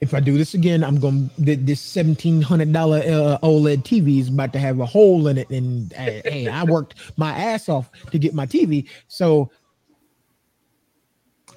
If 0.00 0.14
I 0.14 0.20
do 0.20 0.38
this 0.38 0.54
again, 0.54 0.84
I'm 0.84 1.00
going. 1.00 1.28
to 1.44 1.56
This 1.56 1.80
seventeen 1.80 2.40
hundred 2.40 2.72
dollar 2.72 2.98
uh, 2.98 3.38
OLED 3.42 3.82
TV 3.82 4.20
is 4.20 4.28
about 4.28 4.52
to 4.52 4.58
have 4.58 4.78
a 4.78 4.86
hole 4.86 5.26
in 5.26 5.38
it, 5.38 5.50
and 5.50 5.92
uh, 5.94 5.96
hey, 5.96 6.48
I 6.48 6.62
worked 6.64 6.94
my 7.16 7.32
ass 7.36 7.68
off 7.68 7.90
to 8.12 8.18
get 8.18 8.32
my 8.32 8.46
TV, 8.46 8.88
so 9.08 9.50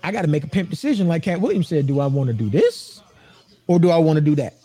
I 0.03 0.11
got 0.11 0.23
to 0.23 0.27
make 0.27 0.43
a 0.43 0.47
pimp 0.47 0.69
decision. 0.69 1.07
Like 1.07 1.23
Katt 1.23 1.39
Williams 1.39 1.67
said, 1.67 1.85
do 1.85 1.99
I 1.99 2.07
want 2.07 2.27
to 2.27 2.33
do 2.33 2.49
this, 2.49 3.01
or 3.67 3.79
do 3.79 3.91
I 3.91 3.97
want 3.97 4.17
to 4.17 4.21
do 4.21 4.35
that? 4.35 4.55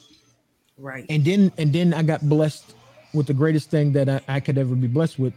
Right. 0.78 1.04
And 1.08 1.24
then 1.24 1.52
and 1.58 1.72
then 1.72 1.92
I 1.92 2.02
got 2.02 2.26
blessed 2.26 2.74
with 3.12 3.26
the 3.26 3.34
greatest 3.34 3.70
thing 3.70 3.92
that 3.92 4.08
I, 4.08 4.20
I 4.28 4.40
could 4.40 4.58
ever 4.58 4.74
be 4.74 4.86
blessed 4.86 5.18
with 5.18 5.34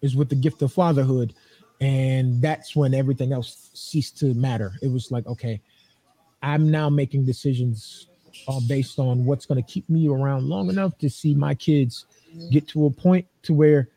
is 0.00 0.16
with 0.16 0.28
the 0.28 0.34
gift 0.34 0.62
of 0.62 0.72
fatherhood. 0.72 1.34
And 1.80 2.40
that's 2.40 2.76
when 2.76 2.94
everything 2.94 3.32
else 3.32 3.70
ceased 3.74 4.18
to 4.18 4.34
matter. 4.34 4.72
It 4.82 4.92
was 4.92 5.10
like, 5.10 5.26
okay, 5.26 5.60
I'm 6.42 6.70
now 6.70 6.88
making 6.90 7.24
decisions 7.24 8.08
uh, 8.48 8.60
based 8.68 8.98
on 8.98 9.24
what's 9.24 9.46
going 9.46 9.62
to 9.62 9.68
keep 9.70 9.88
me 9.88 10.08
around 10.08 10.48
long 10.48 10.68
enough 10.68 10.98
to 10.98 11.08
see 11.08 11.34
my 11.34 11.54
kids 11.54 12.06
get 12.50 12.66
to 12.68 12.86
a 12.86 12.90
point 12.90 13.26
to 13.42 13.54
where 13.54 13.88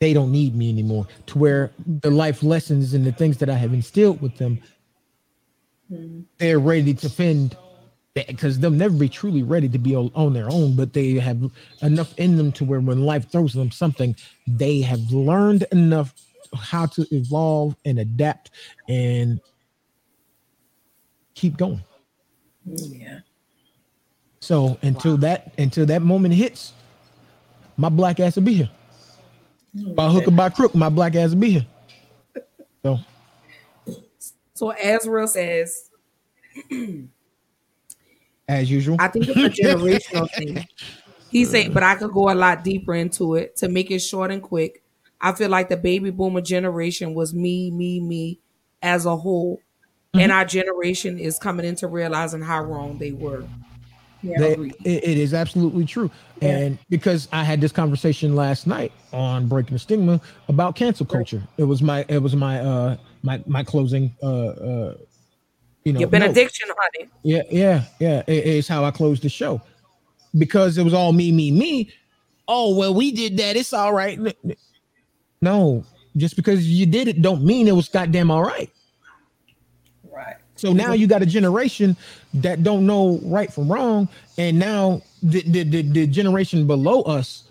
they 0.00 0.12
don't 0.14 0.32
need 0.32 0.54
me 0.54 0.70
anymore, 0.70 1.06
to 1.26 1.38
where 1.38 1.70
the 1.86 2.10
life 2.10 2.42
lessons 2.42 2.94
and 2.94 3.04
the 3.04 3.12
things 3.12 3.38
that 3.38 3.50
I 3.50 3.54
have 3.54 3.74
instilled 3.74 4.22
with 4.22 4.36
them, 4.38 4.60
they're 6.38 6.58
ready 6.58 6.94
to 6.94 7.08
fend 7.08 7.56
because 8.14 8.58
they'll 8.58 8.70
never 8.70 8.96
be 8.96 9.08
truly 9.08 9.42
ready 9.42 9.68
to 9.68 9.78
be 9.78 9.94
on, 9.94 10.10
on 10.14 10.32
their 10.32 10.50
own, 10.50 10.74
but 10.74 10.92
they 10.92 11.14
have 11.14 11.50
enough 11.82 12.18
in 12.18 12.36
them 12.36 12.50
to 12.52 12.64
where 12.64 12.80
when 12.80 13.04
life 13.04 13.30
throws 13.30 13.52
them 13.52 13.70
something, 13.70 14.16
they 14.46 14.80
have 14.80 15.00
learned 15.12 15.64
enough 15.72 16.14
how 16.54 16.86
to 16.86 17.06
evolve 17.14 17.76
and 17.84 17.98
adapt 17.98 18.50
and 18.88 19.40
keep 21.34 21.56
going. 21.56 21.82
Yeah. 22.64 23.20
So 24.40 24.78
until 24.82 25.16
that 25.18 25.54
until 25.58 25.86
that 25.86 26.02
moment 26.02 26.34
hits, 26.34 26.72
my 27.76 27.88
black 27.88 28.20
ass 28.20 28.36
will 28.36 28.42
be 28.42 28.54
here. 28.54 28.70
Oh, 29.78 29.94
by 29.94 30.08
hook 30.08 30.26
or 30.26 30.32
by 30.32 30.48
crook, 30.48 30.74
my 30.74 30.88
black 30.88 31.14
ass 31.14 31.30
will 31.30 31.40
be 31.40 31.50
here. 31.50 31.66
So 32.82 32.98
So 34.54 34.72
Azrael 34.72 35.28
says, 35.28 35.90
as 38.48 38.70
usual, 38.70 38.96
I 38.98 39.08
think 39.08 39.28
it's 39.28 39.36
a 39.36 39.62
generational 39.62 40.30
thing. 40.36 40.66
He's 41.30 41.50
saying, 41.50 41.72
but 41.72 41.82
I 41.84 41.94
could 41.94 42.10
go 42.10 42.30
a 42.30 42.34
lot 42.34 42.64
deeper 42.64 42.94
into 42.94 43.36
it 43.36 43.56
to 43.56 43.68
make 43.68 43.90
it 43.90 44.00
short 44.00 44.32
and 44.32 44.42
quick. 44.42 44.82
I 45.20 45.32
feel 45.32 45.48
like 45.48 45.68
the 45.68 45.76
baby 45.76 46.10
boomer 46.10 46.40
generation 46.40 47.14
was 47.14 47.32
me, 47.32 47.70
me, 47.70 48.00
me 48.00 48.40
as 48.82 49.06
a 49.06 49.16
whole. 49.16 49.60
And 50.14 50.32
Mhm. 50.32 50.34
our 50.34 50.44
generation 50.44 51.18
is 51.18 51.38
coming 51.38 51.64
into 51.64 51.86
realizing 51.86 52.40
how 52.42 52.62
wrong 52.64 52.98
they 52.98 53.12
were. 53.12 53.44
Yeah, 54.22 54.42
agreed. 54.42 54.74
it- 54.84 55.02
it 55.04 55.18
is 55.18 55.32
absolutely 55.32 55.84
true. 55.86 56.10
And 56.42 56.78
because 56.90 57.26
I 57.32 57.42
had 57.42 57.60
this 57.60 57.72
conversation 57.72 58.34
last 58.36 58.66
night 58.66 58.92
on 59.14 59.46
Breaking 59.46 59.74
the 59.74 59.78
Stigma 59.78 60.20
about 60.48 60.74
cancel 60.74 61.06
culture. 61.06 61.42
It 61.56 61.64
was 61.64 61.80
my 61.80 62.04
it 62.08 62.18
was 62.18 62.36
my 62.36 62.60
uh 62.60 62.96
my 63.22 63.42
my 63.46 63.62
closing 63.64 64.12
uh 64.22 64.26
uh 64.26 64.94
you 65.84 65.92
know 65.94 66.00
Your 66.00 66.08
note. 66.08 66.10
benediction, 66.10 66.68
honey. 66.76 67.08
Yeah, 67.22 67.42
yeah, 67.50 67.84
yeah. 67.98 68.22
It- 68.26 68.46
it's 68.46 68.68
how 68.68 68.84
I 68.84 68.90
closed 68.90 69.22
the 69.22 69.30
show 69.30 69.62
because 70.36 70.76
it 70.76 70.82
was 70.82 70.92
all 70.92 71.12
me, 71.12 71.32
me, 71.32 71.50
me. 71.50 71.90
oh 72.46 72.74
well, 72.74 72.92
we 72.92 73.12
did 73.12 73.36
that. 73.38 73.56
It's 73.56 73.72
all 73.72 73.94
right. 73.94 74.18
No, 75.40 75.82
just 76.16 76.36
because 76.36 76.68
you 76.68 76.84
did 76.84 77.08
it 77.08 77.22
don't 77.22 77.42
mean 77.42 77.68
it 77.68 77.72
was 77.76 77.88
goddamn 77.88 78.30
all 78.30 78.42
right. 78.42 78.68
So 80.60 80.72
now 80.72 80.92
you 80.92 81.06
got 81.06 81.22
a 81.22 81.26
generation 81.26 81.96
that 82.34 82.62
don't 82.62 82.86
know 82.86 83.18
right 83.22 83.52
from 83.52 83.70
wrong, 83.72 84.08
and 84.36 84.58
now 84.58 85.02
the 85.22 85.42
the, 85.42 85.62
the, 85.64 85.82
the 85.82 86.06
generation 86.06 86.66
below 86.66 87.02
us 87.02 87.44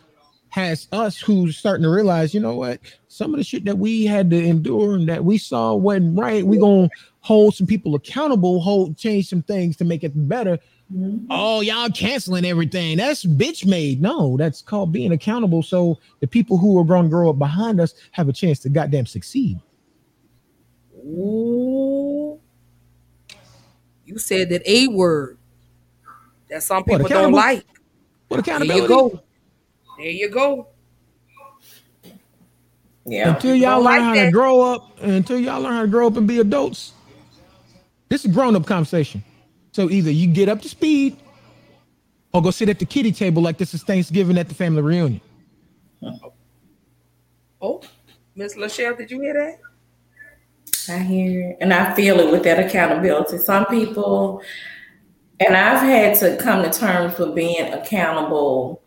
has 0.49 0.87
us 0.91 1.19
who's 1.19 1.57
starting 1.57 1.83
to 1.83 1.89
realize, 1.89 2.33
you 2.33 2.39
know 2.39 2.55
what, 2.55 2.79
some 3.07 3.33
of 3.33 3.37
the 3.37 3.43
shit 3.43 3.65
that 3.65 3.77
we 3.77 4.05
had 4.05 4.29
to 4.29 4.37
endure 4.37 4.95
and 4.95 5.07
that 5.09 5.23
we 5.23 5.37
saw 5.37 5.73
wasn't 5.73 6.17
right. 6.17 6.45
We 6.45 6.57
gonna 6.57 6.89
hold 7.21 7.55
some 7.55 7.67
people 7.67 7.95
accountable, 7.95 8.61
hold 8.61 8.97
change 8.97 9.27
some 9.27 9.41
things 9.41 9.75
to 9.77 9.85
make 9.85 10.03
it 10.03 10.11
better. 10.27 10.59
Mm-hmm. 10.93 11.27
Oh, 11.29 11.61
y'all 11.61 11.89
canceling 11.89 12.45
everything. 12.45 12.97
That's 12.97 13.23
bitch 13.23 13.65
made. 13.65 14.01
No, 14.01 14.37
that's 14.37 14.61
called 14.61 14.91
being 14.91 15.11
accountable. 15.11 15.61
So 15.61 15.99
the 16.19 16.27
people 16.27 16.57
who 16.57 16.79
are 16.79 16.83
going 16.83 17.03
to 17.03 17.09
grow 17.09 17.29
up 17.29 17.37
behind 17.37 17.79
us 17.79 17.93
have 18.11 18.27
a 18.27 18.33
chance 18.33 18.59
to 18.59 18.69
goddamn 18.69 19.05
succeed. 19.05 19.59
Ooh. 21.05 22.28
You 24.09 24.17
said 24.17 24.49
that 24.49 24.63
a 24.65 24.87
word 24.87 25.37
that 26.49 26.63
some 26.63 26.77
What, 26.77 26.97
people 26.97 27.07
don't 27.09 27.31
like. 27.31 27.63
What 28.27 28.39
accountability? 28.39 28.87
There 28.87 28.87
accountability? 28.87 29.13
you 29.13 29.19
go. 29.19 29.23
There 29.97 30.07
you 30.09 30.29
go. 30.29 30.67
Yeah. 33.05 33.35
Until 33.35 33.53
y'all 33.53 33.83
learn 33.83 33.83
like 33.83 34.01
how 34.01 34.15
that. 34.15 34.25
to 34.25 34.31
grow 34.31 34.61
up, 34.61 34.97
until 35.03 35.39
y'all 35.39 35.61
learn 35.61 35.73
how 35.73 35.81
to 35.83 35.87
grow 35.87 36.07
up 36.07 36.17
and 36.17 36.27
be 36.27 36.39
adults, 36.39 36.93
this 38.09 38.25
is 38.25 38.33
grown 38.33 38.55
up 38.55 38.65
conversation. 38.65 39.23
So 39.73 39.91
either 39.91 40.09
you 40.09 40.25
get 40.25 40.49
up 40.49 40.63
to 40.63 40.69
speed 40.69 41.15
or 42.33 42.41
go 42.41 42.49
sit 42.49 42.67
at 42.67 42.79
the 42.79 42.85
kitty 42.85 43.11
table 43.11 43.43
like 43.43 43.59
this 43.59 43.75
is 43.75 43.83
Thanksgiving 43.83 44.39
at 44.39 44.49
the 44.49 44.55
family 44.55 44.81
reunion. 44.81 45.21
Oh, 47.61 47.83
Miss 48.33 48.55
Lachelle, 48.55 48.97
did 48.97 49.11
you 49.11 49.21
hear 49.21 49.33
that? 49.35 49.68
I 50.89 50.99
hear 50.99 51.51
it, 51.51 51.57
and 51.61 51.73
I 51.73 51.93
feel 51.93 52.19
it 52.19 52.31
with 52.31 52.43
that 52.43 52.59
accountability. 52.59 53.37
Some 53.37 53.65
people, 53.65 54.41
and 55.39 55.55
I've 55.55 55.81
had 55.81 56.17
to 56.19 56.37
come 56.37 56.63
to 56.63 56.69
terms 56.71 57.17
with 57.17 57.35
being 57.35 57.73
accountable. 57.73 58.81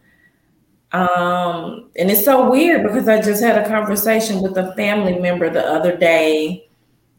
Um, 0.93 1.91
and 1.97 2.11
it's 2.11 2.25
so 2.25 2.51
weird 2.51 2.83
because 2.83 3.09
I 3.09 3.23
just 3.23 3.43
had 3.43 3.57
a 3.57 3.67
conversation 3.67 4.43
with 4.43 4.59
a 4.59 4.75
family 4.75 5.19
member 5.19 5.49
the 5.49 5.67
other 5.67 5.97
day, 5.97 6.69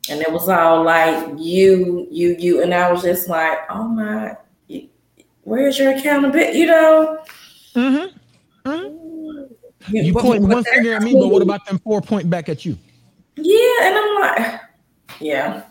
and 0.09 0.21
it 0.21 0.31
was 0.31 0.47
all 0.49 0.84
like 0.84 1.34
you, 1.38 2.07
you, 2.11 2.36
you, 2.38 2.61
and 2.61 2.73
I 2.73 2.91
was 2.91 3.01
just 3.01 3.27
like, 3.29 3.57
oh 3.69 3.88
my, 3.88 4.38
where's 5.43 5.79
your 5.79 5.95
accountability? 5.95 6.59
You 6.59 6.65
know? 6.67 7.23
Mm-hmm. 7.75 8.17
You 9.89 10.13
point 10.13 10.43
one 10.43 10.63
finger 10.63 10.93
at 10.93 11.01
me, 11.01 11.13
but 11.13 11.27
what 11.27 11.41
about 11.41 11.65
them 11.65 11.79
four 11.79 12.01
point 12.01 12.29
back 12.29 12.49
at 12.49 12.65
you? 12.65 12.77
Yeah, 13.36 13.77
and 13.81 13.97
I'm 13.97 14.21
like, 14.21 14.61
yeah, 15.20 15.64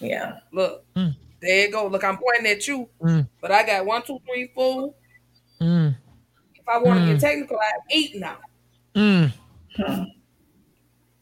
yeah. 0.00 0.38
Look, 0.52 0.84
Mm. 0.96 1.14
there 1.40 1.66
you 1.66 1.72
go. 1.72 1.86
Look, 1.86 2.04
I'm 2.04 2.18
pointing 2.18 2.46
at 2.52 2.66
you, 2.66 2.88
Mm. 3.00 3.28
but 3.40 3.50
I 3.52 3.64
got 3.64 3.86
one, 3.86 4.02
two, 4.02 4.18
three, 4.26 4.50
four. 4.54 4.94
Mm. 5.60 5.94
If 6.54 6.68
I 6.68 6.78
want 6.78 6.98
to 7.00 7.04
Mm. 7.04 7.06
get 7.08 7.20
technical, 7.20 7.58
I 7.58 7.64
have 7.64 7.82
eight 7.90 8.16
now. 8.16 8.36
Mm. 8.94 9.32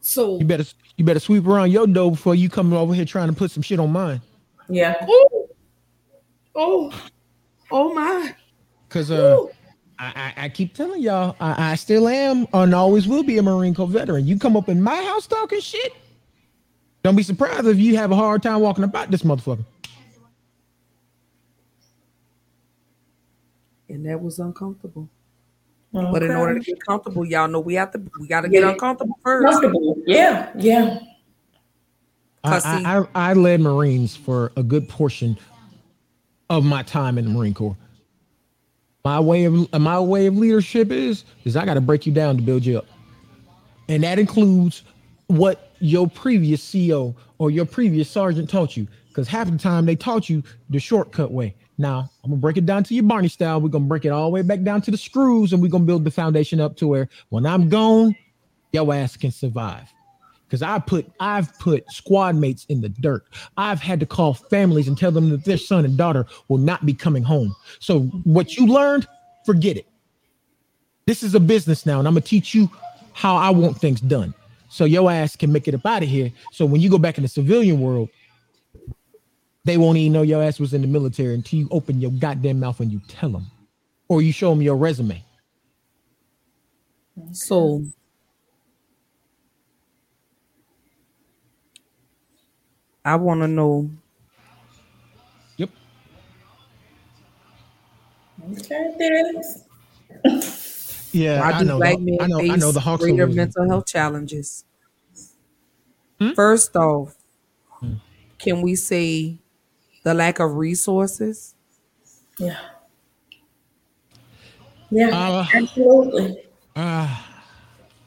So 0.01 0.39
you 0.39 0.45
better 0.45 0.65
you 0.97 1.05
better 1.05 1.19
sweep 1.19 1.45
around 1.45 1.71
your 1.71 1.87
door 1.87 2.11
before 2.11 2.35
you 2.35 2.49
come 2.49 2.73
over 2.73 2.93
here 2.93 3.05
trying 3.05 3.29
to 3.29 3.33
put 3.33 3.51
some 3.51 3.63
shit 3.63 3.79
on 3.79 3.91
mine. 3.91 4.21
Yeah. 4.67 5.05
Ooh. 5.07 5.47
Oh, 6.55 6.91
oh 7.71 7.93
my. 7.93 8.35
Cause 8.89 9.09
uh, 9.09 9.45
I, 9.99 10.33
I 10.37 10.45
I 10.45 10.49
keep 10.49 10.73
telling 10.73 11.01
y'all 11.01 11.35
I, 11.39 11.71
I 11.71 11.75
still 11.75 12.07
am 12.09 12.47
and 12.53 12.73
always 12.75 13.07
will 13.07 13.23
be 13.23 13.37
a 13.37 13.43
Marine 13.43 13.73
Corps 13.73 13.87
veteran. 13.87 14.25
You 14.25 14.37
come 14.37 14.57
up 14.57 14.67
in 14.69 14.81
my 14.81 14.95
house 15.03 15.27
talking 15.27 15.61
shit, 15.61 15.93
don't 17.03 17.15
be 17.15 17.23
surprised 17.23 17.65
if 17.67 17.77
you 17.79 17.95
have 17.97 18.11
a 18.11 18.15
hard 18.15 18.43
time 18.43 18.59
walking 18.61 18.83
about 18.83 19.09
this 19.11 19.23
motherfucker. 19.23 19.65
And 23.89 24.05
that 24.05 24.21
was 24.21 24.39
uncomfortable. 24.39 25.09
But 25.91 26.23
in 26.23 26.31
order 26.31 26.57
to 26.57 26.63
get 26.63 26.83
comfortable, 26.85 27.25
y'all 27.25 27.49
know 27.49 27.59
we 27.59 27.73
have 27.73 27.91
to 27.91 28.01
we 28.19 28.27
got 28.27 28.41
to 28.41 28.47
Yeah. 28.49 28.61
get 28.61 28.69
uncomfortable 28.69 29.17
first. 29.23 29.51
Comfortable. 29.51 29.97
Yeah, 30.07 30.49
yeah. 30.57 30.99
I, 32.43 32.57
I, 32.63 32.99
I 32.99 33.31
I 33.31 33.33
led 33.33 33.59
Marines 33.59 34.15
for 34.15 34.51
a 34.55 34.63
good 34.63 34.87
portion 34.87 35.37
of 36.49 36.63
my 36.63 36.83
time 36.83 37.17
in 37.17 37.25
the 37.25 37.31
Marine 37.31 37.53
Corps. 37.53 37.75
My 39.03 39.19
way 39.19 39.43
of 39.45 39.71
my 39.73 39.99
way 39.99 40.27
of 40.27 40.37
leadership 40.37 40.91
is 40.91 41.25
is 41.43 41.57
I 41.57 41.65
got 41.65 41.73
to 41.73 41.81
break 41.81 42.05
you 42.05 42.13
down 42.13 42.37
to 42.37 42.41
build 42.43 42.65
you 42.65 42.77
up, 42.77 42.85
and 43.89 44.01
that 44.03 44.17
includes 44.17 44.83
what 45.27 45.70
your 45.81 46.07
previous 46.09 46.71
CO 46.71 47.15
or 47.37 47.51
your 47.51 47.65
previous 47.65 48.09
sergeant 48.09 48.49
taught 48.49 48.77
you. 48.77 48.87
Because 49.07 49.27
half 49.27 49.49
the 49.49 49.57
time 49.57 49.85
they 49.85 49.95
taught 49.95 50.29
you 50.29 50.41
the 50.69 50.79
shortcut 50.79 51.31
way. 51.31 51.55
Now 51.77 52.09
I'm 52.23 52.29
gonna 52.29 52.39
break 52.39 52.57
it 52.57 52.65
down 52.65 52.83
to 52.85 52.93
your 52.93 53.03
Barney 53.03 53.27
style. 53.27 53.59
We're 53.59 53.69
gonna 53.69 53.85
break 53.85 54.05
it 54.05 54.09
all 54.09 54.25
the 54.25 54.29
way 54.29 54.41
back 54.41 54.61
down 54.61 54.81
to 54.83 54.91
the 54.91 54.97
screws, 54.97 55.51
and 55.51 55.61
we're 55.61 55.69
gonna 55.69 55.83
build 55.83 56.03
the 56.03 56.11
foundation 56.11 56.59
up 56.61 56.77
to 56.77 56.87
where 56.87 57.09
when 57.29 57.45
I'm 57.45 57.67
gone, 57.67 58.15
your 58.71 58.93
ass 58.93 59.17
can 59.17 59.31
survive. 59.31 59.91
Because 60.45 60.61
I 60.61 60.79
put 60.79 61.11
I've 61.19 61.57
put 61.59 61.89
squad 61.91 62.35
mates 62.35 62.65
in 62.69 62.81
the 62.81 62.89
dirt. 62.89 63.25
I've 63.57 63.81
had 63.81 63.99
to 64.01 64.05
call 64.05 64.33
families 64.33 64.87
and 64.87 64.97
tell 64.97 65.11
them 65.11 65.29
that 65.29 65.43
their 65.43 65.57
son 65.57 65.85
and 65.85 65.97
daughter 65.97 66.25
will 66.47 66.57
not 66.57 66.85
be 66.85 66.93
coming 66.93 67.23
home. 67.23 67.55
So 67.79 68.01
what 68.23 68.55
you 68.57 68.67
learned, 68.67 69.07
forget 69.45 69.75
it. 69.75 69.87
This 71.05 71.23
is 71.23 71.35
a 71.35 71.39
business 71.39 71.85
now, 71.85 71.99
and 71.99 72.07
I'm 72.07 72.13
gonna 72.13 72.21
teach 72.21 72.53
you 72.53 72.69
how 73.13 73.35
I 73.35 73.49
want 73.49 73.77
things 73.77 73.99
done. 74.01 74.33
So 74.71 74.85
your 74.85 75.11
ass 75.11 75.35
can 75.35 75.51
make 75.51 75.67
it 75.67 75.75
up 75.75 75.85
out 75.85 76.01
of 76.01 76.07
here. 76.07 76.31
So 76.53 76.65
when 76.65 76.79
you 76.79 76.89
go 76.89 76.97
back 76.97 77.17
in 77.17 77.23
the 77.23 77.27
civilian 77.27 77.81
world, 77.81 78.07
they 79.65 79.75
won't 79.75 79.97
even 79.97 80.13
know 80.13 80.21
your 80.21 80.41
ass 80.41 80.61
was 80.61 80.73
in 80.73 80.81
the 80.81 80.87
military 80.87 81.35
until 81.35 81.59
you 81.59 81.67
open 81.71 81.99
your 81.99 82.11
goddamn 82.11 82.61
mouth 82.61 82.79
and 82.79 82.89
you 82.89 83.01
tell 83.09 83.29
them, 83.29 83.47
or 84.07 84.21
you 84.21 84.31
show 84.31 84.49
them 84.49 84.61
your 84.61 84.77
resume. 84.77 85.21
So 87.33 87.83
I 93.03 93.15
want 93.15 93.41
to 93.41 93.49
know. 93.49 93.89
Yep. 95.57 95.69
Okay, 98.53 98.95
Dennis. 100.23 100.77
Yeah, 101.13 101.39
Why 101.41 101.51
I 101.51 101.59
do 101.59 101.65
know. 101.65 101.77
black 101.77 101.97
the- 101.97 102.03
men 102.05 102.17
I 102.21 102.27
know. 102.27 102.39
face 102.39 102.51
I 102.51 102.55
know 102.55 102.71
the 102.71 102.79
Hawks. 102.79 103.03
greater 103.03 103.25
losing. 103.25 103.35
mental 103.35 103.67
health 103.69 103.85
challenges? 103.85 104.65
Hmm? 106.19 106.31
First 106.33 106.75
off, 106.75 107.15
can 108.37 108.61
we 108.61 108.75
say 108.75 109.37
the 110.03 110.13
lack 110.13 110.39
of 110.39 110.55
resources? 110.55 111.55
Yeah. 112.37 112.57
Yeah, 114.89 115.09
Uh, 115.09 115.45
absolutely. 115.53 116.43
Uh, 116.75 117.17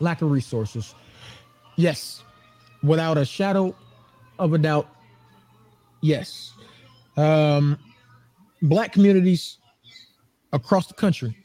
lack 0.00 0.22
of 0.22 0.30
resources. 0.30 0.94
Yes, 1.76 2.22
without 2.82 3.16
a 3.18 3.24
shadow 3.24 3.74
of 4.38 4.52
a 4.52 4.58
doubt. 4.58 4.88
Yes. 6.02 6.52
Um, 7.16 7.78
black 8.62 8.92
communities 8.92 9.58
across 10.52 10.86
the 10.86 10.94
country 10.94 11.36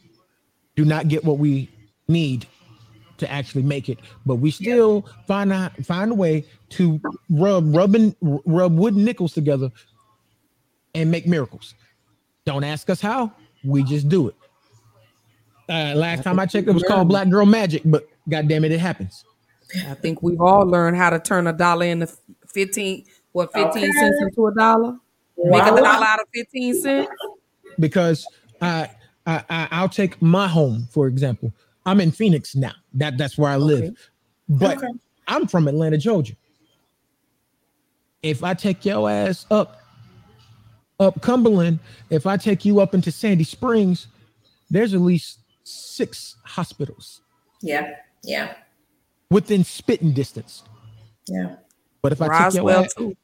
do 0.79 0.85
not 0.85 1.09
get 1.09 1.25
what 1.25 1.37
we 1.39 1.67
need 2.07 2.45
to 3.17 3.29
actually 3.29 3.63
make 3.63 3.89
it, 3.89 3.99
but 4.25 4.35
we 4.35 4.49
still 4.49 5.05
find 5.27 5.51
a 5.51 5.69
find 5.83 6.09
a 6.09 6.15
way 6.15 6.45
to 6.69 7.01
rub 7.29 7.75
rubbing 7.75 8.15
rub 8.21 8.77
wooden 8.77 9.03
nickels 9.03 9.33
together 9.33 9.69
and 10.95 11.11
make 11.11 11.27
miracles. 11.27 11.75
Don't 12.45 12.63
ask 12.63 12.89
us 12.89 13.01
how. 13.01 13.33
We 13.65 13.83
just 13.83 14.07
do 14.07 14.29
it. 14.29 14.35
Uh, 15.67 15.95
last 15.95 16.23
time 16.23 16.39
I 16.39 16.45
checked, 16.45 16.69
it 16.69 16.71
was 16.71 16.83
called 16.83 17.09
Black 17.09 17.27
Girl 17.29 17.45
Magic, 17.45 17.81
but 17.83 18.07
goddamn 18.29 18.63
it, 18.63 18.71
it 18.71 18.79
happens. 18.79 19.25
I 19.85 19.95
think 19.95 20.23
we've 20.23 20.39
all 20.39 20.65
learned 20.65 20.95
how 20.95 21.09
to 21.09 21.19
turn 21.19 21.45
a 21.47 21.51
dollar 21.51 21.87
into 21.87 22.07
fifteen. 22.47 23.03
What 23.33 23.51
fifteen 23.51 23.83
Okay. 23.89 23.99
cents 23.99 24.15
into 24.21 24.47
a 24.47 24.55
dollar? 24.55 24.95
Make 25.37 25.61
a 25.61 25.71
dollar 25.71 26.05
out 26.05 26.21
of 26.21 26.27
fifteen 26.33 26.73
cents. 26.73 27.11
because 27.77 28.25
I, 28.61 28.89
I, 29.25 29.43
I 29.49 29.67
I'll 29.71 29.89
take 29.89 30.21
my 30.21 30.47
home 30.47 30.87
for 30.91 31.07
example. 31.07 31.53
I'm 31.85 32.01
in 32.01 32.11
Phoenix 32.11 32.55
now. 32.55 32.73
That 32.93 33.17
that's 33.17 33.37
where 33.37 33.49
I 33.49 33.57
live, 33.57 33.95
but 34.47 34.77
I'm 35.27 35.47
from 35.47 35.67
Atlanta, 35.67 35.97
Georgia. 35.97 36.33
If 38.21 38.43
I 38.43 38.53
take 38.53 38.85
your 38.85 39.09
ass 39.09 39.45
up, 39.49 39.81
up 40.99 41.21
Cumberland, 41.21 41.79
if 42.09 42.25
I 42.27 42.35
take 42.35 42.65
you 42.65 42.81
up 42.81 42.93
into 42.93 43.11
Sandy 43.11 43.45
Springs, 43.45 44.07
there's 44.69 44.93
at 44.93 44.99
least 44.99 45.39
six 45.63 46.35
hospitals 46.43 47.21
Yeah, 47.61 47.95
yeah, 48.23 48.55
within 49.29 49.63
spitting 49.63 50.11
distance. 50.13 50.63
yeah. 51.27 51.55
But 52.01 52.11
if 52.11 52.21
I 52.21 52.45
take 52.45 52.53
your 52.55 52.71
ass, 52.71 52.93
too. 52.93 53.15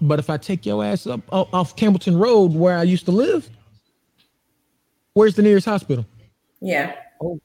but 0.00 0.18
if 0.18 0.28
I 0.30 0.36
take 0.36 0.64
your 0.66 0.82
ass 0.84 1.06
up 1.06 1.20
off 1.32 1.76
Campbellton 1.76 2.18
Road 2.20 2.52
where 2.54 2.76
I 2.78 2.82
used 2.84 3.04
to 3.06 3.12
live, 3.12 3.48
where's 5.18 5.34
the 5.34 5.42
nearest 5.42 5.66
hospital? 5.66 6.06
Yeah. 6.60 6.94
Oh, 7.20 7.40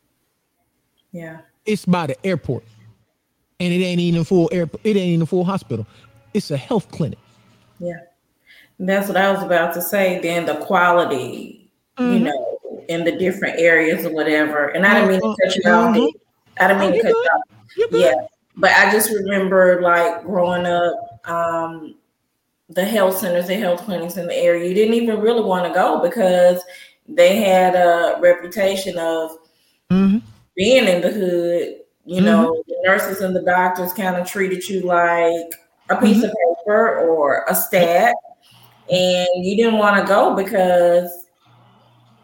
Yeah. 1.12 1.40
It's 1.66 1.86
by 1.86 2.08
the 2.08 2.26
airport, 2.26 2.64
and 3.60 3.74
it 3.74 3.84
ain't 3.84 4.00
even 4.00 4.22
a 4.22 4.26
full 4.26 4.48
airport. 4.52 4.82
It 4.84 4.96
ain't 4.96 4.98
even 5.10 5.22
a 5.24 5.26
full 5.26 5.44
hospital. 5.44 5.88
It's 6.36 6.52
a 6.52 6.58
health 6.58 6.92
clinic. 6.92 7.18
Yeah. 7.80 8.00
That's 8.80 9.08
what 9.08 9.18
I 9.18 9.32
was 9.32 9.42
about 9.42 9.74
to 9.76 9.82
say. 9.82 10.20
Then 10.22 10.46
the 10.46 10.56
quality, 10.56 11.72
you 11.98 12.06
Mhm. 12.06 12.22
know, 12.24 12.84
in 12.90 13.06
the 13.06 13.14
different 13.14 13.60
areas 13.60 14.06
or 14.06 14.14
whatever. 14.14 14.68
And 14.68 14.86
I 14.86 14.94
didn't 14.96 15.10
mean 15.10 15.22
to 15.22 15.36
cut 15.44 15.56
you 15.56 15.72
off. 15.72 15.96
Mhm. 15.96 16.10
I 16.60 16.68
didn't 16.68 16.80
mean 16.80 16.90
Oh, 16.90 16.92
to 16.92 16.98
you 16.98 17.04
cut 17.04 17.10
you 17.10 17.30
off. 17.32 17.92
Yeah. 17.92 18.14
But 18.58 18.72
I 18.72 18.92
just 18.92 19.10
remember 19.12 19.82
like 19.82 20.24
growing 20.24 20.66
up, 20.66 21.28
um, 21.28 21.96
the 22.70 22.84
health 22.84 23.18
centers 23.18 23.50
and 23.50 23.62
health 23.62 23.82
clinics 23.86 24.18
in 24.18 24.28
the 24.28 24.36
area, 24.36 24.68
you 24.68 24.76
didn't 24.76 24.96
even 24.96 25.22
really 25.22 25.44
want 25.44 25.66
to 25.66 25.74
go 25.74 26.02
because 26.02 26.62
they 27.08 27.38
had 27.38 27.76
a 27.76 28.18
reputation 28.22 28.98
of 28.98 29.38
Mm-hmm. 29.92 30.20
being 30.56 30.88
in 30.88 31.02
the 31.02 31.12
hood. 31.12 31.76
You 32.06 32.22
know, 32.22 32.64
the 32.68 32.76
nurses 32.84 33.22
and 33.22 33.36
the 33.36 33.42
doctors 33.44 33.94
kind 33.94 34.16
of 34.16 34.28
treated 34.28 34.68
you 34.68 34.82
like 34.82 35.54
a 35.90 35.98
piece 36.02 36.18
Mm-hmm. 36.18 36.26
of 36.26 36.32
paper 36.66 37.00
or 37.00 37.46
a 37.48 37.54
stat, 37.56 38.14
and 38.92 39.28
you 39.46 39.56
didn't 39.56 39.78
want 39.78 39.98
to 40.02 40.08
go 40.08 40.36
because 40.36 41.28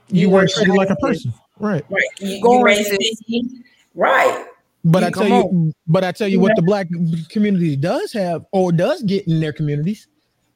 You, 0.10 0.30
weren't 0.30 0.49
treated 0.51 0.73
like 0.73 0.89
a 0.89 0.95
person, 0.95 1.31
right? 1.60 1.85
right, 1.89 2.03
you, 2.19 2.41
go 2.41 2.57
you 2.60 2.64
may 2.65 2.84
to- 2.84 3.15
see- 3.27 3.64
right. 3.93 4.45
But 4.85 5.01
You 5.01 5.07
I 5.07 5.11
tell 5.11 5.27
come 5.27 5.31
you, 5.68 5.73
but 5.88 6.03
I 6.03 6.11
tell 6.14 6.27
you 6.27 6.39
what 6.39 6.56
the 6.56 6.61
black 6.61 6.88
community 7.30 7.76
does 7.76 8.11
have 8.14 8.45
or 8.51 8.72
does 8.72 9.03
get 9.03 9.27
in 9.27 9.39
their 9.41 9.53
communities, 9.53 10.07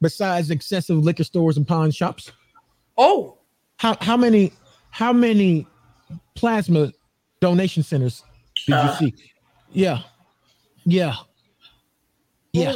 besides 0.01 0.49
excessive 0.49 0.97
liquor 0.97 1.25
stores 1.25 1.57
and 1.57 1.67
pawn 1.67 1.91
shops. 1.91 2.31
Oh, 2.97 3.37
how 3.83 3.97
how 3.99 4.15
many 4.15 4.51
how 4.91 5.11
many 5.11 5.67
plasma 6.35 6.91
donation 7.41 7.83
centers 7.83 8.23
did 8.65 8.73
Uh. 8.75 8.97
you 9.01 9.09
see? 9.11 9.15
Yeah, 9.73 9.99
yeah, 10.85 11.15
yeah. 12.53 12.73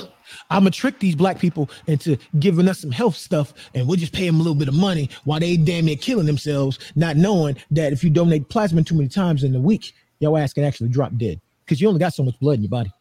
I'm 0.49 0.61
gonna 0.63 0.71
trick 0.71 0.99
these 0.99 1.15
black 1.15 1.39
people 1.39 1.69
into 1.88 2.17
giving 2.39 2.67
us 2.67 2.79
some 2.79 2.91
health 2.91 3.15
stuff, 3.15 3.53
and 3.73 3.88
we'll 3.88 3.95
just 3.97 4.11
pay 4.11 4.25
them 4.25 4.35
a 4.35 4.39
little 4.39 4.55
bit 4.55 4.67
of 4.67 4.73
money 4.73 5.09
while 5.23 5.39
they 5.39 5.55
damn 5.55 5.85
near 5.85 5.95
killing 5.95 6.25
themselves, 6.25 6.77
not 6.95 7.15
knowing 7.15 7.55
that 7.71 7.93
if 7.93 8.03
you 8.03 8.09
donate 8.09 8.49
plasma 8.49 8.84
too 8.84 8.95
many 8.95 9.07
times 9.07 9.43
in 9.45 9.55
a 9.55 9.59
week, 9.59 9.93
your 10.19 10.38
ass 10.38 10.51
can 10.51 10.65
actually 10.65 10.89
drop 10.89 11.15
dead 11.17 11.39
because 11.63 11.79
you 11.79 11.88
only 11.88 11.99
got 11.99 12.13
so 12.13 12.23
much 12.23 12.38
blood 12.41 12.55
in 12.55 12.63
your 12.63 12.69
body. 12.69 12.91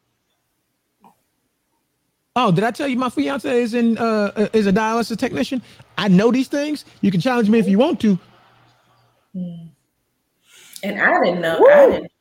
Oh, 2.36 2.52
did 2.52 2.64
I 2.64 2.70
tell 2.70 2.86
you 2.86 2.98
my 2.98 3.08
fiance 3.08 3.62
is 3.62 3.74
in 3.74 3.96
uh 3.98 4.32
uh, 4.36 4.48
is 4.52 4.66
a 4.66 4.72
dialysis 4.72 5.16
technician? 5.16 5.62
I 5.98 6.08
know 6.08 6.30
these 6.30 6.48
things. 6.48 6.84
You 7.00 7.10
can 7.10 7.20
challenge 7.20 7.48
me 7.48 7.58
if 7.58 7.66
you 7.66 7.78
want 7.78 7.98
to. 8.02 8.18
And 10.84 11.00
I 11.00 11.24
didn't 11.24 11.40
know. 11.40 11.66
I 11.66 11.90
didn't. 11.90 12.12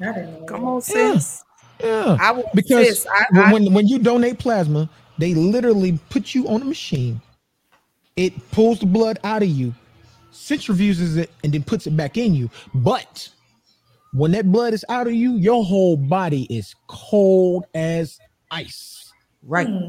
I 0.00 0.04
didn't 0.12 0.40
know. 0.40 0.46
Come 0.46 0.64
on, 0.64 0.82
sis. 0.82 1.44
Yeah, 1.80 2.18
I 2.20 2.32
will, 2.32 2.50
because 2.54 2.88
sis, 2.88 3.06
I, 3.06 3.24
when, 3.30 3.44
I, 3.44 3.52
when 3.52 3.72
when 3.74 3.88
you 3.88 3.98
donate 4.00 4.38
plasma, 4.38 4.90
they 5.16 5.34
literally 5.34 5.98
put 6.10 6.34
you 6.34 6.48
on 6.48 6.62
a 6.62 6.64
machine. 6.64 7.22
It 8.16 8.50
pulls 8.50 8.80
the 8.80 8.86
blood 8.86 9.18
out 9.24 9.42
of 9.42 9.48
you, 9.48 9.72
centrifuges 10.32 11.16
it, 11.16 11.30
and 11.44 11.52
then 11.52 11.62
puts 11.62 11.86
it 11.86 11.96
back 11.96 12.18
in 12.18 12.34
you. 12.34 12.50
But 12.74 13.28
when 14.12 14.32
that 14.32 14.50
blood 14.50 14.74
is 14.74 14.84
out 14.88 15.06
of 15.06 15.14
you, 15.14 15.36
your 15.36 15.64
whole 15.64 15.96
body 15.96 16.44
is 16.54 16.74
cold 16.88 17.64
as 17.74 18.18
ice. 18.50 19.12
right. 19.42 19.66
Hmm. 19.68 19.88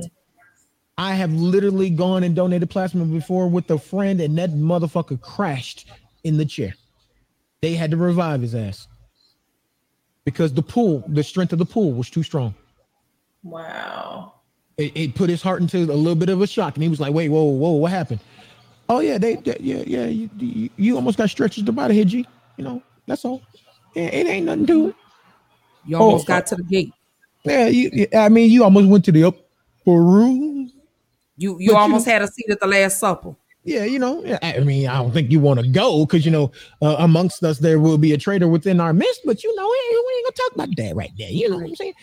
I 0.97 1.13
have 1.13 1.31
literally 1.33 1.89
gone 1.89 2.23
and 2.23 2.35
donated 2.35 2.69
plasma 2.69 3.05
before 3.05 3.47
with 3.47 3.69
a 3.71 3.79
friend, 3.79 4.21
and 4.21 4.37
that 4.37 4.51
motherfucker 4.51 5.19
crashed 5.19 5.87
in 6.23 6.37
the 6.37 6.45
chair. 6.45 6.75
They 7.61 7.73
had 7.73 7.91
to 7.91 7.97
revive 7.97 8.41
his 8.41 8.53
ass 8.53 8.87
because 10.25 10.53
the 10.53 10.61
pull, 10.61 11.03
the 11.07 11.23
strength 11.23 11.53
of 11.53 11.59
the 11.59 11.65
pull 11.65 11.93
was 11.93 12.09
too 12.09 12.21
strong. 12.23 12.53
Wow. 13.43 14.33
It, 14.77 14.91
it 14.95 15.15
put 15.15 15.29
his 15.29 15.41
heart 15.41 15.61
into 15.61 15.77
a 15.79 15.95
little 15.95 16.15
bit 16.15 16.29
of 16.29 16.41
a 16.41 16.47
shock, 16.47 16.75
and 16.75 16.83
he 16.83 16.89
was 16.89 16.99
like, 16.99 17.13
"Wait, 17.13 17.29
whoa, 17.29 17.43
whoa, 17.43 17.71
what 17.71 17.91
happened?" 17.91 18.19
Oh 18.89 18.99
yeah, 18.99 19.17
they, 19.17 19.35
they- 19.35 19.57
yeah, 19.59 19.83
yeah, 19.87 20.05
you, 20.05 20.29
you, 20.37 20.69
you 20.75 20.95
almost 20.95 21.17
got 21.17 21.29
stretched 21.29 21.63
the 21.65 21.71
body 21.71 21.95
here, 21.95 22.05
G. 22.05 22.27
You 22.57 22.63
know, 22.63 22.83
that's 23.07 23.25
all. 23.25 23.41
It, 23.95 24.13
it 24.13 24.27
ain't 24.27 24.45
nothing 24.45 24.65
to 24.67 24.89
it. 24.89 24.95
You 25.85 25.97
oh, 25.97 26.01
almost 26.01 26.25
Oh, 26.25 26.27
got 26.27 26.45
to 26.47 26.55
the 26.55 26.63
gate. 26.63 26.93
Yeah, 27.43 27.67
you, 27.67 28.07
I 28.15 28.29
mean, 28.29 28.51
you 28.51 28.63
almost 28.63 28.87
went 28.87 29.05
to 29.05 29.11
the 29.11 29.23
upper 29.25 29.41
room. 29.87 30.71
You 31.37 31.57
you 31.59 31.71
But 31.71 31.73
you 31.73 31.75
almost 31.77 32.05
know- 32.07 32.13
had 32.13 32.21
a 32.21 32.27
seat 32.27 32.45
at 32.49 32.59
the 32.59 32.67
Last 32.67 32.99
Supper. 32.99 33.35
Yeah, 33.63 33.83
you 33.83 33.99
know, 33.99 34.23
I 34.41 34.55
I 34.55 34.59
mean, 34.61 34.87
I 34.87 34.95
don't 34.95 35.11
think 35.11 35.29
you 35.31 35.39
want 35.39 35.59
to 35.59 35.67
go 35.67 36.05
because 36.05 36.25
you 36.25 36.31
know, 36.31 36.51
uh, 36.81 36.95
amongst 36.99 37.43
us 37.43 37.59
there 37.59 37.79
will 37.79 37.99
be 37.99 38.11
a 38.13 38.17
traitor 38.17 38.47
within 38.47 38.79
our 38.79 38.91
midst, 38.91 39.21
but 39.23 39.43
you 39.43 39.55
know, 39.55 39.63
we 39.67 39.95
ain't, 39.95 40.05
we 40.07 40.13
ain't 40.15 40.25
gonna 40.25 40.49
talk 40.49 40.55
about 40.55 40.75
that 40.77 40.95
right 40.95 41.11
there. 41.17 41.29
You 41.29 41.49
know 41.49 41.57
what 41.57 41.67
I'm 41.67 41.75
saying? 41.75 41.93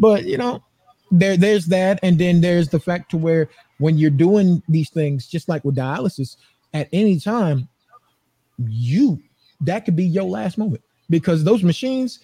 But 0.00 0.24
you 0.24 0.36
know, 0.36 0.64
there 1.12 1.36
there's 1.36 1.66
that, 1.66 2.00
and 2.02 2.18
then 2.18 2.40
there's 2.40 2.68
the 2.70 2.80
fact 2.80 3.10
to 3.12 3.16
where 3.16 3.48
when 3.78 3.98
you're 3.98 4.10
doing 4.10 4.62
these 4.68 4.90
things, 4.90 5.28
just 5.28 5.48
like 5.48 5.64
with 5.64 5.76
dialysis, 5.76 6.36
at 6.74 6.88
any 6.92 7.20
time, 7.20 7.68
you 8.68 9.22
that 9.60 9.84
could 9.84 9.94
be 9.96 10.04
your 10.06 10.24
last 10.24 10.58
moment 10.58 10.82
because 11.08 11.44
those 11.44 11.62
machines, 11.62 12.18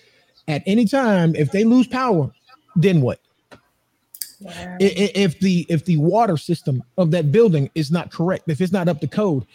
at 0.49 0.63
any 0.67 0.87
time, 0.87 1.37
if 1.37 1.53
they 1.53 1.63
lose 1.65 1.87
power, 1.87 2.33
then 2.77 3.01
what? 3.01 3.21
I- 4.81 5.13
if 5.15 5.41
the 5.41 5.67
if 5.69 5.85
the 5.85 5.97
water 5.97 6.37
system 6.37 6.83
of 6.99 7.11
that 7.13 7.33
building 7.33 7.71
is 7.75 7.91
not 7.91 8.13
correct, 8.13 8.45
if 8.49 8.61
it's 8.61 8.73
not 8.73 8.89
up 8.89 9.01
to 9.01 9.09
code, 9.09 9.47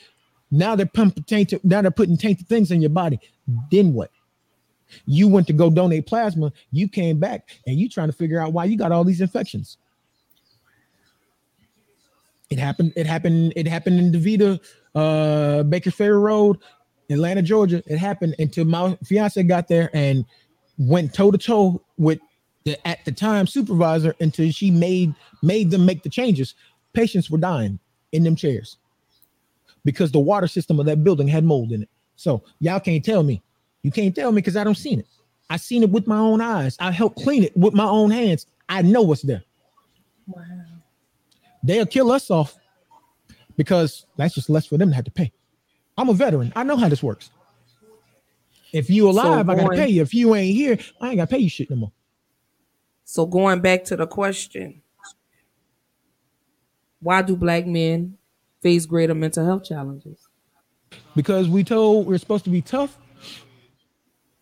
now 0.52 0.76
they're 0.76 0.85
pumping 0.88 1.23
tainted, 1.23 1.64
now 1.64 1.81
they're 1.81 1.91
putting 1.91 2.18
tainted 2.18 2.48
things 2.48 2.72
in 2.72 2.81
your 2.81 2.89
body. 2.89 3.19
Then 3.72 3.93
what? 3.93 4.11
You 5.06 5.27
went 5.27 5.48
to 5.48 5.53
go 5.53 5.69
donate 5.69 6.07
plasma, 6.07 6.52
you 6.72 6.89
came 6.89 7.19
back 7.19 7.60
and 7.68 7.80
you 7.80 7.88
trying 7.89 8.10
to 8.10 8.14
figure 8.14 8.39
out 8.39 8.53
why 8.53 8.65
you 8.65 8.77
got 8.77 8.91
all 8.91 9.03
these 9.03 9.22
infections. 9.22 9.77
It 12.49 12.60
happened, 12.60 12.93
it 12.98 13.06
happened, 13.06 13.53
it 13.56 13.68
happened 13.68 13.99
in 13.99 14.11
DaVita, 14.11 14.60
uh, 14.95 15.64
Baker 15.64 15.91
Ferry 15.91 16.18
Road, 16.18 16.57
Atlanta, 17.10 17.41
Georgia. 17.41 17.81
It 17.88 17.98
happened 17.98 18.35
until 18.39 18.65
my 18.65 18.98
fiance 19.06 19.41
got 19.43 19.69
there 19.69 19.89
and 19.93 20.26
went 20.77 21.14
toe 21.14 21.31
to 21.31 21.38
toe 21.38 21.81
with 21.98 22.19
the 22.64 22.88
at 22.88 23.04
the 23.06 23.12
time 23.12 23.48
supervisor 23.48 24.16
until 24.20 24.52
she 24.52 24.72
made 24.72 25.14
made 25.42 25.72
them 25.72 25.86
make 25.86 26.04
the 26.04 26.10
changes. 26.10 26.56
Patients 26.94 27.30
were 27.30 27.38
dying 27.38 27.80
in 28.12 28.24
them 28.24 28.36
chairs 28.36 28.78
because 29.86 30.12
the 30.12 30.20
water 30.20 30.48
system 30.48 30.80
of 30.80 30.86
that 30.86 31.04
building 31.04 31.28
had 31.28 31.44
mold 31.44 31.72
in 31.72 31.82
it. 31.82 31.90
So 32.16 32.44
y'all 32.60 32.80
can't 32.80 33.04
tell 33.04 33.24
me. 33.24 33.42
You 33.84 33.92
can't 33.92 34.16
tell 34.16 34.32
me 34.32 34.36
because 34.36 34.58
I 34.58 34.64
don't 34.64 34.76
seen 34.76 35.00
it. 35.00 35.08
I 35.50 35.58
seen 35.58 35.84
it 35.84 35.90
with 35.90 36.08
my 36.08 36.18
own 36.18 36.40
eyes. 36.40 36.78
I 36.80 36.92
helped 36.92 37.18
clean 37.18 37.44
it 37.44 37.56
with 37.58 37.74
my 37.74 37.86
own 37.86 38.12
hands. 38.12 38.46
I 38.70 38.82
know 38.84 39.02
what's 39.02 39.22
there. 39.22 39.44
Wow. 40.28 40.44
They'll 41.64 41.86
kill 41.86 42.12
us 42.12 42.30
off 42.32 42.58
because 43.58 44.06
that's 44.18 44.36
just 44.36 44.50
less 44.50 44.66
for 44.66 44.78
them 44.78 44.90
to 44.90 44.96
have 44.96 45.06
to 45.06 45.12
pay. 45.12 45.32
I'm 45.98 46.10
a 46.10 46.14
veteran. 46.14 46.54
I 46.56 46.64
know 46.64 46.78
how 46.78 46.90
this 46.90 47.04
works. 47.04 47.32
If 48.72 48.90
you 48.90 49.10
alive, 49.10 49.50
I 49.50 49.56
gotta 49.56 49.76
pay 49.76 49.90
you. 49.90 50.02
If 50.02 50.14
you 50.14 50.34
ain't 50.36 50.56
here, 50.56 50.78
I 51.02 51.10
ain't 51.10 51.18
gotta 51.18 51.30
pay 51.30 51.40
you 51.40 51.50
shit 51.50 51.70
no 51.70 51.76
more. 51.76 51.92
So 53.12 53.26
going 53.26 53.60
back 53.60 53.84
to 53.86 53.98
the 53.98 54.08
question, 54.08 54.82
why 57.02 57.22
do 57.22 57.36
black 57.36 57.68
men 57.68 58.18
face 58.62 58.86
greater 58.86 59.14
mental 59.14 59.46
health 59.46 59.66
challenges? 59.66 60.30
because 61.14 61.50
we 61.50 61.62
told 61.62 62.08
we're 62.08 62.18
supposed 62.18 62.46
to 62.46 62.50
be 62.50 62.62
tough. 62.62 62.98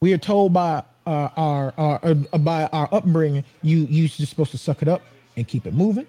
We 0.02 0.14
are 0.14 0.20
told 0.20 0.54
by 0.54 0.84
uh, 1.08 1.30
our, 1.36 1.74
our 1.80 2.00
uh, 2.04 2.38
by 2.38 2.68
our 2.68 2.88
upbringing, 2.92 3.44
you 3.64 3.88
you 3.90 4.08
just 4.08 4.30
supposed 4.30 4.52
to 4.52 4.60
suck 4.60 4.84
it 4.84 4.88
up 4.88 5.02
and 5.36 5.48
keep 5.48 5.66
it 5.66 5.74
moving. 5.74 6.06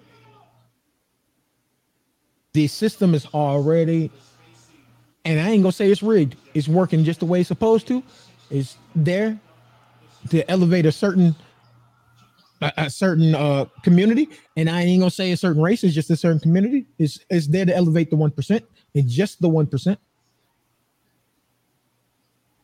The 2.53 2.67
system 2.67 3.15
is 3.15 3.25
already, 3.33 4.11
and 5.25 5.39
I 5.39 5.49
ain't 5.49 5.63
gonna 5.63 5.71
say 5.71 5.89
it's 5.89 6.03
rigged. 6.03 6.35
It's 6.53 6.67
working 6.67 7.03
just 7.03 7.21
the 7.21 7.25
way 7.25 7.39
it's 7.39 7.47
supposed 7.47 7.87
to. 7.87 8.03
It's 8.51 8.77
there 8.95 9.39
to 10.29 10.47
elevate 10.51 10.85
a 10.85 10.91
certain 10.91 11.35
a, 12.61 12.71
a 12.77 12.89
certain 12.89 13.35
uh 13.35 13.65
community, 13.83 14.29
and 14.55 14.69
I 14.69 14.81
ain't 14.81 15.01
gonna 15.01 15.11
say 15.11 15.31
a 15.31 15.37
certain 15.37 15.61
race. 15.61 15.83
It's 15.83 15.93
just 15.93 16.09
a 16.09 16.15
certain 16.15 16.39
community. 16.39 16.85
It's 16.97 17.19
it's 17.29 17.47
there 17.47 17.65
to 17.65 17.75
elevate 17.75 18.09
the 18.09 18.15
one 18.15 18.31
percent. 18.31 18.63
It's 18.93 19.11
just 19.11 19.41
the 19.41 19.49
one 19.49 19.67
percent. 19.67 19.99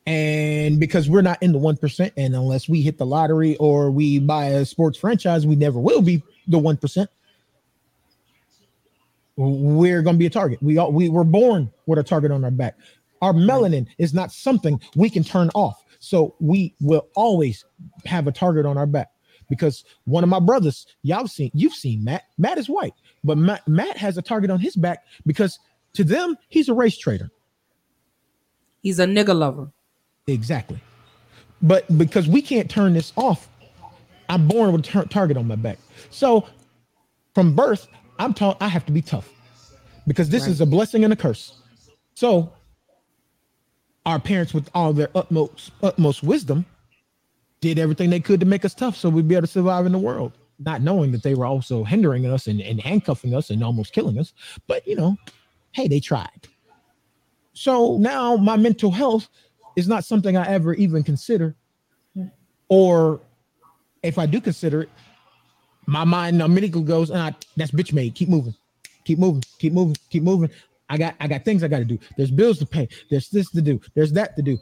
And 0.07 0.79
because 0.79 1.09
we're 1.09 1.21
not 1.21 1.43
in 1.43 1.51
the 1.51 1.59
1%, 1.59 2.11
and 2.15 2.33
unless 2.33 2.69
we 2.69 2.81
hit 2.81 2.97
the 2.97 3.05
lottery 3.05 3.57
or 3.57 3.91
we 3.91 4.19
buy 4.19 4.45
a 4.45 4.63
sports 4.63 4.97
franchise, 4.97 5.45
we 5.45 5.57
never 5.57 5.81
will 5.81 6.01
be 6.01 6.23
the 6.47 6.57
1%. 6.57 7.07
We're 9.35 10.01
going 10.01 10.15
to 10.15 10.17
be 10.17 10.25
a 10.25 10.29
target. 10.29 10.63
We 10.63 10.77
all, 10.77 10.93
we 10.93 11.09
were 11.09 11.25
born 11.25 11.69
with 11.87 11.99
a 11.99 12.03
target 12.03 12.31
on 12.31 12.45
our 12.45 12.51
back. 12.51 12.77
Our 13.21 13.33
melanin 13.33 13.85
is 13.97 14.13
not 14.13 14.31
something 14.31 14.79
we 14.95 15.09
can 15.09 15.25
turn 15.25 15.49
off. 15.53 15.83
So 15.99 16.35
we 16.39 16.73
will 16.79 17.09
always 17.13 17.65
have 18.05 18.27
a 18.27 18.31
target 18.31 18.65
on 18.65 18.77
our 18.77 18.85
back 18.85 19.09
because 19.49 19.83
one 20.05 20.23
of 20.23 20.29
my 20.29 20.39
brothers, 20.39 20.85
y'all 21.03 21.27
seen, 21.27 21.51
you've 21.53 21.73
seen 21.73 22.03
Matt. 22.03 22.23
Matt 22.37 22.57
is 22.57 22.69
white, 22.69 22.93
but 23.23 23.37
Matt, 23.37 23.67
Matt 23.67 23.97
has 23.97 24.17
a 24.17 24.21
target 24.21 24.49
on 24.49 24.59
his 24.59 24.75
back 24.75 25.03
because 25.25 25.59
to 25.93 26.03
them, 26.03 26.37
he's 26.49 26.69
a 26.69 26.73
race 26.73 26.97
traitor. 26.97 27.29
He's 28.81 28.99
a 28.99 29.05
nigga 29.05 29.35
lover. 29.35 29.71
Exactly. 30.27 30.79
but 31.61 31.85
because 31.97 32.27
we 32.27 32.41
can't 32.41 32.69
turn 32.69 32.93
this 32.93 33.13
off, 33.15 33.47
I'm 34.29 34.47
born 34.47 34.71
with 34.73 34.85
a 34.85 34.91
tar- 34.91 35.05
target 35.05 35.37
on 35.37 35.47
my 35.47 35.55
back. 35.55 35.79
So 36.11 36.47
from 37.33 37.55
birth, 37.55 37.87
I'm 38.19 38.33
taught 38.33 38.57
I 38.61 38.67
have 38.67 38.85
to 38.87 38.91
be 38.91 39.01
tough 39.01 39.29
because 40.05 40.29
this 40.29 40.43
Right. 40.43 40.51
is 40.51 40.61
a 40.61 40.65
blessing 40.65 41.03
and 41.03 41.11
a 41.13 41.15
curse. 41.15 41.53
So 42.13 42.51
our 44.05 44.19
parents, 44.19 44.53
with 44.53 44.69
all 44.73 44.93
their 44.93 45.09
utmost 45.15 45.71
utmost 45.81 46.23
wisdom, 46.23 46.65
did 47.61 47.79
everything 47.79 48.09
they 48.09 48.19
could 48.19 48.39
to 48.39 48.45
make 48.45 48.65
us 48.65 48.73
tough 48.73 48.95
so 48.95 49.09
we'd 49.09 49.27
be 49.27 49.35
able 49.35 49.47
to 49.47 49.51
survive 49.51 49.85
in 49.85 49.91
the 49.91 49.97
world, 49.97 50.33
not 50.59 50.81
knowing 50.81 51.11
that 51.11 51.23
they 51.23 51.35
were 51.35 51.45
also 51.45 51.83
hindering 51.83 52.25
us 52.25 52.47
and, 52.47 52.61
and 52.61 52.81
handcuffing 52.81 53.33
us 53.33 53.49
and 53.49 53.63
almost 53.63 53.93
killing 53.93 54.19
us. 54.19 54.33
But 54.67 54.85
you 54.87 54.95
know, 54.95 55.17
hey, 55.71 55.87
they 55.87 55.99
tried. 55.99 56.47
So 57.53 57.97
now 57.97 58.35
my 58.35 58.55
mental 58.55 58.91
health 58.91 59.29
is 59.75 59.87
not 59.87 60.05
something 60.05 60.37
I 60.37 60.47
ever 60.47 60.73
even 60.75 61.03
consider, 61.03 61.55
or 62.69 63.19
if 64.03 64.17
I 64.17 64.25
do 64.25 64.39
consider 64.39 64.83
it, 64.83 64.89
my 65.87 66.03
mind 66.03 66.41
immediately 66.41 66.83
goes, 66.83 67.09
ah, 67.11 67.31
that's 67.55 67.71
bitch 67.71 67.93
made. 67.93 68.13
Keep 68.13 68.29
moving, 68.29 68.55
keep 69.05 69.17
moving, 69.17 69.43
keep 69.57 69.73
moving, 69.73 69.95
keep 70.09 70.21
moving. 70.21 70.51
I 70.89 70.97
got 70.97 71.15
I 71.19 71.27
got 71.27 71.43
things 71.43 71.63
I 71.63 71.67
got 71.67 71.79
to 71.79 71.85
do. 71.85 71.99
There's 72.15 72.31
bills 72.31 72.59
to 72.59 72.65
pay. 72.65 72.87
There's 73.09 73.29
this 73.29 73.49
to 73.51 73.61
do. 73.61 73.81
There's 73.95 74.11
that 74.13 74.35
to 74.35 74.41
do. 74.41 74.57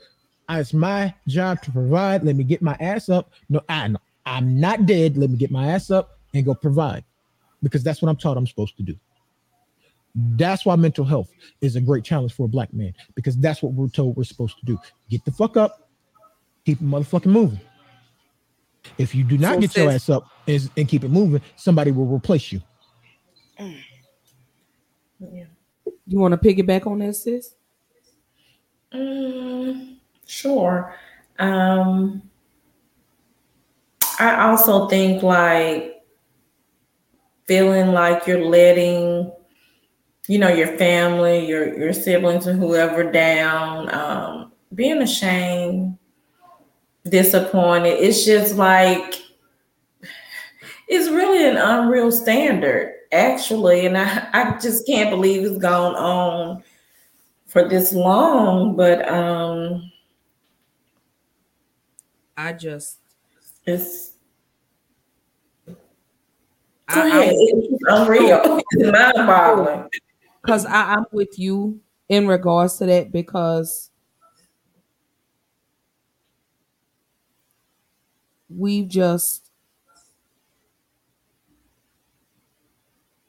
It's 0.50 0.74
my 0.74 1.14
job 1.28 1.62
to 1.64 1.72
provide. 1.72 2.24
Let 2.24 2.36
me 2.36 2.44
get 2.44 2.62
my 2.62 2.78
ass 2.80 3.10
up. 3.10 3.32
No, 3.50 3.62
I 3.68 3.88
know 3.88 4.00
I'm 4.26 4.60
not 4.60 4.86
dead. 4.86 5.18
Let 5.18 5.30
me 5.30 5.38
get 5.38 5.52
my 5.52 5.68
ass 5.72 5.92
up 5.92 6.20
and 6.34 6.46
go 6.46 6.54
provide, 6.54 7.04
because 7.64 7.84
that's 7.84 8.02
what 8.02 8.10
I'm 8.10 8.18
taught 8.18 8.38
I'm 8.38 8.48
supposed 8.48 8.78
to 8.78 8.84
do. 8.84 8.96
That's 10.16 10.66
why 10.66 10.76
mental 10.76 11.04
health 11.04 11.30
is 11.62 11.76
a 11.76 11.82
great 11.82 12.04
challenge 12.04 12.34
for 12.34 12.46
a 12.46 12.48
black 12.48 12.74
man 12.74 12.94
because 13.16 13.38
that's 13.38 13.62
what 13.62 13.74
we're 13.74 13.90
told 13.90 14.16
we're 14.16 14.24
supposed 14.24 14.58
to 14.60 14.66
do. 14.66 14.80
Get 15.10 15.26
the 15.26 15.32
fuck 15.32 15.58
up, 15.58 15.90
keep 16.66 16.80
it 16.80 16.86
motherfucking 16.86 17.26
moving. 17.26 17.60
If 18.98 19.14
you 19.14 19.24
do 19.24 19.38
not 19.38 19.56
So 19.56 19.60
get 19.62 19.76
your 19.78 19.92
ass 19.92 20.10
up 20.10 20.30
and, 20.48 20.70
and 20.78 20.88
keep 20.88 21.04
it 21.04 21.10
moving, 21.10 21.42
somebody 21.58 21.92
will 21.92 22.06
replace 22.06 22.52
you. 22.52 22.62
You 25.20 26.20
want 26.20 26.32
to 26.32 26.38
piggyback 26.38 26.88
on 26.88 27.00
that, 27.00 27.16
sis? 27.16 27.56
Mm, 28.94 29.95
sure. 30.26 30.96
Um, 31.40 32.22
I 34.20 34.48
also 34.50 34.88
think 34.88 35.24
like 35.24 36.04
feeling 37.46 37.92
like 37.92 38.26
you're 38.28 38.46
letting, 38.46 39.32
you 40.28 40.40
know, 40.40 40.50
your 40.50 40.78
family, 40.78 41.46
your 41.46 41.78
your 41.78 41.94
siblings, 41.94 42.48
and 42.48 42.60
whoever 42.60 43.10
down, 43.12 43.94
um, 43.94 44.52
being 44.74 45.02
ashamed, 45.02 45.98
disappointed. 47.04 48.00
It's 48.00 48.26
just 48.26 48.56
like 48.56 49.22
it's 50.88 51.10
really 51.10 51.48
an 51.48 51.58
unreal 51.58 52.12
standard, 52.12 52.94
actually, 53.12 53.86
and 53.86 53.98
I 53.98 54.28
I 54.34 54.58
just 54.60 54.86
can't 54.88 55.10
believe 55.10 55.44
it's 55.44 55.58
gone 55.58 55.96
on 55.96 56.64
for 57.48 57.68
this 57.68 57.94
long. 57.94 58.76
But 58.76 59.08
um, 59.10 59.92
I 62.38 62.54
just 62.54 63.00
it's 63.66 64.12
go 66.94 67.02
I- 67.02 67.08
ahead. 67.08 67.30
I'm- 67.30 67.36
It's 67.38 67.84
unreal. 67.88 68.62
It's 68.72 68.92
mind-boggling. 68.92 69.90
Because 70.42 70.66
I'm 70.68 71.06
with 71.12 71.40
you 71.40 71.80
in 72.10 72.28
regards 72.28 72.78
to 72.78 72.86
that 72.86 73.12
because 73.12 73.90
we've 78.50 78.88
just 78.88 79.50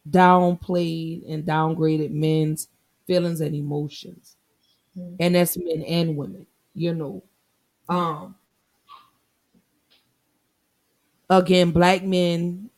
downplayed 0.08 1.22
and 1.32 1.44
downgraded 1.44 2.10
men's 2.12 2.68
feelings 3.06 3.40
and 3.40 3.54
emotions. 3.54 4.36
And 5.20 5.34
that's 5.34 5.56
men 5.58 5.82
and 5.82 6.16
women, 6.16 6.46
you 6.74 6.94
know. 6.94 7.22
Um 7.88 8.34
again, 11.28 11.70
black 11.70 12.02
men 12.02 12.70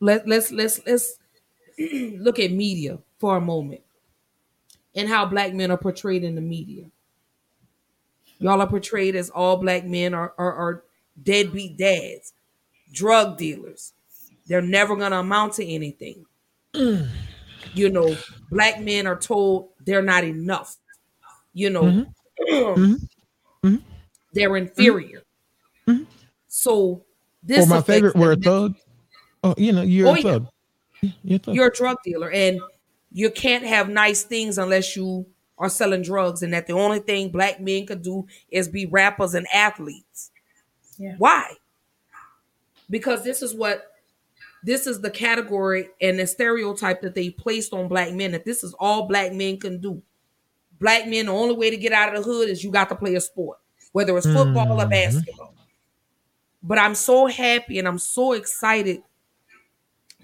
let 0.00 0.28
let's 0.28 0.52
let's 0.52 0.80
let's 0.86 1.18
look 1.78 2.38
at 2.38 2.52
media 2.52 2.98
for 3.18 3.36
a 3.36 3.40
moment 3.40 3.80
and 4.94 5.08
how 5.08 5.26
black 5.26 5.52
men 5.52 5.70
are 5.70 5.78
portrayed 5.78 6.24
in 6.24 6.34
the 6.34 6.40
media. 6.40 6.84
Y'all 8.38 8.60
are 8.60 8.66
portrayed 8.66 9.16
as 9.16 9.30
all 9.30 9.56
black 9.56 9.84
men 9.84 10.12
are, 10.12 10.34
are, 10.36 10.52
are 10.52 10.84
deadbeat 11.22 11.78
dads, 11.78 12.32
drug 12.92 13.38
dealers. 13.38 13.94
They're 14.46 14.62
never 14.62 14.94
going 14.94 15.12
to 15.12 15.18
amount 15.18 15.54
to 15.54 15.66
anything. 15.66 16.26
Mm. 16.74 17.08
you 17.72 17.88
know, 17.88 18.14
black 18.50 18.80
men 18.80 19.06
are 19.06 19.16
told 19.16 19.70
they're 19.86 20.02
not 20.02 20.24
enough. 20.24 20.76
You 21.54 21.70
know, 21.70 21.82
mm-hmm. 21.82 22.02
Mm-hmm. 22.46 23.66
Mm-hmm. 23.66 23.76
they're 24.34 24.56
inferior. 24.58 25.22
So 26.56 27.04
this 27.42 27.66
or 27.66 27.68
my 27.68 27.76
affects 27.76 27.86
favorite 27.86 28.12
them 28.14 28.22
word, 28.22 28.42
thug. 28.42 28.74
Oh, 29.44 29.54
you 29.58 29.72
know, 29.72 29.82
you're 29.82 30.08
Oh, 30.08 30.14
a 30.14 30.16
yeah. 30.16 30.22
thug. 30.22 30.46
You're 31.22 31.36
a 31.36 31.38
thug. 31.38 31.54
you're 31.54 31.66
a 31.68 31.74
drug 31.74 31.98
dealer 32.02 32.30
and 32.30 32.58
you 33.12 33.30
can't 33.30 33.62
have 33.64 33.90
nice 33.90 34.22
things 34.22 34.56
unless 34.56 34.96
you 34.96 35.26
are 35.58 35.68
selling 35.68 36.00
drugs 36.00 36.42
and 36.42 36.54
that 36.54 36.66
the 36.66 36.72
only 36.72 36.98
thing 37.00 37.28
black 37.28 37.60
men 37.60 37.84
could 37.86 38.00
do 38.02 38.26
is 38.50 38.68
be 38.68 38.86
rappers 38.86 39.34
and 39.34 39.46
athletes 39.52 40.30
Yeah. 40.98 41.14
why 41.18 41.52
because 42.88 43.22
this 43.22 43.42
is 43.42 43.54
what 43.54 43.92
this 44.64 44.86
is 44.86 45.00
the 45.02 45.10
category 45.10 45.90
and 46.00 46.18
the 46.18 46.26
stereotype 46.26 47.02
that 47.02 47.14
they 47.14 47.28
placed 47.30 47.72
on 47.74 47.86
black 47.88 48.12
men 48.14 48.32
that 48.32 48.44
this 48.46 48.64
is 48.64 48.74
all 48.80 49.06
black 49.06 49.32
men 49.32 49.58
can 49.58 49.78
do 49.80 50.02
black 50.80 51.06
men 51.06 51.26
the 51.26 51.32
only 51.32 51.54
way 51.54 51.68
to 51.70 51.76
get 51.76 51.92
out 51.92 52.14
of 52.14 52.24
the 52.24 52.30
hood 52.30 52.48
is 52.48 52.64
you 52.64 52.70
got 52.70 52.88
to 52.88 52.96
play 52.96 53.14
a 53.14 53.20
sport 53.20 53.58
whether 53.92 54.16
it's 54.16 54.26
football 54.26 54.80
or 54.80 54.84
Mhm. 54.86 54.90
basketball 54.90 55.54
but 56.66 56.78
i'm 56.78 56.94
so 56.94 57.26
happy 57.26 57.78
and 57.78 57.88
i'm 57.88 57.98
so 57.98 58.32
excited 58.32 59.02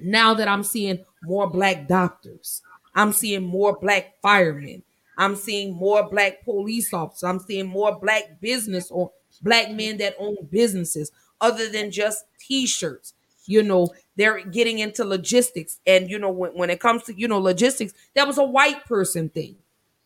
now 0.01 0.35
that 0.35 0.49
I'm 0.49 0.63
seeing 0.65 1.05
more 1.23 1.49
black 1.49 1.87
doctors, 1.89 2.63
I'm 2.95 3.13
seeing 3.13 3.43
more 3.43 3.79
black 3.81 4.15
firemen, 4.23 4.83
I'm 5.19 5.37
seeing 5.37 5.75
more 5.75 6.09
black 6.09 6.45
police 6.45 6.93
officers, 6.93 7.25
I'm 7.25 7.41
seeing 7.41 7.67
more 7.67 7.99
black 7.99 8.41
business 8.41 8.91
or 8.91 9.13
black 9.43 9.71
men 9.71 9.99
that 9.99 10.15
own 10.19 10.37
businesses 10.51 11.11
other 11.41 11.69
than 11.69 11.91
just 11.91 12.25
t-shirts. 12.39 13.15
You 13.47 13.63
know, 13.63 13.89
they're 14.17 14.45
getting 14.45 14.79
into 14.79 15.05
logistics. 15.05 15.81
And 15.87 16.09
you 16.09 16.19
know, 16.19 16.31
when, 16.31 16.53
when 16.53 16.71
it 16.71 16.81
comes 16.81 17.03
to, 17.05 17.19
you 17.19 17.27
know, 17.29 17.39
logistics, 17.39 17.93
that 18.15 18.27
was 18.27 18.39
a 18.39 18.45
white 18.45 18.85
person 18.87 19.29
thing. 19.29 19.57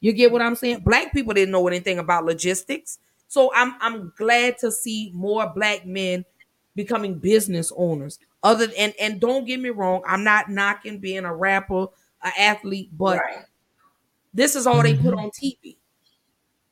You 0.01 0.13
get 0.13 0.33
what 0.33 0.43
I'm 0.43 0.55
saying? 0.55 0.81
Black 0.81 1.13
people 1.13 1.35
didn't 1.35 1.53
know 1.53 1.67
anything 1.69 1.99
about 1.99 2.25
logistics. 2.25 2.99
So 3.29 3.53
I'm 3.55 3.75
I'm 3.81 4.13
glad 4.17 4.59
to 4.59 4.71
see 4.71 5.11
more 5.15 5.51
black 5.55 5.87
men 5.87 6.25
becoming 6.75 7.19
business 7.19 7.73
owners. 7.77 8.19
Other 8.43 8.69
and 8.79 8.95
and 9.01 9.21
don't 9.21 9.47
get 9.47 9.61
me 9.61 9.71
wrong, 9.71 10.03
I'm 10.07 10.25
not 10.25 10.51
knocking 10.51 10.99
being 10.99 11.25
a 11.25 11.35
rapper, 11.35 11.87
an 12.23 12.33
athlete, 12.39 12.91
but 12.97 13.21
this 14.33 14.55
is 14.55 14.67
all 14.67 14.83
they 14.83 14.95
put 14.95 15.15
on 15.15 15.31
TV. 15.31 15.77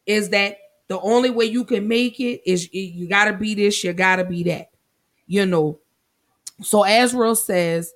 Is 0.07 0.29
that 0.31 0.59
the 0.89 1.01
only 1.01 1.31
way 1.31 1.47
you 1.47 1.65
can 1.65 1.89
make 1.89 2.21
it 2.21 2.43
is 2.49 2.73
you 2.73 3.09
got 3.09 3.25
to 3.25 3.33
be 3.33 3.55
this, 3.55 3.83
you 3.83 3.93
got 3.93 4.17
to 4.17 4.25
be 4.25 4.45
that. 4.45 4.71
You 5.27 5.47
know. 5.47 5.81
So 6.63 6.85
Azrael 6.85 7.35
says, 7.35 7.93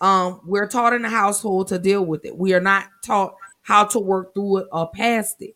um, 0.00 0.40
we're 0.44 0.66
taught 0.66 0.94
in 0.94 1.02
the 1.02 1.08
household 1.08 1.68
to 1.68 1.78
deal 1.78 2.04
with 2.04 2.24
it. 2.24 2.36
We 2.36 2.54
are 2.54 2.60
not 2.60 2.86
taught 3.04 3.34
how 3.62 3.84
to 3.84 4.00
work 4.00 4.34
through 4.34 4.58
it 4.58 4.66
or 4.72 4.90
past 4.90 5.42
it. 5.42 5.54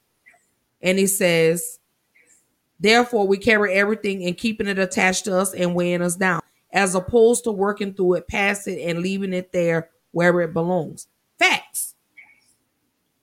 And 0.83 0.99
he 0.99 1.07
says, 1.07 1.81
Therefore, 2.85 3.27
we 3.27 3.39
carry 3.39 3.73
everything 3.73 4.27
and 4.27 4.37
keeping 4.37 4.67
it 4.67 4.79
attached 4.79 5.25
to 5.25 5.35
us 5.35 5.55
and 5.55 5.75
weighing 5.75 6.03
us 6.03 6.17
down, 6.17 6.43
as 6.71 6.95
opposed 6.95 7.45
to 7.45 7.51
working 7.51 7.95
through 7.95 8.17
it, 8.17 8.29
past 8.29 8.69
it, 8.69 8.79
and 8.79 8.99
leaving 8.99 9.33
it 9.33 9.53
there 9.53 9.89
where 10.11 10.39
it 10.43 10.53
belongs. 10.53 11.09
Facts. 11.39 11.95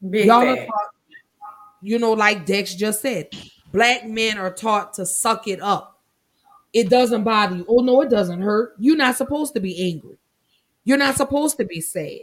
Big 0.10 0.26
Y'all 0.26 0.48
are 0.48 0.56
taught, 0.56 0.90
you 1.80 2.00
know, 2.00 2.14
like 2.14 2.48
Dex 2.48 2.74
just 2.74 3.04
said, 3.04 3.28
black 3.72 4.08
men 4.08 4.40
are 4.40 4.52
taught 4.52 4.96
to 4.96 5.06
suck 5.06 5.48
it 5.48 5.62
up. 5.62 6.02
It 6.74 6.90
doesn't 6.90 7.24
bother 7.24 7.58
you. 7.58 7.66
Oh, 7.70 7.84
no, 7.84 8.02
it 8.02 8.10
doesn't 8.10 8.42
hurt. 8.42 8.74
You're 8.80 8.98
not 8.98 9.16
supposed 9.16 9.54
to 9.54 9.60
be 9.60 9.92
angry. 9.92 10.18
You're 10.86 10.98
not 10.98 11.18
supposed 11.18 11.58
to 11.58 11.66
be 11.66 11.82
sad. 11.82 12.22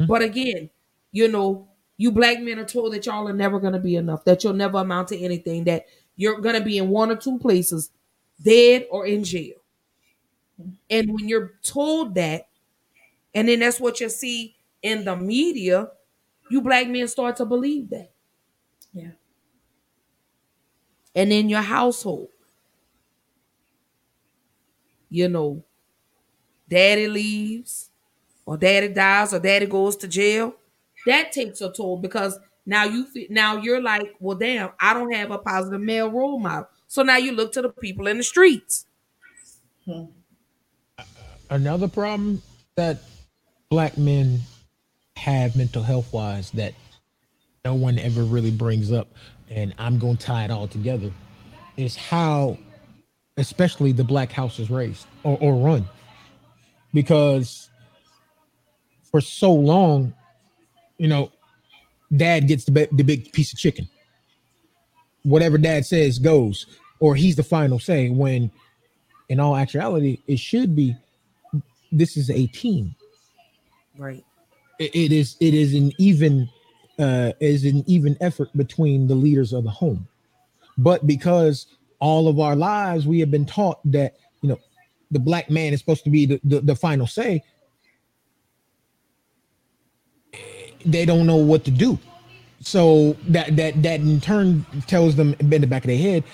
Mm-hmm. 0.00 0.06
But 0.06 0.22
again, 0.22 0.70
you 1.12 1.28
know, 1.28 1.68
you 2.00 2.10
black 2.12 2.40
men 2.40 2.58
are 2.58 2.64
told 2.64 2.94
that 2.94 3.06
y'all 3.06 3.28
are 3.28 3.34
never 3.34 3.60
going 3.60 3.74
to 3.74 3.78
be 3.80 3.96
enough, 3.96 4.24
that 4.24 4.42
you'll 4.44 4.54
never 4.54 4.78
amount 4.78 5.08
to 5.10 5.18
anything, 5.18 5.64
that 5.64 5.86
you're 6.16 6.40
going 6.40 6.56
to 6.56 6.64
be 6.64 6.78
in 6.78 6.88
one 6.88 7.12
or 7.12 7.16
two 7.16 7.38
places, 7.38 7.90
dead 8.42 8.86
or 8.90 9.06
in 9.06 9.24
jail. 9.24 9.56
And 10.88 11.12
when 11.12 11.28
you're 11.28 11.54
told 11.62 12.14
that, 12.16 12.48
and 13.34 13.48
then 13.48 13.60
that's 13.60 13.80
what 13.80 14.00
you 14.00 14.08
see 14.10 14.56
in 14.82 15.04
the 15.04 15.16
media, 15.16 15.90
you 16.50 16.62
black 16.62 16.88
men 16.88 17.08
start 17.08 17.36
to 17.36 17.46
believe 17.46 17.90
that. 17.90 18.12
Yeah. 18.94 19.12
and 21.14 21.32
in 21.32 21.48
your 21.48 21.62
household. 21.62 22.28
You 25.10 25.28
know, 25.28 25.64
daddy 26.68 27.08
leaves, 27.08 27.90
or 28.46 28.56
daddy 28.56 28.88
dies, 28.88 29.34
or 29.34 29.40
daddy 29.40 29.66
goes 29.66 29.96
to 29.98 30.08
jail. 30.08 30.54
That 31.06 31.32
takes 31.32 31.60
a 31.60 31.72
toll 31.72 31.98
because 31.98 32.38
now 32.66 32.84
you 32.84 33.06
now 33.30 33.56
you're 33.56 33.80
like, 33.80 34.14
well, 34.20 34.36
damn, 34.36 34.70
I 34.80 34.94
don't 34.94 35.12
have 35.12 35.30
a 35.30 35.38
positive 35.38 35.80
male 35.80 36.10
role 36.10 36.38
model. 36.38 36.68
So 36.88 37.02
now 37.02 37.16
you 37.16 37.32
look 37.32 37.52
to 37.52 37.62
the 37.62 37.68
people 37.68 38.06
in 38.06 38.18
the 38.18 38.22
streets. 38.22 38.86
Hmm. 39.84 40.04
Another 41.48 41.88
problem 41.88 42.42
that 42.76 43.02
black 43.70 43.96
men 43.96 44.40
have 45.16 45.56
mental 45.56 45.82
health 45.82 46.12
wise 46.12 46.50
that 46.52 46.74
no 47.64 47.74
one 47.74 47.98
ever 47.98 48.22
really 48.22 48.50
brings 48.50 48.92
up, 48.92 49.08
and 49.48 49.74
I'm 49.78 49.98
going 49.98 50.16
to 50.16 50.26
tie 50.26 50.44
it 50.44 50.50
all 50.50 50.68
together, 50.68 51.12
is 51.76 51.96
how, 51.96 52.56
especially 53.36 53.92
the 53.92 54.04
black 54.04 54.32
house 54.32 54.58
is 54.58 54.70
raised 54.70 55.06
or, 55.24 55.36
or 55.40 55.54
run. 55.54 55.88
Because 56.94 57.68
for 59.10 59.20
so 59.20 59.52
long, 59.52 60.14
you 61.00 61.08
know, 61.08 61.32
dad 62.14 62.46
gets 62.46 62.64
the, 62.64 62.88
the 62.92 63.02
big 63.02 63.32
piece 63.32 63.54
of 63.54 63.58
chicken. 63.58 63.88
Whatever 65.22 65.56
dad 65.56 65.86
says 65.86 66.18
goes, 66.18 66.66
or 67.00 67.16
he's 67.16 67.36
the 67.36 67.42
final 67.42 67.78
say. 67.78 68.10
When 68.10 68.50
in 69.30 69.40
all 69.40 69.56
actuality, 69.56 70.18
it 70.26 70.38
should 70.38 70.76
be 70.76 70.94
this 71.90 72.18
is 72.18 72.28
a 72.30 72.46
team. 72.48 72.94
Right. 73.96 74.22
it, 74.78 74.94
it 74.94 75.12
is 75.12 75.36
it 75.40 75.54
is 75.54 75.74
an 75.74 75.92
even 75.98 76.48
uh 76.98 77.32
is 77.40 77.64
an 77.64 77.82
even 77.86 78.16
effort 78.20 78.50
between 78.54 79.06
the 79.06 79.14
leaders 79.14 79.54
of 79.54 79.64
the 79.64 79.70
home. 79.70 80.06
But 80.76 81.06
because 81.06 81.66
all 81.98 82.28
of 82.28 82.38
our 82.38 82.56
lives 82.56 83.06
we 83.06 83.20
have 83.20 83.30
been 83.30 83.46
taught 83.46 83.80
that 83.90 84.16
you 84.42 84.50
know 84.50 84.58
the 85.10 85.18
black 85.18 85.48
man 85.48 85.72
is 85.72 85.80
supposed 85.80 86.04
to 86.04 86.10
be 86.10 86.26
the, 86.26 86.40
the, 86.44 86.60
the 86.60 86.76
final 86.76 87.06
say, 87.06 87.42
they 90.84 91.04
don't 91.04 91.26
know 91.26 91.36
what 91.36 91.64
to 91.64 91.70
do. 91.70 91.98
So 92.60 93.16
that 93.28 93.56
that 93.56 93.82
that 93.82 94.00
in 94.00 94.20
turn 94.20 94.66
tells 94.86 95.16
them 95.16 95.34
in 95.40 95.48
the 95.48 95.66
back 95.66 95.84
of 95.84 95.88
their 95.88 95.98
head, 95.98 96.24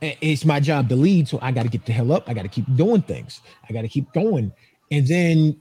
it's 0.00 0.44
my 0.44 0.60
job 0.60 0.88
to 0.90 0.96
lead, 0.96 1.28
so 1.28 1.38
I 1.40 1.50
got 1.52 1.62
to 1.62 1.68
get 1.68 1.86
the 1.86 1.92
hell 1.92 2.12
up. 2.12 2.28
I 2.28 2.34
got 2.34 2.42
to 2.42 2.48
keep 2.48 2.66
doing 2.76 3.02
things. 3.02 3.40
I 3.68 3.72
got 3.72 3.82
to 3.82 3.88
keep 3.88 4.12
going, 4.12 4.52
and 4.90 5.06
then 5.06 5.60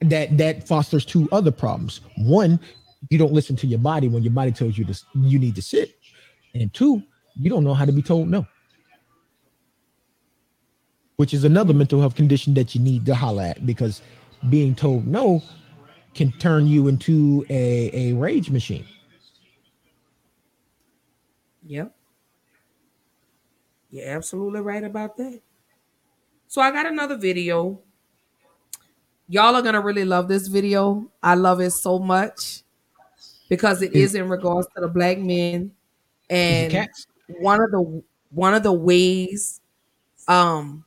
that 0.00 0.36
that 0.38 0.66
fosters 0.66 1.04
two 1.04 1.28
other 1.30 1.50
problems. 1.50 2.00
One, 2.16 2.58
you 3.10 3.18
don't 3.18 3.32
listen 3.32 3.56
to 3.56 3.66
your 3.66 3.78
body 3.78 4.08
when 4.08 4.22
your 4.22 4.32
body 4.32 4.52
tells 4.52 4.78
you 4.78 4.84
to 4.86 4.98
you 5.14 5.38
need 5.38 5.54
to 5.56 5.62
sit, 5.62 5.98
and 6.54 6.72
two, 6.72 7.02
you 7.36 7.50
don't 7.50 7.64
know 7.64 7.74
how 7.74 7.84
to 7.84 7.92
be 7.92 8.02
told 8.02 8.28
no, 8.28 8.46
which 11.16 11.34
is 11.34 11.44
another 11.44 11.74
mental 11.74 12.00
health 12.00 12.14
condition 12.14 12.54
that 12.54 12.74
you 12.74 12.80
need 12.80 13.04
to 13.04 13.14
holler 13.14 13.42
at 13.42 13.66
because 13.66 14.00
being 14.48 14.74
told 14.74 15.06
no 15.06 15.42
can 16.14 16.32
turn 16.32 16.66
you 16.66 16.88
into 16.88 17.44
a, 17.48 17.90
a 17.92 18.12
rage 18.14 18.50
machine. 18.50 18.86
Yep. 21.66 21.94
You're 23.90 24.08
absolutely 24.08 24.60
right 24.60 24.84
about 24.84 25.16
that. 25.16 25.40
So 26.46 26.60
I 26.60 26.70
got 26.70 26.86
another 26.86 27.16
video. 27.16 27.80
Y'all 29.28 29.54
are 29.54 29.62
gonna 29.62 29.80
really 29.80 30.04
love 30.04 30.26
this 30.26 30.48
video. 30.48 31.08
I 31.22 31.34
love 31.34 31.60
it 31.60 31.70
so 31.70 31.98
much 31.98 32.62
because 33.48 33.82
it 33.82 33.92
is 33.94 34.14
in 34.14 34.28
regards 34.28 34.66
to 34.74 34.80
the 34.80 34.88
black 34.88 35.18
men 35.18 35.72
and 36.28 36.88
one 37.38 37.60
of 37.60 37.70
the 37.70 38.02
one 38.30 38.54
of 38.54 38.62
the 38.62 38.72
ways 38.72 39.60
um 40.28 40.84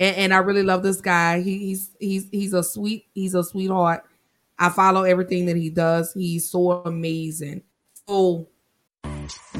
and, 0.00 0.16
and 0.16 0.34
I 0.34 0.38
really 0.38 0.62
love 0.62 0.82
this 0.82 1.00
guy. 1.00 1.40
He, 1.40 1.58
he's 1.58 1.90
he's 2.00 2.28
he's 2.30 2.52
a 2.52 2.62
sweet 2.62 3.06
he's 3.14 3.34
a 3.34 3.44
sweetheart 3.44 4.04
I 4.58 4.68
follow 4.70 5.02
everything 5.02 5.46
that 5.46 5.56
he 5.56 5.70
does. 5.70 6.12
He's 6.14 6.50
so 6.50 6.82
amazing. 6.84 7.62
So 8.06 8.48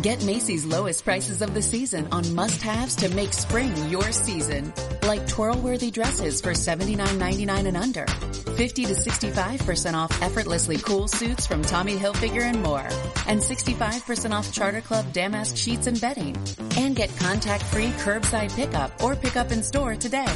Get 0.03 0.23
Macy's 0.25 0.67
lowest 0.67 1.05
prices 1.05 1.41
of 1.41 1.55
the 1.55 1.63
season 1.63 2.09
on 2.13 2.35
must-haves 2.35 2.97
to 2.97 3.09
make 3.15 3.33
spring 3.33 3.75
your 3.89 4.13
season. 4.13 4.73
Like 5.03 5.27
twirl-worthy 5.27 5.91
dresses 5.91 6.41
for 6.41 6.51
$79.99 6.51 7.67
and 7.67 7.77
under. 7.77 8.07
50 8.07 8.85
to 8.85 8.93
65% 8.95 9.95
off 9.95 10.23
effortlessly 10.23 10.77
cool 10.77 11.09
suits 11.09 11.47
from 11.47 11.63
Tommy 11.63 11.97
Hilfiger 11.97 12.43
and 12.43 12.63
more. 12.63 12.87
And 13.27 13.41
65% 13.41 14.33
off 14.33 14.53
Charter 14.53 14.83
Club 14.83 15.13
damask 15.13 15.57
sheets 15.57 15.87
and 15.87 16.01
bedding. 16.01 16.37
And 16.77 16.95
get 16.95 17.17
contact-free 17.17 17.93
curbside 18.05 18.55
pickup 18.55 19.03
or 19.03 19.17
pickup 19.17 19.53
in 19.53 19.63
store 19.63 19.95
today. 19.97 20.33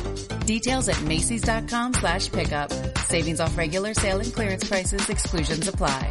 Details 0.47 0.89
at 0.89 1.01
Macy's.com 1.03 1.95
slash 1.95 2.33
pickup. 2.33 2.73
Savings 3.01 3.41
off 3.41 3.57
regular 3.59 3.93
sale 3.93 4.21
and 4.21 4.33
clearance 4.33 4.67
prices. 4.67 5.11
Exclusions 5.11 5.69
apply. 5.69 6.11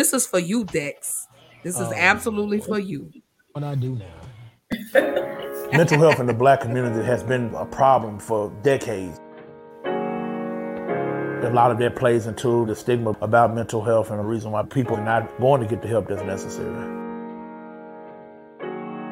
This 0.00 0.14
is 0.14 0.26
for 0.26 0.38
you, 0.38 0.64
Dex. 0.64 1.28
This 1.62 1.78
is 1.78 1.88
Oh. 1.88 1.94
absolutely 1.94 2.58
for 2.58 2.78
you. 2.78 3.10
What 3.52 3.64
I 3.64 3.74
do 3.74 3.98
now? 3.98 4.06
Mental 5.76 5.98
health 5.98 6.18
in 6.18 6.24
the 6.24 6.32
black 6.32 6.62
community 6.62 7.04
has 7.04 7.22
been 7.22 7.54
a 7.54 7.66
problem 7.66 8.18
for 8.18 8.50
decades. 8.62 9.20
A 9.84 11.50
lot 11.52 11.70
of 11.70 11.76
that 11.80 11.96
plays 11.96 12.26
into 12.26 12.64
the 12.64 12.74
stigma 12.74 13.10
about 13.20 13.54
mental 13.54 13.84
health 13.84 14.10
and 14.10 14.18
the 14.18 14.24
reason 14.24 14.52
why 14.52 14.62
people 14.62 14.96
are 14.96 15.04
not 15.04 15.38
going 15.38 15.60
to 15.60 15.66
get 15.66 15.82
the 15.82 15.88
help 15.88 16.08
that's 16.08 16.22
necessary. 16.22 16.70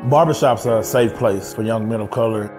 Barbershops 0.09 0.65
are 0.65 0.78
a 0.78 0.82
safe 0.82 1.12
place 1.16 1.52
for 1.52 1.62
young 1.62 1.86
men 1.86 2.01
of 2.01 2.10
color. 2.10 2.51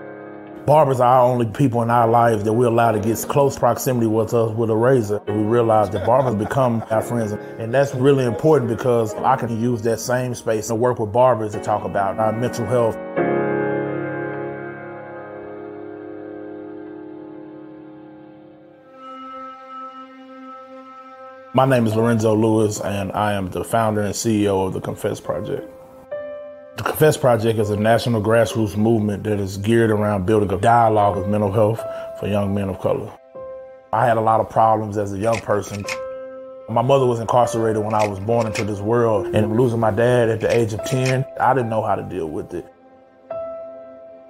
Barbers 0.69 0.99
are 0.99 1.21
our 1.21 1.23
only 1.23 1.47
people 1.47 1.81
in 1.81 1.89
our 1.89 2.07
lives 2.07 2.43
that 2.43 2.53
we're 2.53 2.67
allowed 2.67 2.91
to 2.91 2.99
get 2.99 3.17
close 3.27 3.57
proximity 3.57 4.05
with 4.05 4.35
us 4.35 4.55
with 4.55 4.69
a 4.69 4.75
razor. 4.75 5.19
We 5.27 5.33
realize 5.33 5.89
that 5.89 6.05
barbers 6.05 6.35
become 6.35 6.85
our 6.91 7.01
friends. 7.01 7.31
And 7.57 7.73
that's 7.73 7.95
really 7.95 8.23
important 8.23 8.69
because 8.69 9.15
I 9.15 9.35
can 9.35 9.59
use 9.59 9.81
that 9.81 9.99
same 9.99 10.35
space 10.35 10.67
to 10.67 10.75
work 10.75 10.99
with 10.99 11.11
barbers 11.11 11.53
to 11.53 11.59
talk 11.59 11.85
about 11.85 12.19
our 12.19 12.33
mental 12.33 12.67
health. 12.67 12.95
My 21.55 21.65
name 21.65 21.87
is 21.87 21.95
Lorenzo 21.95 22.35
Lewis, 22.35 22.79
and 22.79 23.11
I 23.13 23.33
am 23.33 23.49
the 23.49 23.63
founder 23.63 24.01
and 24.01 24.13
CEO 24.13 24.67
of 24.67 24.73
the 24.73 24.81
Confess 24.81 25.19
Project. 25.19 25.78
The 26.79 26.85
Confess 26.85 27.17
Project 27.17 27.59
is 27.59 27.71
a 27.71 27.75
national 27.75 28.21
grassroots 28.21 28.77
movement 28.77 29.25
that 29.25 29.37
is 29.37 29.57
geared 29.57 29.91
around 29.91 30.25
building 30.25 30.49
a 30.49 30.57
dialogue 30.57 31.17
of 31.17 31.27
mental 31.27 31.51
health 31.51 31.83
for 32.17 32.27
young 32.29 32.55
men 32.55 32.69
of 32.69 32.79
color. 32.79 33.11
I 33.91 34.05
had 34.05 34.15
a 34.15 34.21
lot 34.21 34.39
of 34.39 34.49
problems 34.49 34.97
as 34.97 35.11
a 35.11 35.17
young 35.17 35.41
person. 35.41 35.83
My 36.69 36.81
mother 36.81 37.05
was 37.05 37.19
incarcerated 37.19 37.83
when 37.83 37.93
I 37.93 38.07
was 38.07 38.21
born 38.21 38.47
into 38.47 38.63
this 38.63 38.79
world, 38.79 39.35
and 39.35 39.57
losing 39.57 39.81
my 39.81 39.91
dad 39.91 40.29
at 40.29 40.39
the 40.39 40.57
age 40.57 40.71
of 40.71 40.81
10, 40.85 41.25
I 41.37 41.53
didn't 41.53 41.69
know 41.69 41.83
how 41.83 41.95
to 41.95 42.03
deal 42.03 42.29
with 42.29 42.53
it. 42.53 42.65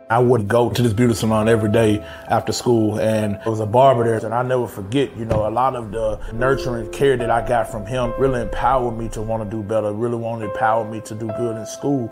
I 0.10 0.18
would 0.18 0.48
go 0.48 0.72
to 0.72 0.82
this 0.82 0.92
beauty 0.92 1.14
salon 1.14 1.48
every 1.48 1.72
day 1.72 2.00
after 2.30 2.52
school, 2.52 3.00
and 3.00 3.36
there 3.36 3.52
was 3.52 3.60
a 3.60 3.68
barber 3.68 4.06
there, 4.06 4.26
and 4.26 4.34
I 4.34 4.42
never 4.42 4.66
forget, 4.66 5.16
you 5.16 5.26
know, 5.26 5.48
a 5.48 5.52
lot 5.52 5.76
of 5.76 5.92
the 5.92 6.20
nurturing 6.34 6.90
care 6.92 7.16
that 7.16 7.30
I 7.30 7.48
got 7.48 7.70
from 7.70 7.86
him 7.86 8.12
really 8.18 8.42
empowered 8.42 8.98
me 8.98 9.08
to 9.10 9.22
want 9.22 9.44
to 9.44 9.50
do 9.56 9.62
better, 9.62 9.94
really 9.94 10.18
wanted 10.18 10.48
to 10.48 10.52
empower 10.52 10.84
me 10.84 11.00
to 11.02 11.14
do 11.14 11.28
good 11.28 11.56
in 11.56 11.68
school. 11.68 12.12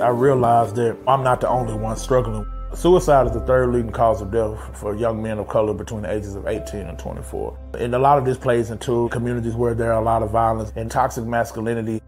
I 0.00 0.08
realized 0.08 0.76
that 0.76 0.96
I'm 1.06 1.22
not 1.22 1.40
the 1.40 1.48
only 1.48 1.74
one 1.74 1.96
struggling. 1.96 2.46
Suicide 2.74 3.26
is 3.26 3.32
the 3.32 3.40
third 3.40 3.72
leading 3.72 3.92
cause 3.92 4.22
of 4.22 4.30
death 4.30 4.58
for 4.78 4.96
young 4.96 5.22
men 5.22 5.38
of 5.38 5.46
color 5.48 5.74
between 5.74 6.02
the 6.02 6.10
ages 6.10 6.34
of 6.34 6.46
18 6.46 6.80
and 6.80 6.98
24. 6.98 7.58
And 7.78 7.94
a 7.94 7.98
lot 7.98 8.18
of 8.18 8.24
this 8.24 8.38
plays 8.38 8.70
into 8.70 9.08
communities 9.10 9.54
where 9.54 9.74
there 9.74 9.92
are 9.92 10.00
a 10.00 10.04
lot 10.04 10.22
of 10.22 10.30
violence 10.30 10.72
and 10.74 10.90
toxic 10.90 11.24
masculinity. 11.24 12.00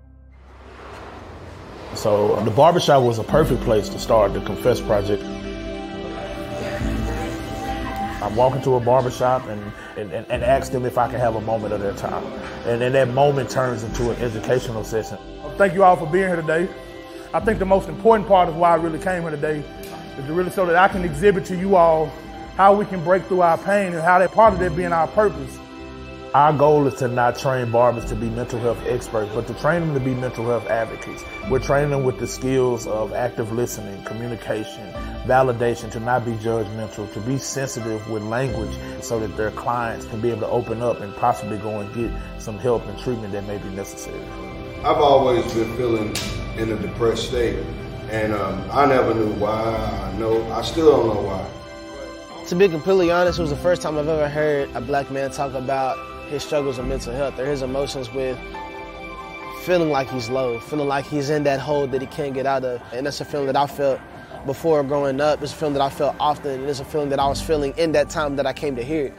So 1.94 2.42
the 2.44 2.50
barbershop 2.50 3.02
was 3.02 3.18
a 3.18 3.24
perfect 3.24 3.62
place 3.62 3.88
to 3.90 3.98
start 3.98 4.32
the 4.32 4.40
Confess 4.40 4.80
Project. 4.80 5.22
I 8.22 8.28
walk 8.34 8.56
into 8.56 8.74
a 8.74 8.80
barbershop 8.80 9.46
and, 9.48 9.72
and, 9.98 10.10
and, 10.10 10.26
and 10.30 10.42
ask 10.42 10.72
them 10.72 10.86
if 10.86 10.96
I 10.96 11.08
can 11.10 11.20
have 11.20 11.36
a 11.36 11.40
moment 11.42 11.74
of 11.74 11.80
their 11.80 11.94
time. 11.94 12.24
And 12.64 12.80
then 12.80 12.92
that 12.92 13.08
moment 13.08 13.50
turns 13.50 13.82
into 13.82 14.10
an 14.10 14.16
educational 14.16 14.82
session. 14.82 15.18
Thank 15.58 15.74
you 15.74 15.84
all 15.84 15.96
for 15.96 16.06
being 16.06 16.26
here 16.26 16.36
today. 16.36 16.68
I 17.34 17.40
think 17.40 17.58
the 17.58 17.66
most 17.66 17.88
important 17.88 18.28
part 18.28 18.48
of 18.48 18.54
why 18.54 18.70
I 18.70 18.74
really 18.76 19.00
came 19.00 19.22
here 19.22 19.32
today 19.32 19.64
is 20.16 20.24
to 20.24 20.32
really 20.32 20.50
so 20.50 20.64
that 20.66 20.76
I 20.76 20.86
can 20.86 21.04
exhibit 21.04 21.44
to 21.46 21.56
you 21.56 21.74
all 21.74 22.06
how 22.56 22.76
we 22.76 22.86
can 22.86 23.02
break 23.02 23.24
through 23.24 23.40
our 23.40 23.58
pain 23.58 23.92
and 23.92 24.00
how 24.00 24.20
that 24.20 24.30
part 24.30 24.54
of 24.54 24.60
that 24.60 24.76
being 24.76 24.92
our 24.92 25.08
purpose. 25.08 25.58
Our 26.32 26.52
goal 26.52 26.86
is 26.86 26.94
to 27.00 27.08
not 27.08 27.36
train 27.36 27.72
barbers 27.72 28.04
to 28.04 28.14
be 28.14 28.30
mental 28.30 28.60
health 28.60 28.80
experts, 28.86 29.32
but 29.34 29.48
to 29.48 29.54
train 29.54 29.80
them 29.80 29.94
to 29.94 30.00
be 30.00 30.14
mental 30.14 30.44
health 30.44 30.68
advocates. 30.68 31.24
We're 31.50 31.58
training 31.58 31.90
them 31.90 32.04
with 32.04 32.20
the 32.20 32.28
skills 32.28 32.86
of 32.86 33.12
active 33.12 33.50
listening, 33.50 34.00
communication, 34.04 34.92
validation, 35.26 35.90
to 35.90 35.98
not 35.98 36.24
be 36.24 36.34
judgmental, 36.34 37.12
to 37.14 37.20
be 37.20 37.38
sensitive 37.38 38.08
with 38.08 38.22
language 38.22 38.78
so 39.00 39.18
that 39.18 39.36
their 39.36 39.50
clients 39.50 40.06
can 40.06 40.20
be 40.20 40.30
able 40.30 40.42
to 40.42 40.48
open 40.50 40.82
up 40.82 41.00
and 41.00 41.12
possibly 41.16 41.58
go 41.58 41.80
and 41.80 41.92
get 41.96 42.12
some 42.40 42.58
help 42.58 42.86
and 42.86 42.96
treatment 43.00 43.32
that 43.32 43.44
may 43.44 43.58
be 43.58 43.70
necessary. 43.70 44.22
I've 44.84 44.98
always 44.98 45.52
been 45.52 45.76
feeling 45.76 46.14
in 46.58 46.70
a 46.70 46.76
depressed 46.76 47.28
state, 47.28 47.56
and 48.10 48.32
um, 48.32 48.64
I 48.70 48.86
never 48.86 49.14
knew 49.14 49.32
why. 49.34 50.10
I 50.12 50.18
know 50.18 50.50
I 50.52 50.62
still 50.62 50.90
don't 50.90 51.14
know 51.14 51.22
why. 51.22 52.44
To 52.48 52.54
be 52.54 52.68
completely 52.68 53.10
honest, 53.10 53.38
it 53.38 53.42
was 53.42 53.50
the 53.50 53.56
first 53.56 53.82
time 53.82 53.96
I've 53.98 54.06
ever 54.06 54.28
heard 54.28 54.68
a 54.74 54.80
black 54.80 55.10
man 55.10 55.30
talk 55.30 55.54
about 55.54 55.96
his 56.28 56.42
struggles 56.42 56.78
with 56.78 56.86
mental 56.86 57.14
health 57.14 57.38
or 57.38 57.46
his 57.46 57.62
emotions 57.62 58.12
with 58.12 58.38
feeling 59.62 59.90
like 59.90 60.10
he's 60.10 60.28
low, 60.28 60.60
feeling 60.60 60.86
like 60.86 61.06
he's 61.06 61.30
in 61.30 61.42
that 61.44 61.58
hole 61.58 61.86
that 61.86 62.00
he 62.00 62.06
can't 62.06 62.34
get 62.34 62.44
out 62.44 62.64
of. 62.64 62.82
And 62.92 63.06
that's 63.06 63.20
a 63.20 63.24
feeling 63.24 63.46
that 63.46 63.56
I 63.56 63.66
felt 63.66 63.98
before 64.44 64.82
growing 64.84 65.20
up. 65.20 65.42
It's 65.42 65.52
a 65.52 65.56
feeling 65.56 65.74
that 65.74 65.82
I 65.82 65.88
felt 65.88 66.16
often, 66.20 66.60
and 66.60 66.68
it's 66.68 66.80
a 66.80 66.84
feeling 66.84 67.08
that 67.08 67.18
I 67.18 67.26
was 67.26 67.40
feeling 67.40 67.72
in 67.78 67.92
that 67.92 68.10
time 68.10 68.36
that 68.36 68.46
I 68.46 68.52
came 68.52 68.76
to 68.76 68.84
hear 68.84 69.06
it. 69.06 69.14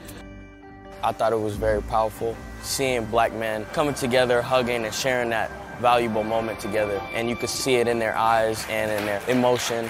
I 1.03 1.11
thought 1.11 1.33
it 1.33 1.39
was 1.39 1.55
very 1.55 1.81
powerful 1.81 2.37
seeing 2.61 3.05
black 3.05 3.33
men 3.33 3.65
coming 3.73 3.93
together, 3.95 4.41
hugging, 4.41 4.85
and 4.85 4.93
sharing 4.93 5.29
that 5.29 5.49
valuable 5.79 6.23
moment 6.23 6.59
together. 6.59 7.01
And 7.13 7.29
you 7.29 7.35
could 7.35 7.49
see 7.49 7.75
it 7.75 7.87
in 7.87 7.99
their 7.99 8.17
eyes 8.17 8.65
and 8.69 8.91
in 8.91 9.05
their 9.05 9.21
emotion. 9.27 9.89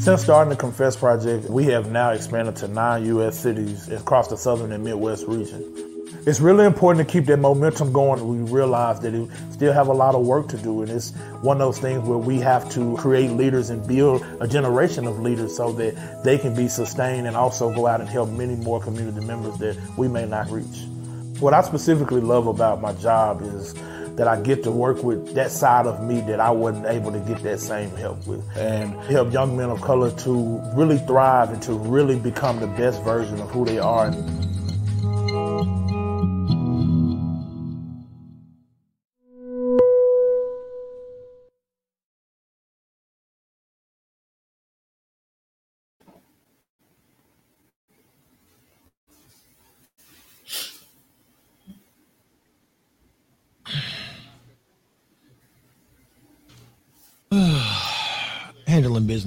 Since 0.00 0.22
starting 0.24 0.50
the 0.50 0.56
Confess 0.56 0.96
Project, 0.96 1.48
we 1.48 1.64
have 1.66 1.90
now 1.90 2.10
expanded 2.10 2.56
to 2.56 2.68
nine 2.68 3.06
U.S. 3.06 3.38
cities 3.38 3.88
across 3.88 4.28
the 4.28 4.36
southern 4.36 4.72
and 4.72 4.84
Midwest 4.84 5.26
region. 5.26 5.93
It's 6.26 6.40
really 6.40 6.64
important 6.64 7.06
to 7.06 7.12
keep 7.12 7.26
that 7.26 7.36
momentum 7.36 7.92
going. 7.92 8.26
We 8.26 8.50
realize 8.50 8.98
that 9.00 9.12
we 9.12 9.28
still 9.50 9.74
have 9.74 9.88
a 9.88 9.92
lot 9.92 10.14
of 10.14 10.24
work 10.24 10.48
to 10.48 10.56
do, 10.56 10.80
and 10.80 10.90
it's 10.90 11.12
one 11.42 11.60
of 11.60 11.66
those 11.66 11.78
things 11.78 12.02
where 12.08 12.16
we 12.16 12.40
have 12.40 12.66
to 12.70 12.96
create 12.96 13.30
leaders 13.32 13.68
and 13.68 13.86
build 13.86 14.24
a 14.40 14.48
generation 14.48 15.06
of 15.06 15.20
leaders 15.20 15.54
so 15.54 15.72
that 15.72 16.24
they 16.24 16.38
can 16.38 16.54
be 16.54 16.66
sustained 16.66 17.26
and 17.26 17.36
also 17.36 17.70
go 17.74 17.86
out 17.86 18.00
and 18.00 18.08
help 18.08 18.30
many 18.30 18.56
more 18.56 18.80
community 18.80 19.20
members 19.26 19.58
that 19.58 19.76
we 19.98 20.08
may 20.08 20.24
not 20.24 20.50
reach. 20.50 20.86
What 21.40 21.52
I 21.52 21.60
specifically 21.60 22.22
love 22.22 22.46
about 22.46 22.80
my 22.80 22.94
job 22.94 23.42
is 23.42 23.74
that 24.16 24.26
I 24.26 24.40
get 24.40 24.62
to 24.62 24.70
work 24.70 25.02
with 25.02 25.34
that 25.34 25.50
side 25.50 25.84
of 25.84 26.02
me 26.02 26.22
that 26.22 26.40
I 26.40 26.50
wasn't 26.52 26.86
able 26.86 27.12
to 27.12 27.20
get 27.20 27.42
that 27.42 27.60
same 27.60 27.90
help 27.96 28.26
with 28.26 28.42
and 28.56 28.94
help 29.10 29.30
young 29.30 29.58
men 29.58 29.68
of 29.68 29.82
color 29.82 30.10
to 30.10 30.58
really 30.74 30.96
thrive 30.98 31.50
and 31.50 31.60
to 31.64 31.74
really 31.74 32.18
become 32.18 32.60
the 32.60 32.66
best 32.68 33.02
version 33.02 33.42
of 33.42 33.50
who 33.50 33.66
they 33.66 33.78
are. 33.78 34.10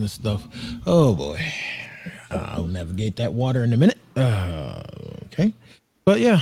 Business 0.07 0.41
stuff. 0.41 0.47
Oh 0.85 1.13
boy. 1.15 1.41
I'll 2.31 2.67
navigate 2.67 3.17
that 3.17 3.34
water 3.34 3.63
in 3.63 3.73
a 3.73 3.77
minute. 3.77 3.97
Uh, 4.15 4.81
okay. 5.25 5.53
But 6.05 6.19
yeah. 6.19 6.41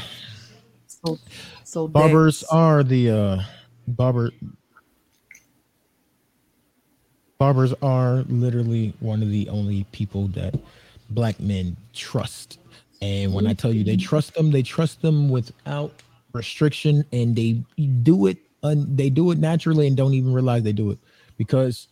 So, 0.88 1.18
so 1.64 1.88
Barbers 1.88 2.44
are 2.46 2.84
the 2.84 3.10
uh 3.12 3.42
barber 3.88 4.32
barbers 7.40 7.74
are 7.82 8.24
literally 8.30 8.94
one 9.00 9.24
of 9.24 9.30
the 9.32 9.50
only 9.50 9.86
people 9.92 10.28
that 10.30 10.56
black 11.10 11.40
men 11.40 11.76
trust. 11.94 12.60
And 13.02 13.34
when 13.34 13.48
I 13.48 13.54
tell 13.54 13.74
you 13.74 13.84
they 13.84 13.98
trust 13.98 14.36
them, 14.36 14.52
they 14.52 14.64
trust 14.64 15.02
them 15.02 15.30
without 15.30 15.92
restriction 16.34 17.06
and 17.12 17.36
they 17.36 17.64
do 18.04 18.28
it 18.28 18.38
un- 18.64 18.96
they 18.96 19.10
do 19.10 19.32
it 19.32 19.40
naturally 19.40 19.88
and 19.88 19.98
don't 19.98 20.14
even 20.14 20.34
realize 20.34 20.64
they 20.64 20.74
do 20.74 20.92
it 20.92 21.00
because 21.38 21.88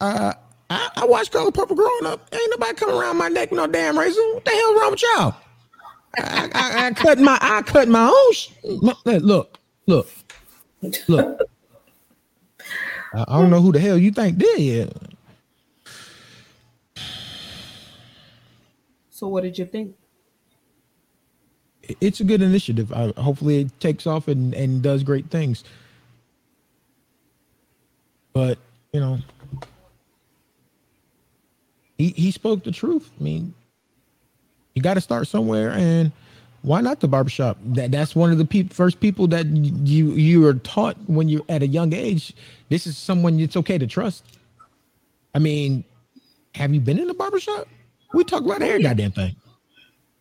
uh 0.00 0.34
I, 0.70 0.90
I 0.96 1.04
watched 1.04 1.32
Color 1.32 1.50
Purple 1.50 1.74
growing 1.74 2.06
up. 2.06 2.28
Ain't 2.32 2.50
nobody 2.52 2.74
coming 2.74 2.94
around 2.94 3.16
my 3.16 3.28
neck 3.28 3.50
with 3.50 3.58
no 3.58 3.66
damn 3.66 3.98
razor. 3.98 4.20
What 4.34 4.44
the 4.44 4.52
hell 4.52 4.78
wrong 4.78 4.90
with 4.92 5.02
y'all? 5.02 5.34
I, 6.18 6.50
I, 6.54 6.86
I 6.86 6.90
cut 6.92 7.18
my 7.18 7.38
I 7.40 7.62
cut 7.62 7.88
my 7.88 8.06
own. 8.06 8.32
Sh- 8.32 8.50
look, 8.64 8.98
look, 9.04 9.58
look. 9.86 10.08
I, 13.14 13.24
I 13.26 13.40
don't 13.40 13.50
know 13.50 13.60
who 13.60 13.72
the 13.72 13.80
hell 13.80 13.98
you 13.98 14.12
think 14.12 14.38
did 14.38 14.60
it. 14.60 14.96
So 19.10 19.28
what 19.28 19.42
did 19.42 19.58
you 19.58 19.66
think? 19.66 19.96
It's 22.00 22.20
a 22.20 22.24
good 22.24 22.40
initiative. 22.40 22.92
I, 22.92 23.12
hopefully, 23.20 23.62
it 23.62 23.80
takes 23.80 24.06
off 24.06 24.28
and, 24.28 24.54
and 24.54 24.80
does 24.82 25.02
great 25.02 25.28
things. 25.30 25.64
But 28.32 28.58
you 28.92 29.00
know, 29.00 29.18
he 32.00 32.08
he 32.16 32.30
spoke 32.30 32.64
the 32.64 32.72
truth. 32.72 33.10
I 33.20 33.22
mean, 33.22 33.54
you 34.74 34.82
got 34.82 34.94
to 34.94 35.00
start 35.00 35.28
somewhere, 35.28 35.70
and 35.70 36.12
why 36.62 36.80
not 36.80 37.00
the 37.00 37.08
barbershop? 37.08 37.58
That 37.64 37.90
that's 37.90 38.16
one 38.16 38.32
of 38.32 38.38
the 38.38 38.44
peop 38.44 38.72
first 38.72 39.00
people 39.00 39.26
that 39.28 39.46
you 39.46 40.12
you 40.12 40.46
are 40.46 40.54
taught 40.54 40.96
when 41.06 41.28
you're 41.28 41.44
at 41.48 41.62
a 41.62 41.66
young 41.66 41.92
age. 41.92 42.34
This 42.70 42.86
is 42.86 42.96
someone 42.96 43.38
it's 43.38 43.56
okay 43.56 43.76
to 43.76 43.86
trust. 43.86 44.24
I 45.34 45.38
mean, 45.38 45.84
have 46.54 46.72
you 46.72 46.80
been 46.80 46.98
in 46.98 47.10
a 47.10 47.14
barbershop? 47.14 47.68
We 48.14 48.24
talk 48.24 48.44
about 48.44 48.62
every 48.62 48.82
goddamn 48.82 49.12
thing. 49.12 49.36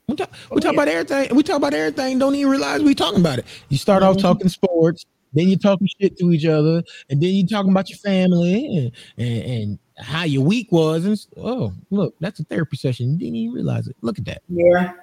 We 0.07 0.15
talk, 0.15 0.31
we 0.51 0.59
talk 0.59 0.73
about 0.73 0.87
everything. 0.87 1.35
We 1.35 1.43
talk 1.43 1.57
about 1.57 1.73
everything. 1.73 2.19
Don't 2.19 2.35
even 2.35 2.51
realize 2.51 2.83
we 2.83 2.93
talking 2.93 3.21
about 3.21 3.39
it. 3.39 3.45
You 3.69 3.77
start 3.77 4.03
off 4.03 4.17
mm-hmm. 4.17 4.27
talking 4.27 4.49
sports, 4.49 5.05
then 5.33 5.47
you 5.47 5.57
talking 5.57 5.87
shit 5.99 6.17
to 6.17 6.31
each 6.31 6.45
other, 6.45 6.83
and 7.09 7.21
then 7.21 7.29
you 7.29 7.47
talking 7.47 7.71
about 7.71 7.89
your 7.89 7.99
family 7.99 8.91
and, 9.17 9.27
and, 9.27 9.43
and 9.43 9.79
how 9.99 10.23
your 10.23 10.43
week 10.43 10.71
was. 10.71 11.05
And 11.05 11.25
oh, 11.37 11.73
look, 11.89 12.15
that's 12.19 12.39
a 12.39 12.43
therapy 12.43 12.77
session. 12.77 13.11
You 13.11 13.17
didn't 13.17 13.35
even 13.35 13.53
realize 13.55 13.87
it. 13.87 13.95
Look 14.01 14.17
at 14.17 14.25
that. 14.25 14.41
Yeah. 14.47 14.93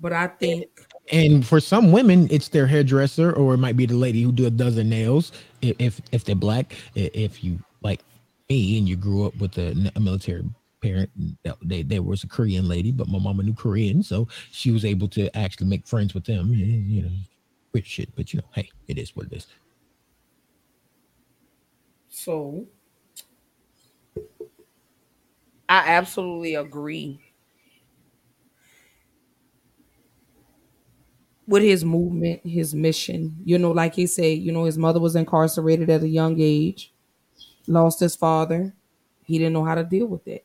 But 0.00 0.12
I 0.12 0.26
think 0.26 0.66
And 1.10 1.46
for 1.46 1.60
some 1.60 1.92
women, 1.92 2.28
it's 2.30 2.48
their 2.48 2.66
hairdresser, 2.66 3.32
or 3.32 3.54
it 3.54 3.58
might 3.58 3.76
be 3.76 3.86
the 3.86 3.94
lady 3.94 4.22
who 4.22 4.32
do 4.32 4.48
does 4.50 4.76
their 4.76 4.84
nails. 4.84 5.32
If 5.60 6.00
if 6.12 6.24
they're 6.24 6.34
black, 6.34 6.74
if 6.94 7.42
you 7.42 7.58
like 7.82 8.00
me 8.48 8.78
and 8.78 8.88
you 8.88 8.96
grew 8.96 9.26
up 9.26 9.36
with 9.36 9.58
a, 9.58 9.90
a 9.94 10.00
military 10.00 10.44
parent, 10.80 11.10
that 11.44 11.56
they 11.62 11.82
there 11.82 12.02
was 12.02 12.24
a 12.24 12.28
Korean 12.28 12.68
lady, 12.68 12.92
but 12.92 13.08
my 13.08 13.18
mama 13.18 13.42
knew 13.42 13.54
Korean, 13.54 14.02
so 14.02 14.28
she 14.50 14.70
was 14.70 14.84
able 14.84 15.08
to 15.08 15.34
actually 15.36 15.66
make 15.66 15.86
friends 15.86 16.14
with 16.14 16.24
them. 16.24 16.52
You 16.52 17.02
know, 17.02 17.10
weird 17.72 17.86
shit, 17.86 18.14
but 18.14 18.32
you 18.32 18.38
know, 18.38 18.46
hey, 18.54 18.70
it 18.88 18.98
is 18.98 19.14
what 19.16 19.26
it 19.26 19.32
is. 19.32 19.46
So. 22.12 22.66
I 25.68 25.88
absolutely 25.88 26.54
agree 26.54 27.18
with 31.46 31.62
his 31.62 31.82
movement, 31.82 32.42
his 32.44 32.74
mission. 32.74 33.36
You 33.42 33.58
know, 33.58 33.70
like 33.70 33.94
he 33.94 34.06
said, 34.06 34.38
you 34.38 34.52
know, 34.52 34.64
his 34.64 34.76
mother 34.76 35.00
was 35.00 35.16
incarcerated 35.16 35.88
at 35.88 36.02
a 36.02 36.08
young 36.08 36.36
age, 36.38 36.92
lost 37.66 38.00
his 38.00 38.14
father. 38.14 38.74
He 39.24 39.38
didn't 39.38 39.54
know 39.54 39.64
how 39.64 39.74
to 39.74 39.84
deal 39.84 40.06
with 40.06 40.28
it. 40.28 40.44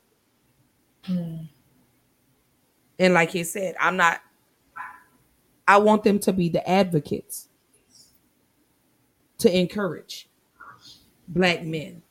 Hmm. 1.04 1.38
And 2.98 3.14
like 3.14 3.32
he 3.32 3.44
said, 3.44 3.76
I'm 3.78 3.98
not, 3.98 4.22
I 5.68 5.78
want 5.78 6.06
them 6.06 6.20
to 6.20 6.32
be 6.32 6.48
the 6.48 6.68
advocates 6.68 7.50
to 9.40 9.54
encourage 9.54 10.30
black 11.28 11.64
men 11.64 12.02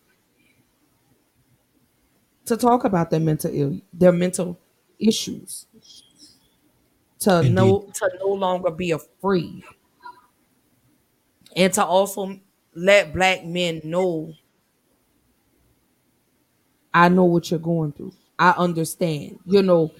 to 2.44 2.56
talk 2.56 2.84
about 2.84 3.10
their 3.10 3.20
mental 3.20 3.50
ill, 3.52 3.80
their 3.92 4.12
mental 4.12 4.58
issues, 4.98 5.66
to 7.18 7.42
no 7.42 7.80
to 7.94 8.10
no 8.20 8.28
longer 8.28 8.70
be 8.70 8.90
afraid, 8.90 9.62
and 11.54 11.72
to 11.72 11.84
also 11.84 12.38
let 12.74 13.12
black 13.12 13.44
men 13.44 13.80
know 13.84 14.32
I 16.92 17.08
know 17.08 17.24
what 17.24 17.50
you're 17.50 17.60
going 17.60 17.92
through. 17.92 18.12
I 18.38 18.50
understand. 18.56 19.38
You 19.44 19.62
know, 19.62 19.92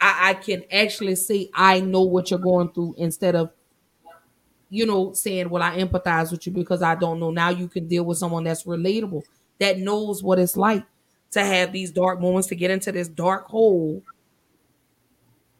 I, 0.00 0.30
I 0.30 0.34
can 0.34 0.64
actually 0.72 1.16
say 1.16 1.50
I 1.54 1.80
know 1.80 2.02
what 2.02 2.30
you're 2.30 2.38
going 2.40 2.70
through 2.72 2.94
instead 2.98 3.34
of, 3.36 3.50
you 4.70 4.86
know, 4.86 5.12
saying, 5.12 5.50
Well, 5.50 5.62
I 5.62 5.76
empathize 5.78 6.30
with 6.30 6.46
you 6.46 6.52
because 6.52 6.80
I 6.80 6.94
don't 6.94 7.20
know. 7.20 7.30
Now 7.30 7.50
you 7.50 7.68
can 7.68 7.86
deal 7.88 8.04
with 8.04 8.18
someone 8.18 8.44
that's 8.44 8.62
relatable, 8.62 9.24
that 9.58 9.78
knows 9.78 10.22
what 10.22 10.38
it's 10.38 10.56
like 10.56 10.84
to 11.32 11.44
have 11.44 11.72
these 11.72 11.90
dark 11.90 12.20
moments, 12.20 12.48
to 12.48 12.54
get 12.54 12.70
into 12.70 12.92
this 12.92 13.08
dark 13.08 13.46
hole 13.46 14.02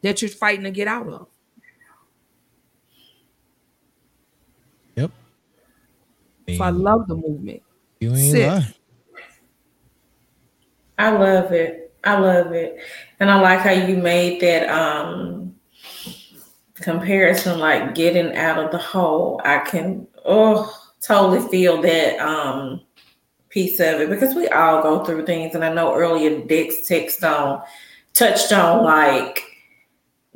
that 0.03 0.23
you're 0.23 0.31
fighting 0.31 0.65
to 0.65 0.71
get 0.71 0.89
out 0.89 1.09
of. 1.09 1.27
Yep. 4.97 5.11
So 6.57 6.65
I 6.65 6.71
love 6.71 7.07
the 7.07 7.17
movement. 7.17 7.63
You 8.01 8.15
ain't 8.15 8.33
Sis. 8.33 8.65
I 10.99 11.11
love 11.11 11.53
it. 11.53 11.95
I 12.05 12.19
love 12.19 12.53
it. 12.53 12.79
And 13.19 13.31
I 13.31 13.41
like 13.41 13.61
how 13.61 13.71
you 13.71 13.97
made 13.97 14.41
that 14.41 14.69
um 14.69 15.55
comparison 16.83 17.59
like 17.59 17.95
getting 17.95 18.35
out 18.37 18.59
of 18.59 18.71
the 18.71 18.79
hole. 18.79 19.41
I 19.45 19.59
can 19.59 20.07
oh 20.25 20.77
totally 21.01 21.47
feel 21.49 21.81
that 21.83 22.19
um 22.19 22.81
piece 23.49 23.81
of 23.81 24.01
it 24.01 24.11
because 24.11 24.35
we 24.35 24.47
all 24.49 24.83
go 24.83 25.05
through 25.05 25.27
things 25.27 25.55
and 25.55 25.65
I 25.65 25.73
know 25.73 25.95
earlier 25.95 26.41
Dex 26.47 26.87
text 26.87 27.25
on 27.25 27.63
touched 28.13 28.53
on 28.53 28.85
like 28.85 29.43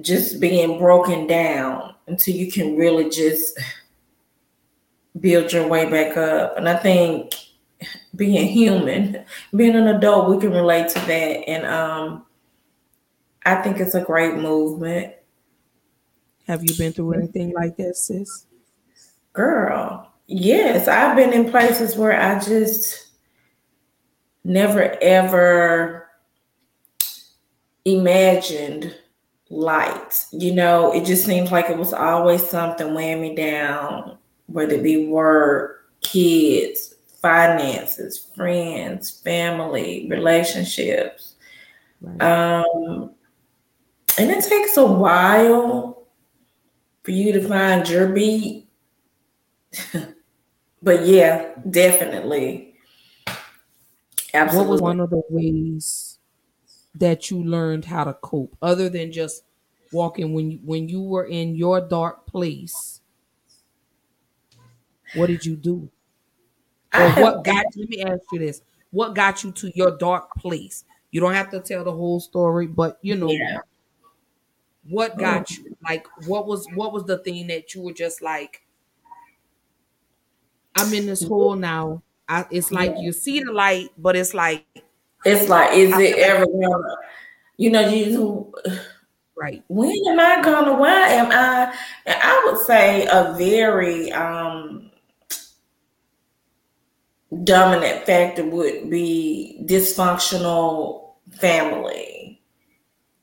just 0.01 0.41
being 0.41 0.79
broken 0.79 1.27
down 1.27 1.95
until 2.07 2.35
you 2.35 2.51
can 2.51 2.77
really 2.77 3.09
just 3.09 3.59
build 5.21 5.53
your 5.53 5.69
way 5.69 5.89
back 5.89 6.17
up. 6.17 6.57
And 6.57 6.69
I 6.69 6.77
think 6.77 7.35
being 8.17 8.49
human, 8.49 9.25
being 9.55 9.77
an 9.77 9.89
adult, 9.89 10.31
we 10.31 10.41
can 10.41 10.51
relate 10.51 10.89
to 10.91 11.01
that. 11.01 11.49
And 11.49 11.67
um, 11.67 12.27
I 13.47 13.57
think 13.57 13.79
it's 13.79 13.95
a 13.95 14.03
great 14.03 14.35
movement. 14.35 15.15
Have 16.47 16.63
you 16.63 16.77
been 16.77 16.93
through 16.93 17.15
anything 17.15 17.53
like 17.55 17.77
that, 17.79 17.97
sis? 17.97 18.47
Girl, 19.33 20.13
yes, 20.27 20.89
I've 20.89 21.17
been 21.17 21.33
in 21.33 21.51
places 21.51 21.97
where 21.97 22.21
I 22.21 22.39
just 22.39 23.09
never 24.45 24.97
ever 25.01 26.09
imagined 27.85 28.95
light. 29.51 30.27
You 30.33 30.55
know, 30.55 30.93
it 30.93 31.05
just 31.05 31.25
seems 31.25 31.51
like 31.51 31.71
it 31.71 31.79
was 31.79 31.93
always 31.93 32.47
something 32.47 32.95
weighing 32.95 33.23
me 33.23 33.35
down, 33.35 34.19
whether 34.47 34.75
it 34.75 34.83
be 34.83 35.07
work, 35.07 35.91
kids, 36.03 36.95
finances, 37.21 38.31
friends, 38.37 39.11
family, 39.11 40.07
relationships. 40.11 41.37
Um, 42.21 43.13
and 44.19 44.31
it 44.31 44.45
takes 44.45 44.77
a 44.77 44.85
while 44.85 46.04
for 47.05 47.11
you 47.11 47.33
to 47.35 47.47
find 47.47 47.89
your 47.89 48.09
beat. 48.09 48.67
but 50.83 51.07
yeah, 51.07 51.51
definitely. 51.71 52.75
Absolutely. 54.33 54.67
What 54.67 54.73
was 54.73 54.83
one 54.83 55.01
of 55.01 55.11
the 55.11 55.23
ways 55.29 56.19
that 56.97 57.31
you 57.31 57.45
learned 57.45 57.85
how 57.85 58.05
to 58.05 58.15
cope, 58.15 58.57
other 58.61 58.89
than 58.89 59.13
just 59.13 59.45
walking 59.93 60.33
when 60.33 60.51
you 60.51 60.59
when 60.65 60.89
you 60.89 61.03
were 61.03 61.27
in 61.27 61.55
your 61.55 61.81
dark 61.81 62.27
place? 62.27 63.01
What 65.15 65.29
did 65.29 65.45
you 65.45 65.55
do? 65.55 65.89
Or 66.99 67.11
what 67.13 67.45
got 67.45 67.67
let 67.77 67.89
me 67.89 68.03
ask 68.03 68.23
you 68.33 68.41
this. 68.41 68.63
What 68.91 69.15
got 69.15 69.45
you 69.45 69.53
to 69.53 69.73
your 69.77 69.97
dark 69.97 70.35
place? 70.37 70.85
You 71.11 71.21
don't 71.21 71.35
have 71.35 71.51
to 71.51 71.61
tell 71.61 71.85
the 71.85 71.93
whole 71.93 72.19
story, 72.19 72.67
but 72.67 72.99
you 73.03 73.15
know 73.15 73.29
Yeah. 73.29 73.59
What 74.89 75.19
got 75.19 75.51
you? 75.51 75.77
Like 75.83 76.07
what 76.27 76.47
was 76.47 76.67
what 76.75 76.93
was 76.93 77.05
the 77.05 77.19
thing 77.19 77.47
that 77.49 77.75
you 77.75 77.83
were 77.83 77.93
just 77.93 78.23
like, 78.23 78.63
I'm 80.77 80.93
in 80.93 81.07
this 81.07 81.23
hole 81.23 81.57
now. 81.57 82.03
I, 82.29 82.47
it's 82.51 82.71
like 82.71 82.95
you 82.99 83.13
see 83.13 83.41
the 83.41 83.53
light, 83.53 83.91
but 83.99 84.17
it's 84.17 84.35
like 84.35 84.67
It's 85.25 85.49
like, 85.49 85.77
is 85.77 85.93
I 85.93 86.03
it 86.03 86.19
ever 86.19 86.47
gonna, 86.47 86.97
you 87.57 87.71
know, 87.71 87.89
you 87.89 88.53
right? 89.37 89.63
When 89.69 89.93
am 90.09 90.21
I 90.21 90.43
gonna? 90.43 90.75
Why 90.79 91.09
am 91.09 91.27
I? 91.31 91.75
And 92.07 92.21
I 92.23 92.43
would 92.47 92.61
say 92.65 93.07
a 93.07 93.35
very 93.37 94.13
um 94.13 94.91
dominant 97.43 98.07
factor 98.07 98.45
would 98.45 98.89
be 98.91 99.61
dysfunctional 99.65 101.15
family. 101.33 102.14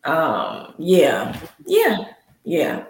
Um, 0.04 0.74
yeah, 0.78 1.40
yeah, 1.66 2.06
yeah. 2.44 2.86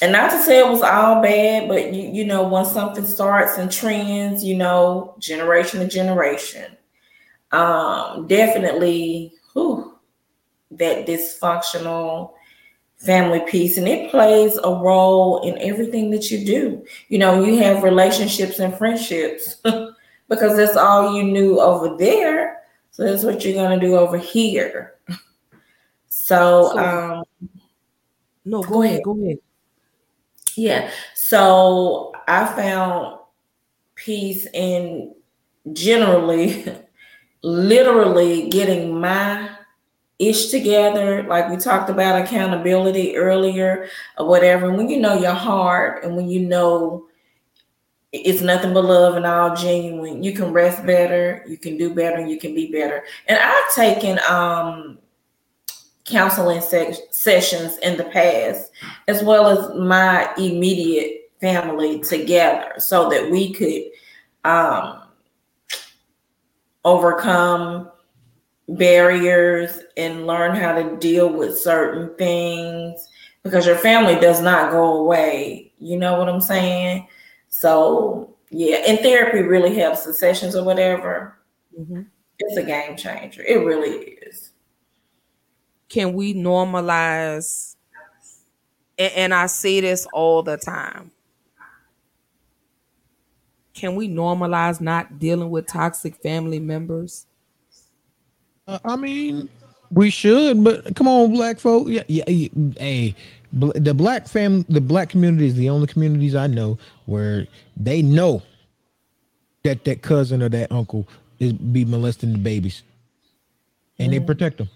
And 0.00 0.12
not 0.12 0.30
to 0.30 0.42
say 0.42 0.58
it 0.58 0.68
was 0.68 0.82
all 0.82 1.22
bad, 1.22 1.68
but 1.68 1.92
you 1.92 2.10
you 2.10 2.24
know, 2.24 2.46
when 2.46 2.64
something 2.64 3.06
starts 3.06 3.58
and 3.58 3.70
trends, 3.70 4.44
you 4.44 4.56
know, 4.56 5.14
generation 5.18 5.80
to 5.80 5.86
generation, 5.86 6.76
um, 7.52 8.26
definitely 8.26 9.32
whew, 9.52 9.98
that 10.72 11.06
dysfunctional 11.06 12.32
family 12.96 13.40
piece. 13.40 13.78
And 13.78 13.88
it 13.88 14.10
plays 14.10 14.58
a 14.58 14.70
role 14.70 15.40
in 15.42 15.58
everything 15.58 16.10
that 16.10 16.30
you 16.30 16.44
do. 16.44 16.84
You 17.08 17.18
know 17.18 17.44
you 17.44 17.58
have 17.58 17.82
relationships 17.82 18.58
and 18.58 18.76
friendships 18.76 19.56
because 20.28 20.56
that's 20.56 20.76
all 20.76 21.16
you 21.16 21.24
knew 21.24 21.60
over 21.60 21.96
there. 21.96 22.62
So 22.90 23.04
that's 23.04 23.24
what 23.24 23.44
you're 23.44 23.54
going 23.54 23.78
to 23.78 23.86
do 23.86 23.96
over 23.96 24.18
here 24.18 24.94
so, 26.12 26.76
um 26.78 27.24
No, 28.44 28.62
go 28.62 28.82
ahead, 28.82 29.02
go 29.02 29.12
ahead. 29.20 29.38
yeah. 30.56 30.90
So 31.14 32.12
I 32.28 32.46
found 32.46 33.18
peace 33.94 34.46
in 34.54 35.14
generally, 35.72 36.64
literally 37.42 38.48
getting 38.50 39.00
my 39.00 39.50
ish 40.18 40.48
together. 40.50 41.24
Like 41.24 41.50
we 41.50 41.56
talked 41.58 41.90
about 41.90 42.22
accountability 42.22 43.16
earlier 43.16 43.88
or 44.18 44.26
whatever. 44.28 44.68
And 44.68 44.78
when 44.78 44.88
you 44.90 45.00
know 45.00 45.18
your 45.20 45.34
heart 45.34 46.04
and 46.04 46.16
when 46.16 46.28
you 46.30 46.40
know 46.40 47.06
it's 48.12 48.42
nothing 48.42 48.74
but 48.74 48.84
love 48.84 49.14
and 49.16 49.24
all 49.24 49.56
genuine, 49.56 50.22
you 50.22 50.32
can 50.34 50.52
rest 50.52 50.84
better, 50.84 51.44
you 51.48 51.56
can 51.56 51.78
do 51.78 51.94
better, 51.94 52.16
and 52.18 52.30
you 52.30 52.38
can 52.38 52.54
be 52.54 52.70
better. 52.70 53.04
And 53.26 53.38
I've 53.38 53.74
taken 53.74 54.18
um 54.28 54.98
counseling 56.04 56.60
se- 56.60 56.96
sessions 57.10 57.78
in 57.78 57.96
the 57.96 58.04
past, 58.04 58.70
as 59.08 59.22
well 59.22 59.46
as 59.48 59.74
my 59.78 60.32
immediate 60.36 61.30
family 61.40 62.00
together, 62.00 62.72
so 62.78 63.08
that 63.10 63.30
we 63.30 63.52
could 63.52 63.82
um, 64.50 65.02
overcome 66.84 67.90
barriers 68.68 69.80
and 69.96 70.26
learn 70.26 70.54
how 70.56 70.74
to 70.74 70.96
deal 70.98 71.28
with 71.32 71.58
certain 71.58 72.14
things 72.16 73.08
because 73.42 73.66
your 73.66 73.76
family 73.76 74.16
does 74.20 74.40
not 74.40 74.70
go 74.70 74.98
away. 74.98 75.72
You 75.78 75.98
know 75.98 76.18
what 76.18 76.28
I'm 76.28 76.40
saying? 76.40 77.06
So, 77.48 78.36
yeah, 78.50 78.76
and 78.86 78.98
therapy 79.00 79.42
really 79.42 79.74
helps 79.74 80.04
the 80.04 80.14
sessions 80.14 80.56
or 80.56 80.64
whatever. 80.64 81.38
Mhm. 81.78 82.06
It's 82.38 82.56
a 82.56 82.62
game 82.62 82.96
changer. 82.96 83.42
It 83.42 83.64
really 83.64 83.90
is. 83.90 84.21
Can 85.92 86.14
we 86.14 86.32
normalize? 86.32 87.76
And, 88.98 89.12
and 89.12 89.34
I 89.34 89.46
say 89.46 89.80
this 89.80 90.06
all 90.14 90.42
the 90.42 90.56
time. 90.56 91.10
Can 93.74 93.94
we 93.94 94.08
normalize 94.08 94.80
not 94.80 95.18
dealing 95.18 95.50
with 95.50 95.66
toxic 95.66 96.16
family 96.16 96.58
members? 96.58 97.26
Uh, 98.66 98.78
I 98.86 98.96
mean, 98.96 99.50
we 99.90 100.08
should, 100.08 100.64
but 100.64 100.96
come 100.96 101.08
on, 101.08 101.32
black 101.32 101.58
folk. 101.58 101.88
Yeah, 101.88 102.04
yeah. 102.06 102.24
yeah, 102.26 102.48
Hey, 102.78 103.14
the 103.52 103.92
black 103.92 104.28
fam, 104.28 104.64
the 104.70 104.80
black 104.80 105.10
community 105.10 105.46
is 105.46 105.56
the 105.56 105.68
only 105.68 105.86
communities 105.86 106.34
I 106.34 106.46
know 106.46 106.78
where 107.04 107.46
they 107.76 108.00
know 108.00 108.42
that 109.62 109.84
that 109.84 110.00
cousin 110.00 110.42
or 110.42 110.48
that 110.48 110.72
uncle 110.72 111.06
is 111.38 111.52
be 111.52 111.84
molesting 111.84 112.32
the 112.32 112.38
babies, 112.38 112.82
and 113.98 114.10
they 114.10 114.20
protect 114.20 114.56
them. 114.56 114.70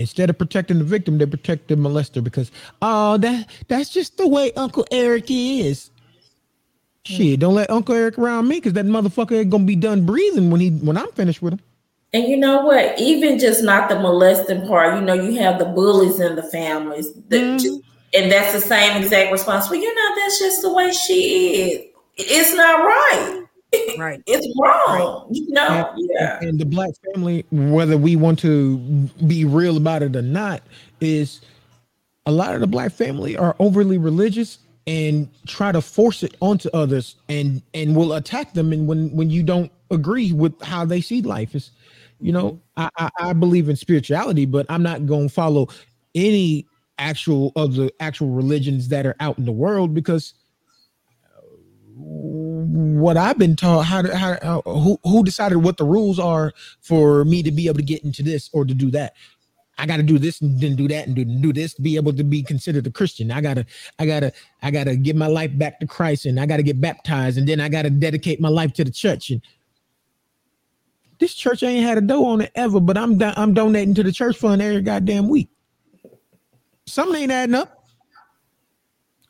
Instead 0.00 0.30
of 0.30 0.38
protecting 0.38 0.78
the 0.78 0.84
victim, 0.84 1.18
they 1.18 1.26
protect 1.26 1.68
the 1.68 1.74
molester 1.74 2.22
because 2.22 2.52
oh, 2.82 3.18
that 3.18 3.48
that's 3.66 3.90
just 3.90 4.16
the 4.16 4.28
way 4.28 4.52
Uncle 4.52 4.86
Eric 4.92 5.26
is. 5.28 5.90
Shit, 7.04 7.40
don't 7.40 7.54
let 7.54 7.70
Uncle 7.70 7.94
Eric 7.94 8.18
around 8.18 8.48
me 8.48 8.56
because 8.56 8.74
that 8.74 8.84
motherfucker 8.84 9.40
ain't 9.40 9.50
gonna 9.50 9.64
be 9.64 9.76
done 9.76 10.06
breathing 10.06 10.50
when 10.50 10.60
he 10.60 10.70
when 10.70 10.96
I'm 10.96 11.10
finished 11.12 11.42
with 11.42 11.54
him. 11.54 11.60
And 12.12 12.24
you 12.24 12.36
know 12.36 12.64
what? 12.64 12.98
Even 12.98 13.38
just 13.38 13.62
not 13.62 13.88
the 13.88 13.98
molesting 13.98 14.66
part, 14.66 14.94
you 14.94 15.00
know, 15.00 15.14
you 15.14 15.38
have 15.40 15.58
the 15.58 15.64
bullies 15.66 16.20
in 16.20 16.36
the 16.36 16.42
families. 16.42 17.12
that 17.28 17.36
mm-hmm. 17.36 17.58
just- 17.58 17.80
and 18.14 18.32
that's 18.32 18.52
the 18.54 18.60
same 18.60 19.02
exact 19.02 19.32
response. 19.32 19.68
Well, 19.68 19.80
you 19.80 19.94
know, 19.94 20.16
that's 20.16 20.38
just 20.38 20.62
the 20.62 20.72
way 20.72 20.92
she 20.92 21.62
is. 21.62 21.84
It's 22.16 22.54
not 22.54 22.80
right. 22.80 23.44
Right. 23.98 24.22
It's 24.26 24.46
wrong. 24.58 25.28
You 25.30 25.50
know? 25.52 25.92
and, 25.94 26.10
yeah. 26.14 26.38
and 26.40 26.58
the 26.58 26.64
black 26.64 26.90
family, 27.12 27.44
whether 27.50 27.96
we 27.96 28.16
want 28.16 28.38
to 28.40 28.78
be 29.26 29.44
real 29.44 29.76
about 29.76 30.02
it 30.02 30.16
or 30.16 30.22
not, 30.22 30.62
is 31.00 31.40
a 32.26 32.32
lot 32.32 32.54
of 32.54 32.60
the 32.60 32.66
black 32.66 32.92
family 32.92 33.36
are 33.36 33.56
overly 33.58 33.98
religious 33.98 34.58
and 34.86 35.28
try 35.46 35.70
to 35.70 35.82
force 35.82 36.22
it 36.22 36.34
onto 36.40 36.68
others 36.72 37.16
and 37.28 37.62
and 37.74 37.94
will 37.94 38.14
attack 38.14 38.54
them 38.54 38.72
and 38.72 38.86
when 38.86 39.14
when 39.14 39.28
you 39.28 39.42
don't 39.42 39.70
agree 39.90 40.32
with 40.32 40.60
how 40.62 40.84
they 40.84 41.00
see 41.00 41.20
life 41.20 41.54
is 41.54 41.70
you 42.20 42.32
know 42.32 42.58
I, 42.76 42.88
I 42.96 43.10
i 43.20 43.32
believe 43.32 43.68
in 43.68 43.76
spirituality 43.76 44.46
but 44.46 44.64
i'm 44.70 44.82
not 44.82 45.06
going 45.06 45.28
to 45.28 45.34
follow 45.34 45.68
any 46.14 46.66
actual 46.98 47.52
of 47.54 47.74
the 47.74 47.92
actual 48.00 48.30
religions 48.30 48.88
that 48.88 49.06
are 49.06 49.16
out 49.20 49.38
in 49.38 49.44
the 49.44 49.52
world 49.52 49.94
because 49.94 50.34
what 52.00 53.16
I've 53.16 53.38
been 53.38 53.56
taught, 53.56 53.82
how 53.82 54.02
to, 54.02 54.16
how 54.16 54.32
uh, 54.32 54.62
who 54.62 54.98
who 55.02 55.24
decided 55.24 55.58
what 55.58 55.76
the 55.78 55.84
rules 55.84 56.18
are 56.18 56.52
for 56.80 57.24
me 57.24 57.42
to 57.42 57.50
be 57.50 57.66
able 57.66 57.78
to 57.78 57.82
get 57.82 58.04
into 58.04 58.22
this 58.22 58.48
or 58.52 58.64
to 58.64 58.74
do 58.74 58.90
that. 58.92 59.14
I 59.80 59.86
got 59.86 59.98
to 59.98 60.02
do 60.02 60.18
this 60.18 60.40
and 60.40 60.60
then 60.60 60.74
do 60.74 60.88
that 60.88 61.06
and 61.06 61.14
do, 61.14 61.24
do 61.24 61.52
this 61.52 61.74
to 61.74 61.82
be 61.82 61.94
able 61.94 62.12
to 62.14 62.24
be 62.24 62.42
considered 62.42 62.84
a 62.88 62.90
Christian. 62.90 63.30
I 63.30 63.40
gotta, 63.40 63.64
I 64.00 64.06
gotta, 64.06 64.32
I 64.60 64.72
gotta 64.72 64.96
give 64.96 65.14
my 65.14 65.28
life 65.28 65.56
back 65.56 65.78
to 65.78 65.86
Christ 65.86 66.26
and 66.26 66.40
I 66.40 66.46
gotta 66.46 66.64
get 66.64 66.80
baptized 66.80 67.38
and 67.38 67.46
then 67.48 67.60
I 67.60 67.68
gotta 67.68 67.88
dedicate 67.90 68.40
my 68.40 68.48
life 68.48 68.72
to 68.74 68.84
the 68.84 68.90
church. 68.90 69.30
And 69.30 69.40
this 71.20 71.32
church 71.34 71.62
ain't 71.62 71.86
had 71.86 71.96
a 71.96 72.00
dough 72.00 72.24
on 72.24 72.40
it 72.40 72.50
ever, 72.56 72.80
but 72.80 72.98
I'm 72.98 73.18
do- 73.18 73.32
I'm 73.36 73.54
donating 73.54 73.94
to 73.94 74.02
the 74.02 74.10
church 74.12 74.36
fund 74.36 74.60
every 74.60 74.82
goddamn 74.82 75.28
week. 75.28 75.48
Something 76.86 77.22
ain't 77.22 77.32
adding 77.32 77.54
up. 77.54 77.84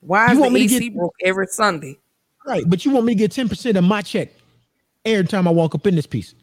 Why 0.01 0.29
You 0.29 0.33
is 0.33 0.39
want 0.39 0.53
the 0.55 0.61
me 0.61 0.69
to 0.69 0.75
AC 0.77 0.89
get- 0.89 0.97
broke 0.97 1.15
every 1.25 1.47
Sunday? 1.49 1.99
Right, 2.49 2.65
but 2.67 2.83
you 2.87 2.93
want 2.93 3.05
me 3.05 3.15
to 3.15 3.19
get 3.19 3.31
10% 3.31 3.77
of 3.77 3.85
my 3.85 4.01
check 4.01 4.31
every 5.05 5.27
time 5.27 5.47
I 5.47 5.51
walk 5.51 5.75
up 5.75 5.87
in 5.87 5.95
this 5.95 6.07
piece. 6.07 6.35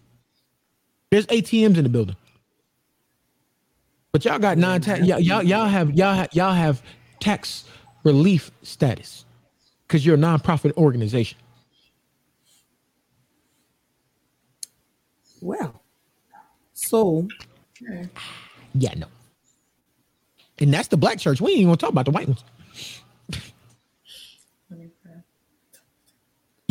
There's 1.09 1.25
ATMs 1.25 1.77
in 1.77 1.83
the 1.83 1.89
building. 1.89 2.15
But 4.11 4.23
y'all 4.23 4.37
got 4.37 4.59
non-tax 4.59 5.01
y'all, 5.05 5.19
y'all 5.19 5.41
y'all 5.41 5.65
have 5.65 5.97
y'all 5.97 6.13
have, 6.13 6.29
y'all 6.31 6.53
have 6.53 6.83
tax 7.19 7.65
relief 8.03 8.51
status 8.61 9.25
because 9.87 10.05
you're 10.05 10.15
a 10.15 10.19
nonprofit 10.19 10.77
organization. 10.77 11.39
Well, 15.41 15.81
so 16.73 17.27
Yeah, 18.75 18.93
no. 18.95 19.07
And 20.59 20.71
that's 20.71 20.87
the 20.87 20.97
black 20.97 21.17
church. 21.17 21.41
We 21.41 21.51
ain't 21.51 21.59
even 21.61 21.69
gonna 21.69 21.77
talk 21.77 21.89
about 21.89 22.05
the 22.05 22.11
white 22.11 22.27
ones. 22.27 22.43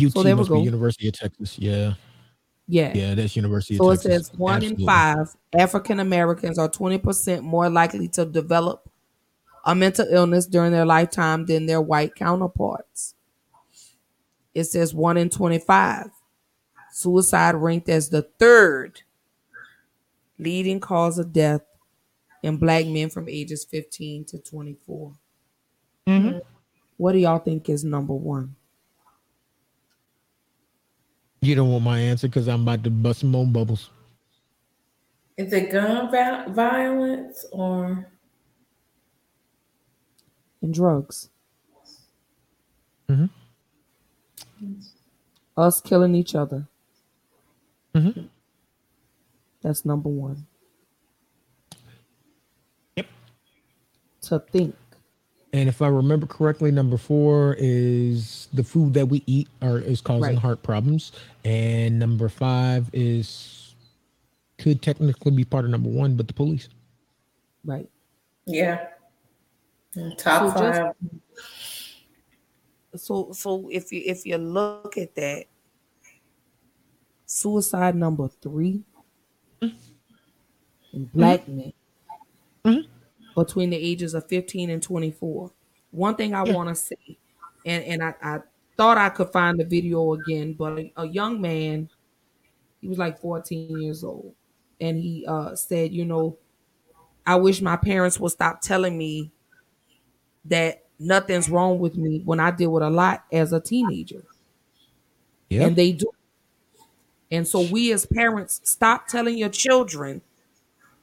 UT 0.01 0.11
So 0.11 0.23
there 0.23 0.35
we 0.35 0.39
must 0.39 0.51
be. 0.51 0.59
University 0.61 1.07
of 1.07 1.13
Texas. 1.13 1.57
Yeah. 1.59 1.93
Yeah. 2.67 2.91
Yeah, 2.95 3.13
that's 3.15 3.35
University 3.35 3.77
So 3.77 3.89
of 3.89 3.95
it 3.95 4.01
says 4.01 4.31
one 4.35 4.55
Absolutely. 4.57 4.83
in 4.83 4.87
five 4.87 5.35
African 5.57 5.99
Americans 5.99 6.57
are 6.57 6.69
20% 6.69 7.41
more 7.43 7.69
likely 7.69 8.07
to 8.09 8.25
develop 8.25 8.89
a 9.65 9.73
mental 9.75 10.05
illness 10.09 10.45
during 10.47 10.71
their 10.71 10.85
lifetime 10.85 11.45
than 11.45 11.65
their 11.65 11.81
white 11.81 12.15
counterparts. 12.15 13.13
It 14.53 14.65
says 14.65 14.93
one 14.93 15.17
in 15.17 15.29
25. 15.29 16.09
Suicide 16.91 17.55
ranked 17.55 17.89
as 17.89 18.09
the 18.09 18.23
third 18.39 19.01
leading 20.39 20.79
cause 20.79 21.17
of 21.19 21.31
death 21.33 21.61
in 22.43 22.57
black 22.57 22.85
men 22.85 23.09
from 23.09 23.27
ages 23.29 23.65
15 23.65 24.25
to 24.25 24.37
24. 24.39 25.13
Mhm. 26.07 26.41
What 26.97 27.13
do 27.13 27.19
y'all 27.19 27.39
think 27.39 27.67
is 27.69 27.83
number 27.83 28.13
one? 28.13 28.54
You 31.45 31.53
don't 31.53 31.69
want 31.69 31.83
my 31.83 31.99
answer 31.99 32.27
because 32.27 32.47
I'm 32.47 32.63
about 32.63 32.83
to 32.85 32.89
bust 32.89 33.19
some 33.19 33.29
more 33.29 33.45
bubbles. 33.45 33.91
Is 35.37 35.53
it 35.53 35.69
gun 35.71 36.09
vi- 36.09 36.47
violence 36.47 37.45
or 37.51 38.09
And 40.63 40.73
drugs. 40.73 41.29
Mhm. 43.07 43.29
Us 45.55 45.81
killing 45.81 46.15
each 46.15 46.33
other. 46.33 46.67
Mhm. 47.93 48.27
That's 49.61 49.85
number 49.85 50.09
one. 50.09 50.47
Yep. 52.95 53.05
To 54.21 54.39
think. 54.39 54.75
And 55.55 55.69
if 55.69 55.81
I 55.81 55.87
remember 55.87 56.27
correctly, 56.27 56.69
number 56.69 56.97
four 56.97 57.55
is 57.57 58.49
the 58.53 58.61
food 58.61 58.93
that 58.95 59.05
we 59.05 59.23
eat 59.25 59.47
or 59.61 59.79
is 59.79 60.01
causing 60.01 60.21
Right. 60.33 60.37
heart 60.37 60.61
problems. 60.63 61.13
And 61.45 61.97
number 61.97 62.27
five 62.27 62.89
is 62.91 63.73
could 64.57 64.81
technically 64.81 65.31
be 65.31 65.45
part 65.45 65.63
of 65.63 65.71
number 65.71 65.89
one, 65.89 66.17
but 66.17 66.27
the 66.27 66.33
police. 66.33 66.67
Right. 67.63 67.89
yeah? 68.45 68.89
Top 70.17 70.57
So 70.57 70.61
just- 70.61 70.81
five. 70.81 70.93
So 72.99 73.31
so 73.31 73.69
if 73.71 73.93
you 73.93 74.01
if 74.05 74.25
you 74.25 74.35
look 74.37 74.97
at 74.97 75.15
that, 75.15 75.45
suicide 77.25 77.95
number 77.95 78.27
3 78.27 78.83
mm-hmm. 79.61 79.75
in 80.93 81.05
black 81.05 81.47
men 81.47 81.73
mm-hmm. 82.65 82.94
Between 83.35 83.69
the 83.69 83.77
ages 83.77 84.13
of 84.13 84.27
15 84.27 84.69
and 84.69 84.81
24. 84.81 85.51
One 85.91 86.15
thing 86.15 86.33
I 86.33 86.43
want 86.43 86.69
to 86.69 86.75
say, 86.75 87.17
and, 87.65 87.83
and 87.83 88.03
I, 88.03 88.13
I 88.21 88.39
thought 88.77 88.97
I 88.97 89.09
could 89.09 89.31
find 89.31 89.59
the 89.59 89.65
video 89.65 90.13
again, 90.13 90.53
but 90.53 90.79
a, 90.79 90.91
a 90.97 91.07
young 91.07 91.41
man, 91.41 91.89
he 92.81 92.87
was 92.87 92.97
like 92.97 93.19
14 93.19 93.79
years 93.81 94.03
old, 94.03 94.33
and 94.79 94.97
he 94.97 95.25
uh, 95.27 95.55
said, 95.55 95.91
you 95.91 96.05
know, 96.05 96.37
I 97.25 97.35
wish 97.35 97.61
my 97.61 97.75
parents 97.75 98.19
would 98.19 98.31
stop 98.31 98.61
telling 98.61 98.97
me 98.97 99.31
that 100.45 100.83
nothing's 100.99 101.49
wrong 101.49 101.79
with 101.79 101.97
me 101.97 102.21
when 102.23 102.39
I 102.39 102.51
deal 102.51 102.71
with 102.71 102.83
a 102.83 102.89
lot 102.89 103.25
as 103.31 103.51
a 103.51 103.59
teenager. 103.59 104.23
Yeah. 105.49 105.67
And 105.67 105.75
they 105.75 105.93
do. 105.93 106.09
And 107.31 107.47
so 107.47 107.61
we 107.61 107.91
as 107.91 108.05
parents 108.05 108.61
stop 108.63 109.07
telling 109.07 109.37
your 109.37 109.49
children 109.49 110.21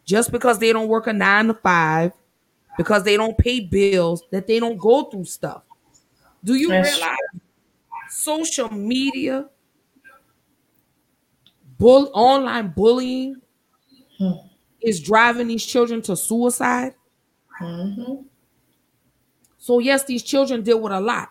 just 0.04 0.30
because 0.30 0.58
they 0.58 0.72
don't 0.72 0.88
work 0.88 1.06
a 1.06 1.12
nine 1.12 1.48
to 1.48 1.54
five, 1.54 2.12
because 2.76 3.04
they 3.04 3.16
don't 3.16 3.36
pay 3.36 3.60
bills, 3.60 4.22
that 4.30 4.46
they 4.46 4.58
don't 4.58 4.78
go 4.78 5.04
through 5.04 5.24
stuff. 5.24 5.62
Do 6.44 6.54
you 6.54 6.70
realize 6.70 7.16
social 8.10 8.72
media, 8.72 9.48
bull 11.78 12.10
online 12.14 12.68
bullying 12.68 13.36
is 14.80 15.00
driving 15.00 15.48
these 15.48 15.64
children 15.64 16.02
to 16.02 16.16
suicide? 16.16 16.94
Mm-hmm. 17.60 18.22
So 19.58 19.78
yes, 19.78 20.04
these 20.04 20.22
children 20.22 20.62
deal 20.62 20.80
with 20.80 20.92
a 20.92 21.00
lot. 21.00 21.30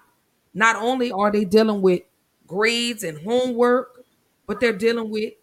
Not 0.54 0.76
only 0.78 1.12
are 1.12 1.32
they 1.32 1.46
dealing 1.46 1.82
with 1.82 2.02
grades 2.48 3.04
and 3.04 3.18
homework, 3.20 4.06
but 4.48 4.60
they're 4.60 4.78
dealing 4.78 5.10
with 5.10 5.34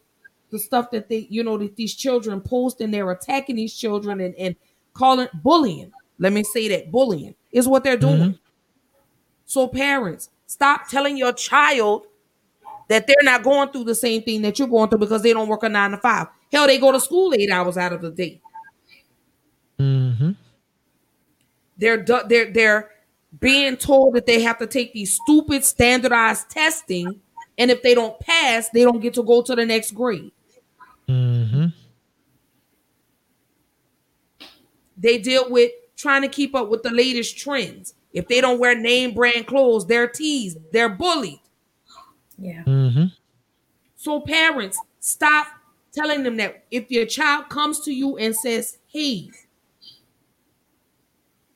the 0.50 0.58
stuff 0.58 0.90
that 0.90 1.08
they, 1.08 1.26
you 1.30 1.44
know, 1.44 1.58
that 1.58 1.76
these 1.76 1.94
children 1.94 2.40
post 2.40 2.80
and 2.80 2.92
they're 2.92 3.10
attacking 3.10 3.56
these 3.56 3.74
children 3.74 4.20
and, 4.20 4.34
and 4.36 4.56
calling 4.98 5.28
bullying. 5.34 5.92
Let 6.18 6.32
me 6.32 6.44
say 6.44 6.68
that 6.68 6.90
bullying 6.90 7.34
is 7.52 7.68
what 7.68 7.84
they're 7.84 7.96
doing. 7.96 8.38
So 9.46 9.68
parents, 9.68 10.30
stop 10.46 10.88
telling 10.88 11.16
your 11.16 11.32
child 11.32 12.06
that 12.88 13.06
they're 13.06 13.16
not 13.22 13.42
going 13.42 13.70
through 13.70 13.84
the 13.84 13.94
same 13.94 14.22
thing 14.22 14.42
that 14.42 14.58
you're 14.58 14.68
going 14.68 14.90
through 14.90 14.98
because 14.98 15.22
they 15.22 15.32
don't 15.32 15.48
work 15.48 15.62
a 15.62 15.68
nine 15.68 15.92
to 15.92 15.98
five. 15.98 16.26
Hell, 16.52 16.66
they 16.66 16.78
go 16.78 16.92
to 16.92 17.00
school 17.00 17.34
eight 17.34 17.50
hours 17.50 17.76
out 17.78 17.92
of 17.92 18.02
the 18.02 18.10
day. 18.10 18.40
Mm-hmm. 19.78 20.32
they're 21.76 22.04
they're 22.04 22.50
they're 22.52 22.90
being 23.38 23.76
told 23.76 24.14
that 24.14 24.26
they 24.26 24.40
have 24.42 24.58
to 24.58 24.66
take 24.66 24.92
these 24.92 25.14
stupid 25.14 25.64
standardized 25.64 26.50
testing 26.50 27.20
and 27.58 27.70
if 27.70 27.82
they 27.82 27.94
don't 27.94 28.18
pass 28.18 28.68
they 28.70 28.82
don't 28.82 29.00
get 29.00 29.14
to 29.14 29.22
go 29.22 29.40
to 29.42 29.54
the 29.54 29.64
next 29.64 29.92
grade 29.92 30.32
Mm-hmm. 31.08 31.66
They 34.98 35.18
deal 35.18 35.50
with 35.50 35.70
trying 35.96 36.22
to 36.22 36.28
keep 36.28 36.54
up 36.54 36.68
with 36.68 36.82
the 36.82 36.90
latest 36.90 37.38
trends 37.38 37.94
if 38.12 38.26
they 38.28 38.40
don't 38.40 38.58
wear 38.58 38.78
name 38.78 39.14
brand 39.14 39.46
clothes 39.46 39.86
they're 39.86 40.08
teased 40.08 40.58
they're 40.72 40.88
bullied 40.88 41.40
Yeah. 42.38 42.62
Mm-hmm. 42.64 43.04
so 43.96 44.20
parents 44.20 44.78
stop 45.00 45.46
telling 45.92 46.22
them 46.22 46.36
that 46.36 46.64
if 46.70 46.90
your 46.90 47.06
child 47.06 47.48
comes 47.48 47.80
to 47.80 47.92
you 47.92 48.16
and 48.18 48.34
says 48.34 48.78
hey 48.88 49.30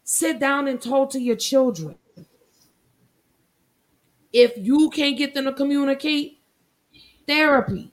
sit 0.05 0.39
down 0.39 0.69
and 0.69 0.81
talk 0.81 1.10
to 1.10 1.20
your 1.20 1.36
children 1.36 1.97
if 4.32 4.52
you 4.56 4.90
can't 4.90 5.19
get 5.19 5.35
them 5.35 5.44
to 5.44 5.52
communicate 5.52 6.40
therapy 7.27 7.93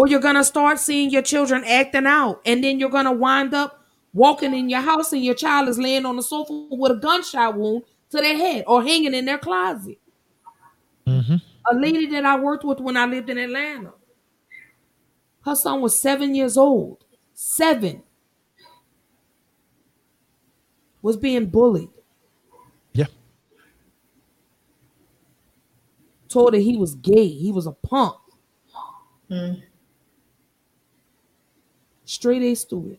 or 0.00 0.08
you're 0.08 0.18
gonna 0.18 0.42
start 0.42 0.78
seeing 0.78 1.10
your 1.10 1.20
children 1.20 1.62
acting 1.66 2.06
out 2.06 2.40
and 2.46 2.64
then 2.64 2.80
you're 2.80 2.88
gonna 2.88 3.12
wind 3.12 3.52
up 3.52 3.84
walking 4.14 4.54
in 4.54 4.70
your 4.70 4.80
house 4.80 5.12
and 5.12 5.22
your 5.22 5.34
child 5.34 5.68
is 5.68 5.78
laying 5.78 6.06
on 6.06 6.16
the 6.16 6.22
sofa 6.22 6.68
with 6.70 6.92
a 6.92 6.94
gunshot 6.94 7.54
wound 7.54 7.82
to 8.08 8.16
their 8.16 8.34
head 8.34 8.64
or 8.66 8.82
hanging 8.82 9.12
in 9.12 9.26
their 9.26 9.36
closet. 9.36 9.98
Mm-hmm. 11.06 11.34
A 11.70 11.74
lady 11.74 12.06
that 12.06 12.24
I 12.24 12.40
worked 12.40 12.64
with 12.64 12.80
when 12.80 12.96
I 12.96 13.04
lived 13.04 13.28
in 13.28 13.36
Atlanta. 13.36 13.92
Her 15.44 15.54
son 15.54 15.82
was 15.82 16.00
seven 16.00 16.34
years 16.34 16.56
old. 16.56 17.04
Seven. 17.34 18.02
Was 21.02 21.18
being 21.18 21.44
bullied. 21.44 21.90
Yeah. 22.94 23.08
Told 26.30 26.54
her 26.54 26.60
he 26.60 26.78
was 26.78 26.94
gay. 26.94 27.28
He 27.28 27.52
was 27.52 27.66
a 27.66 27.72
punk. 27.72 28.16
Straight 32.10 32.42
A 32.42 32.56
student. 32.56 32.98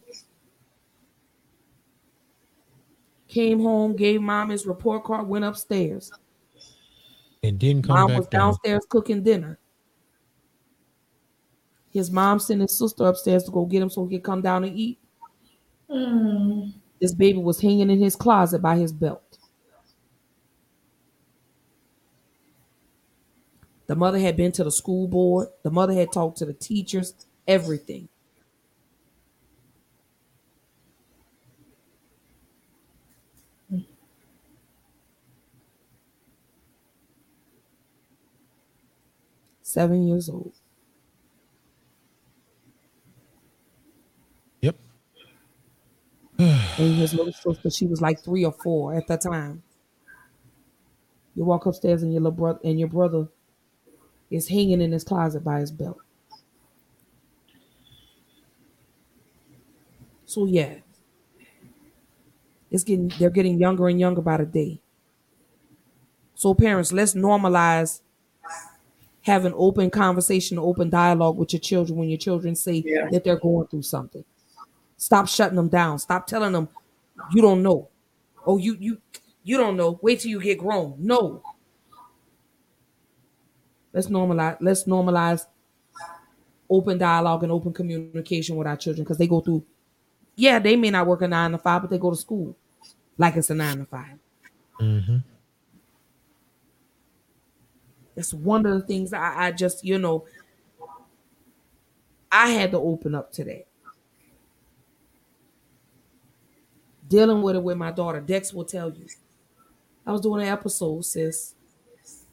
Came 3.28 3.60
home, 3.60 3.94
gave 3.98 4.22
mom 4.22 4.52
his 4.52 4.66
report 4.66 5.04
card, 5.04 5.28
went 5.28 5.44
upstairs. 5.44 6.10
And 7.44 7.60
didn't 7.60 7.86
come 7.86 7.96
Mom 7.96 8.08
back 8.08 8.18
was 8.20 8.28
down. 8.28 8.40
downstairs 8.40 8.86
cooking 8.88 9.22
dinner. 9.22 9.60
His 11.90 12.10
mom 12.10 12.40
sent 12.40 12.62
his 12.62 12.72
sister 12.78 13.04
upstairs 13.04 13.44
to 13.44 13.52
go 13.52 13.66
get 13.66 13.82
him 13.82 13.90
so 13.90 14.06
he 14.06 14.16
could 14.16 14.24
come 14.24 14.42
down 14.42 14.64
and 14.64 14.78
eat. 14.78 14.98
This 17.02 17.14
baby 17.14 17.40
was 17.40 17.60
hanging 17.60 17.90
in 17.90 18.00
his 18.00 18.16
closet 18.16 18.62
by 18.62 18.78
his 18.78 18.94
belt. 18.94 19.40
The 23.88 23.96
mother 23.98 24.20
had 24.20 24.38
been 24.38 24.54
to 24.54 24.64
the 24.64 24.72
school 24.72 25.10
board. 25.10 25.50
The 25.64 25.70
mother 25.70 25.94
had 25.94 26.14
talked 26.14 26.38
to 26.38 26.46
the 26.46 26.54
teachers, 26.54 27.14
everything. 27.46 28.08
Seven 39.72 40.06
years 40.06 40.28
old. 40.28 40.60
Yep. 44.62 44.76
and 46.40 46.96
his 46.96 47.14
little 47.14 47.34
sister, 47.34 47.70
she 47.70 47.86
was 47.86 48.02
like 48.02 48.24
three 48.24 48.44
or 48.46 48.52
four 48.52 48.94
at 48.94 49.08
the 49.08 49.18
time. 49.18 49.64
You 51.36 51.44
walk 51.44 51.66
upstairs 51.66 52.04
and 52.04 52.14
your 52.14 52.22
little 52.22 52.38
brother 52.38 52.60
and 52.64 52.80
your 52.80 52.88
brother 52.88 53.28
is 54.32 54.48
hanging 54.48 54.82
in 54.82 54.92
his 54.92 55.04
closet 55.04 55.44
by 55.44 55.60
his 55.60 55.72
belt. 55.72 56.00
So 60.26 60.46
yeah. 60.46 60.80
It's 62.72 62.84
getting 62.84 63.10
they're 63.20 63.30
getting 63.30 63.60
younger 63.60 63.88
and 63.88 64.00
younger 64.00 64.22
by 64.24 64.38
the 64.38 64.46
day. 64.48 64.82
So 66.36 66.54
parents, 66.54 66.92
let's 66.92 67.14
normalize 67.14 68.02
having 69.22 69.54
open 69.56 69.90
conversation, 69.90 70.58
open 70.58 70.90
dialogue 70.90 71.38
with 71.38 71.54
your 71.54 71.60
children 71.60 71.98
when 71.98 72.10
your 72.10 72.18
children 72.18 72.56
say 72.56 72.82
that 73.12 73.24
they're 73.24 73.38
going 73.38 73.68
through 73.68 73.84
something. 73.84 74.24
Stop 74.98 75.28
shutting 75.28 75.56
them 75.56 75.70
down. 75.70 76.00
Stop 76.00 76.28
telling 76.28 76.54
them 76.54 76.70
you 77.32 77.42
don't 77.42 77.64
know. 77.64 77.90
Oh, 78.46 78.58
you 78.58 78.76
you 78.80 78.98
you 79.44 79.58
don't 79.58 79.78
know. 79.78 80.00
Wait 80.02 80.20
till 80.20 80.32
you 80.32 80.42
get 80.42 80.58
grown. 80.58 80.96
No. 81.00 81.42
Let's 83.94 84.08
normalize 84.08 84.58
let's 84.62 84.86
normalize 84.86 85.46
open 86.70 86.98
dialogue 86.98 87.44
and 87.44 87.52
open 87.52 87.74
communication 87.74 88.56
with 88.56 88.68
our 88.68 88.78
children 88.78 89.04
because 89.04 89.18
they 89.18 89.28
go 89.28 89.42
through 89.42 89.64
yeah, 90.36 90.60
they 90.60 90.76
may 90.76 90.90
not 90.90 91.08
work 91.08 91.22
a 91.22 91.28
nine 91.28 91.52
to 91.52 91.58
five, 91.58 91.82
but 91.82 91.92
they 91.92 91.98
go 91.98 92.10
to 92.10 92.16
school 92.16 92.56
like 93.18 93.36
it's 93.36 93.50
a 93.50 93.56
nine 93.56 93.80
to 93.80 93.86
five. 93.86 94.18
Mm-hmm. 94.80 95.18
That's 98.22 98.36
one 98.36 98.68
of 98.68 98.80
the 98.80 98.86
things 98.86 99.14
I, 99.14 99.48
I 99.48 99.52
just, 99.52 99.84
you 99.84 99.98
know, 99.98 100.26
I 102.32 102.52
had 102.52 102.70
to 102.70 102.78
open 102.78 103.16
up 103.16 103.32
to 103.34 103.44
that. 103.46 103.66
Dealing 107.08 107.42
with 107.42 107.56
it 107.56 107.64
with 107.64 107.78
my 107.78 107.90
daughter. 107.92 108.22
Dex 108.22 108.54
will 108.54 108.64
tell 108.64 108.92
you. 108.92 109.08
I 110.06 110.12
was 110.12 110.22
doing 110.22 110.44
an 110.44 110.50
episode, 110.50 111.04
sis. 111.04 111.56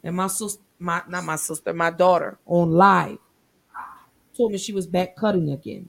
And 0.05 0.15
my 0.15 0.27
sister, 0.27 0.62
my 0.78 1.01
not 1.09 1.24
my 1.24 1.36
sister, 1.36 1.73
my 1.73 1.90
daughter 1.90 2.39
on 2.44 2.73
live 2.73 3.16
told 4.36 4.52
me 4.52 4.59
she 4.59 4.74
was 4.74 4.86
back 4.86 5.16
cutting 5.16 5.51
again. 5.51 5.89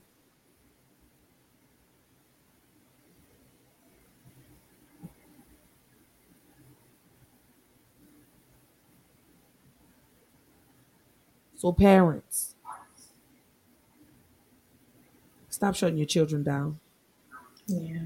So 11.60 11.72
parents, 11.72 12.54
stop 15.50 15.74
shutting 15.74 15.98
your 15.98 16.06
children 16.06 16.42
down. 16.42 16.80
Yeah. 17.66 18.04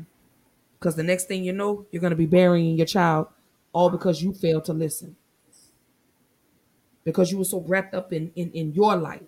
Because 0.76 0.97
the 0.97 1.05
next 1.05 1.28
thing 1.28 1.44
you 1.44 1.52
know, 1.52 1.86
you're 1.93 2.01
going 2.01 2.10
to 2.10 2.16
be 2.16 2.26
burying 2.26 2.76
your 2.76 2.86
child 2.86 3.28
all 3.72 3.90
because 3.90 4.20
you 4.20 4.32
failed 4.32 4.64
to 4.64 4.72
listen. 4.72 5.14
Because 7.05 7.31
you 7.31 7.39
were 7.39 7.44
so 7.44 7.60
wrapped 7.60 7.94
up 7.94 8.12
in, 8.12 8.32
in, 8.35 8.51
in 8.51 8.72
your 8.72 8.97
life. 8.97 9.22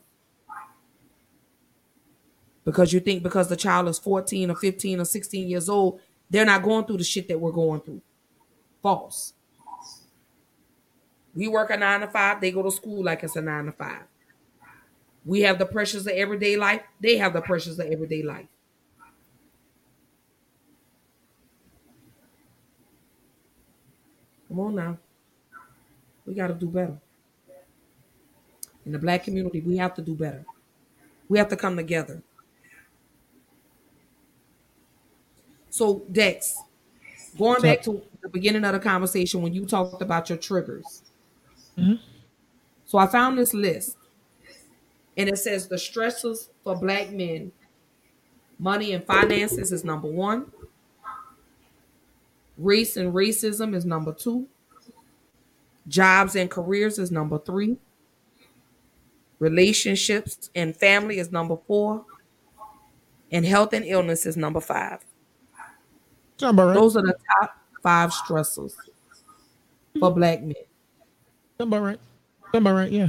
Because 2.64 2.92
you 2.92 2.98
think 2.98 3.22
because 3.22 3.46
the 3.46 3.54
child 3.54 3.86
is 3.86 4.00
14 4.00 4.50
or 4.50 4.56
15 4.56 5.02
or 5.02 5.04
16 5.04 5.48
years 5.48 5.68
old, 5.68 6.00
they're 6.28 6.44
not 6.44 6.64
going 6.64 6.84
through 6.84 6.96
the 6.96 7.04
shit 7.04 7.28
that 7.28 7.38
we're 7.38 7.52
going 7.52 7.80
through. 7.80 8.02
False. 8.82 9.34
We 11.32 11.46
work 11.46 11.70
a 11.70 11.76
nine 11.76 12.00
to 12.00 12.08
five, 12.08 12.40
they 12.40 12.50
go 12.50 12.64
to 12.64 12.72
school 12.72 13.04
like 13.04 13.22
it's 13.22 13.36
a 13.36 13.40
nine 13.40 13.66
to 13.66 13.72
five. 13.72 14.02
We 15.26 15.40
have 15.42 15.58
the 15.58 15.66
pressures 15.66 16.06
of 16.06 16.12
everyday 16.12 16.56
life, 16.56 16.82
they 17.00 17.18
have 17.18 17.32
the 17.32 17.42
pressures 17.42 17.78
of 17.78 17.86
everyday 17.86 18.22
life. 18.22 18.46
Come 24.48 24.60
on 24.60 24.74
now. 24.76 24.98
We 26.24 26.34
got 26.34 26.46
to 26.46 26.54
do 26.54 26.68
better. 26.68 26.96
In 28.84 28.92
the 28.92 28.98
black 29.00 29.24
community, 29.24 29.60
we 29.60 29.76
have 29.78 29.94
to 29.94 30.02
do 30.02 30.14
better. 30.14 30.44
We 31.28 31.38
have 31.38 31.48
to 31.48 31.56
come 31.56 31.76
together. 31.76 32.22
So, 35.70 36.04
Dex, 36.10 36.62
going 37.36 37.60
back 37.60 37.82
to 37.82 38.00
the 38.22 38.28
beginning 38.28 38.64
of 38.64 38.72
the 38.72 38.78
conversation 38.78 39.42
when 39.42 39.52
you 39.52 39.66
talked 39.66 40.00
about 40.00 40.28
your 40.30 40.38
triggers. 40.38 41.02
Mhm. 41.76 41.98
So, 42.86 42.98
I 42.98 43.08
found 43.08 43.36
this 43.38 43.52
list 43.52 43.95
and 45.16 45.28
it 45.28 45.38
says 45.38 45.68
the 45.68 45.76
stressors 45.76 46.48
for 46.62 46.76
black 46.76 47.10
men 47.10 47.52
money 48.58 48.92
and 48.92 49.04
finances 49.04 49.72
is 49.72 49.84
number 49.84 50.08
one, 50.08 50.50
race 52.56 52.96
and 52.96 53.12
racism 53.12 53.74
is 53.74 53.84
number 53.84 54.12
two, 54.12 54.46
jobs 55.88 56.34
and 56.36 56.50
careers 56.50 56.98
is 56.98 57.10
number 57.10 57.38
three, 57.38 57.76
relationships 59.38 60.50
and 60.54 60.76
family 60.76 61.18
is 61.18 61.30
number 61.30 61.56
four, 61.66 62.04
and 63.30 63.44
health 63.44 63.72
and 63.72 63.84
illness 63.84 64.24
is 64.26 64.36
number 64.36 64.60
five. 64.60 65.04
Sound 66.38 66.58
about 66.58 66.68
right. 66.68 66.74
Those 66.74 66.96
are 66.96 67.02
the 67.02 67.16
top 67.40 67.58
five 67.82 68.10
stressors 68.10 68.74
for 69.98 70.10
hmm. 70.10 70.18
black 70.18 70.42
men. 70.42 70.54
Sound 71.58 71.72
about 71.72 71.82
right. 71.82 72.00
Sound 72.52 72.66
about 72.66 72.74
right, 72.74 72.90
yeah. 72.90 73.08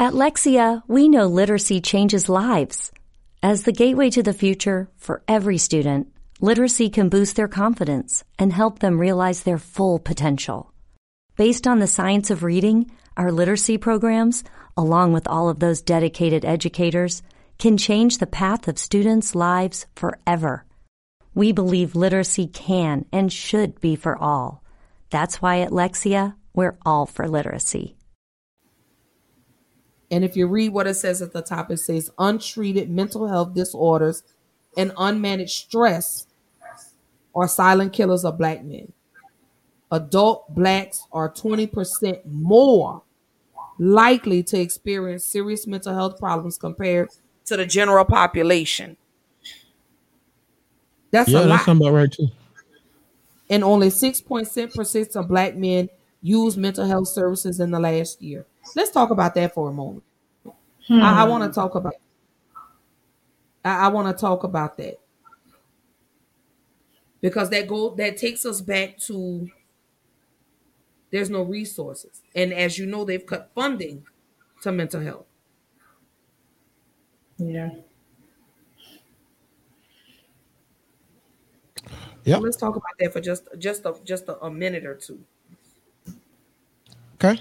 At 0.00 0.14
Lexia, 0.14 0.82
we 0.88 1.10
know 1.10 1.26
literacy 1.26 1.82
changes 1.82 2.30
lives. 2.30 2.90
As 3.42 3.64
the 3.64 3.70
gateway 3.70 4.08
to 4.08 4.22
the 4.22 4.32
future 4.32 4.88
for 4.96 5.22
every 5.28 5.58
student, 5.58 6.08
literacy 6.40 6.88
can 6.88 7.10
boost 7.10 7.36
their 7.36 7.48
confidence 7.48 8.24
and 8.38 8.50
help 8.50 8.78
them 8.78 8.98
realize 8.98 9.42
their 9.42 9.58
full 9.58 9.98
potential. 9.98 10.72
Based 11.36 11.66
on 11.66 11.80
the 11.80 11.86
science 11.86 12.30
of 12.30 12.42
reading, 12.42 12.90
our 13.18 13.30
literacy 13.30 13.76
programs, 13.76 14.42
along 14.74 15.12
with 15.12 15.28
all 15.28 15.50
of 15.50 15.58
those 15.58 15.82
dedicated 15.82 16.46
educators, 16.46 17.22
can 17.58 17.76
change 17.76 18.16
the 18.16 18.26
path 18.26 18.68
of 18.68 18.78
students' 18.78 19.34
lives 19.34 19.84
forever. 19.96 20.64
We 21.34 21.52
believe 21.52 21.94
literacy 21.94 22.46
can 22.46 23.04
and 23.12 23.30
should 23.30 23.78
be 23.82 23.96
for 23.96 24.16
all. 24.16 24.64
That's 25.10 25.42
why 25.42 25.60
at 25.60 25.72
Lexia, 25.72 26.36
we're 26.54 26.78
all 26.86 27.04
for 27.04 27.28
literacy. 27.28 27.96
And 30.10 30.24
if 30.24 30.36
you 30.36 30.46
read 30.46 30.72
what 30.72 30.86
it 30.86 30.94
says 30.94 31.22
at 31.22 31.32
the 31.32 31.42
top, 31.42 31.70
it 31.70 31.78
says 31.78 32.10
untreated 32.18 32.90
mental 32.90 33.28
health 33.28 33.54
disorders 33.54 34.22
and 34.76 34.90
unmanaged 34.92 35.50
stress 35.50 36.26
are 37.34 37.48
silent 37.48 37.92
killers 37.92 38.24
of 38.24 38.38
black 38.38 38.64
men. 38.64 38.92
Adult 39.92 40.52
blacks 40.54 41.06
are 41.12 41.30
20% 41.30 42.24
more 42.26 43.02
likely 43.78 44.42
to 44.42 44.60
experience 44.60 45.24
serious 45.24 45.66
mental 45.66 45.94
health 45.94 46.18
problems 46.18 46.58
compared 46.58 47.08
to 47.46 47.56
the 47.56 47.66
general 47.66 48.04
population. 48.04 48.96
That's 51.10 51.30
yeah, 51.30 51.40
a 51.40 51.46
that's 51.46 51.66
lot. 51.66 51.76
about 51.76 51.92
right 51.92 52.12
too. 52.12 52.28
And 53.48 53.64
only 53.64 53.88
6.6% 53.88 55.16
of 55.16 55.26
black 55.26 55.56
men 55.56 55.88
use 56.22 56.56
mental 56.56 56.86
health 56.86 57.08
services 57.08 57.58
in 57.58 57.72
the 57.72 57.80
last 57.80 58.22
year. 58.22 58.46
Let's 58.74 58.90
talk 58.90 59.10
about 59.10 59.34
that 59.34 59.54
for 59.54 59.68
a 59.68 59.72
moment. 59.72 60.04
I, 60.88 61.22
I 61.22 61.24
want 61.24 61.42
to 61.42 61.48
hmm. 61.48 61.54
talk 61.54 61.74
about 61.74 61.94
I, 63.64 63.86
I 63.86 63.88
want 63.88 64.14
to 64.14 64.20
talk 64.20 64.44
about 64.44 64.76
that. 64.78 64.98
Because 67.20 67.50
that 67.50 67.68
go 67.68 67.94
that 67.96 68.16
takes 68.16 68.46
us 68.46 68.60
back 68.60 68.98
to 69.00 69.48
there's 71.10 71.28
no 71.28 71.42
resources. 71.42 72.22
And 72.34 72.52
as 72.52 72.78
you 72.78 72.86
know, 72.86 73.04
they've 73.04 73.24
cut 73.24 73.50
funding 73.54 74.06
to 74.62 74.72
mental 74.72 75.00
health. 75.00 75.26
Yeah. 77.36 77.70
Yeah. 82.24 82.36
So 82.36 82.40
let's 82.40 82.56
talk 82.56 82.76
about 82.76 82.92
that 82.98 83.12
for 83.12 83.20
just 83.20 83.48
just 83.58 83.84
a 83.84 83.94
just 84.04 84.28
a, 84.28 84.42
a 84.44 84.50
minute 84.50 84.86
or 84.86 84.94
two. 84.94 85.22
Okay. 87.14 87.40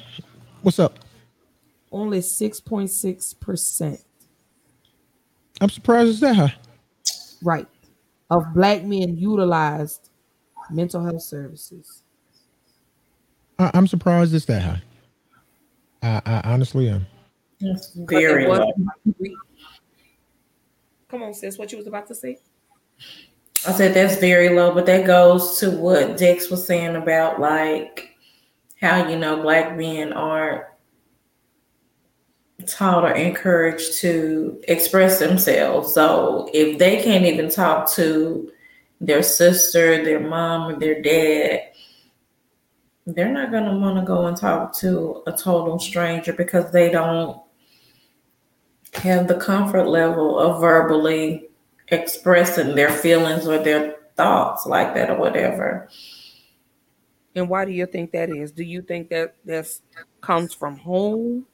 What's 0.61 0.79
up? 0.79 0.99
Only 1.91 2.19
6.6%. 2.19 4.03
I'm 5.61 5.69
surprised 5.69 6.09
it's 6.11 6.19
that 6.21 6.35
high. 6.35 6.55
Right. 7.43 7.67
Of 8.29 8.53
black 8.53 8.83
men 8.83 9.17
utilized 9.17 10.09
mental 10.69 11.03
health 11.03 11.21
services. 11.23 12.03
I, 13.57 13.71
I'm 13.73 13.87
surprised 13.87 14.33
it's 14.33 14.45
that 14.45 14.61
high. 14.61 14.81
I, 16.01 16.21
I 16.25 16.53
honestly 16.53 16.89
am. 16.89 17.05
That's 17.59 17.87
'Cause 17.87 18.05
very 18.07 18.47
low. 18.47 18.71
Come 21.09 21.23
on, 21.23 21.33
sis. 21.33 21.57
What 21.57 21.71
you 21.71 21.77
was 21.77 21.87
about 21.87 22.07
to 22.07 22.15
say? 22.15 22.37
I 23.67 23.73
said 23.73 23.93
that's 23.93 24.17
very 24.17 24.49
low, 24.49 24.73
but 24.73 24.85
that 24.85 25.05
goes 25.05 25.59
to 25.59 25.71
what 25.71 26.17
Dex 26.17 26.49
was 26.49 26.65
saying 26.65 26.95
about 26.95 27.41
like 27.41 28.15
how 28.79 29.09
you 29.09 29.17
know 29.17 29.41
black 29.41 29.75
men 29.75 30.13
aren't 30.13 30.63
taught 32.67 33.03
or 33.03 33.11
encouraged 33.11 33.99
to 33.99 34.61
express 34.67 35.19
themselves. 35.19 35.93
So 35.93 36.49
if 36.53 36.77
they 36.77 37.01
can't 37.01 37.25
even 37.25 37.49
talk 37.49 37.91
to 37.93 38.51
their 39.01 39.23
sister, 39.23 40.03
their 40.03 40.19
mom, 40.19 40.71
or 40.71 40.79
their 40.79 41.01
dad, 41.01 41.61
they're 43.05 43.31
not 43.31 43.51
gonna 43.51 43.77
want 43.77 43.97
to 43.97 44.05
go 44.05 44.27
and 44.27 44.37
talk 44.37 44.75
to 44.77 45.23
a 45.25 45.31
total 45.31 45.79
stranger 45.79 46.33
because 46.33 46.71
they 46.71 46.91
don't 46.91 47.41
have 48.93 49.27
the 49.27 49.35
comfort 49.35 49.87
level 49.87 50.37
of 50.37 50.61
verbally 50.61 51.49
expressing 51.89 52.75
their 52.75 52.91
feelings 52.91 53.47
or 53.47 53.57
their 53.59 53.95
thoughts 54.15 54.65
like 54.65 54.93
that 54.93 55.09
or 55.09 55.17
whatever. 55.17 55.89
And 57.35 57.47
why 57.47 57.65
do 57.65 57.71
you 57.71 57.85
think 57.85 58.11
that 58.11 58.29
is? 58.29 58.51
Do 58.51 58.63
you 58.63 58.81
think 58.81 59.09
that 59.09 59.35
that's 59.45 59.81
comes 60.21 60.53
from 60.53 60.77
home? 60.77 61.45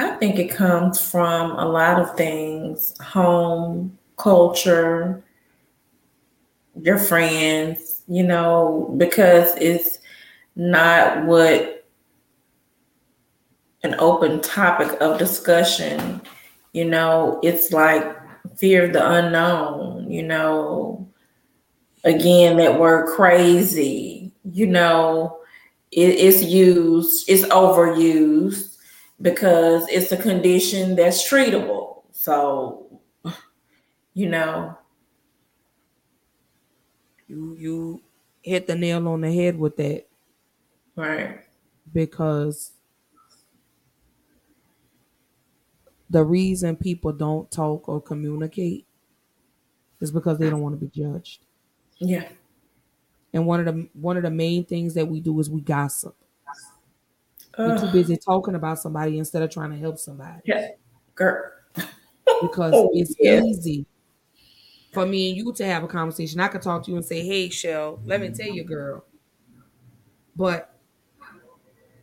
I 0.00 0.16
think 0.16 0.38
it 0.38 0.50
comes 0.50 0.98
from 0.98 1.50
a 1.58 1.68
lot 1.68 2.00
of 2.00 2.16
things 2.16 2.96
home, 3.02 3.98
culture, 4.16 5.22
your 6.80 6.96
friends, 6.96 8.00
you 8.08 8.22
know, 8.22 8.94
because 8.96 9.54
it's 9.56 9.98
not 10.56 11.26
what 11.26 11.86
an 13.82 13.94
open 13.98 14.40
topic 14.40 14.98
of 15.02 15.18
discussion, 15.18 16.22
you 16.72 16.86
know, 16.86 17.38
it's 17.42 17.70
like 17.70 18.02
fear 18.56 18.84
of 18.86 18.94
the 18.94 19.06
unknown, 19.06 20.10
you 20.10 20.22
know. 20.22 21.06
Again, 22.04 22.56
that 22.56 22.80
word 22.80 23.14
crazy, 23.14 24.32
you 24.50 24.66
know, 24.66 25.40
it, 25.92 26.08
it's 26.08 26.42
used, 26.42 27.28
it's 27.28 27.44
overused 27.48 28.69
because 29.20 29.86
it's 29.88 30.12
a 30.12 30.16
condition 30.16 30.96
that's 30.96 31.28
treatable. 31.28 32.02
So, 32.12 33.00
you 34.14 34.28
know, 34.28 34.76
You 37.28 37.54
you 37.56 38.02
hit 38.42 38.66
the 38.66 38.74
nail 38.74 39.06
on 39.08 39.20
the 39.20 39.32
head 39.32 39.56
with 39.58 39.76
that. 39.76 40.06
Right. 40.96 41.40
Because 41.92 42.72
the 46.08 46.24
reason 46.24 46.76
people 46.76 47.12
don't 47.12 47.50
talk 47.50 47.88
or 47.88 48.00
communicate 48.00 48.86
is 50.00 50.10
because 50.10 50.38
they 50.38 50.50
don't 50.50 50.60
want 50.60 50.78
to 50.78 50.84
be 50.86 50.88
judged. 50.88 51.46
yeah. 51.98 52.28
And 53.32 53.46
one 53.46 53.60
of 53.60 53.66
the 53.66 53.88
one 53.94 54.16
of 54.16 54.24
the 54.24 54.30
main 54.30 54.64
things 54.64 54.94
that 54.94 55.06
we 55.06 55.20
do 55.20 55.38
is 55.38 55.48
we 55.48 55.60
gossip. 55.60 56.16
We're 57.58 57.78
too 57.78 57.92
busy 57.92 58.16
talking 58.16 58.54
about 58.54 58.78
somebody 58.78 59.18
instead 59.18 59.42
of 59.42 59.50
trying 59.50 59.70
to 59.70 59.76
help 59.78 59.98
somebody. 59.98 60.40
Yeah. 60.44 60.68
Girl. 61.14 61.50
Because 62.42 62.72
Oh, 62.74 62.90
it's 62.94 63.14
yeah. 63.18 63.42
easy 63.42 63.84
for 64.92 65.06
me 65.06 65.28
and 65.28 65.36
you 65.36 65.52
to 65.52 65.64
have 65.66 65.84
a 65.84 65.88
conversation. 65.88 66.40
I 66.40 66.48
could 66.48 66.62
talk 66.62 66.84
to 66.84 66.90
you 66.90 66.96
and 66.96 67.04
say, 67.04 67.24
Hey 67.24 67.48
Shell, 67.50 68.00
let 68.04 68.20
me 68.20 68.30
tell 68.30 68.48
you, 68.48 68.64
girl. 68.64 69.04
But 70.36 70.74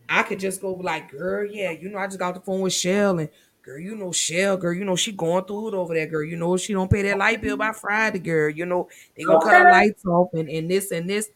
I 0.10 0.24
could 0.24 0.40
just 0.40 0.62
go 0.62 0.74
like, 0.74 1.12
girl, 1.12 1.46
yeah, 1.50 1.72
you 1.72 1.90
know, 1.90 1.98
I 1.98 2.08
just 2.08 2.20
got 2.20 2.34
the 2.34 2.40
phone 2.42 2.62
with 2.62 2.74
Shell 2.74 3.20
and 3.20 3.30
girl, 3.62 3.80
you 3.80 3.96
know, 3.96 4.12
Shell, 4.12 4.58
girl, 4.58 4.74
you 4.74 4.86
know, 4.86 4.96
she 4.96 5.12
going 5.12 5.44
through 5.46 5.70
it 5.70 5.74
over 5.74 5.94
there, 5.94 6.08
girl. 6.08 6.24
You 6.24 6.38
know, 6.38 6.56
she 6.56 6.74
don't 6.74 6.90
pay 6.92 7.02
that 7.04 7.18
light 7.18 7.42
bill 7.42 7.58
by 7.58 7.74
Friday, 7.74 8.20
girl. 8.20 8.50
You 8.50 8.66
know, 8.66 8.88
they 9.16 9.24
gonna 9.24 9.42
cut 9.42 9.54
her 9.62 9.72
lights 9.72 10.06
off 10.06 10.30
and, 10.34 10.50
and 10.50 10.70
this 10.70 10.92
and 10.92 11.10
this. 11.10 11.30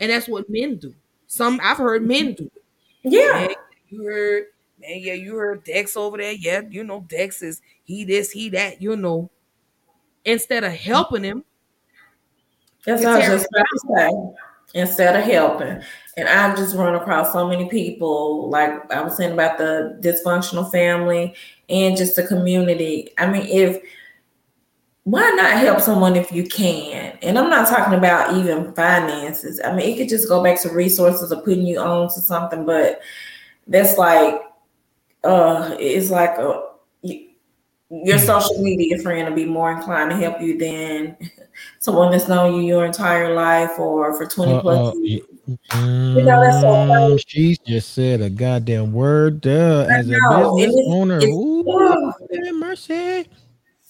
And 0.00 0.10
that's 0.10 0.28
what 0.28 0.46
men 0.48 0.76
do. 0.76 0.94
Some 1.26 1.60
I've 1.62 1.78
heard 1.78 2.06
men 2.06 2.34
do. 2.34 2.50
Yeah. 3.02 3.32
Man, 3.32 3.54
you 3.88 4.04
heard, 4.04 4.44
man, 4.80 4.98
yeah, 4.98 5.14
you 5.14 5.36
heard 5.36 5.64
Dex 5.64 5.96
over 5.96 6.18
there. 6.18 6.32
Yeah, 6.32 6.62
you 6.68 6.84
know, 6.84 7.04
Dex 7.08 7.42
is 7.42 7.62
he 7.84 8.04
this, 8.04 8.30
he 8.30 8.48
that, 8.50 8.80
you 8.80 8.96
know. 8.96 9.30
Instead 10.24 10.64
of 10.64 10.72
helping 10.72 11.24
him, 11.24 11.44
That's 12.84 13.02
what 13.02 13.22
I 13.22 13.30
was 13.30 13.42
just 13.42 13.48
about 13.52 13.66
to 13.72 13.80
say. 13.96 14.80
Instead 14.80 15.16
of 15.16 15.24
helping. 15.24 15.82
And 16.16 16.28
I've 16.28 16.56
just 16.56 16.76
run 16.76 16.94
across 16.94 17.32
so 17.32 17.48
many 17.48 17.68
people, 17.68 18.48
like 18.50 18.92
I 18.92 19.00
was 19.00 19.16
saying 19.16 19.32
about 19.32 19.58
the 19.58 19.98
dysfunctional 20.00 20.70
family 20.70 21.34
and 21.68 21.96
just 21.96 22.16
the 22.16 22.26
community. 22.26 23.08
I 23.18 23.26
mean, 23.26 23.46
if 23.46 23.82
why 25.04 25.30
not 25.30 25.52
help 25.52 25.80
someone 25.80 26.14
if 26.16 26.30
you 26.30 26.44
can? 26.44 27.18
And 27.22 27.38
I'm 27.38 27.48
not 27.50 27.68
talking 27.68 27.94
about 27.94 28.36
even 28.36 28.72
finances. 28.74 29.60
I 29.64 29.72
mean, 29.74 29.88
it 29.92 29.96
could 29.96 30.08
just 30.08 30.28
go 30.28 30.42
back 30.42 30.60
to 30.62 30.68
resources 30.70 31.32
or 31.32 31.40
putting 31.42 31.66
you 31.66 31.78
on 31.80 32.08
to 32.08 32.20
something, 32.20 32.64
but 32.66 33.00
that's 33.66 33.96
like 33.98 34.42
uh 35.24 35.76
it's 35.78 36.10
like 36.10 36.30
a 36.38 36.62
your 37.92 38.18
social 38.18 38.62
media 38.62 38.96
friend 38.98 39.28
will 39.28 39.34
be 39.34 39.44
more 39.44 39.72
inclined 39.72 40.10
to 40.10 40.16
help 40.16 40.40
you 40.40 40.56
than 40.56 41.16
someone 41.80 42.12
that's 42.12 42.28
known 42.28 42.54
you 42.54 42.62
your 42.62 42.84
entire 42.86 43.34
life 43.34 43.76
or 43.78 44.14
for 44.16 44.26
20 44.26 44.52
Uh, 44.52 44.60
plus 44.60 44.94
years. 44.96 45.22
y- 45.48 45.56
You 46.16 46.22
know, 46.22 46.40
that's 46.40 46.60
so 46.60 46.72
funny. 46.72 47.14
Mm, 47.16 47.24
She 47.26 47.56
just 47.66 47.92
said 47.92 48.20
a 48.20 48.30
goddamn 48.30 48.92
word 48.92 49.44
as 49.46 50.06
a 50.08 50.10
business 50.10 50.62
it's- 50.62 50.84
owner. 50.86 51.16
it's- 51.16 51.32
Ooh, 51.34 52.12
have 52.44 52.54
mercy. 52.54 53.26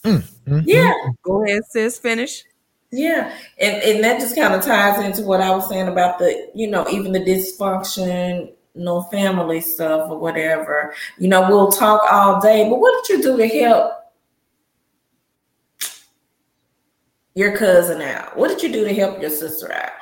Mm, 0.05 0.23
mm, 0.47 0.65
Yeah. 0.65 0.93
go 1.23 1.45
ahead, 1.45 1.63
sis, 1.71 1.99
finish. 1.99 2.45
Yeah, 2.93 3.33
and 3.59 3.83
and 3.83 4.05
that 4.05 4.19
just 4.21 4.35
kind 4.35 4.53
of 4.53 4.63
ties 4.65 5.05
into 5.05 5.23
what 5.23 5.41
I 5.41 5.51
was 5.51 5.69
saying 5.69 5.87
about 5.87 6.19
the, 6.19 6.51
you 6.55 6.67
know, 6.69 6.89
even 6.91 7.13
the 7.13 7.21
dysfunction, 7.21 8.53
no 8.75 9.03
family 9.03 9.61
stuff 9.61 10.11
or 10.11 10.19
whatever. 10.19 10.93
You 11.19 11.29
know, 11.29 11.49
we'll 11.49 11.71
talk 11.71 12.03
all 12.11 12.41
day, 12.41 12.69
but 12.69 12.81
what 12.81 13.07
did 13.07 13.17
you 13.19 13.23
do 13.23 13.37
to 13.37 13.47
help 13.47 13.93
your 17.35 17.57
cousin 17.57 18.03
out? 18.03 18.37
What 18.37 18.49
did 18.49 18.63
you 18.63 18.73
do 18.73 18.85
to 18.85 18.95
help 18.95 19.21
your 19.21 19.31
sister 19.31 19.73
out? 19.73 19.93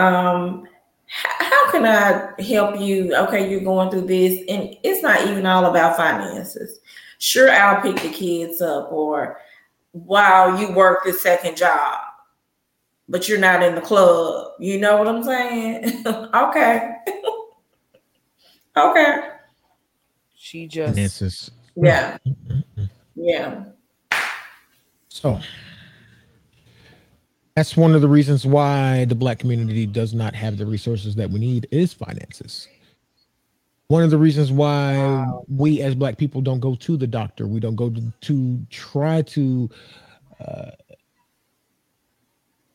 Um, 0.00 0.66
h- 1.06 1.46
how 1.48 1.70
can 1.70 1.84
I 1.86 2.40
help 2.42 2.80
you? 2.80 3.14
Okay, 3.14 3.50
you're 3.50 3.60
going 3.60 3.90
through 3.90 4.06
this, 4.06 4.40
and 4.48 4.76
it's 4.82 5.02
not 5.02 5.26
even 5.28 5.46
all 5.46 5.66
about 5.66 5.96
finances. 5.96 6.80
Sure, 7.18 7.50
I'll 7.50 7.80
pick 7.80 8.00
the 8.02 8.10
kids 8.10 8.60
up, 8.60 8.90
or 8.92 9.40
while 9.92 10.60
you 10.60 10.72
work 10.72 11.04
the 11.04 11.12
second 11.12 11.56
job, 11.56 11.98
but 13.08 13.28
you're 13.28 13.38
not 13.38 13.62
in 13.62 13.74
the 13.74 13.80
club. 13.80 14.52
You 14.58 14.78
know 14.78 14.96
what 14.96 15.08
I'm 15.08 15.22
saying? 15.22 16.04
okay. 16.34 16.90
okay. 18.76 19.28
She 20.34 20.66
just 20.66 20.94
Finances. 20.94 21.50
Yeah. 21.76 22.18
Mm-hmm. 22.26 22.84
Yeah. 23.14 23.64
So 25.08 25.40
that's 27.54 27.76
one 27.76 27.94
of 27.94 28.00
the 28.00 28.08
reasons 28.08 28.44
why 28.44 29.04
the 29.04 29.14
black 29.14 29.38
community 29.38 29.86
does 29.86 30.12
not 30.12 30.34
have 30.34 30.58
the 30.58 30.66
resources 30.66 31.14
that 31.14 31.30
we 31.30 31.38
need 31.38 31.68
is 31.70 31.92
finances. 31.92 32.68
One 33.88 34.02
of 34.02 34.10
the 34.10 34.18
reasons 34.18 34.50
why 34.50 35.26
we 35.46 35.82
as 35.82 35.94
black 35.94 36.16
people 36.16 36.40
don't 36.40 36.60
go 36.60 36.74
to 36.74 36.96
the 36.96 37.06
doctor, 37.06 37.46
we 37.46 37.60
don't 37.60 37.76
go 37.76 37.90
to, 37.90 38.12
to 38.22 38.66
try 38.70 39.22
to 39.22 39.68
uh, 40.40 40.70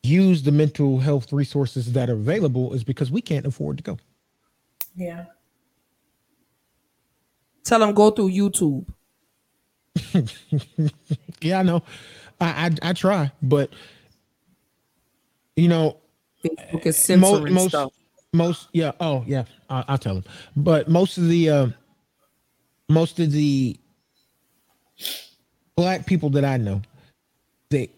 use 0.02 0.42
the 0.42 0.52
mental 0.52 0.98
health 0.98 1.32
resources 1.32 1.92
that 1.92 2.08
are 2.08 2.14
available 2.14 2.72
is 2.74 2.84
because 2.84 3.10
we 3.10 3.20
can't 3.20 3.46
afford 3.46 3.76
to 3.78 3.82
go. 3.82 3.98
Yeah. 4.96 5.26
tell 7.64 7.80
them 7.80 7.94
go 7.94 8.10
through 8.10 8.30
YouTube. 8.30 8.86
yeah, 11.40 11.60
I 11.60 11.62
know. 11.62 11.82
I, 12.40 12.66
I 12.66 12.90
I 12.90 12.92
try, 12.92 13.32
but 13.42 13.70
you 15.56 15.68
know, 15.68 15.98
Facebook 16.44 16.86
is 16.86 16.96
censoring 16.96 17.54
most, 17.54 17.70
stuff. 17.70 17.92
Most, 18.32 18.68
yeah. 18.72 18.92
Oh, 19.00 19.24
yeah. 19.26 19.44
I, 19.68 19.84
I'll 19.88 19.98
tell 19.98 20.14
them. 20.14 20.24
But 20.56 20.88
most 20.88 21.18
of 21.18 21.28
the, 21.28 21.50
uh, 21.50 21.66
most 22.88 23.18
of 23.20 23.32
the 23.32 23.78
black 25.76 26.06
people 26.06 26.30
that 26.30 26.44
I 26.44 26.56
know, 26.56 26.82
they, 27.70 27.90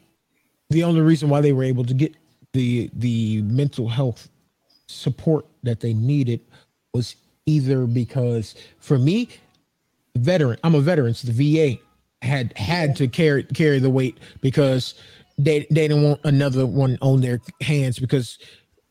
the 0.70 0.84
only 0.84 1.00
reason 1.00 1.28
why 1.28 1.40
they 1.40 1.52
were 1.52 1.64
able 1.64 1.84
to 1.84 1.94
get 1.94 2.14
the 2.52 2.90
the 2.94 3.42
mental 3.42 3.88
health 3.88 4.28
support 4.86 5.46
that 5.62 5.80
they 5.80 5.94
needed 5.94 6.40
was 6.92 7.16
either 7.46 7.86
because 7.86 8.54
for 8.78 8.98
me, 8.98 9.28
veteran, 10.16 10.58
I'm 10.62 10.74
a 10.74 10.80
veteran, 10.80 11.14
so 11.14 11.28
the 11.28 11.78
VA 11.78 11.80
had 12.20 12.56
had 12.56 12.94
to 12.96 13.08
carry 13.08 13.44
carry 13.44 13.78
the 13.78 13.90
weight 13.90 14.18
because 14.40 14.94
they 15.38 15.60
they 15.70 15.88
didn't 15.88 16.02
want 16.02 16.20
another 16.24 16.66
one 16.66 16.98
on 17.00 17.20
their 17.20 17.40
hands 17.60 17.98
because 17.98 18.38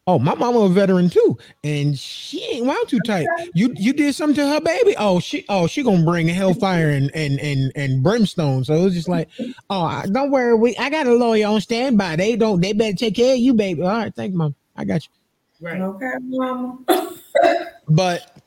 oh 0.08 0.18
my 0.18 0.34
mama 0.36 0.60
a 0.60 0.70
veteran 0.70 1.10
too 1.10 1.38
and 1.64 1.98
she 1.98 2.44
ain't 2.46 2.66
wound 2.66 2.88
too 2.88 3.00
tight. 3.06 3.28
You 3.54 3.74
you 3.78 3.94
did 3.94 4.16
something 4.16 4.36
to 4.36 4.48
her 4.48 4.62
baby? 4.62 4.96
Oh 4.98 5.20
she 5.20 5.46
oh 5.50 5.68
she 5.68 5.84
gonna 5.84 6.04
bring 6.04 6.28
hellfire 6.28 6.90
and 6.90 7.12
and 7.14 7.40
and 7.40 7.72
and 7.76 8.04
brimstone. 8.04 8.64
So 8.64 8.74
it 8.74 8.84
was 8.84 8.94
just 8.94 9.10
like 9.10 9.30
oh 9.70 10.04
don't 10.12 10.32
worry 10.32 10.56
we 10.56 10.76
i 10.78 10.90
got 10.90 11.08
a 11.08 11.14
lawyer 11.14 11.48
on 11.48 11.62
standby. 11.62 12.16
They 12.16 12.36
don't 12.36 12.62
they 12.62 12.74
better 12.74 12.96
take 12.96 13.16
care 13.16 13.34
of 13.34 13.40
you 13.40 13.54
baby. 13.54 13.84
All 13.84 13.90
right 13.90 14.14
thank 14.14 14.32
you 14.32 14.38
mom. 14.38 14.56
I 14.76 14.86
got 14.86 15.04
you. 15.06 15.12
Right. 15.68 15.80
Okay, 15.80 16.12
mama. 16.22 16.80
but 17.90 18.38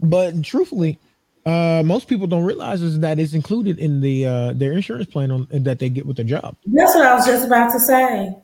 but 0.00 0.42
truthfully 0.42 0.98
uh 1.46 1.82
most 1.84 2.08
people 2.08 2.26
don't 2.26 2.44
realize 2.44 2.82
is 2.82 2.98
that 3.00 3.18
it's 3.20 3.32
included 3.32 3.78
in 3.78 4.00
the 4.00 4.26
uh 4.26 4.52
their 4.54 4.72
insurance 4.72 5.08
plan 5.08 5.30
on 5.30 5.46
that 5.52 5.78
they 5.78 5.88
get 5.88 6.04
with 6.04 6.16
their 6.16 6.26
job. 6.26 6.56
That's 6.66 6.96
what 6.96 7.06
I 7.06 7.14
was 7.14 7.26
just 7.26 7.46
about 7.46 7.72
to 7.72 7.78
say. 7.78 8.34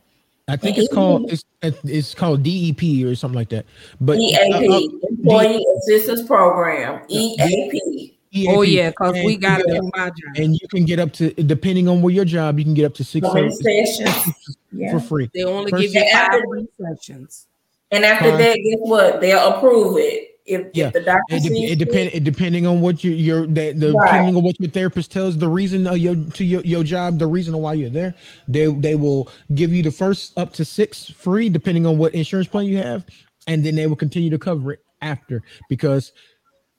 I 0.47 0.57
think 0.57 0.77
it's 0.77 0.93
called 0.93 1.33
it's 1.33 1.45
it's 1.63 2.15
called 2.15 2.43
DEP 2.43 3.05
or 3.07 3.15
something 3.15 3.37
like 3.37 3.49
that. 3.49 3.65
But 4.01 4.19
EAP, 4.19 4.37
uh, 4.37 4.75
uh, 4.75 4.81
Employee 5.09 5.65
Assistance 5.79 6.27
Program, 6.27 7.03
E 7.09 7.35
EAP. 7.41 8.11
Oh, 8.49 8.63
yeah, 8.63 8.91
because 8.91 9.13
we 9.25 9.37
got 9.37 9.61
it 9.61 9.69
you 9.69 9.75
through 9.77 9.91
my 9.95 10.07
job. 10.09 10.15
And 10.37 10.55
you 10.61 10.69
can 10.69 10.85
get 10.85 10.99
up 10.99 11.13
to 11.15 11.31
depending 11.35 11.89
on 11.89 12.03
where 12.03 12.13
your 12.13 12.25
job, 12.25 12.59
you 12.59 12.65
can 12.65 12.75
get 12.75 12.85
up 12.85 12.93
to 12.95 13.05
six 13.05 13.25
How 13.27 13.33
many 13.33 13.51
seven- 13.53 13.87
sessions? 13.87 14.57
Yeah. 14.73 14.91
for 14.91 14.99
free. 14.99 15.31
They 15.33 15.45
only 15.45 15.71
First- 15.71 15.83
give 15.83 15.95
you 15.95 16.01
And 16.01 16.11
five 16.11 16.41
after- 16.41 16.97
sessions. 16.97 17.47
And 17.93 18.05
after 18.05 18.33
Huh? 18.33 18.37
that, 18.39 18.55
guess 18.57 18.79
what? 18.81 19.21
They'll 19.21 19.39
approve 19.55 19.99
it. 19.99 20.34
If, 20.47 20.67
Yeah, 20.75 20.89
if 20.89 20.93
the 20.93 21.01
doctor 21.01 21.37
it, 21.37 21.43
de- 21.43 21.73
it 21.73 21.79
depend 21.79 22.11
it 22.13 22.23
depending 22.23 22.67
on 22.67 22.83
what 22.83 23.03
you 23.03 23.13
your 23.13 23.47
the, 23.47 23.73
the 23.73 23.93
Right. 23.95 24.07
depending 24.07 24.37
on 24.37 24.43
what 24.43 24.61
your 24.61 24.71
therapist 24.71 25.11
tells 25.11 25.39
the 25.39 25.49
reason 25.49 25.87
of 25.87 25.97
your 25.97 26.15
to 26.17 26.45
your, 26.45 26.61
your 26.63 26.85
job 26.85 27.19
the 27.19 27.27
reason 27.27 27.57
why 27.57 27.73
you're 27.73 27.89
there 27.89 28.15
they 28.47 28.67
they 28.67 28.95
will 28.95 29.31
give 29.55 29.73
you 29.73 29.83
the 29.83 29.91
first 29.91 30.37
up 30.37 30.53
to 30.53 30.65
six 30.65 31.09
free 31.09 31.49
depending 31.49 31.87
on 31.87 31.97
what 31.97 32.15
insurance 32.15 32.47
plan 32.47 32.67
you 32.67 32.77
have 32.77 33.07
and 33.47 33.65
then 33.65 33.75
they 33.75 33.87
will 33.87 33.97
continue 33.97 34.29
to 34.29 34.39
cover 34.39 34.73
it 34.73 34.81
after 35.01 35.43
because 35.71 36.13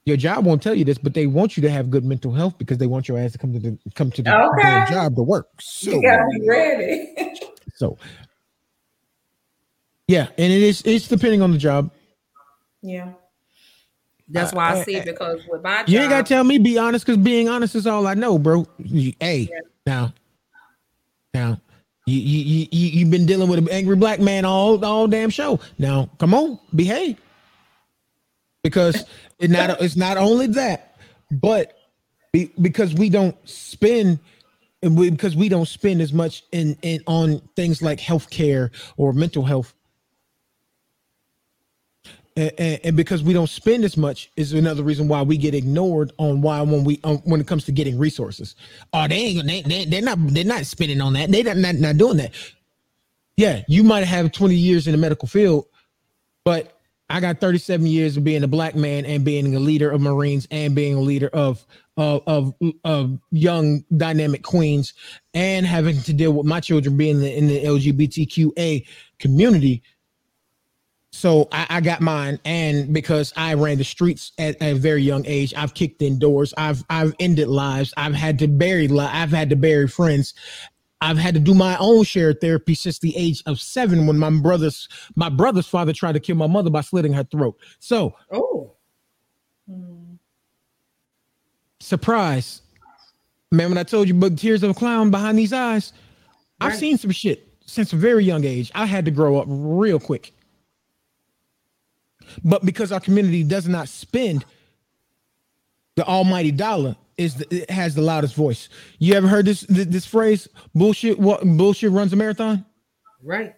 your 0.06 0.18
job 0.18 0.46
won't 0.46 0.62
tell 0.62 0.76
you 0.76 0.86
this 0.86 1.00
but 1.00 1.16
they 1.16 1.26
want 1.26 1.58
you 1.58 1.62
to 1.62 1.70
have 1.70 1.90
good 1.90 2.06
mental 2.06 2.32
health 2.32 2.56
because 2.60 2.78
they 2.78 2.86
want 2.88 3.08
your 3.08 3.18
ass 3.18 3.32
to 3.32 3.40
come 3.40 3.52
to 3.52 3.60
the 3.60 3.76
come 3.96 4.12
to 4.12 4.22
the 4.22 4.32
Okay. 4.32 4.70
their 4.70 4.86
job 4.86 5.16
to 5.16 5.24
work 5.24 5.48
so 5.60 5.90
you 5.90 6.02
gotta 6.04 6.24
be 6.40 6.48
ready. 6.48 7.14
so 7.76 7.98
yeah 10.08 10.28
and 10.38 10.54
it 10.54 10.62
is 10.62 10.84
it's 10.86 11.08
depending 11.08 11.42
on 11.42 11.52
the 11.52 11.58
job 11.58 11.90
yeah. 12.84 13.14
That's 14.28 14.54
Uh, 14.54 14.56
why 14.56 14.70
I 14.74 14.80
uh, 14.80 14.84
say 14.84 15.02
uh, 15.02 15.06
because 15.06 15.42
with 15.48 15.64
my 15.64 15.80
job, 15.80 15.90
You 15.90 16.00
ain't 16.00 16.10
gotta 16.10 16.28
tell 16.28 16.44
me 16.44 16.58
be 16.58 16.78
honest, 16.78 17.06
because 17.06 17.22
being 17.22 17.48
honest 17.50 17.76
is 17.76 17.86
all 17.86 18.08
I 18.08 18.14
know, 18.16 18.38
bro. 18.40 18.68
Hey, 19.20 19.50
now, 19.86 20.14
now, 21.34 21.62
you 22.08 22.18
you 22.20 22.40
you 22.40 22.68
you 22.72 22.88
you've 23.00 23.12
been 23.12 23.26
dealing 23.26 23.50
with 23.50 23.60
an 23.60 23.70
angry 23.70 23.96
black 23.96 24.20
man 24.20 24.46
all 24.46 24.84
all 24.84 25.08
damn 25.08 25.30
show. 25.30 25.60
Now, 25.78 26.10
come 26.18 26.34
on, 26.34 26.60
behave. 26.74 27.18
Because 28.64 29.06
it 29.40 29.52
not 29.52 29.70
it's 29.82 29.96
not 29.96 30.18
only 30.18 30.48
that, 30.48 30.98
but 31.32 31.78
be, 32.34 32.52
because 32.60 32.94
we 32.94 33.10
don't 33.10 33.36
spend 33.48 34.20
and 34.82 34.98
we, 34.98 35.10
because 35.10 35.36
we 35.36 35.50
don't 35.50 35.68
spend 35.68 36.02
as 36.02 36.14
much 36.14 36.44
in 36.52 36.78
in 36.82 37.02
on 37.08 37.42
things 37.56 37.82
like 37.82 38.00
healthcare 38.00 38.72
or 38.98 39.14
mental 39.14 39.44
health 39.44 39.74
and, 42.36 42.80
and, 42.84 42.98
because 42.98 43.24
we 43.24 43.34
don't 43.34 43.50
spend 43.50 43.86
as 43.86 43.96
much 43.96 44.30
is 44.36 44.52
another 44.52 44.84
reason 44.84 45.08
why 45.08 45.22
we 45.22 45.38
get 45.38 45.54
ignored 45.54 46.12
on 46.18 46.42
why 46.42 46.62
when 46.62 46.84
we 46.84 47.00
um, 47.04 47.18
when 47.20 47.40
it 47.40 47.48
comes 47.48 47.64
to 47.66 47.72
getting 47.72 47.98
resources. 47.98 48.56
Oh, 48.92 49.08
they 49.08 49.16
ain't 49.16 49.48
they, 49.48 49.62
they 49.62 49.86
they're 49.86 50.02
not 50.02 50.18
they're 50.20 50.44
not 50.44 50.66
spending 50.66 51.00
on 51.00 51.14
that. 51.14 51.32
They 51.32 51.44
not 51.44 51.58
not, 51.58 51.76
not 51.76 51.98
doing 51.98 52.18
that. 52.18 52.34
Yeah, 53.38 53.64
you 53.68 53.84
might 53.84 54.06
have 54.06 54.32
20 54.32 54.56
years 54.56 54.88
in 54.88 54.94
the 54.94 54.98
medical 54.98 55.28
field, 55.28 55.66
but 56.44 56.76
I 57.10 57.20
got 57.20 57.40
37 57.40 57.86
years 57.86 58.18
of 58.18 58.24
being 58.24 58.44
a 58.44 58.48
black 58.48 58.76
man 58.76 59.06
and 59.06 59.24
being 59.24 59.56
a 59.56 59.60
leader 59.60 59.92
of 59.92 60.02
Marines 60.02 60.48
and 60.52 60.74
being 60.74 60.96
a 60.96 61.02
leader 61.02 61.30
of 61.32 61.66
of 61.98 62.24
of, 62.28 62.54
of 62.84 63.20
young 63.32 63.84
dynamic 63.96 64.44
queens 64.44 64.94
and 65.34 65.66
having 65.66 66.02
to 66.02 66.14
deal 66.14 66.34
with 66.34 66.46
my 66.46 66.60
children 66.60 66.98
being 66.98 67.16
in 67.16 67.22
the, 67.22 67.38
in 67.38 67.48
the 67.48 67.64
LGBTQA 67.64 68.86
community. 69.20 69.84
So 71.16 71.48
I, 71.54 71.66
I 71.70 71.82
got 71.82 72.02
mine, 72.02 72.42
and 72.44 72.94
because 72.94 73.32
I 73.38 73.54
ran 73.54 73.78
the 73.78 73.86
streets 73.86 74.34
at, 74.38 74.62
at 74.62 74.74
a 74.74 74.76
very 74.76 75.02
young 75.02 75.26
age, 75.26 75.54
I've 75.56 75.74
kicked 75.74 76.02
in 76.02 76.20
doors. 76.20 76.54
I've 76.58 76.84
I've 76.90 77.16
ended 77.22 77.48
lives. 77.48 77.94
I've 77.96 78.14
had 78.14 78.38
to 78.40 78.50
bury. 78.50 78.90
li- 78.90 79.00
I've 79.00 79.32
had 79.32 79.50
to 79.52 79.56
bury 79.56 79.88
friends. 79.88 80.34
I've 81.00 81.18
had 81.18 81.34
to 81.36 81.40
do 81.40 81.54
my 81.54 81.78
own 81.78 82.04
share 82.04 82.32
of 82.32 82.42
therapy 82.42 82.76
since 82.76 83.00
the 83.00 83.16
age 83.16 83.42
of 83.46 83.62
seven, 83.62 84.08
when 84.08 84.20
my 84.20 84.30
brother's 84.30 84.90
my 85.16 85.30
brother's 85.30 85.68
father 85.68 85.94
tried 85.94 86.12
to 86.12 86.20
kill 86.20 86.36
my 86.36 86.48
mother 86.48 86.70
by 86.70 86.82
slitting 86.82 87.14
her 87.14 87.24
throat. 87.24 87.58
So, 87.80 88.14
oh, 88.34 88.74
surprise, 91.80 92.62
man! 93.54 93.70
When 93.70 93.78
I 93.78 93.84
told 93.84 94.10
you, 94.10 94.16
but 94.16 94.38
tears 94.38 94.64
of 94.64 94.72
a 94.72 94.74
clown 94.74 95.12
behind 95.12 95.40
these 95.40 95.54
eyes, 95.54 95.94
I've 96.60 96.76
seen 96.76 96.98
some 96.98 97.12
shit 97.12 97.48
since 97.66 97.94
a 97.94 97.96
very 97.96 98.26
young 98.26 98.44
age. 98.44 98.70
I 98.76 98.86
had 98.86 99.06
to 99.06 99.12
grow 99.12 99.38
up 99.38 99.46
real 99.48 99.98
quick. 99.98 100.34
But 102.44 102.66
because 102.66 102.92
our 102.92 103.00
community 103.00 103.44
does 103.44 103.68
not 103.68 103.90
spend 103.90 104.46
the 105.96 106.06
almighty 106.06 106.52
dollar, 106.52 106.96
is 107.18 107.36
the, 107.36 107.56
it 107.64 107.70
has 107.72 107.96
the 107.96 108.02
loudest 108.02 108.36
voice. 108.36 108.68
You 109.00 109.14
ever 109.14 109.28
heard 109.28 109.46
this 109.46 109.62
this, 109.62 109.86
this 109.88 110.06
phrase? 110.06 110.50
Bullshit. 110.74 111.18
What 111.18 111.44
bullshit 111.46 111.92
runs 111.92 112.12
a 112.14 112.16
marathon? 112.18 112.66
right? 113.24 113.56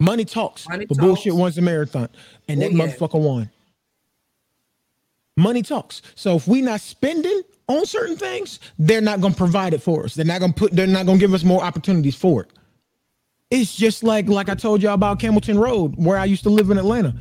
Money 0.00 0.24
talks. 0.24 0.68
Money 0.68 0.86
but 0.86 0.94
talks. 0.94 1.04
bullshit 1.06 1.34
runs 1.34 1.58
a 1.58 1.62
marathon, 1.62 2.08
and 2.48 2.62
Oh, 2.62 2.68
that 2.68 2.72
yeah. 2.72 2.86
motherfucker 2.86 3.20
won. 3.20 3.50
Money 5.36 5.62
talks. 5.62 6.02
So 6.14 6.36
if 6.36 6.48
we 6.48 6.62
not 6.62 6.80
spending 6.80 7.42
on 7.68 7.84
certain 7.86 8.16
things, 8.16 8.58
they're 8.78 9.00
not 9.00 9.20
gonna 9.20 9.34
provide 9.34 9.74
it 9.74 9.82
for 9.82 10.04
us. 10.04 10.14
They're 10.14 10.24
not 10.24 10.40
gonna 10.40 10.52
put. 10.52 10.72
They're 10.72 10.86
not 10.86 11.06
gonna 11.06 11.18
give 11.18 11.34
us 11.34 11.44
more 11.44 11.62
opportunities 11.62 12.16
for 12.16 12.42
it. 12.42 12.50
It's 13.50 13.74
just 13.74 14.04
like 14.04 14.28
like 14.28 14.48
I 14.50 14.54
told 14.54 14.82
y'all 14.82 14.94
about 14.94 15.20
Campbellton 15.20 15.58
Road, 15.58 15.94
where 15.96 16.18
I 16.18 16.26
used 16.26 16.42
to 16.42 16.50
live 16.50 16.70
in 16.70 16.78
Atlanta. 16.78 17.14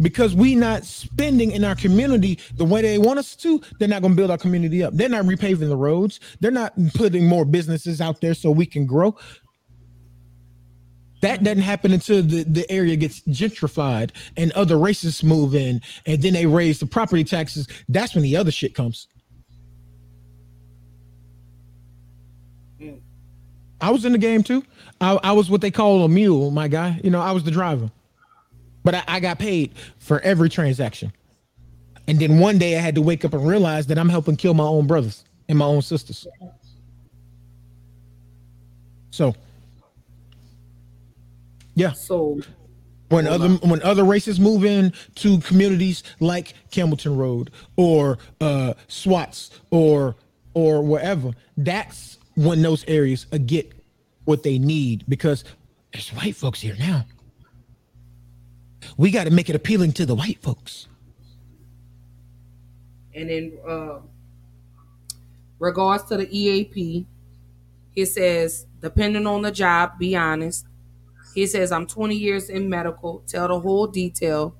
Because 0.00 0.34
we 0.34 0.54
not 0.54 0.84
spending 0.84 1.50
in 1.52 1.64
our 1.64 1.74
community 1.74 2.38
the 2.56 2.64
way 2.64 2.82
they 2.82 2.98
want 2.98 3.18
us 3.18 3.34
to, 3.36 3.60
they're 3.78 3.88
not 3.88 4.02
gonna 4.02 4.14
build 4.14 4.30
our 4.30 4.38
community 4.38 4.82
up. 4.82 4.94
They're 4.94 5.08
not 5.08 5.24
repaving 5.24 5.68
the 5.68 5.76
roads. 5.76 6.20
They're 6.40 6.50
not 6.50 6.72
putting 6.94 7.26
more 7.26 7.44
businesses 7.44 8.00
out 8.00 8.20
there 8.20 8.34
so 8.34 8.50
we 8.50 8.66
can 8.66 8.86
grow. 8.86 9.16
That 11.20 11.42
doesn't 11.42 11.62
happen 11.62 11.92
until 11.92 12.22
the, 12.22 12.44
the 12.44 12.70
area 12.70 12.94
gets 12.94 13.20
gentrified 13.22 14.10
and 14.36 14.52
other 14.52 14.78
races 14.78 15.24
move 15.24 15.54
in, 15.54 15.80
and 16.06 16.22
then 16.22 16.32
they 16.32 16.46
raise 16.46 16.78
the 16.78 16.86
property 16.86 17.24
taxes. 17.24 17.66
That's 17.88 18.14
when 18.14 18.22
the 18.22 18.36
other 18.36 18.52
shit 18.52 18.74
comes. 18.74 19.08
I 23.80 23.90
was 23.90 24.04
in 24.04 24.12
the 24.12 24.18
game 24.18 24.42
too. 24.42 24.64
I, 25.00 25.18
I 25.22 25.32
was 25.32 25.50
what 25.50 25.60
they 25.60 25.70
call 25.70 26.04
a 26.04 26.08
mule, 26.08 26.50
my 26.50 26.68
guy. 26.68 27.00
You 27.02 27.10
know, 27.10 27.20
I 27.20 27.32
was 27.32 27.44
the 27.44 27.50
driver, 27.50 27.90
but 28.84 28.94
I, 28.94 29.04
I 29.06 29.20
got 29.20 29.38
paid 29.38 29.72
for 29.98 30.20
every 30.20 30.48
transaction. 30.48 31.12
And 32.06 32.18
then 32.18 32.38
one 32.38 32.58
day 32.58 32.76
I 32.76 32.80
had 32.80 32.94
to 32.94 33.02
wake 33.02 33.24
up 33.24 33.34
and 33.34 33.46
realize 33.46 33.86
that 33.88 33.98
I'm 33.98 34.08
helping 34.08 34.36
kill 34.36 34.54
my 34.54 34.64
own 34.64 34.86
brothers 34.86 35.24
and 35.48 35.58
my 35.58 35.66
own 35.66 35.82
sisters. 35.82 36.26
So, 39.10 39.34
yeah. 41.74 41.92
So 41.92 42.40
when 43.08 43.26
other 43.26 43.48
when 43.48 43.82
other 43.82 44.04
races 44.04 44.40
move 44.40 44.64
in 44.64 44.92
to 45.16 45.38
communities 45.40 46.02
like 46.20 46.54
Campbellton 46.70 47.16
Road 47.16 47.50
or 47.76 48.18
uh 48.40 48.74
Swats 48.88 49.50
or 49.70 50.16
or 50.54 50.82
wherever, 50.82 51.32
that's 51.56 52.18
when 52.36 52.62
those 52.62 52.84
areas 52.88 53.26
uh, 53.32 53.38
get 53.38 53.72
what 54.28 54.42
they 54.42 54.58
need 54.58 55.04
because 55.08 55.42
there's 55.90 56.10
white 56.10 56.36
folks 56.36 56.60
here 56.60 56.76
now. 56.78 57.06
We 58.98 59.10
got 59.10 59.24
to 59.24 59.30
make 59.30 59.48
it 59.48 59.56
appealing 59.56 59.92
to 59.92 60.04
the 60.04 60.14
white 60.14 60.42
folks. 60.42 60.86
And 63.14 63.30
in 63.30 63.58
uh, 63.66 64.00
regards 65.58 66.04
to 66.04 66.18
the 66.18 66.28
EAP, 66.30 67.06
he 67.94 68.04
says, 68.04 68.66
depending 68.82 69.26
on 69.26 69.40
the 69.40 69.50
job, 69.50 69.98
be 69.98 70.14
honest. 70.14 70.66
He 71.34 71.46
says, 71.46 71.72
I'm 71.72 71.86
20 71.86 72.14
years 72.14 72.50
in 72.50 72.68
medical. 72.68 73.24
Tell 73.26 73.48
the 73.48 73.58
whole 73.58 73.86
detail. 73.86 74.54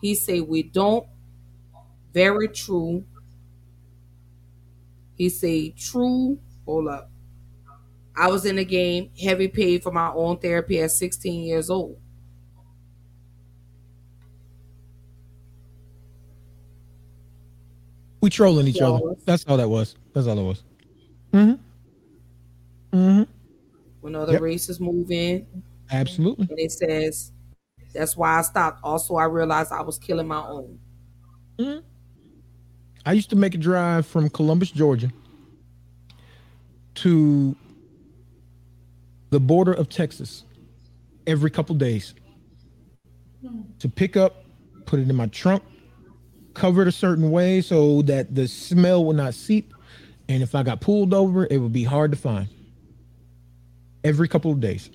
He 0.00 0.14
say, 0.14 0.40
we 0.40 0.62
don't. 0.62 1.06
Very 2.14 2.48
true. 2.48 3.04
He 5.16 5.28
say, 5.28 5.74
true. 5.76 6.38
Hold 6.64 6.88
up. 6.88 7.10
I 8.16 8.28
was 8.28 8.46
in 8.46 8.56
the 8.56 8.64
game, 8.64 9.10
heavy 9.20 9.48
paid 9.48 9.82
for 9.82 9.92
my 9.92 10.10
own 10.10 10.38
therapy 10.38 10.80
at 10.80 10.90
16 10.90 11.44
years 11.44 11.68
old. 11.68 11.98
We 18.20 18.30
trolling 18.30 18.66
each 18.66 18.80
other. 18.80 19.00
That's 19.24 19.44
all 19.46 19.56
that 19.58 19.68
was. 19.68 19.94
That's 20.12 20.26
all 20.26 20.38
it 20.38 20.42
was. 20.42 20.62
Mm-hmm. 21.32 22.96
Mm-hmm. 22.96 23.22
When 24.00 24.14
other 24.14 24.32
Yep. 24.34 24.42
races 24.42 24.80
move 24.80 25.10
in, 25.10 25.46
Absolutely. 25.90 26.46
and 26.50 26.58
it 26.58 26.72
says, 26.72 27.32
that's 27.92 28.16
why 28.16 28.38
I 28.38 28.42
stopped. 28.42 28.80
Also, 28.82 29.16
I 29.16 29.24
realized 29.24 29.72
I 29.72 29.82
was 29.82 29.98
killing 29.98 30.26
my 30.26 30.44
own. 30.46 30.78
Hmm. 31.58 31.78
I 33.04 33.12
used 33.12 33.30
to 33.30 33.36
make 33.36 33.54
a 33.54 33.58
drive 33.58 34.06
from 34.06 34.28
Columbus, 34.30 34.70
Georgia 34.70 35.12
to 36.96 37.54
the 39.30 39.40
border 39.40 39.72
of 39.72 39.88
Texas 39.88 40.44
every 41.26 41.50
couple 41.50 41.74
days 41.74 42.14
to 43.78 43.88
pick 43.88 44.16
up, 44.16 44.44
put 44.86 45.00
it 45.00 45.08
in 45.08 45.16
my 45.16 45.26
trunk, 45.26 45.62
cover 46.54 46.82
it 46.82 46.88
a 46.88 46.92
certain 46.92 47.30
way 47.30 47.60
so 47.60 48.02
that 48.02 48.34
the 48.34 48.48
smell 48.48 49.04
would 49.04 49.16
not 49.16 49.34
seep. 49.34 49.72
And 50.28 50.42
if 50.42 50.54
I 50.54 50.62
got 50.62 50.80
pulled 50.80 51.14
over, 51.14 51.46
it 51.50 51.58
would 51.58 51.72
be 51.72 51.84
hard 51.84 52.10
to 52.10 52.16
find. 52.16 52.48
Every 54.02 54.28
couple 54.28 54.50
of 54.50 54.60
days. 54.60 54.90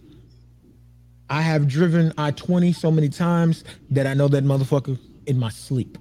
I 1.29 1.41
have 1.41 1.67
driven 1.67 2.13
I 2.17 2.31
20 2.31 2.73
so 2.73 2.91
many 2.91 3.07
times 3.07 3.63
that 3.89 4.05
I 4.05 4.13
know 4.13 4.27
that 4.27 4.43
motherfucker 4.43 4.99
in 5.25 5.39
my 5.39 5.49
sleep. 5.49 5.97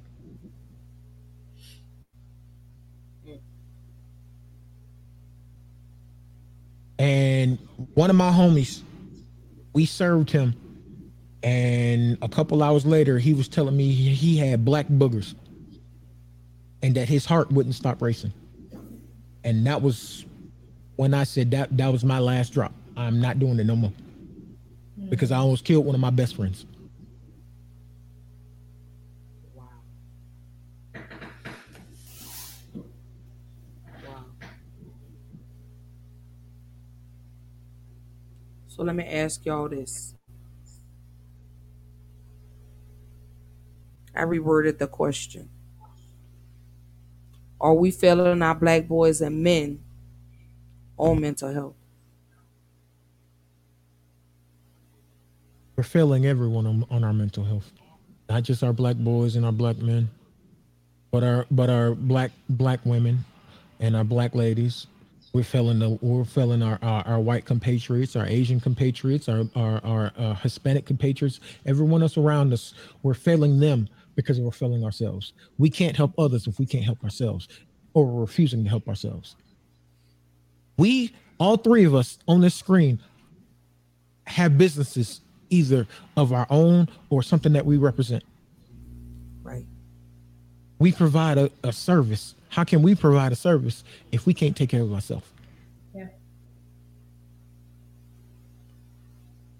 And 7.00 7.58
one 7.94 8.10
of 8.10 8.16
my 8.16 8.30
homies 8.30 8.82
we 9.72 9.86
served 9.86 10.30
him. 10.30 10.54
And 11.42 12.18
a 12.20 12.28
couple 12.28 12.62
hours 12.62 12.84
later 12.84 13.18
he 13.18 13.32
was 13.32 13.48
telling 13.48 13.74
me 13.74 13.90
he 13.90 14.36
had 14.36 14.66
black 14.66 14.86
boogers 14.86 15.34
and 16.82 16.94
that 16.96 17.08
his 17.08 17.24
heart 17.24 17.50
wouldn't 17.50 17.74
stop 17.74 18.02
racing. 18.02 18.34
And 19.42 19.66
that 19.66 19.80
was 19.80 20.26
when 20.96 21.14
i 21.14 21.24
said 21.24 21.50
that 21.52 21.74
that 21.78 21.90
was 21.90 22.04
my 22.04 22.18
last 22.18 22.52
drop. 22.52 22.74
I'm 22.98 23.22
not 23.22 23.38
doing 23.38 23.58
it 23.58 23.64
no 23.64 23.76
more. 23.76 23.92
Because 25.08 25.32
i 25.32 25.38
almost 25.38 25.64
killed 25.64 25.86
one 25.86 25.94
of 25.94 26.00
my 26.02 26.10
best 26.10 26.36
friends 26.36 26.66
So 38.80 38.84
let 38.84 38.96
me 38.96 39.04
ask 39.04 39.44
y'all 39.44 39.68
this. 39.68 40.14
I 44.16 44.22
reworded 44.22 44.78
the 44.78 44.86
question. 44.86 45.50
Are 47.60 47.74
we 47.74 47.90
failing 47.90 48.40
our 48.40 48.54
black 48.54 48.88
boys 48.88 49.20
and 49.20 49.42
men 49.42 49.80
on 50.96 51.20
mental 51.20 51.52
health? 51.52 51.74
we're 55.76 55.82
failing 55.84 56.24
everyone 56.24 56.66
on, 56.66 56.86
on 56.90 57.04
our 57.04 57.12
mental 57.12 57.44
health 57.44 57.70
not 58.28 58.42
just 58.42 58.62
our 58.62 58.72
black 58.72 58.96
boys 58.96 59.34
and 59.36 59.46
our 59.46 59.52
black 59.52 59.78
men 59.78 60.10
but 61.10 61.24
our 61.24 61.46
but 61.50 61.70
our 61.70 61.94
black 61.94 62.30
black 62.50 62.80
women 62.84 63.24
and 63.78 63.96
our 63.96 64.04
black 64.04 64.34
ladies 64.34 64.86
we're 65.32 65.44
failing 65.44 65.78
the 65.78 65.90
we're 66.00 66.24
failing 66.24 66.62
our, 66.62 66.78
our 66.82 67.06
our 67.06 67.20
white 67.20 67.44
compatriots 67.44 68.16
our 68.16 68.26
asian 68.26 68.60
compatriots 68.60 69.28
our 69.28 69.44
our, 69.54 69.80
our 69.84 70.12
uh, 70.16 70.34
hispanic 70.34 70.86
compatriots 70.86 71.40
everyone 71.66 72.02
else 72.02 72.16
around 72.16 72.52
us 72.52 72.74
we're 73.02 73.14
failing 73.14 73.60
them 73.60 73.88
because 74.16 74.40
we're 74.40 74.50
failing 74.50 74.84
ourselves 74.84 75.32
we 75.58 75.70
can't 75.70 75.96
help 75.96 76.12
others 76.18 76.46
if 76.46 76.58
we 76.58 76.66
can't 76.66 76.84
help 76.84 77.02
ourselves 77.04 77.48
or 77.94 78.06
we're 78.06 78.20
refusing 78.22 78.64
to 78.64 78.70
help 78.70 78.88
ourselves 78.88 79.36
we 80.76 81.12
all 81.38 81.56
three 81.56 81.84
of 81.84 81.94
us 81.94 82.18
on 82.28 82.40
this 82.40 82.54
screen 82.54 83.00
have 84.26 84.56
businesses 84.56 85.20
either 85.50 85.86
of 86.16 86.32
our 86.32 86.46
own 86.48 86.88
or 87.10 87.22
something 87.22 87.52
that 87.52 87.66
we 87.66 87.76
represent. 87.76 88.22
Right. 89.42 89.66
We 90.78 90.92
provide 90.92 91.38
a, 91.38 91.50
a 91.62 91.72
service. 91.72 92.34
How 92.50 92.64
can 92.64 92.82
we 92.82 92.94
provide 92.94 93.32
a 93.32 93.36
service 93.36 93.82
if 94.12 94.26
we 94.26 94.34
can't 94.34 94.56
take 94.56 94.68
care 94.68 94.82
of 94.82 94.92
ourselves? 94.92 95.26
Yeah. 95.94 96.08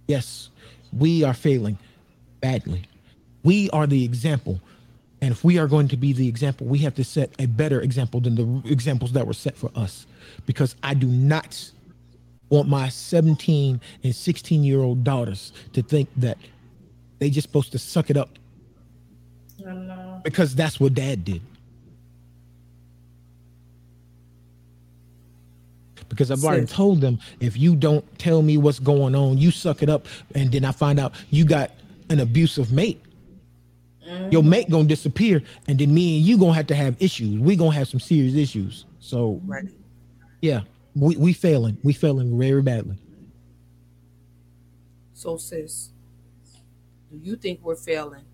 Yes, 0.06 0.50
we 0.92 1.24
are 1.24 1.34
failing 1.34 1.78
badly. 2.40 2.82
We 3.42 3.70
are 3.70 3.86
the 3.86 4.04
example. 4.04 4.60
And 5.22 5.32
if 5.32 5.44
we 5.44 5.58
are 5.58 5.66
going 5.66 5.88
to 5.88 5.96
be 5.96 6.12
the 6.12 6.28
example, 6.28 6.66
we 6.66 6.78
have 6.78 6.94
to 6.96 7.04
set 7.04 7.30
a 7.38 7.46
better 7.46 7.80
example 7.80 8.20
than 8.20 8.34
the 8.34 8.70
examples 8.70 9.12
that 9.12 9.26
were 9.26 9.34
set 9.34 9.56
for 9.56 9.70
us. 9.74 10.06
Because 10.46 10.74
I 10.82 10.94
do 10.94 11.06
not 11.06 11.70
want 12.48 12.68
my 12.68 12.88
17 12.88 13.80
and 14.02 14.14
16 14.14 14.64
year 14.64 14.80
old 14.80 15.04
daughters 15.04 15.52
to 15.74 15.82
think 15.82 16.08
that 16.16 16.38
they 17.20 17.30
just 17.30 17.46
supposed 17.46 17.72
to 17.72 17.78
suck 17.78 18.10
it 18.10 18.16
up 18.16 18.30
because 20.24 20.54
that's 20.54 20.80
what 20.80 20.94
dad 20.94 21.24
did. 21.24 21.42
Because 26.10 26.30
I've 26.30 26.44
already 26.44 26.66
told 26.66 27.00
them 27.00 27.20
if 27.38 27.56
you 27.56 27.74
don't 27.76 28.04
tell 28.18 28.42
me 28.42 28.58
what's 28.58 28.80
going 28.80 29.14
on, 29.14 29.38
you 29.38 29.50
suck 29.52 29.82
it 29.82 29.88
up, 29.88 30.06
and 30.34 30.50
then 30.52 30.64
I 30.64 30.72
find 30.72 30.98
out 31.00 31.14
you 31.30 31.44
got 31.44 31.70
an 32.10 32.18
abusive 32.18 32.72
mate. 32.72 33.00
Mm-hmm. 34.06 34.32
Your 34.32 34.42
mate 34.42 34.68
gonna 34.68 34.88
disappear, 34.88 35.40
and 35.68 35.78
then 35.78 35.94
me 35.94 36.18
and 36.18 36.26
you 36.26 36.36
gonna 36.36 36.54
have 36.54 36.66
to 36.66 36.74
have 36.74 36.96
issues. 37.00 37.38
We 37.38 37.54
gonna 37.54 37.76
have 37.76 37.86
some 37.88 38.00
serious 38.00 38.34
issues. 38.34 38.84
So, 38.98 39.40
Right. 39.46 39.68
yeah, 40.42 40.62
we 40.96 41.16
we 41.16 41.32
failing. 41.32 41.78
We 41.84 41.92
failing 41.92 42.36
very 42.36 42.60
badly. 42.60 42.96
So, 45.14 45.36
sis, 45.36 45.90
do 47.10 47.20
you 47.22 47.36
think 47.36 47.60
we're 47.62 47.76
failing? 47.76 48.24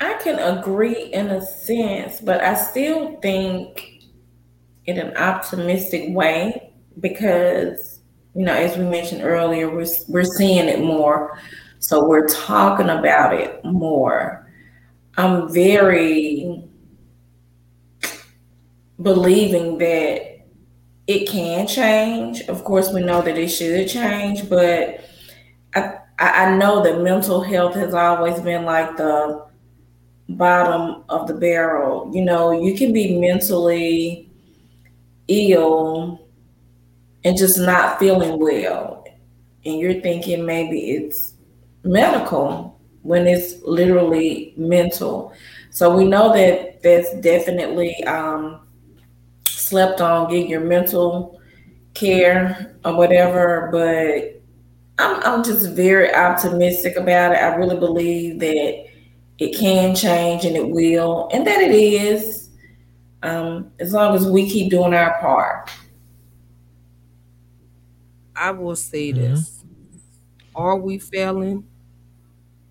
I 0.00 0.14
can 0.22 0.38
agree 0.38 1.12
in 1.12 1.28
a 1.28 1.40
sense, 1.40 2.20
but 2.20 2.42
I 2.42 2.54
still 2.54 3.16
think 3.20 3.97
in 4.88 4.98
an 4.98 5.14
optimistic 5.18 6.04
way 6.08 6.72
because, 6.98 8.00
you 8.34 8.42
know, 8.42 8.54
as 8.54 8.76
we 8.78 8.84
mentioned 8.84 9.22
earlier, 9.22 9.68
we're, 9.68 9.86
we're 10.08 10.24
seeing 10.24 10.66
it 10.66 10.80
more. 10.80 11.38
So 11.78 12.08
we're 12.08 12.26
talking 12.26 12.88
about 12.88 13.34
it 13.34 13.62
more. 13.64 14.50
I'm 15.18 15.52
very 15.52 16.64
believing 19.02 19.76
that 19.76 20.46
it 21.06 21.28
can 21.28 21.66
change. 21.66 22.40
Of 22.48 22.64
course, 22.64 22.90
we 22.90 23.02
know 23.02 23.20
that 23.20 23.36
it 23.36 23.48
should 23.48 23.88
change, 23.88 24.48
but 24.48 25.04
I, 25.74 25.98
I 26.18 26.56
know 26.56 26.82
that 26.82 27.02
mental 27.02 27.42
health 27.42 27.74
has 27.74 27.92
always 27.92 28.40
been 28.40 28.64
like 28.64 28.96
the 28.96 29.46
bottom 30.30 31.04
of 31.10 31.28
the 31.28 31.34
barrel. 31.34 32.10
You 32.10 32.24
know, 32.24 32.52
you 32.52 32.74
can 32.74 32.94
be 32.94 33.20
mentally 33.20 34.27
ill 35.28 36.26
and 37.24 37.36
just 37.36 37.58
not 37.58 37.98
feeling 37.98 38.38
well. 38.38 39.04
And 39.64 39.78
you're 39.78 40.00
thinking 40.00 40.46
maybe 40.46 40.92
it's 40.92 41.34
medical 41.84 42.80
when 43.02 43.26
it's 43.26 43.62
literally 43.62 44.54
mental. 44.56 45.32
So 45.70 45.94
we 45.96 46.04
know 46.04 46.32
that 46.32 46.82
that's 46.82 47.14
definitely 47.20 48.02
um, 48.04 48.66
slept 49.46 50.00
on, 50.00 50.30
get 50.30 50.48
your 50.48 50.60
mental 50.60 51.40
care 51.94 52.76
or 52.84 52.96
whatever. 52.96 53.68
But 53.70 54.40
I'm, 54.98 55.22
I'm 55.22 55.44
just 55.44 55.70
very 55.70 56.14
optimistic 56.14 56.96
about 56.96 57.32
it. 57.32 57.38
I 57.38 57.54
really 57.54 57.78
believe 57.78 58.40
that 58.40 58.86
it 59.38 59.56
can 59.56 59.94
change 59.94 60.44
and 60.44 60.56
it 60.56 60.68
will, 60.68 61.28
and 61.32 61.46
that 61.46 61.60
it 61.60 61.70
is, 61.70 62.47
um, 63.22 63.72
as 63.78 63.92
long 63.92 64.14
as 64.14 64.26
we 64.26 64.48
keep 64.48 64.70
doing 64.70 64.94
our 64.94 65.18
part. 65.20 65.70
I 68.34 68.52
will 68.52 68.76
say 68.76 69.12
this. 69.12 69.64
Are 70.54 70.76
we 70.76 70.98
failing? 70.98 71.66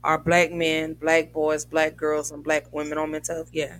Are 0.03 0.17
black 0.17 0.51
men, 0.51 0.93
black 0.93 1.33
boys, 1.33 1.65
black 1.65 1.97
girls, 1.97 2.31
and 2.31 2.43
black 2.43 2.71
women 2.71 2.97
on 2.97 3.11
mental 3.11 3.35
health? 3.35 3.49
Yeah. 3.51 3.77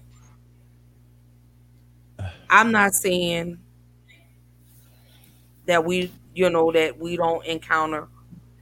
I'm 2.49 2.71
not 2.71 2.93
saying 2.93 3.59
that 5.65 5.83
we, 5.83 6.11
you 6.33 6.49
know, 6.49 6.71
that 6.71 6.97
we 6.97 7.15
don't 7.15 7.45
encounter 7.45 8.07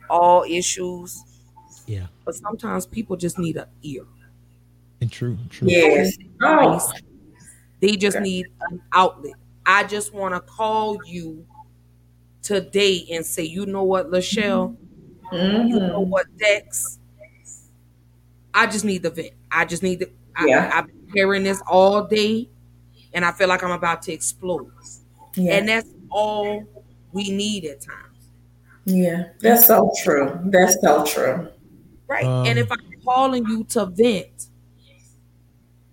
all 0.10 0.44
issues. 0.44 1.24
Yeah. 1.88 2.08
But 2.26 2.36
sometimes 2.36 2.86
people 2.86 3.16
just 3.16 3.40
need 3.40 3.58
an 3.58 3.68
ear. 3.82 4.06
And 5.02 5.12
true, 5.12 5.38
true. 5.50 5.68
Yes. 5.68 6.18
Oh. 6.42 6.92
They 7.80 7.96
just 7.96 8.20
need 8.20 8.48
an 8.70 8.82
outlet. 8.94 9.34
I 9.66 9.84
just 9.84 10.14
want 10.14 10.34
to 10.34 10.40
call 10.40 11.00
you 11.06 11.46
today 12.42 13.06
and 13.12 13.26
say, 13.26 13.44
you 13.44 13.66
know 13.66 13.84
what, 13.84 14.12
Lachelle? 14.12 14.76
You 15.32 15.40
know 15.80 16.02
mm-hmm. 16.02 16.10
what, 16.10 16.26
Dex? 16.38 17.00
I 18.54 18.68
just 18.68 18.86
need 18.86 19.04
the 19.04 19.10
vent. 19.10 19.32
I 19.52 19.66
just 19.66 19.84
need 19.84 20.00
the. 20.00 20.12
I, 20.36 20.46
Yeah. 20.46 20.72
I've 20.74 20.88
been 20.88 21.10
hearing 21.14 21.44
this 21.44 21.62
all 21.68 22.06
day, 22.06 22.50
and 23.14 23.26
I 23.26 23.32
feel 23.32 23.50
like 23.50 23.64
I'm 23.64 23.72
about 23.72 24.02
to 24.04 24.14
explode. 24.14 24.72
Yeah. 25.36 25.56
And 25.56 25.68
that's 25.68 25.90
all 26.10 26.64
we 27.12 27.30
need 27.32 27.66
at 27.66 27.82
times. 27.82 28.30
Yeah, 28.86 29.30
that's 29.40 29.66
so 29.66 29.92
true. 30.04 30.40
That's 30.46 30.80
so 30.82 31.06
true. 31.06 31.50
Right. 32.08 32.24
and 32.24 32.60
if 32.60 32.72
um, 32.72 32.78
I'm 32.80 33.02
calling 33.02 33.46
you 33.48 33.64
to 33.70 33.88
vent, 33.88 34.48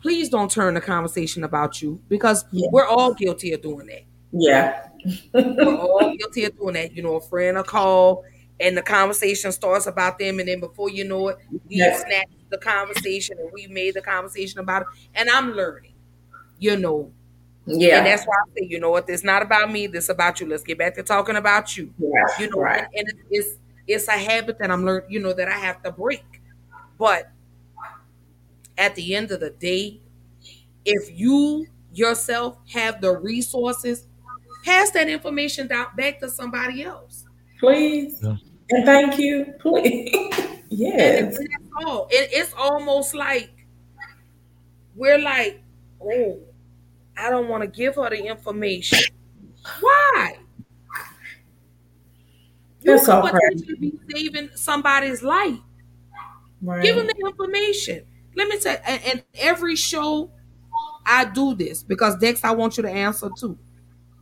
please 0.03 0.29
don't 0.29 0.51
turn 0.51 0.75
the 0.75 0.81
conversation 0.81 1.45
about 1.45 1.81
you 1.81 2.01
because 2.09 2.45
we're 2.53 2.87
all 2.87 3.15
guilty 3.15 3.53
of 3.53 3.63
doing 3.63 3.87
that. 3.87 4.03
Yeah. 4.33 4.89
We're 5.33 5.77
all 5.77 6.15
guilty 6.17 6.45
of 6.45 6.57
doing 6.59 6.75
that. 6.75 6.93
You 6.95 7.03
know, 7.03 7.17
a 7.17 7.21
friend 7.21 7.57
will 7.57 7.65
call 7.65 8.25
and 8.61 8.77
the 8.77 8.83
conversation 8.83 9.51
starts 9.51 9.87
about 9.87 10.19
them, 10.21 10.39
and 10.39 10.49
then 10.49 10.61
before 10.61 10.89
you 10.91 11.05
know 11.05 11.29
it, 11.29 11.39
we 11.51 11.61
Yeah. 11.77 11.97
snatch 11.99 12.29
the 12.51 12.59
conversation 12.59 13.37
and 13.39 13.51
we 13.53 13.67
made 13.67 13.95
the 13.95 14.03
conversation 14.03 14.61
about 14.61 14.83
it. 14.83 14.89
And 15.15 15.29
I'm 15.31 15.53
learning, 15.53 15.95
you 16.59 16.77
know. 16.77 17.11
Yeah. 17.67 17.99
And 17.99 18.07
that's 18.07 18.25
why 18.25 18.35
I 18.37 18.49
say, 18.59 18.67
you 18.69 18.79
know 18.81 18.91
what, 18.91 19.07
this 19.07 19.25
not 19.25 19.43
about 19.43 19.71
me, 19.73 19.87
this 19.87 20.05
is 20.05 20.11
about 20.11 20.41
you. 20.41 20.47
Let's 20.49 20.63
get 20.65 20.79
back 20.79 20.95
to 20.97 21.03
talking 21.03 21.37
about 21.37 21.77
you. 21.77 21.93
Yeah, 21.99 22.09
You 22.39 22.51
know, 22.51 22.61
right. 22.61 22.87
and, 22.95 23.09
and 23.09 23.19
it's 23.31 23.57
it's 23.89 24.07
a 24.09 24.13
habit 24.13 24.59
that 24.61 24.71
I'm 24.71 24.85
learning, 24.85 25.11
you 25.11 25.19
know, 25.21 25.33
that 25.33 25.49
I 25.49 25.59
have 25.59 25.83
to 25.83 25.91
break. 25.91 26.25
But 26.99 27.31
at 28.79 28.95
the 28.95 29.15
end 29.15 29.31
of 29.31 29.41
the 29.41 29.51
day, 29.51 30.01
if 30.85 31.11
you 31.13 31.67
yourself 31.93 32.59
have 32.73 33.01
the 33.01 33.17
resources, 33.17 34.07
pass 34.65 34.91
that 34.93 35.09
information 35.09 35.67
down 35.67 35.87
back 35.97 36.21
to 36.21 36.29
somebody 36.29 36.83
else. 36.83 37.27
Please. 37.61 38.23
And 38.23 38.85
thank 38.85 39.19
you. 39.19 39.55
Please. 39.61 40.15
And, 40.73 40.81
yes. 40.81 41.37
and 41.37 41.49
that's 41.51 41.85
all. 41.87 42.09
It, 42.11 42.31
it's 42.33 42.55
almost 42.57 43.15
like 43.15 43.51
we're 44.95 45.19
like, 45.19 45.63
oh, 46.03 46.39
I 47.15 47.29
don't 47.29 47.49
want 47.49 47.63
to 47.63 47.67
give 47.67 47.97
her 47.97 48.09
the 48.09 48.25
information. 48.25 49.01
Why? 49.81 50.39
You 52.81 52.93
That's 52.93 53.05
so 53.05 53.21
could 53.21 53.33
crazy. 53.33 53.65
potentially 53.65 53.91
be 53.91 54.01
saving 54.11 54.51
somebody's 54.55 55.23
life. 55.23 55.59
Right. 56.63 56.83
Give 56.83 56.97
them 56.97 57.07
the 57.07 57.27
information. 57.27 58.05
Let 58.37 58.49
me 58.49 58.59
tell 58.59 58.77
and, 58.87 59.03
and 59.05 59.25
every 59.35 59.77
show 59.77 60.31
I 61.05 61.25
do 61.27 61.55
this 61.55 61.83
because 61.83 62.17
Dex, 62.17 62.45
I 62.45 62.53
want 62.53 62.77
you 62.77 62.83
to 62.83 62.91
answer 62.91 63.31
too. 63.39 63.59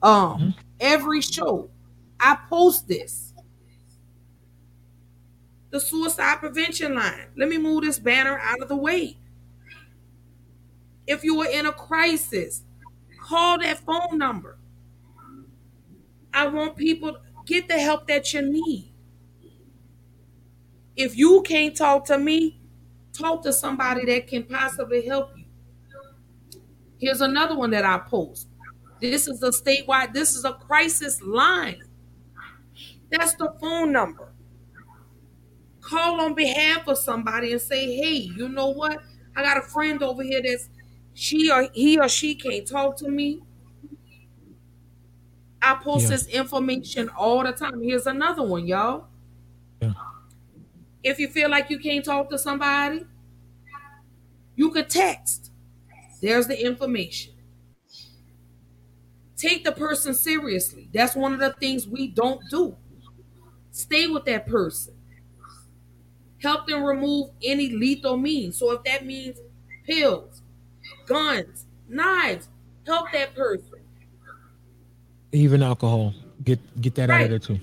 Um, 0.02 0.54
every 0.78 1.20
show 1.20 1.70
I 2.18 2.38
post 2.48 2.88
this. 2.88 3.34
The 5.70 5.78
suicide 5.78 6.38
prevention 6.40 6.94
line. 6.94 7.28
Let 7.36 7.48
me 7.48 7.58
move 7.58 7.84
this 7.84 7.98
banner 7.98 8.40
out 8.42 8.60
of 8.60 8.68
the 8.68 8.76
way. 8.76 9.18
If 11.06 11.22
you 11.22 11.40
are 11.42 11.48
in 11.50 11.66
a 11.66 11.72
crisis, 11.72 12.62
call 13.20 13.58
that 13.58 13.78
phone 13.78 14.18
number. 14.18 14.58
I 16.32 16.48
want 16.48 16.76
people 16.76 17.16
get 17.46 17.68
the 17.68 17.78
help 17.78 18.06
that 18.08 18.32
you 18.32 18.42
need. 18.42 18.92
If 20.96 21.16
you 21.16 21.42
can't 21.42 21.76
talk 21.76 22.04
to 22.06 22.18
me, 22.18 22.59
talk 23.20 23.42
to 23.42 23.52
somebody 23.52 24.04
that 24.06 24.26
can 24.26 24.44
possibly 24.44 25.06
help 25.06 25.30
you. 25.36 25.44
Here's 26.98 27.20
another 27.20 27.56
one 27.56 27.70
that 27.70 27.84
I 27.84 27.98
post. 27.98 28.48
This 29.00 29.26
is 29.26 29.42
a 29.42 29.50
statewide, 29.50 30.12
this 30.12 30.34
is 30.34 30.44
a 30.44 30.52
crisis 30.52 31.22
line. 31.22 31.82
That's 33.10 33.34
the 33.34 33.54
phone 33.60 33.92
number. 33.92 34.32
Call 35.80 36.20
on 36.20 36.34
behalf 36.34 36.86
of 36.86 36.98
somebody 36.98 37.52
and 37.52 37.60
say, 37.60 37.96
hey, 37.96 38.14
you 38.36 38.48
know 38.48 38.68
what? 38.68 38.98
I 39.34 39.42
got 39.42 39.56
a 39.56 39.62
friend 39.62 40.02
over 40.02 40.22
here 40.22 40.42
that's 40.44 40.68
she 41.14 41.50
or 41.50 41.68
he 41.72 41.98
or 41.98 42.08
she 42.08 42.34
can't 42.34 42.66
talk 42.66 42.96
to 42.98 43.08
me. 43.10 43.42
I 45.62 45.74
post 45.74 46.04
Yeah. 46.04 46.10
this 46.10 46.26
information 46.28 47.08
all 47.10 47.42
the 47.42 47.52
time. 47.52 47.82
Here's 47.82 48.06
another 48.06 48.42
one, 48.42 48.66
y'all. 48.66 49.06
If 51.02 51.18
you 51.18 51.28
feel 51.28 51.48
like 51.50 51.70
you 51.70 51.78
can't 51.78 52.04
talk 52.04 52.28
to 52.30 52.38
somebody, 52.38 53.04
you 54.60 54.70
could 54.70 54.90
text. 54.90 55.52
There's 56.20 56.46
the 56.46 56.66
information. 56.66 57.32
Take 59.34 59.64
the 59.64 59.72
person 59.72 60.12
seriously. 60.12 60.90
That's 60.92 61.16
one 61.16 61.32
of 61.32 61.40
the 61.40 61.54
things 61.54 61.88
we 61.88 62.08
don't 62.08 62.42
do. 62.50 62.76
Stay 63.70 64.06
with 64.06 64.26
that 64.26 64.46
person. 64.46 64.92
Help 66.42 66.66
them 66.66 66.84
remove 66.84 67.30
any 67.42 67.70
lethal 67.70 68.18
means. 68.18 68.58
So 68.58 68.72
if 68.72 68.84
that 68.84 69.06
means 69.06 69.38
pills, 69.84 70.42
guns, 71.06 71.64
knives, 71.88 72.50
help 72.86 73.10
that 73.12 73.34
person. 73.34 73.80
Even 75.32 75.62
alcohol. 75.62 76.12
Get 76.44 76.58
get 76.82 76.94
that 76.96 77.08
out 77.08 77.22
of 77.22 77.30
there 77.30 77.38
too. 77.38 77.60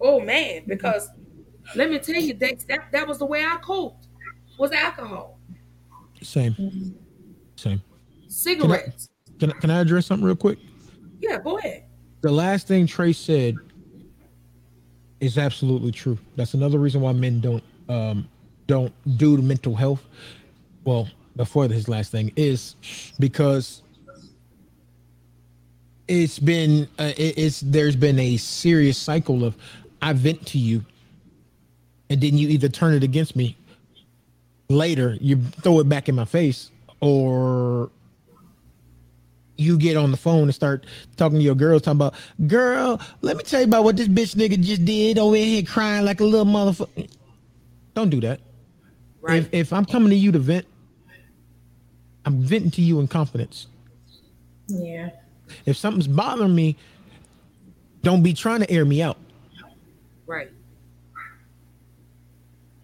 Oh 0.00 0.20
man, 0.20 0.62
because 0.68 1.08
let 1.74 1.90
me 1.90 1.98
tell 1.98 2.14
you, 2.14 2.34
Dex, 2.34 2.62
that, 2.64 2.92
that 2.92 3.08
was 3.08 3.18
the 3.18 3.26
way 3.26 3.44
I 3.44 3.56
coped. 3.56 4.06
Was 4.56 4.70
alcohol, 4.70 5.39
Same. 6.22 6.94
Same. 7.56 7.82
cigarettes. 8.28 9.08
Can 9.38 9.50
I, 9.52 9.54
can 9.54 9.70
I 9.70 9.80
address 9.80 10.06
something 10.06 10.24
real 10.26 10.36
quick? 10.36 10.58
Yeah, 11.20 11.38
go 11.38 11.58
ahead. 11.58 11.84
The 12.20 12.30
last 12.30 12.66
thing 12.68 12.86
Trey 12.86 13.12
said 13.12 13.56
is 15.20 15.38
absolutely 15.38 15.92
true. 15.92 16.18
That's 16.36 16.54
another 16.54 16.78
reason 16.78 17.00
why 17.00 17.12
men 17.12 17.40
don't 17.40 17.62
um 17.88 18.28
don't 18.66 18.92
do 19.18 19.36
the 19.36 19.42
mental 19.42 19.74
health. 19.74 20.02
Well, 20.84 21.08
before 21.36 21.68
his 21.68 21.88
last 21.88 22.12
thing 22.12 22.32
is 22.36 22.76
because 23.18 23.82
it's 26.08 26.38
been 26.38 26.88
uh, 26.98 27.12
it- 27.16 27.38
it's 27.38 27.60
there's 27.60 27.96
been 27.96 28.18
a 28.18 28.36
serious 28.36 28.98
cycle 28.98 29.44
of 29.44 29.56
I 30.02 30.12
vent 30.12 30.46
to 30.48 30.58
you, 30.58 30.84
and 32.08 32.20
then 32.20 32.36
you 32.38 32.48
either 32.48 32.68
turn 32.68 32.94
it 32.94 33.02
against 33.02 33.36
me 33.36 33.56
later, 34.70 35.18
you 35.20 35.36
throw 35.62 35.80
it 35.80 35.88
back 35.88 36.08
in 36.08 36.14
my 36.14 36.24
face, 36.24 36.70
or 37.00 37.90
you 39.56 39.76
get 39.76 39.96
on 39.96 40.10
the 40.10 40.16
phone 40.16 40.44
and 40.44 40.54
start 40.54 40.86
talking 41.16 41.38
to 41.38 41.44
your 41.44 41.54
girls, 41.54 41.82
talking 41.82 41.98
about, 41.98 42.14
girl, 42.46 42.98
let 43.20 43.36
me 43.36 43.42
tell 43.42 43.60
you 43.60 43.66
about 43.66 43.84
what 43.84 43.96
this 43.96 44.08
bitch 44.08 44.34
nigga 44.34 44.58
just 44.58 44.84
did 44.86 45.18
over 45.18 45.36
here 45.36 45.62
crying 45.62 46.04
like 46.04 46.20
a 46.20 46.24
little 46.24 46.46
motherfucker. 46.46 47.10
Don't 47.94 48.08
do 48.08 48.20
that. 48.20 48.40
If, 49.28 49.52
if 49.52 49.72
I'm 49.72 49.84
coming 49.84 50.08
to 50.08 50.16
you 50.16 50.32
to 50.32 50.38
vent, 50.38 50.66
I'm 52.24 52.40
venting 52.40 52.70
to 52.72 52.82
you 52.82 53.00
in 53.00 53.08
confidence. 53.08 53.66
Yeah. 54.66 55.10
If 55.66 55.76
something's 55.76 56.06
bothering 56.06 56.54
me, 56.54 56.76
don't 58.02 58.22
be 58.22 58.32
trying 58.32 58.60
to 58.60 58.70
air 58.70 58.84
me 58.84 59.02
out. 59.02 59.18
Right. 60.26 60.50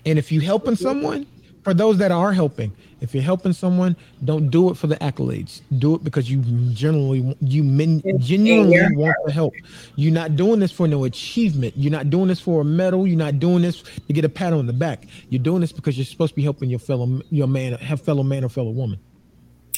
And 0.04 0.18
if 0.18 0.30
you 0.30 0.40
helping 0.40 0.76
someone, 0.76 1.26
for 1.66 1.74
those 1.74 1.98
that 1.98 2.12
are 2.12 2.32
helping, 2.32 2.70
if 3.01 3.12
you're 3.12 3.24
helping 3.24 3.52
someone, 3.52 3.97
don't 4.24 4.51
do 4.51 4.70
it 4.70 4.76
for 4.76 4.86
the 4.86 4.94
accolades. 4.98 5.62
Do 5.78 5.97
it 5.97 6.05
because 6.05 6.30
you 6.30 6.40
generally 6.72 7.36
you 7.40 7.64
men, 7.64 8.01
genuinely 8.18 8.94
want 8.94 9.16
to 9.26 9.32
help. 9.32 9.52
You're 9.97 10.14
not 10.14 10.36
doing 10.36 10.60
this 10.60 10.70
for 10.70 10.86
no 10.86 11.02
achievement. 11.02 11.74
You're 11.76 11.90
not 11.90 12.09
doing 12.09 12.28
this 12.28 12.38
for 12.38 12.60
a 12.60 12.64
medal. 12.64 13.05
You're 13.05 13.18
not 13.18 13.40
doing 13.40 13.62
this 13.62 13.82
to 13.82 14.12
get 14.12 14.24
a 14.24 14.28
pat 14.28 14.52
on 14.52 14.66
the 14.66 14.72
back. 14.72 15.09
You're 15.28 15.43
doing 15.43 15.60
this 15.60 15.72
because 15.72 15.98
you're 15.98 16.05
supposed 16.05 16.34
to 16.34 16.36
be 16.36 16.44
helping 16.44 16.70
your 16.70 16.78
fellow 16.78 17.20
your 17.30 17.48
man, 17.48 17.72
have 17.72 18.01
fellow 18.01 18.22
man 18.22 18.44
or 18.44 18.48
fellow 18.48 18.70
woman. 18.70 19.01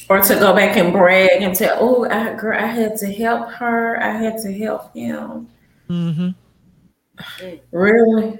Or 0.09 0.21
to 0.21 0.35
go 0.35 0.53
back 0.55 0.77
and 0.77 0.93
brag 0.93 1.41
and 1.41 1.55
tell, 1.55 1.75
oh, 1.79 2.07
I, 2.07 2.35
girl, 2.35 2.55
I 2.55 2.67
had 2.67 2.97
to 2.97 3.11
help 3.11 3.49
her. 3.53 3.99
I 3.99 4.11
had 4.11 4.37
to 4.43 4.53
help 4.55 4.93
him. 4.93 5.47
Mm-hmm. 5.89 7.55
Really? 7.71 8.39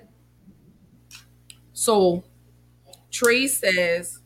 So 1.73 2.23
Trey 3.23 3.47
says, 3.47 4.19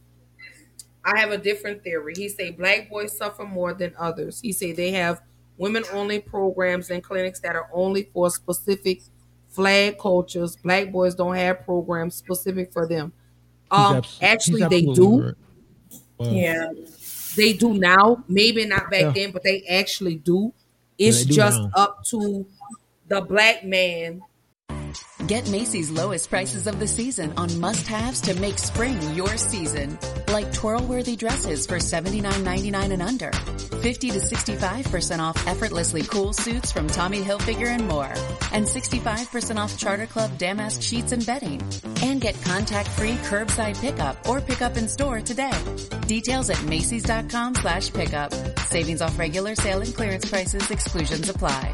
I 1.05 1.19
have 1.19 1.31
a 1.31 1.37
different 1.37 1.83
theory. 1.83 2.13
He 2.15 2.29
say 2.29 2.51
black 2.51 2.89
boys 2.89 3.15
suffer 3.17 3.43
more 3.45 3.73
than 3.73 3.93
others. 3.97 4.39
He 4.41 4.51
say 4.53 4.71
they 4.71 4.91
have 4.91 5.21
women 5.57 5.83
only 5.91 6.19
programs 6.19 6.89
and 6.89 7.03
clinics 7.03 7.39
that 7.41 7.55
are 7.55 7.69
only 7.73 8.09
for 8.13 8.29
specific 8.29 9.01
flag 9.49 9.97
cultures. 9.99 10.55
Black 10.55 10.91
boys 10.91 11.15
don't 11.15 11.35
have 11.35 11.65
programs 11.65 12.15
specific 12.15 12.71
for 12.71 12.87
them. 12.87 13.11
Um, 13.71 13.97
abs- 13.97 14.19
actually, 14.21 14.63
they 14.67 14.81
do. 14.83 15.21
right. 15.23 15.33
Wow. 16.17 16.29
Yeah. 16.31 16.69
They 17.35 17.53
do 17.53 17.73
now. 17.73 18.23
Maybe 18.27 18.65
not 18.65 18.89
back 18.91 19.01
Yeah. 19.01 19.11
then, 19.13 19.31
but 19.31 19.43
they 19.43 19.63
actually 19.63 20.15
do. 20.15 20.53
Yeah, 20.97 21.09
It's 21.09 21.19
they 21.19 21.25
do 21.29 21.33
just 21.35 21.59
now. 21.59 21.71
up 21.75 22.03
to 22.05 22.45
the 23.07 23.21
black 23.21 23.65
man. 23.65 24.21
Get 25.27 25.49
Macy's 25.49 25.89
lowest 25.89 26.29
prices 26.29 26.67
of 26.67 26.79
the 26.79 26.87
season 26.87 27.33
on 27.37 27.57
must-haves 27.57 28.19
to 28.21 28.37
make 28.41 28.57
spring 28.57 28.99
your 29.15 29.37
season. 29.37 29.97
Like 30.27 30.51
twirl-worthy 30.51 31.15
dresses 31.15 31.65
for 31.65 31.75
$79.99 31.75 32.91
and 32.91 33.01
under. 33.01 33.31
50 33.31 34.11
to 34.11 34.19
65% 34.19 35.19
off 35.19 35.47
effortlessly 35.47 36.01
cool 36.03 36.33
suits 36.33 36.73
from 36.73 36.87
Tommy 36.87 37.21
Hilfiger 37.21 37.67
and 37.67 37.87
more. 37.87 38.13
And 38.51 38.65
65% 38.65 39.57
off 39.57 39.77
Charter 39.77 40.07
Club 40.07 40.37
damask 40.37 40.81
sheets 40.81 41.13
and 41.13 41.25
bedding. 41.25 41.61
And 42.01 42.19
get 42.19 42.35
contact-free 42.43 43.15
curbside 43.29 43.79
pickup 43.79 44.27
or 44.27 44.41
pickup 44.41 44.75
in 44.75 44.89
store 44.89 45.21
today. 45.21 45.57
Details 46.05 46.49
at 46.49 46.61
Macy's.com 46.65 47.55
slash 47.55 47.93
pickup. 47.93 48.33
Savings 48.67 49.01
off 49.01 49.17
regular 49.17 49.55
sale 49.55 49.81
and 49.81 49.95
clearance 49.95 50.29
prices. 50.29 50.69
Exclusions 50.69 51.29
apply. 51.29 51.71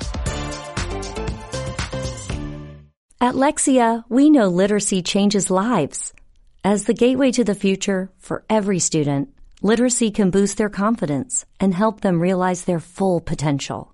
At 3.21 3.35
Lexia, 3.35 4.05
we 4.07 4.29
know 4.29 4.47
literacy 4.47 5.01
changes 5.01 5.51
lives. 5.51 6.13
As 6.63 6.85
the 6.85 6.93
gateway 6.93 7.31
to 7.31 7.43
the 7.43 7.53
future 7.53 8.09
for 8.17 8.45
every 8.49 8.79
student, 8.79 9.33
literacy 9.61 10.09
can 10.09 10.31
boost 10.31 10.57
their 10.57 10.69
confidence 10.69 11.45
and 11.59 11.73
help 11.73 11.99
them 11.99 12.21
realize 12.21 12.63
their 12.63 12.79
full 12.79 13.19
potential. 13.19 13.93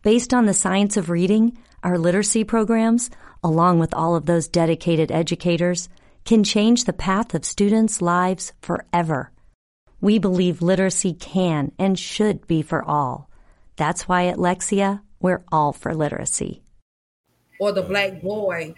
Based 0.00 0.32
on 0.32 0.46
the 0.46 0.54
science 0.54 0.96
of 0.96 1.10
reading, 1.10 1.58
our 1.82 1.98
literacy 1.98 2.42
programs, 2.42 3.10
along 3.42 3.80
with 3.80 3.92
all 3.92 4.16
of 4.16 4.24
those 4.24 4.48
dedicated 4.48 5.12
educators, 5.12 5.90
can 6.24 6.42
change 6.42 6.84
the 6.84 6.94
path 6.94 7.34
of 7.34 7.44
students' 7.44 8.00
lives 8.00 8.54
forever. 8.62 9.30
We 10.00 10.18
believe 10.18 10.62
literacy 10.62 11.12
can 11.12 11.70
and 11.78 11.98
should 11.98 12.46
be 12.46 12.62
for 12.62 12.82
all. 12.82 13.28
That's 13.76 14.08
why 14.08 14.28
at 14.28 14.38
Lexia, 14.38 15.02
we're 15.20 15.44
all 15.52 15.74
for 15.74 15.94
literacy. 15.94 16.63
Or 17.64 17.72
the 17.72 17.80
black 17.80 18.20
boy 18.20 18.74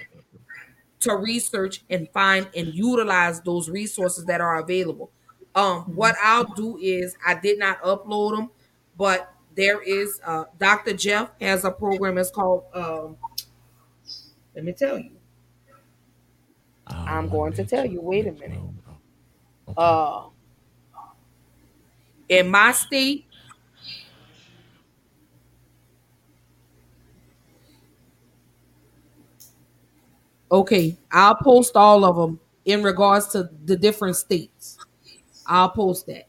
to 1.00 1.16
research 1.16 1.82
and 1.90 2.08
find 2.10 2.48
and 2.56 2.72
utilize 2.72 3.40
those 3.40 3.68
resources 3.68 4.26
that 4.26 4.40
are 4.40 4.60
available. 4.60 5.10
Um, 5.56 5.82
what 5.96 6.14
I'll 6.22 6.44
do 6.54 6.78
is 6.80 7.16
I 7.26 7.34
did 7.34 7.58
not 7.58 7.82
upload 7.82 8.36
them, 8.36 8.50
but 8.96 9.32
there 9.56 9.82
is 9.82 10.20
uh, 10.24 10.44
Dr. 10.60 10.92
Jeff 10.92 11.30
has 11.40 11.64
a 11.64 11.72
program. 11.72 12.16
It's 12.16 12.30
called. 12.30 12.62
Um, 12.72 13.16
let 14.54 14.64
me 14.64 14.72
tell 14.72 14.98
you. 14.98 15.10
I'm 16.86 17.28
going 17.28 17.54
to 17.54 17.64
tell 17.64 17.84
you. 17.84 18.00
Wait 18.00 18.28
a 18.28 18.32
minute. 18.32 18.60
Uh, 19.76 20.26
in 22.28 22.48
my 22.48 22.70
state, 22.70 23.25
Okay, 30.50 30.96
I'll 31.10 31.34
post 31.36 31.76
all 31.76 32.04
of 32.04 32.16
them 32.16 32.40
in 32.64 32.82
regards 32.82 33.28
to 33.28 33.50
the 33.64 33.76
different 33.76 34.16
states. 34.16 34.78
I'll 35.46 35.70
post 35.70 36.06
that. 36.06 36.28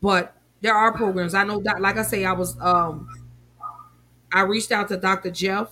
But 0.00 0.36
there 0.60 0.74
are 0.74 0.92
programs. 0.92 1.34
I 1.34 1.44
know 1.44 1.60
that 1.64 1.80
like 1.80 1.96
I 1.98 2.02
say 2.02 2.24
I 2.24 2.32
was 2.32 2.58
um 2.60 3.08
I 4.32 4.42
reached 4.42 4.72
out 4.72 4.88
to 4.88 4.96
Dr. 4.96 5.30
Jeff 5.30 5.70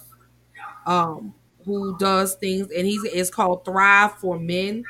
um 0.86 1.34
who 1.64 1.96
does 1.98 2.34
things 2.36 2.68
and 2.76 2.86
he's 2.86 3.04
it's 3.04 3.30
called 3.30 3.64
Thrive 3.64 4.14
for 4.18 4.38
Men. 4.38 4.84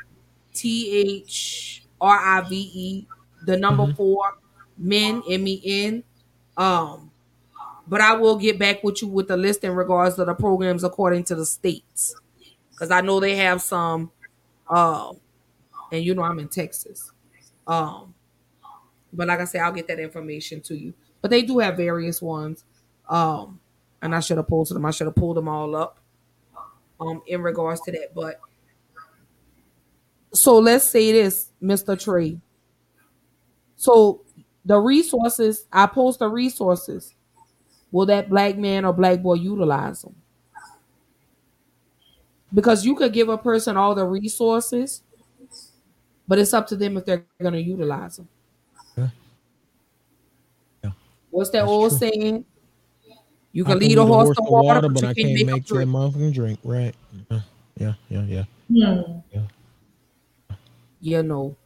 T 0.54 1.22
H 1.24 1.84
R 2.00 2.18
I 2.18 2.42
V 2.48 2.70
E 2.74 3.08
the 3.46 3.56
number 3.56 3.94
4 3.94 4.38
men 4.78 5.22
M 5.30 5.46
E 5.48 5.62
N 5.64 6.04
um 6.58 7.11
but 7.86 8.00
I 8.00 8.14
will 8.14 8.36
get 8.36 8.58
back 8.58 8.82
with 8.82 9.02
you 9.02 9.08
with 9.08 9.28
the 9.28 9.36
list 9.36 9.64
in 9.64 9.72
regards 9.72 10.16
to 10.16 10.24
the 10.24 10.34
programs 10.34 10.84
according 10.84 11.24
to 11.24 11.34
the 11.34 11.46
states. 11.46 12.14
Because 12.70 12.90
I 12.90 13.00
know 13.00 13.20
they 13.20 13.36
have 13.36 13.62
some 13.62 14.10
uh 14.68 15.12
and 15.90 16.04
you 16.04 16.14
know 16.14 16.22
I'm 16.22 16.38
in 16.38 16.48
Texas. 16.48 17.12
Um 17.66 18.14
but 19.12 19.28
like 19.28 19.40
I 19.40 19.44
said, 19.44 19.60
I'll 19.60 19.72
get 19.72 19.88
that 19.88 20.00
information 20.00 20.60
to 20.62 20.74
you. 20.76 20.94
But 21.20 21.30
they 21.30 21.42
do 21.42 21.58
have 21.58 21.76
various 21.76 22.22
ones. 22.22 22.64
Um 23.08 23.60
and 24.00 24.14
I 24.14 24.20
should 24.20 24.36
have 24.36 24.48
posted 24.48 24.76
them. 24.76 24.86
I 24.86 24.90
should 24.90 25.06
have 25.06 25.16
pulled 25.16 25.36
them 25.36 25.48
all 25.48 25.74
up 25.76 25.98
um 27.00 27.22
in 27.26 27.42
regards 27.42 27.80
to 27.82 27.92
that. 27.92 28.14
But 28.14 28.40
so 30.32 30.58
let's 30.58 30.84
say 30.84 31.12
this, 31.12 31.50
Mr. 31.62 31.96
Trey. 31.96 32.40
So 33.76 34.22
the 34.64 34.78
resources, 34.78 35.66
I 35.72 35.86
post 35.86 36.20
the 36.20 36.28
resources 36.28 37.14
will 37.92 38.06
that 38.06 38.28
black 38.28 38.58
man 38.58 38.84
or 38.84 38.92
black 38.92 39.22
boy 39.22 39.34
utilize 39.34 40.02
them? 40.02 40.16
Because 42.52 42.84
you 42.84 42.96
could 42.96 43.12
give 43.12 43.28
a 43.28 43.38
person 43.38 43.76
all 43.76 43.94
the 43.94 44.04
resources, 44.04 45.02
but 46.26 46.38
it's 46.38 46.52
up 46.52 46.66
to 46.66 46.76
them 46.76 46.96
if 46.96 47.04
they're 47.04 47.24
going 47.40 47.54
to 47.54 47.62
utilize 47.62 48.16
them. 48.16 48.28
What's 51.32 51.48
that 51.50 51.64
old 51.64 51.92
saying? 51.92 52.44
You 53.52 53.64
I 53.64 53.68
can 53.70 53.78
lead 53.78 53.98
a 53.98 54.04
horse 54.04 54.36
to 54.36 54.42
water, 54.42 54.82
but 54.82 54.94
but 54.94 55.04
I 55.04 55.08
you 55.08 55.14
can't 55.14 55.16
can't 55.16 55.34
make 55.34 55.46
make 55.46 55.54
him 55.54 55.60
that 55.60 55.66
drink. 55.66 55.90
motherfucking 55.90 56.34
drink. 56.34 56.58
Right? 56.62 56.94
Yeah, 57.30 57.40
yeah, 58.10 58.22
yeah. 58.24 58.44
yeah. 58.68 58.94
Hmm. 59.30 60.54
You 61.00 61.22
know, 61.22 61.56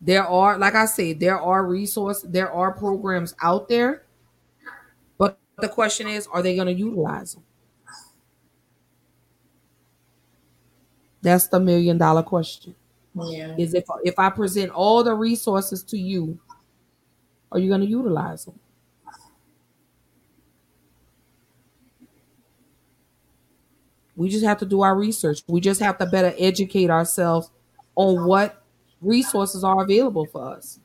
there 0.00 0.26
are, 0.26 0.58
like 0.58 0.74
I 0.74 0.86
said, 0.86 1.20
there 1.20 1.38
are 1.38 1.66
resources, 1.66 2.30
there 2.30 2.50
are 2.50 2.72
programs 2.72 3.34
out 3.42 3.68
there, 3.68 4.02
but 4.02 4.09
the 5.60 5.68
question 5.68 6.06
is, 6.08 6.26
are 6.26 6.42
they 6.42 6.54
going 6.54 6.68
to 6.68 6.72
utilize 6.74 7.34
them? 7.34 7.44
That's 11.22 11.48
the 11.48 11.60
million 11.60 11.98
dollar 11.98 12.22
question. 12.22 12.74
Yeah. 13.14 13.54
Is 13.58 13.74
if 13.74 13.84
if 14.04 14.18
I 14.18 14.30
present 14.30 14.70
all 14.70 15.02
the 15.02 15.14
resources 15.14 15.82
to 15.84 15.98
you, 15.98 16.38
are 17.52 17.58
you 17.58 17.68
going 17.68 17.80
to 17.80 17.86
utilize 17.86 18.44
them? 18.44 18.58
We 24.16 24.28
just 24.28 24.44
have 24.44 24.58
to 24.58 24.66
do 24.66 24.82
our 24.82 24.94
research. 24.94 25.40
We 25.48 25.60
just 25.60 25.80
have 25.80 25.98
to 25.98 26.06
better 26.06 26.34
educate 26.38 26.90
ourselves 26.90 27.50
on 27.96 28.26
what 28.26 28.62
resources 29.00 29.64
are 29.64 29.82
available 29.82 30.26
for 30.26 30.46
us. 30.56 30.78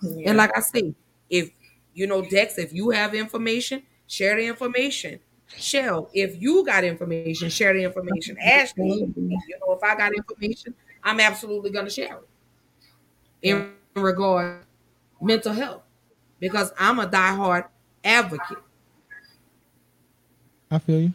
Yeah. 0.00 0.30
And 0.30 0.38
like 0.38 0.56
I 0.56 0.60
say, 0.60 0.94
if 1.28 1.50
you 1.92 2.06
know 2.06 2.22
Dex, 2.22 2.56
if 2.56 2.72
you 2.72 2.90
have 2.90 3.14
information, 3.14 3.82
share 4.08 4.36
the 4.36 4.44
information. 4.46 5.20
Shell, 5.56 6.10
if 6.12 6.40
you 6.42 6.64
got 6.64 6.84
information, 6.84 7.48
share 7.48 7.72
the 7.72 7.84
information. 7.84 8.36
Ashley, 8.38 9.10
you 9.16 9.58
know, 9.66 9.72
if 9.72 9.82
I 9.82 9.96
got 9.96 10.12
information, 10.12 10.74
I'm 11.02 11.20
absolutely 11.20 11.70
gonna 11.70 11.88
share 11.88 12.18
it. 12.18 12.28
In 13.42 13.72
regard 13.94 14.64
mental 15.20 15.52
health, 15.52 15.82
because 16.40 16.72
I'm 16.78 16.98
a 16.98 17.06
diehard 17.06 17.66
advocate. 18.04 18.58
I 20.70 20.78
feel 20.78 21.00
you. 21.00 21.12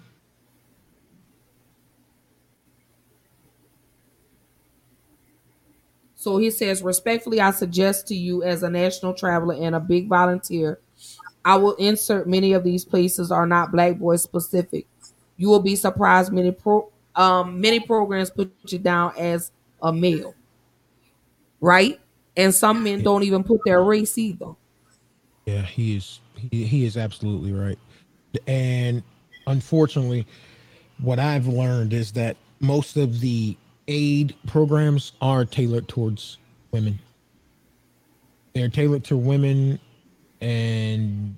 So 6.16 6.38
he 6.38 6.50
says, 6.52 6.82
respectfully, 6.82 7.42
I 7.42 7.52
suggest 7.52 8.08
to 8.08 8.16
you 8.16 8.44
as 8.44 8.64
a 8.64 8.70
national 8.70 9.14
traveler 9.14 9.56
and 9.56 9.76
a 9.76 9.80
big 9.82 10.08
volunteer, 10.08 10.80
I 11.46 11.56
will 11.58 11.76
insert 11.76 12.28
many 12.28 12.54
of 12.54 12.64
these 12.64 12.86
places 12.86 13.32
are 13.32 13.46
not 13.46 13.72
black 13.72 13.98
boy 14.00 14.16
specific. 14.18 14.88
You 15.38 15.50
will 15.50 15.60
be 15.62 15.76
surprised 15.76 16.32
many 16.32 16.52
pro 16.52 16.90
um 17.16 17.60
many 17.62 17.80
programs 17.80 18.30
put 18.32 18.52
you 18.68 18.80
down 18.80 19.14
as 19.18 19.52
a 19.82 19.92
male. 19.94 20.36
right? 21.62 22.00
And 22.36 22.54
some 22.54 22.84
men 22.84 23.04
don't 23.04 23.24
even 23.24 23.44
put 23.44 23.62
their 23.66 23.84
race 23.84 24.18
either. 24.18 24.54
Yeah, 25.46 25.62
he 25.62 25.98
is. 25.98 26.20
He, 26.52 26.66
he 26.66 26.86
is 26.86 26.98
absolutely 26.98 27.54
right. 27.54 27.78
And 28.48 29.04
unfortunately, 29.48 30.26
what 31.00 31.20
I've 31.20 31.48
learned 31.48 31.94
is 31.94 32.12
that 32.14 32.38
most 32.60 32.98
of 32.98 33.20
the 33.20 33.56
aid 33.88 34.36
programs 34.48 35.14
are 35.22 35.46
tailored 35.46 35.88
towards 35.88 36.38
women. 36.72 37.00
They're 38.54 38.70
tailored 38.70 39.04
to 39.06 39.18
women, 39.18 39.80
and 40.44 41.38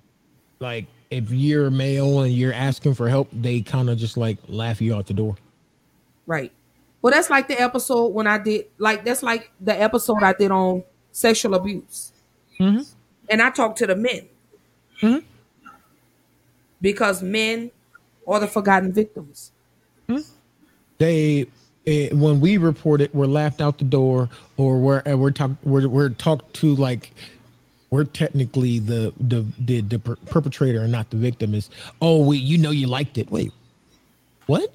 like 0.59 0.87
if 1.09 1.31
you're 1.31 1.69
male 1.69 2.21
and 2.21 2.33
you're 2.33 2.53
asking 2.53 2.95
for 2.95 3.07
help, 3.07 3.29
they 3.31 3.61
kind 3.61 3.89
of 3.89 3.97
just 3.97 4.17
like 4.17 4.37
laugh 4.47 4.81
you 4.81 4.95
out 4.95 5.07
the 5.07 5.13
door. 5.13 5.35
Right. 6.25 6.51
Well, 7.01 7.13
that's 7.13 7.29
like 7.29 7.47
the 7.47 7.61
episode 7.61 8.07
when 8.07 8.25
I 8.25 8.39
did, 8.39 8.65
like, 8.79 9.05
that's 9.05 9.21
like 9.21 9.51
the 9.61 9.79
episode 9.79 10.23
I 10.23 10.33
did 10.33 10.49
on 10.49 10.83
sexual 11.11 11.53
abuse. 11.53 12.11
Mm-hmm. 12.59 12.81
And 13.29 13.41
I 13.41 13.51
talked 13.51 13.77
to 13.77 13.87
the 13.87 13.95
men. 13.95 14.27
Mm-hmm. 15.01 15.25
Because 16.81 17.21
men 17.21 17.71
are 18.27 18.39
the 18.39 18.47
forgotten 18.47 18.91
victims. 18.91 19.51
They 20.97 21.47
eh, 21.85 22.09
when 22.13 22.39
we 22.39 22.57
report 22.57 23.01
it, 23.01 23.13
we're 23.13 23.25
laughed 23.25 23.61
out 23.61 23.77
the 23.77 23.83
door, 23.83 24.29
or 24.57 24.79
we're 24.79 24.99
and 25.05 25.19
we're 25.19 25.31
talk 25.31 25.51
we're 25.63 25.87
we're 25.87 26.09
talked 26.09 26.53
to 26.55 26.75
like 26.75 27.11
we're 27.95 28.03
technically 28.03 28.79
the 28.79 29.13
the 29.17 29.45
the, 29.57 29.79
the 29.79 29.99
per- 29.99 30.17
perpetrator 30.17 30.81
and 30.81 30.91
not 30.91 31.09
the 31.11 31.17
victim. 31.17 31.55
Is 31.55 31.69
oh 32.01 32.25
we 32.25 32.37
you 32.37 32.57
know 32.57 32.71
you 32.71 32.87
liked 32.87 33.17
it. 33.17 33.31
Wait, 33.31 33.53
what? 34.47 34.73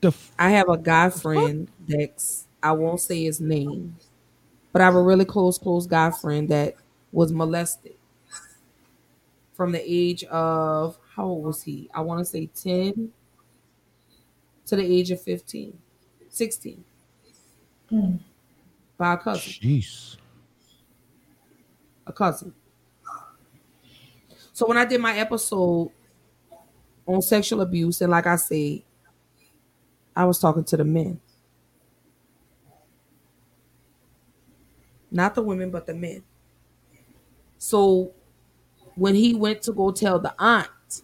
The 0.00 0.08
f- 0.08 0.32
I 0.38 0.50
have 0.50 0.68
a 0.68 0.78
guy 0.78 1.10
friend 1.10 1.66
that's 1.88 2.46
I 2.62 2.72
won't 2.72 3.00
say 3.00 3.24
his 3.24 3.40
name, 3.40 3.96
but 4.72 4.80
I 4.80 4.84
have 4.84 4.94
a 4.94 5.02
really 5.02 5.24
close, 5.24 5.58
close 5.58 5.84
guy 5.84 6.12
friend 6.12 6.48
that 6.50 6.76
was 7.10 7.32
molested 7.32 7.96
from 9.54 9.72
the 9.72 9.82
age 9.84 10.22
of 10.24 10.96
how 11.16 11.24
old 11.24 11.44
was 11.44 11.62
he? 11.64 11.90
I 11.92 12.02
want 12.02 12.20
to 12.20 12.24
say 12.24 12.46
10 12.46 13.10
to 14.66 14.76
the 14.76 14.82
age 14.82 15.10
of 15.10 15.20
15, 15.20 15.76
16 16.28 16.84
hmm. 17.88 18.12
by 18.96 19.14
a 19.14 19.16
cousin. 19.18 19.52
Jeez. 19.52 20.16
A 22.10 22.12
cousin. 22.12 22.52
So 24.52 24.66
when 24.66 24.76
I 24.76 24.84
did 24.84 25.00
my 25.00 25.16
episode 25.16 25.92
on 27.06 27.22
sexual 27.22 27.60
abuse, 27.60 28.00
and 28.00 28.10
like 28.10 28.26
I 28.26 28.34
said, 28.34 28.82
I 30.14 30.24
was 30.24 30.40
talking 30.40 30.64
to 30.64 30.76
the 30.76 30.84
men. 30.84 31.20
Not 35.08 35.36
the 35.36 35.42
women, 35.42 35.70
but 35.70 35.86
the 35.86 35.94
men. 35.94 36.24
So 37.58 38.12
when 38.96 39.14
he 39.14 39.32
went 39.34 39.62
to 39.62 39.72
go 39.72 39.92
tell 39.92 40.18
the 40.18 40.34
aunt, 40.36 41.02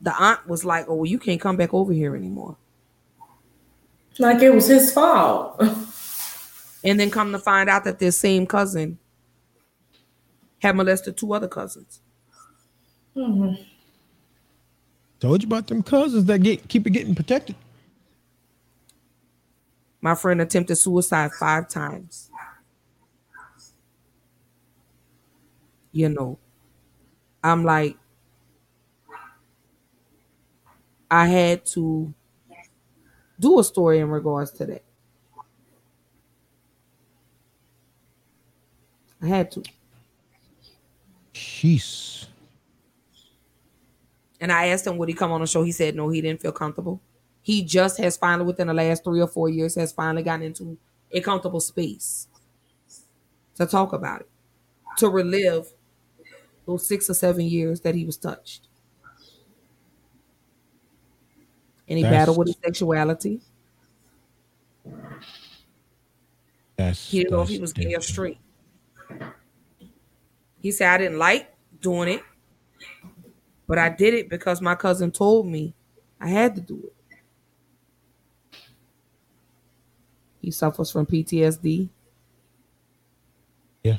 the 0.00 0.14
aunt 0.18 0.48
was 0.48 0.64
like, 0.64 0.86
Oh, 0.88 1.04
you 1.04 1.18
can't 1.18 1.40
come 1.40 1.58
back 1.58 1.74
over 1.74 1.92
here 1.92 2.16
anymore. 2.16 2.56
Like 4.18 4.40
it 4.40 4.54
was 4.54 4.68
his 4.68 4.90
fault. 4.90 5.62
And 6.84 7.00
then 7.00 7.10
come 7.10 7.32
to 7.32 7.38
find 7.38 7.68
out 7.68 7.84
that 7.84 7.98
this 7.98 8.16
same 8.18 8.46
cousin 8.46 8.98
had 10.60 10.76
molested 10.76 11.16
two 11.16 11.32
other 11.32 11.48
cousins. 11.48 12.00
Mhm. 13.16 13.66
Told 15.20 15.42
you 15.42 15.46
about 15.46 15.66
them 15.66 15.82
cousins 15.82 16.26
that 16.26 16.42
get 16.42 16.68
keep 16.68 16.86
it 16.86 16.90
getting 16.90 17.14
protected. 17.14 17.56
My 20.00 20.14
friend 20.14 20.40
attempted 20.40 20.76
suicide 20.76 21.32
five 21.32 21.68
times. 21.68 22.30
You 25.92 26.10
know, 26.10 26.38
I'm 27.42 27.64
like, 27.64 27.96
I 31.10 31.26
had 31.26 31.64
to 31.66 32.12
do 33.40 33.58
a 33.58 33.64
story 33.64 34.00
in 34.00 34.10
regards 34.10 34.50
to 34.52 34.66
that. 34.66 34.82
I 39.26 39.28
had 39.28 39.50
to. 39.52 39.62
Jeez. 41.34 42.26
And 44.40 44.52
I 44.52 44.66
asked 44.66 44.86
him, 44.86 44.96
would 44.98 45.08
he 45.08 45.14
come 45.14 45.32
on 45.32 45.40
the 45.40 45.46
show? 45.46 45.62
He 45.62 45.72
said 45.72 45.96
no, 45.96 46.08
he 46.08 46.20
didn't 46.20 46.40
feel 46.40 46.52
comfortable. 46.52 47.00
He 47.42 47.62
just 47.62 47.98
has 47.98 48.16
finally, 48.16 48.46
within 48.46 48.68
the 48.68 48.74
last 48.74 49.04
three 49.04 49.20
or 49.20 49.26
four 49.26 49.48
years, 49.48 49.74
has 49.74 49.92
finally 49.92 50.22
gotten 50.22 50.42
into 50.46 50.78
a 51.12 51.20
comfortable 51.20 51.60
space 51.60 52.28
to 53.56 53.66
talk 53.66 53.92
about 53.92 54.20
it, 54.22 54.28
to 54.98 55.08
relive 55.08 55.68
those 56.66 56.86
six 56.86 57.08
or 57.10 57.14
seven 57.14 57.46
years 57.46 57.80
that 57.80 57.94
he 57.94 58.04
was 58.04 58.16
touched. 58.16 58.68
And 61.88 61.98
he 61.98 62.02
That's- 62.02 62.20
battled 62.22 62.38
with 62.38 62.48
his 62.48 62.56
sexuality. 62.64 63.40
That's 66.76 67.10
He 67.10 67.18
didn't 67.18 67.32
know 67.32 67.42
if 67.42 67.48
he 67.48 67.58
was 67.58 67.72
gay 67.72 67.94
or 67.94 68.00
straight. 68.00 68.38
He 70.60 70.72
said, 70.72 70.88
I 70.88 70.98
didn't 70.98 71.18
like 71.18 71.54
doing 71.80 72.08
it, 72.08 72.22
but 73.66 73.78
I 73.78 73.88
did 73.88 74.14
it 74.14 74.28
because 74.28 74.60
my 74.60 74.74
cousin 74.74 75.10
told 75.10 75.46
me 75.46 75.74
I 76.20 76.28
had 76.28 76.54
to 76.56 76.60
do 76.60 76.82
it. 76.84 76.92
He 80.40 80.50
suffers 80.50 80.90
from 80.90 81.06
PTSD. 81.06 81.88
Yeah. 83.82 83.96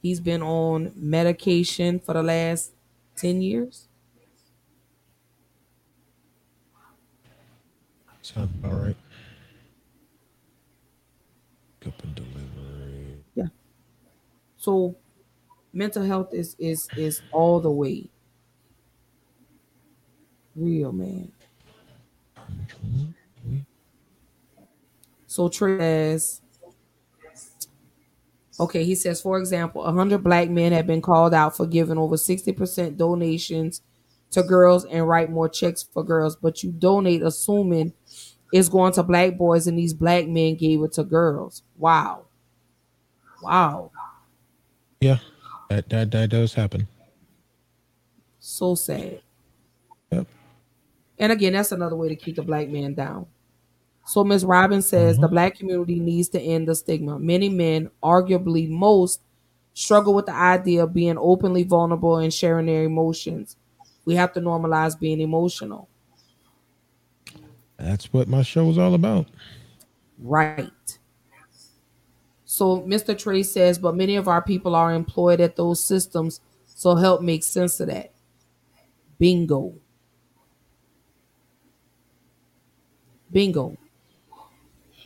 He's 0.00 0.20
been 0.20 0.42
on 0.42 0.92
medication 0.96 2.00
for 2.00 2.14
the 2.14 2.22
last 2.22 2.72
10 3.16 3.42
years. 3.42 3.88
Sounds 8.22 8.50
about 8.58 8.82
right. 8.82 8.96
Up 11.86 12.02
and 12.04 12.14
delivery. 12.14 12.31
So 14.62 14.96
mental 15.72 16.04
health 16.04 16.34
is 16.34 16.56
is 16.58 16.90
is 16.96 17.22
all 17.32 17.60
the 17.60 17.70
way 17.70 18.10
real, 20.56 20.92
man. 20.92 21.32
So 25.26 25.48
Trey 25.48 25.78
says, 25.78 26.40
okay, 28.60 28.84
he 28.84 28.94
says, 28.94 29.20
for 29.20 29.38
example, 29.38 29.82
100 29.82 30.22
black 30.22 30.50
men 30.50 30.72
have 30.72 30.86
been 30.86 31.02
called 31.02 31.34
out 31.34 31.56
for 31.56 31.66
giving 31.66 31.98
over 31.98 32.16
60% 32.16 32.96
donations 32.96 33.82
to 34.30 34.42
girls 34.42 34.84
and 34.86 35.06
write 35.08 35.30
more 35.30 35.48
checks 35.48 35.82
for 35.82 36.02
girls, 36.04 36.36
but 36.36 36.62
you 36.62 36.72
donate 36.72 37.22
assuming 37.22 37.92
it's 38.52 38.68
going 38.70 38.92
to 38.94 39.04
black 39.04 39.38
boys 39.38 39.66
and 39.68 39.78
these 39.78 39.94
black 39.94 40.28
men 40.28 40.56
gave 40.56 40.82
it 40.82 40.92
to 40.94 41.04
girls. 41.04 41.62
Wow. 41.78 42.26
Wow. 43.42 43.91
Yeah. 45.02 45.18
That 45.68 45.88
that 45.88 46.10
that 46.12 46.30
does 46.30 46.54
happen. 46.54 46.86
So 48.38 48.76
sad. 48.76 49.20
Yep. 50.12 50.28
And 51.18 51.32
again, 51.32 51.54
that's 51.54 51.72
another 51.72 51.96
way 51.96 52.08
to 52.08 52.14
keep 52.14 52.36
the 52.36 52.42
black 52.42 52.68
man 52.68 52.94
down. 52.94 53.26
So 54.04 54.22
Ms. 54.22 54.44
Robbins 54.44 54.86
says 54.86 55.16
the 55.16 55.22
mm-hmm. 55.22 55.34
black 55.34 55.56
community 55.56 55.98
needs 55.98 56.28
to 56.30 56.40
end 56.40 56.68
the 56.68 56.74
stigma. 56.74 57.18
Many 57.18 57.48
men, 57.48 57.90
arguably 58.02 58.68
most, 58.68 59.22
struggle 59.74 60.14
with 60.14 60.26
the 60.26 60.34
idea 60.34 60.84
of 60.84 60.94
being 60.94 61.18
openly 61.18 61.64
vulnerable 61.64 62.18
and 62.18 62.32
sharing 62.32 62.66
their 62.66 62.84
emotions. 62.84 63.56
We 64.04 64.14
have 64.14 64.32
to 64.34 64.40
normalize 64.40 64.98
being 64.98 65.20
emotional. 65.20 65.88
That's 67.76 68.12
what 68.12 68.28
my 68.28 68.42
show 68.42 68.70
is 68.70 68.78
all 68.78 68.94
about. 68.94 69.26
Right. 70.18 70.98
So 72.52 72.82
Mr. 72.82 73.18
Trey 73.18 73.44
says, 73.44 73.78
but 73.78 73.96
many 73.96 74.14
of 74.14 74.28
our 74.28 74.42
people 74.42 74.74
are 74.74 74.92
employed 74.92 75.40
at 75.40 75.56
those 75.56 75.82
systems, 75.82 76.42
so 76.66 76.96
help 76.96 77.22
make 77.22 77.44
sense 77.44 77.80
of 77.80 77.86
that. 77.86 78.12
Bingo. 79.18 79.72
Bingo. 83.32 83.78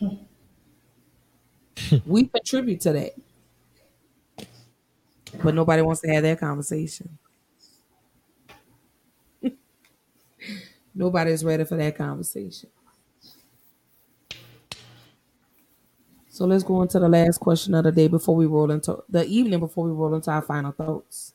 we 2.05 2.27
contribute 2.27 2.81
to 2.81 2.93
that. 2.93 3.13
But 5.41 5.55
nobody 5.55 5.83
wants 5.83 6.01
to 6.01 6.09
have 6.09 6.25
that 6.25 6.41
conversation. 6.41 7.17
Nobody's 10.97 11.45
ready 11.45 11.63
for 11.63 11.77
that 11.77 11.97
conversation. 11.97 12.71
So 16.37 16.45
let's 16.45 16.65
go 16.65 16.83
into 16.83 16.99
the 16.99 17.09
last 17.09 17.39
question 17.39 17.73
of 17.73 17.85
the 17.85 17.91
day 17.91 18.09
before 18.09 18.37
we 18.37 18.45
roll 18.45 18.71
into 18.71 19.03
the 19.09 19.25
evening 19.25 19.59
before 19.59 19.87
we 19.87 19.93
roll 19.93 20.15
into 20.15 20.31
our 20.31 20.43
final 20.43 20.71
thoughts. 20.71 21.33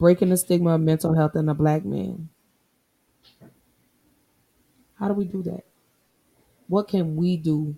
Breaking 0.00 0.30
the 0.30 0.36
stigma 0.36 0.74
of 0.74 0.80
mental 0.80 1.14
health 1.14 1.36
in 1.36 1.48
a 1.48 1.54
black 1.54 1.84
man. 1.84 2.28
How 4.98 5.06
do 5.06 5.14
we 5.14 5.26
do 5.26 5.44
that? 5.44 5.62
What 6.66 6.88
can 6.88 7.14
we 7.14 7.36
do? 7.36 7.76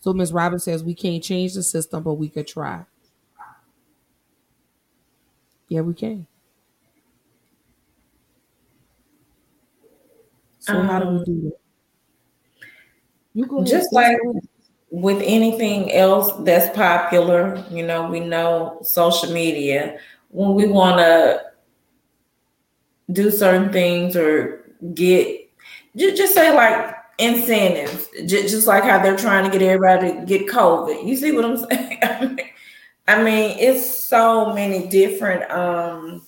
So 0.00 0.12
Ms. 0.12 0.32
Robin 0.32 0.58
says 0.58 0.82
we 0.82 0.94
can't 0.96 1.22
change 1.22 1.54
the 1.54 1.62
system, 1.62 2.02
but 2.02 2.14
we 2.14 2.28
could 2.28 2.48
try. 2.48 2.86
Yeah, 5.68 5.82
we 5.82 5.94
can. 5.94 6.26
So 10.68 10.82
how 10.82 11.00
do 11.00 11.08
we 11.08 11.18
Um, 11.18 11.24
do 11.24 11.40
that? 11.42 11.58
You 13.34 13.46
go 13.46 13.64
just 13.64 13.90
sis. 13.90 13.92
like 13.92 14.16
with 14.90 15.22
anything 15.24 15.92
else 15.92 16.32
that's 16.40 16.74
popular, 16.76 17.64
you 17.70 17.86
know, 17.86 18.08
we 18.08 18.20
know 18.20 18.78
social 18.82 19.32
media, 19.32 19.98
when 20.30 20.54
we 20.54 20.66
want 20.66 20.98
to 20.98 21.42
do 23.12 23.30
certain 23.30 23.72
things 23.72 24.16
or 24.16 24.72
get, 24.94 25.50
just, 25.96 26.16
just 26.16 26.34
say 26.34 26.54
like 26.54 26.94
incentives, 27.18 28.08
just, 28.26 28.48
just 28.48 28.66
like 28.66 28.84
how 28.84 29.02
they're 29.02 29.16
trying 29.16 29.44
to 29.50 29.58
get 29.58 29.62
everybody 29.66 30.12
to 30.20 30.26
get 30.26 30.46
COVID. 30.48 31.06
You 31.06 31.16
see 31.16 31.32
what 31.32 31.44
I'm 31.44 31.56
saying? 31.56 31.98
I 32.02 32.26
mean, 32.26 32.38
I 33.08 33.22
mean, 33.22 33.58
it's 33.58 33.86
so 33.86 34.52
many 34.54 34.86
different 34.88 35.50
um 35.50 36.22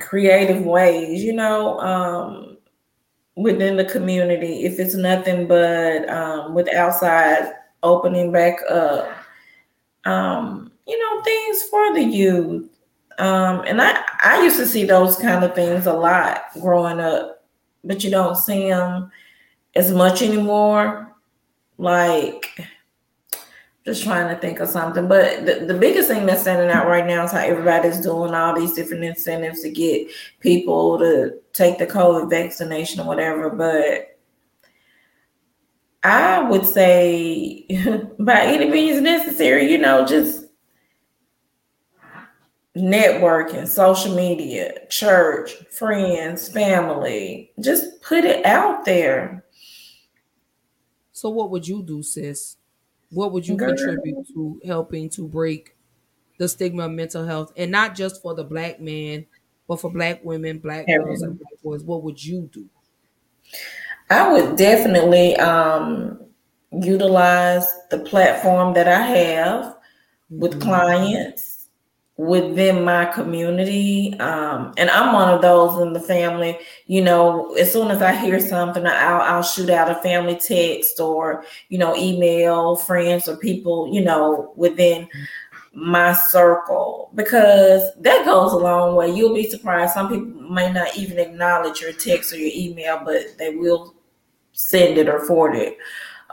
creative 0.00 0.64
ways, 0.64 1.22
you 1.22 1.32
know, 1.32 1.78
um 1.80 2.56
within 3.36 3.76
the 3.76 3.84
community. 3.84 4.64
If 4.64 4.78
it's 4.78 4.94
nothing 4.94 5.46
but 5.46 6.08
um 6.08 6.54
with 6.54 6.72
outside 6.74 7.52
opening 7.82 8.32
back 8.32 8.58
up 8.68 9.08
um 10.04 10.70
you 10.86 10.98
know 10.98 11.22
things 11.22 11.62
for 11.70 11.94
the 11.94 12.02
youth. 12.02 12.68
Um 13.18 13.62
and 13.66 13.82
i 13.82 14.02
i 14.24 14.42
used 14.42 14.56
to 14.58 14.66
see 14.66 14.84
those 14.84 15.16
kind 15.16 15.44
of 15.44 15.54
things 15.54 15.86
a 15.86 15.92
lot 15.92 16.44
growing 16.60 17.00
up 17.00 17.40
but 17.84 18.04
you 18.04 18.10
don't 18.10 18.36
see 18.36 18.68
them 18.68 19.10
as 19.74 19.92
much 19.92 20.22
anymore. 20.22 21.14
Like 21.78 22.60
just 23.84 24.02
trying 24.04 24.34
to 24.34 24.40
think 24.40 24.60
of 24.60 24.68
something. 24.68 25.08
But 25.08 25.46
the, 25.46 25.64
the 25.66 25.74
biggest 25.74 26.08
thing 26.08 26.26
that's 26.26 26.42
standing 26.42 26.70
out 26.70 26.86
right 26.86 27.06
now 27.06 27.24
is 27.24 27.32
how 27.32 27.38
everybody's 27.38 28.00
doing 28.00 28.34
all 28.34 28.54
these 28.54 28.74
different 28.74 29.04
incentives 29.04 29.62
to 29.62 29.70
get 29.70 30.08
people 30.40 30.98
to 30.98 31.34
take 31.52 31.78
the 31.78 31.86
covid 31.86 32.28
vaccination 32.30 33.00
or 33.00 33.06
whatever. 33.06 33.50
But 33.50 34.16
i 36.02 36.40
would 36.48 36.64
say 36.64 37.66
by 38.18 38.40
any 38.40 38.70
means 38.70 39.02
necessary 39.02 39.70
you 39.70 39.76
know 39.76 40.06
just 40.06 40.46
networking 42.76 43.66
social 43.66 44.14
media 44.14 44.86
church 44.88 45.52
friends 45.70 46.48
family 46.48 47.50
just 47.60 48.00
put 48.02 48.24
it 48.24 48.44
out 48.46 48.84
there. 48.84 49.44
So 51.12 51.28
what 51.30 51.50
would 51.50 51.66
you 51.66 51.82
do, 51.82 52.02
sis? 52.02 52.56
What 53.10 53.32
would 53.32 53.46
you 53.46 53.56
Girl. 53.56 53.70
contribute 53.70 54.26
to 54.28 54.60
helping 54.64 55.10
to 55.10 55.26
break 55.26 55.76
the 56.38 56.48
stigma 56.48 56.84
of 56.86 56.92
mental 56.92 57.26
health 57.26 57.52
and 57.56 57.70
not 57.70 57.94
just 57.94 58.22
for 58.22 58.34
the 58.34 58.44
black 58.44 58.80
man, 58.80 59.26
but 59.68 59.80
for 59.80 59.90
black 59.90 60.24
women, 60.24 60.58
black 60.58 60.86
girls, 60.86 61.22
and 61.22 61.38
black 61.38 61.62
boys? 61.62 61.82
What 61.82 62.02
would 62.04 62.22
you 62.24 62.48
do? 62.52 62.68
I 64.08 64.32
would 64.32 64.56
definitely 64.56 65.36
um, 65.36 66.20
utilize 66.72 67.66
the 67.90 67.98
platform 67.98 68.74
that 68.74 68.88
I 68.88 69.00
have 69.02 69.76
with 70.30 70.60
clients 70.60 71.49
within 72.20 72.84
my 72.84 73.06
community. 73.06 74.14
Um, 74.20 74.74
and 74.76 74.90
I'm 74.90 75.14
one 75.14 75.30
of 75.30 75.40
those 75.40 75.80
in 75.80 75.94
the 75.94 76.00
family, 76.00 76.58
you 76.86 77.00
know, 77.00 77.54
as 77.54 77.72
soon 77.72 77.90
as 77.90 78.02
I 78.02 78.14
hear 78.14 78.38
something, 78.38 78.86
I'll, 78.86 79.22
I'll 79.22 79.42
shoot 79.42 79.70
out 79.70 79.90
a 79.90 79.94
family 80.02 80.34
text 80.34 81.00
or, 81.00 81.44
you 81.70 81.78
know, 81.78 81.96
email 81.96 82.76
friends 82.76 83.26
or 83.26 83.38
people, 83.38 83.90
you 83.90 84.02
know, 84.02 84.52
within 84.54 85.08
my 85.72 86.12
circle 86.12 87.10
because 87.14 87.82
that 88.00 88.26
goes 88.26 88.52
a 88.52 88.58
long 88.58 88.96
way. 88.96 89.10
You'll 89.10 89.34
be 89.34 89.48
surprised. 89.48 89.94
Some 89.94 90.10
people 90.10 90.50
may 90.50 90.70
not 90.70 90.94
even 90.98 91.18
acknowledge 91.18 91.80
your 91.80 91.94
text 91.94 92.34
or 92.34 92.36
your 92.36 92.52
email, 92.54 93.00
but 93.02 93.38
they 93.38 93.56
will 93.56 93.94
send 94.52 94.98
it 94.98 95.08
or 95.08 95.20
forward 95.20 95.56
it 95.56 95.78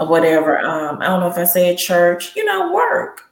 or 0.01 0.07
whatever. 0.07 0.59
Um, 0.59 1.01
I 1.01 1.06
don't 1.06 1.22
know 1.22 1.30
if 1.30 1.38
I 1.38 1.45
said 1.45 1.77
church, 1.77 2.35
you 2.35 2.43
know, 2.43 2.74
work. 2.74 3.26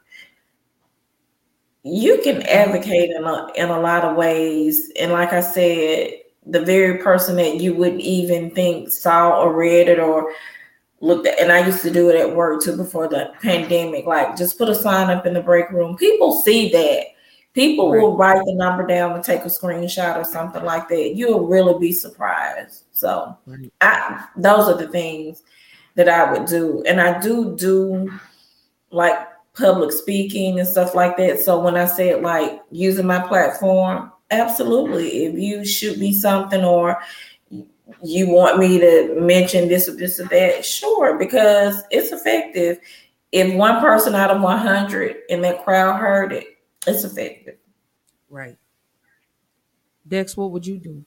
You 1.88 2.20
can 2.24 2.42
advocate 2.44 3.12
in 3.12 3.24
a, 3.26 3.48
in 3.56 3.70
a 3.70 3.80
lot 3.80 4.04
of 4.04 4.18
ways. 4.18 4.92
And 5.00 5.12
like 5.12 5.34
I 5.34 5.42
said, 5.42 6.14
the 6.44 6.62
very 6.62 6.98
person 6.98 7.36
that 7.36 7.62
you 7.62 7.76
wouldn't 7.76 8.02
even 8.02 8.50
think 8.50 8.90
saw 8.90 9.40
or 9.40 9.56
read 9.56 9.88
it 9.88 10.00
or 10.00 10.34
looked 11.00 11.28
at, 11.28 11.40
and 11.40 11.52
I 11.52 11.64
used 11.64 11.84
to 11.84 11.92
do 11.92 12.10
it 12.10 12.16
at 12.16 12.36
work 12.36 12.64
too 12.64 12.76
before 12.76 13.08
the 13.08 13.32
pandemic, 13.40 14.08
like 14.08 14.36
just 14.36 14.58
put 14.58 14.68
a 14.68 14.74
sign 14.74 15.12
up 15.16 15.28
in 15.28 15.36
the 15.36 15.42
break 15.42 15.70
room. 15.70 15.96
People 15.96 16.42
see 16.42 16.72
that. 16.72 17.06
People 17.54 17.92
will 17.92 18.18
write 18.18 18.44
the 18.46 18.54
number 18.54 18.86
down 18.86 19.14
and 19.14 19.24
take 19.24 19.42
a 19.42 19.46
screenshot 19.46 20.18
or 20.18 20.26
something 20.26 20.64
like 20.64 20.90
that. 20.90 21.16
You'll 21.16 21.48
really 21.48 21.80
be 21.80 21.92
surprised. 21.92 22.84
So 22.94 23.38
I, 23.80 24.26
those 24.36 24.68
are 24.68 24.78
the 24.78 24.90
things 24.90 25.44
that 25.94 26.10
I 26.10 26.34
would 26.34 26.48
do. 26.48 26.84
And 26.88 27.00
I 27.00 27.20
do 27.22 27.56
do 27.56 28.12
like 28.90 29.20
public 29.56 29.92
speaking 29.92 30.60
and 30.60 30.68
stuff 30.68 30.96
like 30.96 31.18
that. 31.18 31.40
So 31.40 31.60
when 31.60 31.76
I 31.76 31.86
said 31.86 32.22
like 32.22 32.62
using 32.72 33.08
my 33.08 33.20
platform, 33.20 34.12
absolutely. 34.32 35.26
If 35.26 35.36
you 35.40 35.66
shoot 35.66 35.98
me 35.98 36.14
something 36.14 36.64
or 36.64 36.98
you 38.04 38.30
want 38.30 38.60
me 38.60 38.80
to 38.80 39.16
mention 39.20 39.68
this 39.68 39.88
or 39.88 39.96
this 39.96 40.20
or 40.20 40.26
that, 40.26 40.66
sure, 40.66 41.18
because 41.18 41.82
it's 41.92 42.12
effective. 42.12 42.80
If 43.32 43.54
one 43.56 43.80
person 43.82 44.16
out 44.16 44.32
of 44.32 44.42
100 44.42 45.18
in 45.30 45.42
that 45.42 45.64
crowd 45.64 46.00
heard 46.00 46.32
it, 46.34 46.48
it's 46.88 47.04
effective. 47.04 47.58
Right. 48.30 48.58
Dex, 50.08 50.38
what 50.38 50.52
would 50.52 50.66
you 50.66 50.78
do? 50.78 51.04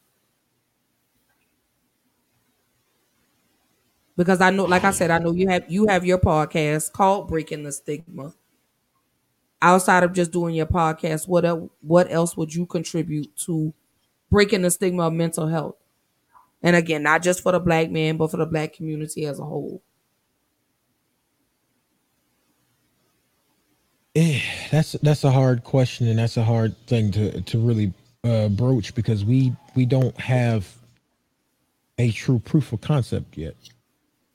Because 4.19 4.41
I 4.41 4.51
know, 4.51 4.65
like 4.65 4.83
I 4.83 4.91
said, 4.91 5.13
I 5.13 5.19
know 5.19 5.31
you 5.31 5.47
have 5.49 5.71
you 5.71 5.87
have 5.87 6.05
your 6.05 6.19
podcast 6.19 6.91
called 6.91 7.29
Breaking 7.29 7.63
the 7.63 7.71
Stigma. 7.71 8.35
Outside 9.63 10.03
of 10.03 10.13
just 10.13 10.33
doing 10.33 10.57
your 10.57 10.67
podcast, 10.67 11.29
what 11.29 11.45
el- 11.45 11.71
what 11.83 12.11
else 12.11 12.37
would 12.37 12.53
you 12.53 12.67
contribute 12.67 13.35
to 13.47 13.73
breaking 14.29 14.63
the 14.63 14.73
stigma 14.73 15.05
of 15.07 15.13
mental 15.13 15.47
health? 15.47 15.77
And 16.65 16.75
again, 16.75 17.05
not 17.05 17.23
just 17.23 17.45
for 17.45 17.53
the 17.53 17.61
black 17.61 17.93
man, 17.93 18.17
but 18.17 18.33
for 18.33 18.39
the 18.39 18.47
black 18.47 18.73
community 18.73 19.25
as 19.25 19.39
a 19.39 19.45
whole. 19.45 19.83
Eh, 24.17 24.41
that's 24.73 24.93
that's 24.95 25.23
a 25.23 25.31
hard 25.31 25.63
question 25.63 26.09
and 26.09 26.19
that's 26.19 26.37
a 26.37 26.43
hard 26.45 26.77
thing 26.89 27.13
to 27.13 27.41
to 27.43 27.59
really 27.61 27.93
uh, 28.25 28.49
broach 28.49 28.97
because 28.97 29.25
we 29.25 29.55
we 29.77 29.87
don't 29.87 30.19
have 30.19 30.77
a 31.99 32.11
true 32.11 32.41
proof 32.41 32.73
of 32.73 32.81
concept 32.81 33.39
yet. 33.39 33.55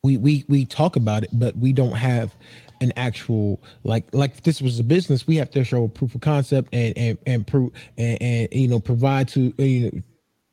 We 0.04 0.18
we 0.18 0.44
we 0.50 0.66
talk 0.66 0.98
about 0.98 1.24
it, 1.24 1.30
but 1.32 1.58
we 1.58 1.72
don't 1.72 1.96
have 1.96 2.36
an 2.82 2.92
actual 2.98 3.64
like 3.86 4.14
like 4.14 4.32
if 4.32 4.44
this 4.44 4.62
was 4.62 4.78
a 4.78 4.84
business. 4.84 5.26
We 5.26 5.38
have 5.38 5.50
to 5.52 5.64
show 5.64 5.86
a 5.86 5.90
proof 5.90 6.14
of 6.14 6.20
concept 6.20 6.70
and 6.74 6.98
and 6.98 7.18
and 7.26 7.48
prove 7.48 7.72
and, 7.98 8.22
and 8.22 8.50
you 8.52 8.68
know 8.68 8.82
provide 8.82 9.30
to 9.30 9.54
you 9.58 9.80
know 9.80 10.02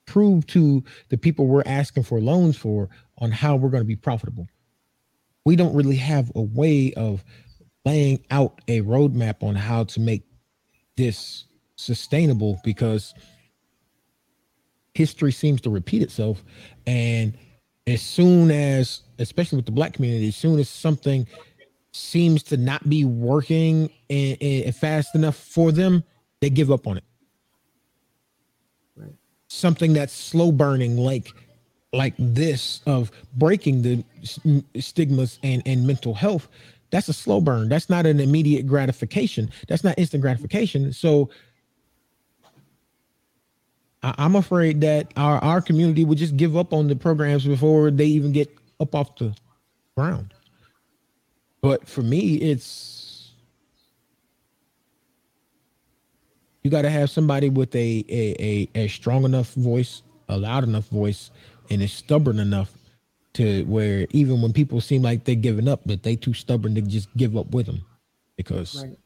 prove 0.06 0.46
to 0.48 0.84
the 1.08 1.18
people 1.18 1.48
we're 1.48 1.64
asking 1.66 2.04
for 2.04 2.20
loans 2.20 2.56
for 2.56 2.88
on 3.18 3.32
how 3.32 3.56
we're 3.56 3.70
going 3.70 3.82
to 3.82 3.88
be 3.88 3.96
profitable. 3.96 4.46
We 5.44 5.56
don't 5.56 5.74
really 5.74 5.96
have 5.96 6.30
a 6.36 6.42
way 6.42 6.92
of 6.94 7.24
laying 7.84 8.24
out 8.30 8.60
a 8.68 8.82
roadmap 8.82 9.42
on 9.42 9.56
how 9.56 9.82
to 9.84 10.00
make 10.00 10.22
this 10.96 11.46
sustainable 11.74 12.60
because 12.62 13.14
history 14.94 15.32
seems 15.32 15.60
to 15.62 15.70
repeat 15.70 16.02
itself 16.02 16.44
and 16.86 17.36
as 17.86 18.02
soon 18.02 18.50
as 18.50 19.02
especially 19.20 19.57
with 19.57 19.66
the 19.66 19.73
black 19.73 19.92
community 19.92 20.28
as 20.28 20.36
soon 20.36 20.58
as 20.58 20.68
something 20.68 21.26
seems 21.92 22.42
to 22.44 22.57
not 22.57 22.89
be 22.89 23.05
working 23.05 23.90
and, 24.08 24.36
and 24.40 24.74
fast 24.76 25.15
enough 25.15 25.36
for 25.36 25.73
them 25.73 26.02
they 26.40 26.50
give 26.50 26.70
up 26.70 26.86
on 26.86 26.97
it. 26.97 27.05
Something 29.49 29.92
that's 29.92 30.12
slow 30.12 30.52
burning 30.52 30.97
like 30.97 31.32
like 31.92 32.15
this 32.18 32.81
of 32.86 33.10
breaking 33.34 33.82
the 33.82 34.05
stigmas 34.78 35.39
and 35.42 35.62
and 35.66 35.86
mental 35.86 36.15
health 36.15 36.49
that's 36.90 37.08
a 37.08 37.12
slow 37.12 37.40
burn. 37.40 37.68
That's 37.68 37.89
not 37.89 38.05
an 38.05 38.18
immediate 38.20 38.66
gratification. 38.66 39.50
That's 39.68 39.84
not 39.84 39.99
instant 39.99 40.23
gratification. 40.23 40.92
So 40.92 41.31
I- 44.02 44.15
i'm 44.18 44.34
afraid 44.34 44.81
that 44.81 45.12
our 45.16 45.39
our 45.44 45.60
community 45.60 46.05
would 46.05 46.18
just 46.18 46.36
give 46.36 46.57
up 46.57 46.73
on 46.73 46.89
the 46.89 46.97
programs 46.97 47.44
before 47.44 47.90
they 47.90 48.07
even 48.07 48.32
get 48.32 48.49
up 48.81 48.94
off 48.94 49.17
the 49.17 49.34
ground 49.97 50.34
but 51.62 51.89
for 51.89 52.02
me 52.02 52.36
it's 52.36 53.33
You 56.62 56.70
got 56.70 56.83
to 56.83 56.91
have 56.91 57.10
somebody 57.10 57.49
with 57.49 57.75
a, 57.75 58.05
a 58.09 58.36
a 58.76 58.81
a 58.84 58.89
strong 58.89 59.25
enough 59.25 59.55
voice, 59.55 60.02
a 60.28 60.36
loud 60.36 60.65
enough 60.65 60.89
voice, 60.89 61.31
and 61.70 61.83
is 61.83 61.92
stubborn 61.92 62.39
enough 62.39 62.73
to 63.34 63.65
where 63.65 64.07
even 64.10 64.42
when 64.42 64.52
people 64.52 64.81
seem 64.81 65.02
like 65.02 65.25
they're 65.25 65.36
giving 65.36 65.68
up, 65.68 65.81
but 65.86 66.02
they 66.02 66.17
too 66.17 66.34
stubborn 66.34 66.75
to 66.75 66.83
just 66.83 67.09
give 67.17 67.36
up 67.36 67.52
with 67.52 67.67
them, 67.67 67.83
because 68.36 68.84
Right. 68.84 68.99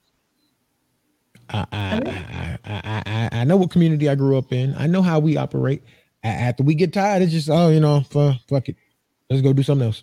I, 1.50 1.66
I, 1.72 2.58
I, 2.64 2.70
I, 2.72 3.02
I, 3.06 3.28
I 3.40 3.44
know 3.44 3.56
what 3.56 3.70
community 3.70 4.08
I 4.08 4.14
grew 4.16 4.38
up 4.38 4.52
in. 4.52 4.74
I 4.76 4.86
know 4.86 5.02
how 5.02 5.20
we 5.20 5.36
operate. 5.36 5.82
After 6.24 6.64
we 6.64 6.74
get 6.74 6.92
tired, 6.92 7.22
it's 7.22 7.32
just 7.32 7.50
oh, 7.50 7.68
you 7.70 7.80
know, 7.80 8.00
fu- 8.02 8.32
fuck 8.48 8.68
it, 8.68 8.76
let's 9.30 9.42
go 9.42 9.52
do 9.52 9.62
something 9.62 9.86
else. 9.86 10.02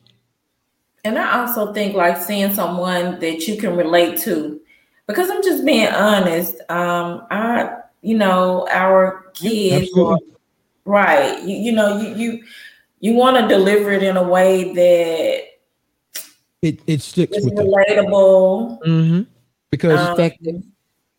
And 1.03 1.17
I 1.17 1.41
also 1.41 1.73
think 1.73 1.95
like 1.95 2.17
seeing 2.17 2.53
someone 2.53 3.19
that 3.19 3.47
you 3.47 3.57
can 3.57 3.75
relate 3.75 4.19
to, 4.21 4.61
because 5.07 5.29
I'm 5.29 5.43
just 5.43 5.65
being 5.65 5.87
honest. 5.87 6.55
Um, 6.69 7.25
I, 7.31 7.77
you 8.01 8.17
know, 8.17 8.67
our 8.71 9.31
kids, 9.33 9.89
or, 9.95 10.19
right? 10.85 11.41
You, 11.43 11.55
you 11.55 11.71
know, 11.71 11.99
you 11.99 12.15
you 12.15 12.43
you 12.99 13.13
want 13.13 13.37
to 13.37 13.47
deliver 13.47 13.91
it 13.91 14.03
in 14.03 14.15
a 14.15 14.23
way 14.23 14.73
that 14.73 15.43
It 16.61 16.79
it 16.85 17.01
sticks 17.01 17.35
is 17.37 17.45
with 17.45 17.55
them. 17.55 17.67
relatable, 17.67 18.77
hmm 18.85 19.21
Because 19.71 19.99
um, 19.99 20.15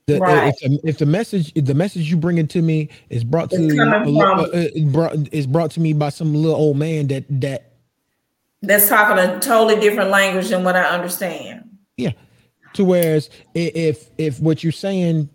the, 0.06 0.18
right. 0.20 0.48
if, 0.48 0.58
the, 0.60 0.88
if 0.88 0.98
the 0.98 1.06
message 1.06 1.52
if 1.54 1.64
the 1.64 1.74
message 1.74 2.10
you 2.10 2.16
bring 2.16 2.38
it 2.38 2.50
to 2.50 2.62
me 2.62 2.88
is 3.10 3.24
brought 3.24 3.50
to 3.50 3.64
It's 3.64 3.74
coming 3.74 4.16
a 4.16 4.24
uh, 4.24 4.42
uh, 4.42 4.90
brought 4.90 5.14
is 5.32 5.46
brought 5.46 5.70
to 5.72 5.80
me 5.80 5.92
by 5.92 6.10
some 6.10 6.34
little 6.34 6.56
old 6.56 6.76
man 6.76 7.08
that 7.08 7.24
that 7.40 7.71
that's 8.62 8.88
talking 8.88 9.18
a 9.18 9.38
totally 9.40 9.80
different 9.80 10.10
language 10.10 10.48
than 10.48 10.64
what 10.64 10.76
I 10.76 10.84
understand. 10.84 11.68
yeah 11.96 12.12
to 12.74 12.84
whereas 12.84 13.28
if 13.54 14.08
if 14.18 14.40
what 14.40 14.62
you're 14.62 14.72
saying 14.72 15.28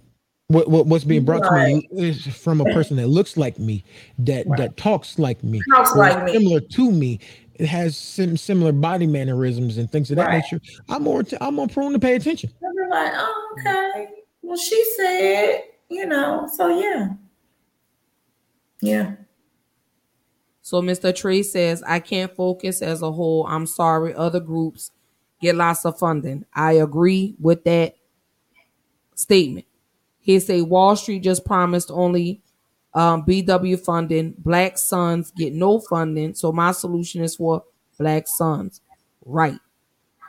what, 0.47 0.69
what 0.69 0.87
what's 0.87 1.03
being 1.03 1.25
brought 1.25 1.43
to 1.43 1.51
me 1.65 1.87
is 1.91 2.25
from 2.35 2.61
a 2.61 2.65
person 2.73 2.97
that 2.97 3.07
looks 3.07 3.37
like 3.37 3.59
me 3.59 3.83
that 4.19 4.45
that 4.57 4.75
talks 4.77 5.19
like 5.19 5.43
me 5.43 5.61
Talks 5.73 5.95
like 5.95 6.23
me. 6.23 6.31
similar 6.33 6.59
to 6.61 6.91
me 6.91 7.19
it 7.55 7.65
has 7.67 7.97
some 7.97 8.37
similar 8.37 8.71
body 8.71 9.05
mannerisms 9.07 9.77
and 9.77 9.91
things 9.91 10.09
of 10.09 10.15
that 10.17 10.27
Right. 10.27 10.41
nature 10.43 10.59
i'm 10.89 11.03
more 11.03 11.21
t- 11.23 11.37
i'm 11.41 11.55
more 11.55 11.67
prone 11.67 11.91
to 11.93 11.99
pay 11.99 12.15
attention 12.15 12.49
they're 12.61 12.89
like, 12.89 13.11
oh, 13.15 13.55
okay. 13.59 14.07
Well, 14.41 14.55
she 14.57 14.81
said, 14.95 15.63
you 15.89 16.05
know, 16.05 16.49
so 16.55 16.79
yeah. 16.79 17.09
Yeah. 18.81 19.15
So 20.67 20.81
Mr. 20.81 21.15
Trey 21.15 21.43
says, 21.43 21.81
I 21.87 22.01
can't 22.01 22.35
focus 22.35 22.81
as 22.81 23.01
a 23.01 23.09
whole. 23.09 23.47
I'm 23.47 23.65
sorry. 23.65 24.13
Other 24.13 24.41
groups 24.41 24.91
get 25.39 25.55
lots 25.55 25.85
of 25.85 25.97
funding. 25.97 26.43
I 26.53 26.73
agree 26.73 27.35
with 27.39 27.63
that 27.63 27.95
statement. 29.15 29.65
He 30.19 30.37
say 30.41 30.61
Wall 30.61 30.97
Street 30.97 31.23
just 31.23 31.45
promised 31.45 31.89
only 31.89 32.41
um, 32.93 33.23
BW 33.23 33.79
funding. 33.79 34.33
Black 34.39 34.77
sons 34.77 35.31
get 35.37 35.53
no 35.53 35.79
funding. 35.79 36.33
So 36.33 36.51
my 36.51 36.73
solution 36.73 37.23
is 37.23 37.37
for 37.37 37.63
black 37.97 38.27
sons. 38.27 38.81
Right. 39.23 39.61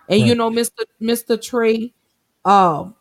And 0.08 0.20
you 0.20 0.36
know, 0.36 0.52
Mr. 0.52 0.84
Mr. 1.02 1.42
Trey, 1.42 1.92
um, 2.44 2.94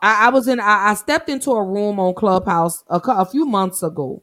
I, 0.00 0.26
I 0.26 0.28
was 0.28 0.46
in 0.46 0.60
I, 0.60 0.90
I 0.90 0.94
stepped 0.94 1.30
into 1.30 1.50
a 1.50 1.64
room 1.64 1.98
on 1.98 2.14
Clubhouse 2.14 2.84
a, 2.88 3.00
a 3.08 3.26
few 3.26 3.44
months 3.44 3.82
ago. 3.82 4.22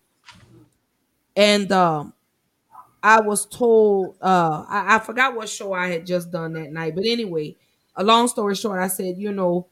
And 1.36 1.70
um 1.74 2.14
I 3.08 3.22
was 3.22 3.46
told 3.46 4.18
uh 4.22 4.66
I, 4.68 4.96
I 4.96 5.00
forgot 5.00 5.36
what 5.36 5.50
show 5.50 5.74
I 5.74 5.88
had 5.88 6.06
just 6.06 6.32
done 6.32 6.54
that 6.54 6.72
night. 6.74 6.96
But 6.96 7.06
anyway, 7.08 7.56
a 7.96 8.04
long 8.04 8.28
story 8.28 8.56
short, 8.56 8.82
I 8.82 8.88
said, 8.88 9.18
you 9.18 9.32
know, 9.32 9.68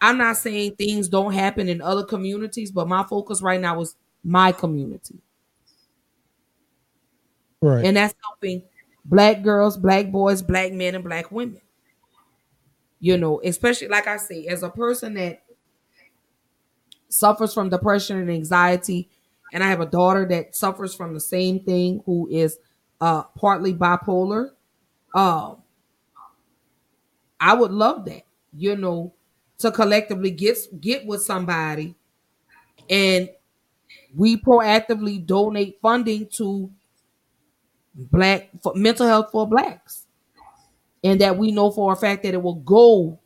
I'm 0.00 0.18
not 0.18 0.36
saying 0.38 0.76
things 0.76 1.08
don't 1.08 1.32
happen 1.34 1.68
in 1.68 1.82
other 1.82 2.04
communities, 2.04 2.70
but 2.72 2.88
my 2.88 3.04
focus 3.04 3.42
right 3.42 3.60
now 3.60 3.80
is 3.80 3.96
my 4.24 4.52
community. 4.52 5.20
right 7.60 7.84
And 7.84 7.96
that's 7.96 8.14
helping 8.24 8.62
black 9.04 9.42
girls, 9.42 9.76
black 9.76 10.10
boys, 10.10 10.42
black 10.42 10.72
men, 10.72 10.94
and 10.94 11.04
black 11.04 11.30
women. 11.30 11.60
You 13.00 13.18
know, 13.18 13.40
especially 13.44 13.88
like 13.88 14.06
I 14.06 14.16
say, 14.16 14.46
as 14.46 14.62
a 14.62 14.70
person 14.70 15.14
that 15.14 15.42
suffers 17.08 17.52
from 17.54 17.68
depression 17.68 18.18
and 18.18 18.30
anxiety, 18.30 19.08
and 19.52 19.62
I 19.62 19.68
have 19.68 19.80
a 19.80 19.86
daughter 19.86 20.26
that 20.30 20.56
suffers 20.56 20.94
from 20.94 21.14
the 21.14 21.20
same 21.20 21.60
thing 21.60 22.02
who 22.06 22.28
is 22.30 22.58
uh 23.00 23.24
partly 23.38 23.74
bipolar. 23.74 24.50
Um 25.14 25.58
I 27.40 27.54
would 27.54 27.72
love 27.72 28.04
that, 28.06 28.22
you 28.52 28.76
know, 28.76 29.12
to 29.58 29.70
collectively 29.70 30.30
get 30.30 30.58
get 30.80 31.06
with 31.06 31.22
somebody 31.22 31.94
and 32.90 33.30
we 34.16 34.36
proactively 34.36 35.24
donate 35.24 35.78
funding 35.82 36.28
to 36.28 36.70
black 37.94 38.50
for 38.62 38.72
mental 38.74 39.06
health 39.06 39.30
for 39.30 39.46
blacks 39.46 40.06
and 41.04 41.20
that 41.20 41.36
we 41.38 41.52
know 41.52 41.70
for 41.70 41.92
a 41.92 41.96
fact 41.96 42.22
that 42.24 42.34
it 42.34 42.42
will 42.42 42.56
go 42.56 43.18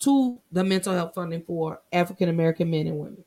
to 0.00 0.40
the 0.50 0.64
mental 0.64 0.94
health 0.94 1.14
funding 1.14 1.42
for 1.42 1.80
african 1.92 2.28
american 2.28 2.70
men 2.70 2.86
and 2.86 2.98
women 2.98 3.24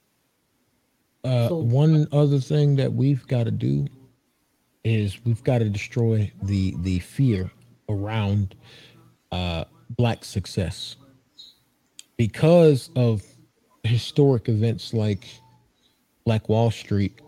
Uh, 1.24 1.48
So- 1.50 1.58
one 1.58 2.08
other 2.12 2.40
thing 2.40 2.76
that 2.78 2.94
we've 2.94 3.26
got 3.28 3.46
to 3.46 3.52
do 3.52 3.88
is 4.84 5.24
we've 5.24 5.44
got 5.44 5.60
to 5.60 5.70
destroy 5.70 6.30
the 6.42 6.76
the 6.80 7.00
fear 7.00 7.50
around 7.88 8.56
uh, 9.32 9.64
black 9.98 10.26
success 10.26 10.98
because 12.18 12.90
of 12.96 13.24
historic 13.84 14.50
events 14.50 14.94
like 14.94 15.26
Black 16.26 16.48
Wall 16.50 16.72
Street, 16.72 17.20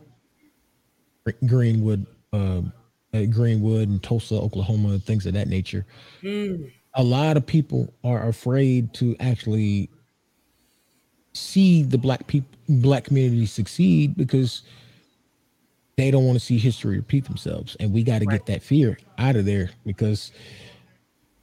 Greenwood, 1.45 2.05
um, 2.33 2.71
uh, 3.13 3.25
Greenwood, 3.25 3.89
and 3.89 4.01
Tulsa, 4.03 4.35
Oklahoma, 4.35 4.99
things 4.99 5.25
of 5.25 5.33
that 5.33 5.47
nature. 5.47 5.85
Mm. 6.21 6.71
A 6.93 7.03
lot 7.03 7.35
of 7.35 7.45
people 7.45 7.93
are 8.03 8.27
afraid 8.27 8.93
to 8.95 9.15
actually 9.19 9.89
see 11.35 11.83
the 11.83 11.97
black 11.97 12.25
people 12.27 12.49
black 12.69 13.03
community 13.03 13.45
succeed 13.45 14.15
because 14.17 14.61
they 15.97 16.09
don't 16.11 16.25
want 16.25 16.37
to 16.39 16.43
see 16.43 16.57
history 16.57 16.95
repeat 16.97 17.25
themselves 17.25 17.75
and 17.79 17.93
we 17.93 18.03
got 18.03 18.19
to 18.19 18.25
get 18.25 18.45
that 18.47 18.63
fear 18.63 18.97
out 19.17 19.35
of 19.35 19.45
there 19.45 19.69
because 19.85 20.31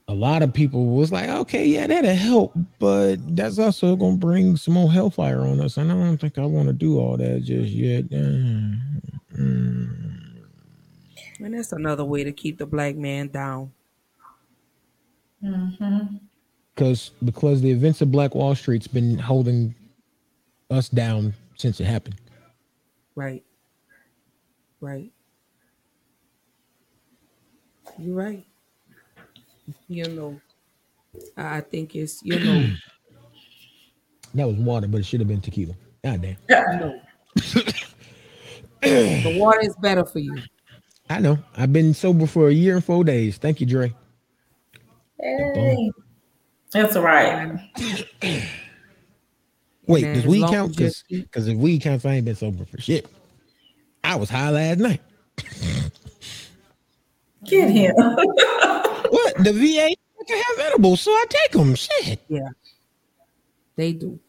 a 0.09 0.13
lot 0.13 0.41
of 0.43 0.51
people 0.53 0.87
was 0.87 1.11
like 1.11 1.29
okay 1.29 1.65
yeah 1.65 1.87
that'll 1.87 2.13
help 2.13 2.53
but 2.79 3.15
that's 3.37 3.57
also 3.57 3.95
gonna 3.95 4.17
bring 4.17 4.57
some 4.57 4.73
more 4.73 4.91
hellfire 4.91 5.41
on 5.41 5.61
us 5.61 5.77
and 5.77 5.91
i 5.91 5.95
don't 5.95 6.17
think 6.17 6.37
i 6.37 6.45
want 6.45 6.67
to 6.67 6.73
do 6.73 6.99
all 6.99 7.15
that 7.15 7.41
just 7.43 7.71
yet 7.71 8.03
Mm, 8.09 8.79
mm. 9.39 9.95
and 11.39 11.53
that's 11.53 11.71
another 11.71 12.03
way 12.03 12.23
to 12.25 12.31
keep 12.33 12.57
the 12.57 12.65
black 12.65 12.95
man 12.95 13.27
down 13.29 13.71
Mm-hmm. 15.43 16.15
because 16.73 17.11
because 17.23 17.61
the 17.61 17.69
events 17.71 18.01
of 18.01 18.11
black 18.11 18.33
wall 18.33 18.55
street's 18.55 18.87
been 18.87 19.17
holding 19.19 19.75
us 20.73 20.89
down 20.89 21.33
since 21.55 21.79
it 21.79 21.85
happened. 21.85 22.15
Right. 23.15 23.43
Right. 24.81 25.11
You're 27.97 28.15
right. 28.15 28.45
You 29.87 30.09
know 30.09 30.41
i 31.37 31.57
I 31.57 31.61
think 31.61 31.95
it's 31.95 32.21
you 32.23 32.39
know. 32.39 32.69
That 34.35 34.47
was 34.47 34.55
water 34.55 34.87
but 34.87 35.01
it 35.01 35.05
should 35.05 35.19
have 35.19 35.27
been 35.27 35.41
tequila. 35.41 35.75
God 36.03 36.23
damn 36.23 36.37
no. 36.79 36.99
the 38.81 39.37
water 39.39 39.61
is 39.61 39.75
better 39.75 40.03
for 40.05 40.17
you. 40.17 40.35
I 41.07 41.19
know. 41.19 41.37
I've 41.55 41.71
been 41.71 41.93
sober 41.93 42.25
for 42.25 42.47
a 42.47 42.51
year 42.51 42.73
and 42.73 42.83
four 42.83 43.03
days. 43.03 43.37
Thank 43.37 43.61
you 43.61 43.67
dre. 43.67 43.93
Hey. 45.19 45.91
That's 46.71 46.95
all 46.95 47.03
right. 47.03 47.59
Wait, 49.85 50.03
Man, 50.03 50.15
does 50.15 50.23
as 50.23 50.29
we 50.29 50.41
count? 50.41 50.75
Because 50.75 51.03
because 51.09 51.47
if 51.47 51.57
we 51.57 51.79
count, 51.79 52.05
I 52.05 52.15
ain't 52.15 52.25
been 52.25 52.35
sober 52.35 52.65
for 52.65 52.79
shit. 52.79 53.07
I 54.03 54.15
was 54.15 54.29
high 54.29 54.49
last 54.49 54.79
night. 54.79 55.01
Get 57.45 57.69
him. 57.69 57.93
what 57.95 59.35
the 59.43 59.51
VA 59.53 59.95
can 60.25 60.43
have 60.43 60.67
edibles, 60.67 61.01
so 61.01 61.11
I 61.11 61.25
take 61.29 61.51
them. 61.51 61.75
Shit. 61.75 62.19
Yeah, 62.29 62.49
they 63.75 63.93
do. 63.93 64.19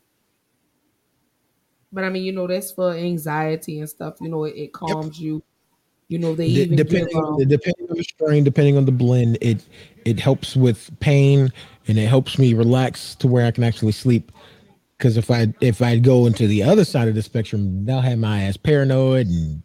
But 1.93 2.05
I 2.05 2.09
mean, 2.09 2.25
you 2.25 2.33
know, 2.33 2.49
that's 2.49 2.73
for 2.73 2.93
anxiety 2.93 3.79
and 3.79 3.89
stuff. 3.89 4.17
You 4.21 4.29
know, 4.29 4.45
it, 4.45 4.55
it 4.57 4.73
calms 4.73 5.21
you. 5.21 5.43
You 6.09 6.19
know, 6.19 6.35
they 6.35 6.49
De- 6.49 6.65
even 6.65 6.77
give, 6.77 6.89
depending, 6.89 7.17
um, 7.17 7.25
on, 7.25 7.39
the- 7.39 7.47
depending 7.47 7.87
on 7.89 7.97
the 7.97 8.03
strain, 8.03 8.45
depending 8.45 8.77
on 8.77 8.85
the 8.85 8.93
blend, 8.93 9.39
it 9.41 9.65
it 10.05 10.19
helps 10.19 10.57
with 10.57 10.91
pain 11.01 11.53
and 11.87 11.99
it 11.99 12.07
helps 12.09 12.39
me 12.39 12.53
relax 12.55 13.15
to 13.17 13.29
where 13.29 13.47
I 13.47 13.51
can 13.53 13.65
actually 13.65 13.93
sleep. 13.93 14.33
Because 15.05 15.19
if 15.19 15.31
I 15.31 15.53
if 15.61 15.83
I 15.83 15.99
go 15.99 16.25
into 16.25 16.47
the 16.47 16.63
other 16.63 16.83
side 16.83 17.09
of 17.09 17.15
the 17.15 17.21
spectrum, 17.21 17.85
they'll 17.85 18.01
have 18.01 18.19
my 18.19 18.45
ass 18.45 18.57
paranoid 18.57 19.27
and 19.27 19.63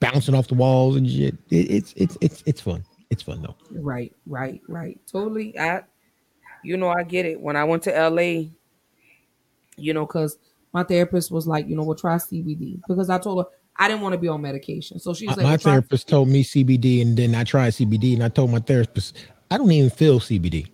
bouncing 0.00 0.34
off 0.34 0.48
the 0.48 0.54
walls 0.54 0.96
and 0.96 1.08
shit. 1.08 1.34
It, 1.48 1.70
it's 1.70 1.94
it's 1.96 2.18
it's 2.20 2.42
it's 2.44 2.60
fun. 2.60 2.84
It's 3.08 3.22
fun 3.22 3.40
though. 3.40 3.56
Right, 3.70 4.14
right, 4.26 4.60
right. 4.68 5.00
Totally. 5.10 5.58
I, 5.58 5.80
you 6.62 6.76
know, 6.76 6.90
I 6.90 7.04
get 7.04 7.24
it. 7.24 7.40
When 7.40 7.56
I 7.56 7.64
went 7.64 7.84
to 7.84 8.10
LA, 8.10 8.50
you 9.78 9.94
know, 9.94 10.04
because 10.04 10.36
my 10.74 10.82
therapist 10.82 11.30
was 11.30 11.46
like, 11.46 11.66
you 11.66 11.74
know, 11.74 11.82
we'll 11.82 11.96
try 11.96 12.16
CBD 12.16 12.82
because 12.86 13.08
I 13.08 13.16
told 13.16 13.46
her 13.46 13.50
I 13.76 13.88
didn't 13.88 14.02
want 14.02 14.12
to 14.12 14.18
be 14.18 14.28
on 14.28 14.42
medication. 14.42 14.98
So 14.98 15.14
she 15.14 15.26
was 15.26 15.38
My, 15.38 15.42
like, 15.42 15.52
my 15.52 15.70
therapist 15.70 16.06
told 16.06 16.28
me 16.28 16.44
CBD, 16.44 17.00
and 17.00 17.16
then 17.16 17.34
I 17.34 17.44
tried 17.44 17.70
CBD, 17.70 18.12
and 18.12 18.22
I 18.22 18.28
told 18.28 18.50
my 18.50 18.60
therapist 18.60 19.16
I 19.50 19.56
don't 19.56 19.72
even 19.72 19.88
feel 19.88 20.20
CBD. 20.20 20.68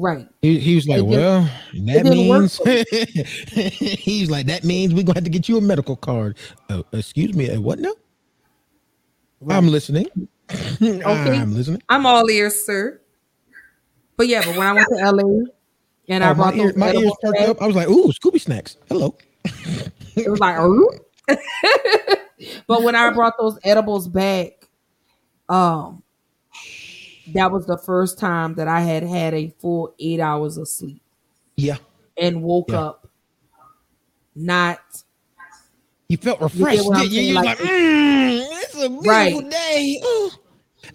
Right. 0.00 0.26
He, 0.40 0.58
he 0.58 0.74
was 0.76 0.88
like, 0.88 1.00
It 1.00 1.02
"Well, 1.02 1.42
that 1.84 2.04
means." 2.06 2.56
He's 4.00 4.30
like, 4.30 4.46
"That 4.46 4.64
means 4.64 4.94
we're 4.94 5.02
gonna 5.04 5.18
have 5.18 5.24
to 5.24 5.30
get 5.30 5.46
you 5.46 5.58
a 5.58 5.60
medical 5.60 5.94
card." 5.94 6.38
Uh, 6.70 6.82
excuse 6.92 7.34
me, 7.34 7.50
uh, 7.50 7.60
what 7.60 7.78
now? 7.78 7.92
I'm 9.48 9.68
listening. 9.68 10.06
Okay. 10.82 11.38
I'm 11.38 11.54
listening. 11.54 11.80
I'm 11.88 12.06
all 12.06 12.28
ears, 12.28 12.66
sir. 12.66 13.00
But 14.16 14.26
yeah, 14.26 14.42
but 14.44 14.56
when 14.56 14.66
I 14.66 14.72
went 14.72 14.88
to 14.88 15.12
LA 15.12 15.44
and 16.08 16.24
I 16.24 16.30
Oh, 16.30 16.34
brought 16.34 16.56
my, 16.56 16.62
ear, 16.64 16.72
my 16.74 16.92
ears 16.92 17.12
perked 17.22 17.38
up. 17.38 17.62
I 17.62 17.68
was 17.68 17.76
like, 17.76 17.88
"Ooh, 17.88 18.08
Scooby 18.08 18.40
snacks." 18.40 18.76
Hello. 18.88 19.16
it 20.16 20.28
was 20.28 20.40
like, 20.40 20.56
oh. 20.58 20.90
but 22.66 22.82
when 22.82 22.96
I 22.96 23.10
brought 23.10 23.34
those 23.38 23.60
edibles 23.62 24.08
back, 24.08 24.66
um, 25.48 26.02
that 27.28 27.50
was 27.52 27.66
the 27.66 27.78
first 27.78 28.18
time 28.18 28.54
that 28.54 28.68
I 28.68 28.80
had 28.80 29.02
had 29.02 29.34
a 29.34 29.52
full 29.60 29.94
eight 29.98 30.20
hours 30.20 30.56
of 30.56 30.68
sleep 30.68 31.02
Yeah, 31.56 31.76
and 32.16 32.42
woke 32.42 32.70
Yeah. 32.70 32.78
up 32.80 33.08
not. 34.34 34.78
you 36.08 36.16
felt 36.16 36.40
refreshed. 36.40 36.88
I'm 36.92 37.02
didn't 37.08 37.12
you? 37.12 37.22
You 37.22 37.34
Like, 37.34 37.46
like, 37.46 37.58
mm, 37.58 38.46
"It's 38.62 38.74
a 38.74 38.88
beautiful 38.88 39.10
Right. 39.10 39.50
day." 39.50 40.00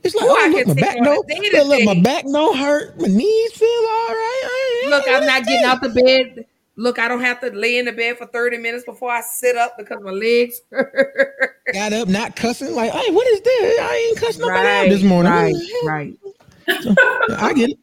It's 0.04 0.16
like, 0.16 0.26
oh, 0.28 0.38
I 0.40 0.48
look, 0.50 0.68
my 0.68 0.74
back 0.74 0.95
no, 1.00 1.12
look, 1.14 1.68
look, 1.68 1.84
my 1.84 2.02
back 2.02 2.24
don't 2.26 2.58
hurt. 2.58 3.00
My 3.00 3.08
knees 3.08 3.52
feel 3.54 3.68
all 3.70 4.08
right. 4.10 4.84
Look, 4.90 5.06
I'm 5.08 5.26
not 5.26 5.45
getting 5.45 5.66
out 5.66 5.82
the 5.82 5.90
bed. 5.90 6.45
Look, 6.78 7.00
I 7.00 7.08
don't 7.08 7.22
have 7.22 7.40
to 7.42 7.50
lay 7.52 7.78
in 7.78 7.86
the 7.86 7.94
bed 7.94 8.18
for 8.18 8.26
30 8.26 8.58
minutes 8.58 8.84
before 8.84 9.10
I 9.10 9.22
sit 9.22 9.56
up 9.56 9.78
because 9.78 9.98
my 10.02 10.12
legs 10.12 10.60
hurt. 10.72 11.56
Got 11.74 11.94
up, 11.94 12.08
not 12.10 12.36
cussing. 12.36 12.74
Like, 12.76 12.92
hey, 12.92 13.12
what 13.12 13.26
is 13.28 13.42
this? 13.42 13.80
I 13.82 14.08
ain't 14.10 14.20
cussing 14.20 14.42
nobody 14.42 14.68
out 14.68 14.90
this 14.90 15.04
morning. 15.04 15.32
right, 15.32 15.56
right. 15.86 16.14
I 17.38 17.54
get 17.56 17.70
it. 17.70 17.78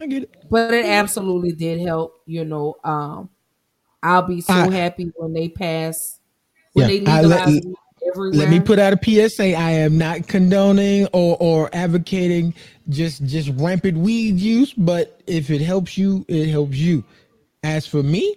I 0.00 0.06
get 0.06 0.22
it. 0.22 0.34
But 0.50 0.72
it 0.72 0.86
absolutely 0.86 1.52
did 1.52 1.80
help. 1.80 2.22
You 2.26 2.44
know, 2.46 2.76
um, 2.82 3.28
I'll 4.02 4.22
be 4.22 4.40
so 4.40 4.54
I- 4.54 4.70
happy 4.70 5.12
when 5.16 5.34
they 5.34 5.48
pass, 5.50 6.18
when 6.72 6.88
Yeah, 6.88 7.00
they 7.04 7.10
I 7.12 7.20
let- 7.22 7.46
legalize 7.48 7.74
everywhere. 8.08 8.38
Let 8.40 8.48
me 8.50 8.60
put 8.60 8.78
out 8.78 8.94
a 8.94 8.98
PSA. 9.28 9.54
I 9.54 9.70
am 9.72 9.98
not 9.98 10.26
condoning 10.26 11.06
or, 11.12 11.36
or 11.40 11.68
advocating 11.74 12.54
just 12.88 13.22
just 13.26 13.50
rampant 13.56 13.98
weed 13.98 14.36
use, 14.40 14.72
but 14.72 15.20
if 15.26 15.50
it 15.50 15.60
helps 15.60 15.98
you, 15.98 16.24
it 16.28 16.48
helps 16.48 16.76
you. 16.78 17.04
As 17.62 17.86
for 17.86 18.02
me, 18.02 18.36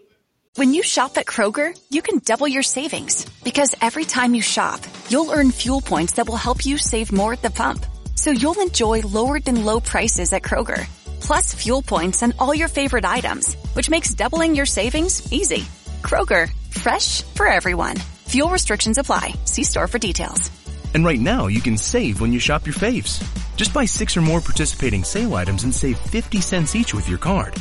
When 0.55 0.73
you 0.73 0.83
shop 0.83 1.17
at 1.17 1.25
Kroger, 1.25 1.73
you 1.89 2.01
can 2.03 2.19
double 2.19 2.47
your 2.47 2.61
savings 2.61 3.25
because 3.43 3.73
every 3.81 4.05
time 4.05 4.35
you 4.35 4.41
shop, 4.41 4.79
you'll 5.09 5.31
earn 5.31 5.49
fuel 5.51 5.81
points 5.81 6.13
that 6.13 6.27
will 6.27 6.37
help 6.37 6.65
you 6.65 6.77
save 6.77 7.11
more 7.11 7.33
at 7.33 7.41
the 7.41 7.49
pump. 7.49 7.85
So 8.15 8.29
you'll 8.31 8.59
enjoy 8.59 9.01
lower 9.01 9.39
than 9.39 9.65
low 9.65 9.79
prices 9.79 10.31
at 10.33 10.43
Kroger, 10.43 10.85
plus 11.21 11.55
fuel 11.55 11.81
points 11.81 12.21
on 12.21 12.33
all 12.37 12.53
your 12.53 12.67
favorite 12.67 13.05
items, 13.05 13.55
which 13.73 13.89
makes 13.89 14.13
doubling 14.13 14.55
your 14.55 14.67
savings 14.67 15.31
easy. 15.33 15.63
Kroger, 16.03 16.49
fresh 16.69 17.23
for 17.33 17.47
everyone. 17.47 17.95
Fuel 18.27 18.49
restrictions 18.49 18.97
apply. 18.99 19.33
See 19.45 19.63
store 19.63 19.87
for 19.87 19.99
details. 19.99 20.51
And 20.93 21.03
right 21.05 21.19
now, 21.19 21.47
you 21.47 21.61
can 21.61 21.77
save 21.77 22.21
when 22.21 22.31
you 22.33 22.39
shop 22.39 22.67
your 22.67 22.75
faves. 22.75 23.23
Just 23.55 23.73
buy 23.73 23.85
six 23.85 24.15
or 24.17 24.21
more 24.21 24.41
participating 24.41 25.03
sale 25.03 25.33
items 25.33 25.63
and 25.63 25.73
save 25.73 25.97
50 25.97 26.41
cents 26.41 26.75
each 26.75 26.93
with 26.93 27.09
your 27.09 27.17
card. 27.17 27.53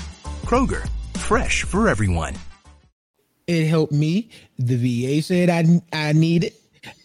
Kroger, 0.45 0.87
fresh 1.15 1.63
for 1.65 1.89
everyone. 1.89 2.35
it 3.47 3.67
helped 3.67 3.93
me. 3.93 4.31
The 4.59 4.77
VA 4.77 5.23
said 5.23 5.51
I 5.51 5.81
I 5.93 6.13
need 6.13 6.45
it. 6.45 6.55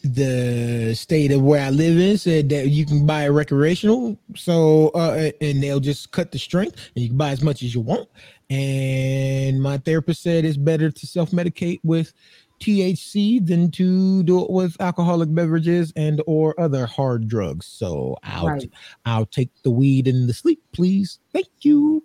The 0.04 0.96
state 0.96 1.32
of 1.32 1.42
where 1.42 1.64
I 1.64 1.70
live 1.70 2.00
in 2.00 2.18
said 2.18 2.50
that 2.50 2.70
you 2.70 2.86
can 2.86 3.06
buy 3.06 3.24
a 3.24 3.32
recreational, 3.32 4.18
so 4.36 4.90
uh, 4.90 5.32
and 5.42 5.62
they'll 5.62 5.80
just 5.80 6.12
cut 6.12 6.32
the 6.32 6.40
strength, 6.40 6.90
and 6.96 7.04
you 7.04 7.10
can 7.10 7.18
buy 7.18 7.30
as 7.30 7.44
much 7.44 7.62
as 7.62 7.76
you 7.76 7.82
want. 7.82 8.08
And 8.50 9.62
my 9.62 9.78
therapist 9.78 10.24
said 10.24 10.46
it's 10.46 10.58
better 10.58 10.90
to 10.90 11.08
self 11.08 11.32
medicate 11.32 11.80
with 11.84 12.12
THC 12.60 13.46
than 13.46 13.70
to 13.72 14.24
do 14.24 14.42
it 14.44 14.50
with 14.50 14.76
alcoholic 14.82 15.34
beverages 15.36 15.94
and 15.96 16.24
or 16.26 16.60
other 16.60 16.88
hard 16.88 17.28
drugs. 17.28 17.68
So 17.68 18.18
I'll 18.24 18.48
Right. 18.48 18.72
I'll 19.06 19.28
take 19.28 19.52
the 19.64 19.70
weed 19.70 20.08
and 20.08 20.28
the 20.28 20.34
sleep, 20.34 20.60
please. 20.72 21.20
Thank 21.34 21.50
you. 21.62 22.04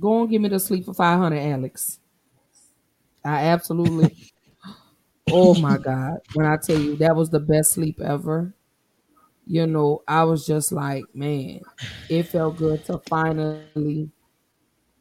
Go 0.00 0.20
and 0.22 0.30
give 0.30 0.42
me 0.42 0.48
the 0.48 0.58
sleep 0.60 0.84
for 0.84 0.94
500, 0.94 1.38
Alex. 1.38 2.00
I 3.24 3.44
absolutely. 3.46 4.16
oh 5.28 5.54
my 5.54 5.78
God. 5.78 6.18
When 6.34 6.46
I 6.46 6.56
tell 6.56 6.78
you 6.78 6.96
that 6.96 7.14
was 7.16 7.30
the 7.30 7.40
best 7.40 7.72
sleep 7.72 8.00
ever, 8.00 8.54
you 9.46 9.66
know, 9.66 10.02
I 10.08 10.24
was 10.24 10.46
just 10.46 10.72
like, 10.72 11.04
man, 11.14 11.60
it 12.08 12.24
felt 12.28 12.56
good 12.56 12.84
to 12.86 12.98
finally 13.08 14.10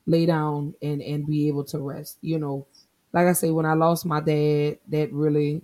lay 0.06 0.26
down 0.26 0.74
and, 0.82 1.02
and 1.02 1.26
be 1.26 1.48
able 1.48 1.64
to 1.66 1.80
rest. 1.80 2.18
You 2.22 2.40
know, 2.40 2.68
like 3.14 3.28
I 3.28 3.34
say, 3.34 3.52
when 3.52 3.66
I 3.66 3.74
lost 3.74 4.06
my 4.06 4.20
dad, 4.20 4.80
that 4.90 5.12
really 5.12 5.62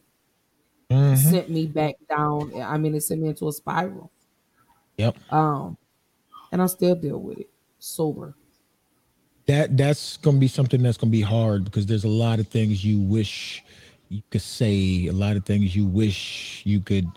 Mhm. 0.90 1.18
sent 1.18 1.50
me 1.50 1.68
back 1.68 1.96
down. 2.10 2.52
I 2.62 2.78
mean, 2.78 2.96
it 2.96 3.02
sent 3.02 3.22
me 3.22 3.30
into 3.30 3.48
a 3.48 3.52
spiral. 3.52 4.12
Yep. 4.98 5.18
Um, 5.32 5.78
and 6.52 6.62
I 6.62 6.66
still 6.66 6.96
deal 6.96 7.20
with 7.20 7.40
it 7.40 7.50
sober. 7.80 8.36
That 9.50 9.76
that's 9.76 10.18
gonna 10.18 10.38
be 10.38 10.48
something 10.48 10.84
that's 10.84 10.98
gonna 10.98 11.10
be 11.10 11.22
hard 11.22 11.66
because 11.66 11.88
there's 11.88 12.04
a 12.04 12.08
lot 12.10 12.38
of 12.38 12.48
things 12.48 12.86
you 12.86 13.00
wish 13.00 13.64
you 14.10 14.22
could 14.30 14.44
say, 14.44 15.08
a 15.08 15.12
lot 15.12 15.36
of 15.36 15.44
things 15.44 15.76
you 15.76 15.88
wish 15.88 16.62
you 16.66 16.80
could 16.80 17.08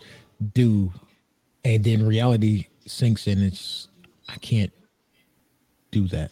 do, 0.55 0.91
and 1.63 1.85
then 1.85 2.07
reality 2.07 2.69
sinks 2.87 3.27
in. 3.27 3.43
It's 3.43 3.89
I 4.31 4.37
can't 4.37 4.73
do 5.91 6.09
that. 6.09 6.31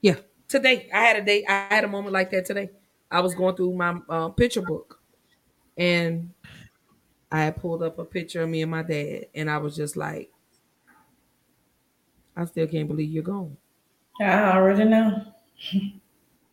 Yeah, 0.00 0.16
today 0.48 0.88
I 0.92 1.02
had 1.02 1.16
a 1.18 1.24
day. 1.24 1.44
I 1.48 1.72
had 1.72 1.84
a 1.84 1.88
moment 1.88 2.12
like 2.12 2.32
that 2.32 2.44
today. 2.44 2.70
I 3.08 3.20
was 3.20 3.36
going 3.36 3.54
through 3.54 3.74
my 3.74 3.98
uh, 4.08 4.30
picture 4.30 4.62
book, 4.62 4.98
and 5.76 6.32
I 7.30 7.52
pulled 7.52 7.84
up 7.84 8.00
a 8.00 8.04
picture 8.04 8.42
of 8.42 8.48
me 8.48 8.62
and 8.62 8.72
my 8.72 8.82
dad, 8.82 9.26
and 9.36 9.48
I 9.48 9.58
was 9.58 9.76
just 9.76 9.96
like, 9.96 10.32
I 12.36 12.44
still 12.46 12.66
can't 12.66 12.88
believe 12.88 13.10
you're 13.10 13.22
gone. 13.22 13.56
I 14.20 14.56
already 14.56 14.84
know. 14.84 15.22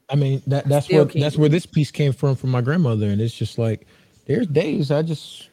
I 0.09 0.15
mean 0.15 0.41
that 0.47 0.67
that's 0.67 0.85
Still 0.85 1.05
what 1.05 1.13
can't 1.13 1.23
that's 1.23 1.37
where 1.37 1.49
this 1.49 1.65
piece 1.65 1.91
came 1.91 2.13
from 2.13 2.35
from 2.35 2.51
my 2.51 2.61
grandmother, 2.61 3.07
and 3.07 3.21
it's 3.21 3.33
just 3.33 3.57
like 3.57 3.87
there's 4.25 4.47
days 4.47 4.91
I 4.91 5.01
just 5.01 5.49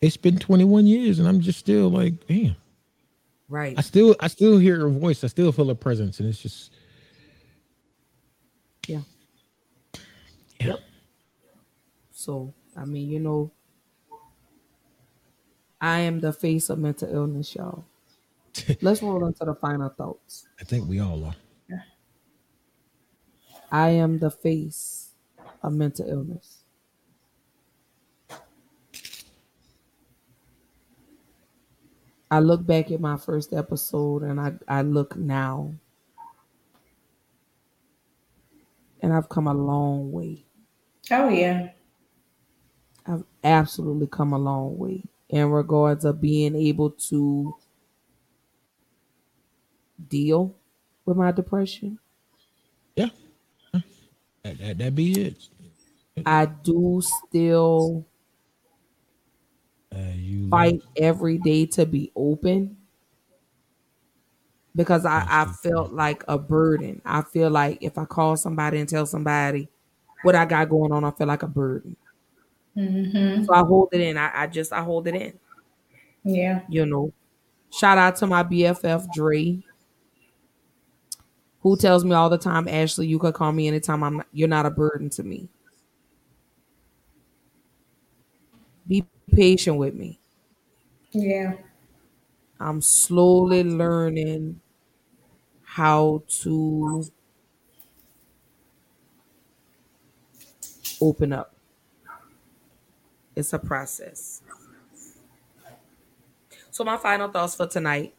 it's 0.00 0.16
been 0.16 0.38
21 0.38 0.86
years, 0.86 1.18
and 1.18 1.26
I'm 1.26 1.40
just 1.40 1.58
still 1.58 1.88
like, 1.90 2.26
damn. 2.26 2.56
Right. 3.48 3.74
I 3.78 3.80
still 3.80 4.14
I 4.20 4.28
still 4.28 4.58
hear 4.58 4.80
her 4.80 4.88
voice. 4.88 5.24
I 5.24 5.28
still 5.28 5.52
feel 5.52 5.68
her 5.68 5.74
presence, 5.74 6.20
and 6.20 6.28
it's 6.28 6.40
just 6.40 6.72
Yeah. 8.86 9.00
Yep. 10.60 10.80
So 12.12 12.54
I 12.76 12.84
mean, 12.84 13.08
you 13.08 13.20
know, 13.20 13.50
I 15.80 16.00
am 16.00 16.20
the 16.20 16.32
face 16.32 16.70
of 16.70 16.78
mental 16.78 17.12
illness, 17.12 17.54
y'all. 17.54 17.84
Let's 18.80 19.02
roll 19.02 19.24
into 19.26 19.44
the 19.44 19.54
final 19.54 19.88
thoughts. 19.88 20.46
I 20.60 20.64
think 20.64 20.88
we 20.88 21.00
all 21.00 21.24
are. 21.24 21.34
I 23.70 23.90
am 23.90 24.18
the 24.18 24.30
face 24.30 25.10
of 25.62 25.72
mental 25.72 26.08
illness. 26.08 26.62
I 32.30 32.40
look 32.40 32.66
back 32.66 32.90
at 32.90 33.00
my 33.00 33.16
first 33.16 33.52
episode 33.52 34.22
and 34.22 34.40
I, 34.40 34.54
I 34.66 34.82
look 34.82 35.16
now. 35.16 35.72
And 39.00 39.12
I've 39.12 39.28
come 39.28 39.46
a 39.46 39.54
long 39.54 40.10
way. 40.10 40.44
Oh 41.10 41.28
yeah. 41.28 41.70
I've 43.06 43.22
absolutely 43.44 44.08
come 44.08 44.32
a 44.32 44.38
long 44.38 44.76
way 44.76 45.04
in 45.28 45.50
regards 45.50 46.04
of 46.04 46.20
being 46.20 46.56
able 46.56 46.90
to 46.90 47.54
deal 50.08 50.54
with 51.04 51.16
my 51.16 51.30
depression. 51.30 51.98
Yeah. 52.96 53.10
That, 54.46 54.58
that, 54.58 54.78
that 54.78 54.94
be 54.94 55.20
it. 55.20 55.48
I 56.24 56.46
do 56.46 57.02
still 57.02 58.06
Uh, 59.92 60.12
you 60.14 60.48
fight 60.48 60.82
every 60.96 61.38
day 61.38 61.66
to 61.66 61.84
be 61.84 62.12
open 62.14 62.76
because 64.76 65.04
I, 65.04 65.26
I 65.28 65.46
felt 65.46 65.92
like 65.92 66.22
a 66.28 66.38
burden. 66.38 67.00
I 67.04 67.22
feel 67.22 67.50
like 67.50 67.78
if 67.80 67.98
I 67.98 68.04
call 68.04 68.36
somebody 68.36 68.78
and 68.78 68.88
tell 68.88 69.06
somebody 69.06 69.68
what 70.22 70.36
I 70.36 70.44
got 70.44 70.68
going 70.68 70.92
on, 70.92 71.04
I 71.04 71.10
feel 71.10 71.26
like 71.26 71.42
a 71.42 71.48
burden. 71.48 71.96
Mm-hmm. 72.76 73.44
So 73.44 73.54
I 73.54 73.60
hold 73.60 73.88
it 73.92 74.00
in. 74.00 74.16
I, 74.16 74.42
I 74.42 74.46
just 74.46 74.72
I 74.72 74.82
hold 74.82 75.08
it 75.08 75.14
in. 75.14 75.32
Yeah. 76.24 76.60
You 76.68 76.86
know. 76.86 77.12
Shout 77.70 77.98
out 77.98 78.16
to 78.16 78.26
my 78.26 78.42
BFF 78.44 79.12
Dre, 79.12 79.58
who 81.66 81.76
tells 81.76 82.04
me 82.04 82.12
all 82.14 82.30
the 82.30 82.38
time, 82.38 82.68
Ashley, 82.68 83.08
you 83.08 83.18
could 83.18 83.34
call 83.34 83.50
me 83.50 83.66
anytime. 83.66 84.04
I'm 84.04 84.18
not, 84.18 84.28
you're 84.32 84.46
not 84.46 84.66
a 84.66 84.70
burden 84.70 85.10
to 85.10 85.24
me. 85.24 85.48
Be 88.86 89.04
patient 89.32 89.76
with 89.76 89.94
me. 89.94 90.20
Yeah. 91.10 91.54
I'm 92.60 92.80
slowly 92.80 93.64
learning 93.64 94.60
how 95.64 96.22
to 96.42 97.04
open 101.00 101.32
up. 101.32 101.52
It's 103.34 103.52
a 103.52 103.58
process. 103.58 104.40
So, 106.70 106.84
my 106.84 106.96
final 106.96 107.28
thoughts 107.28 107.56
for 107.56 107.66
tonight 107.66 108.14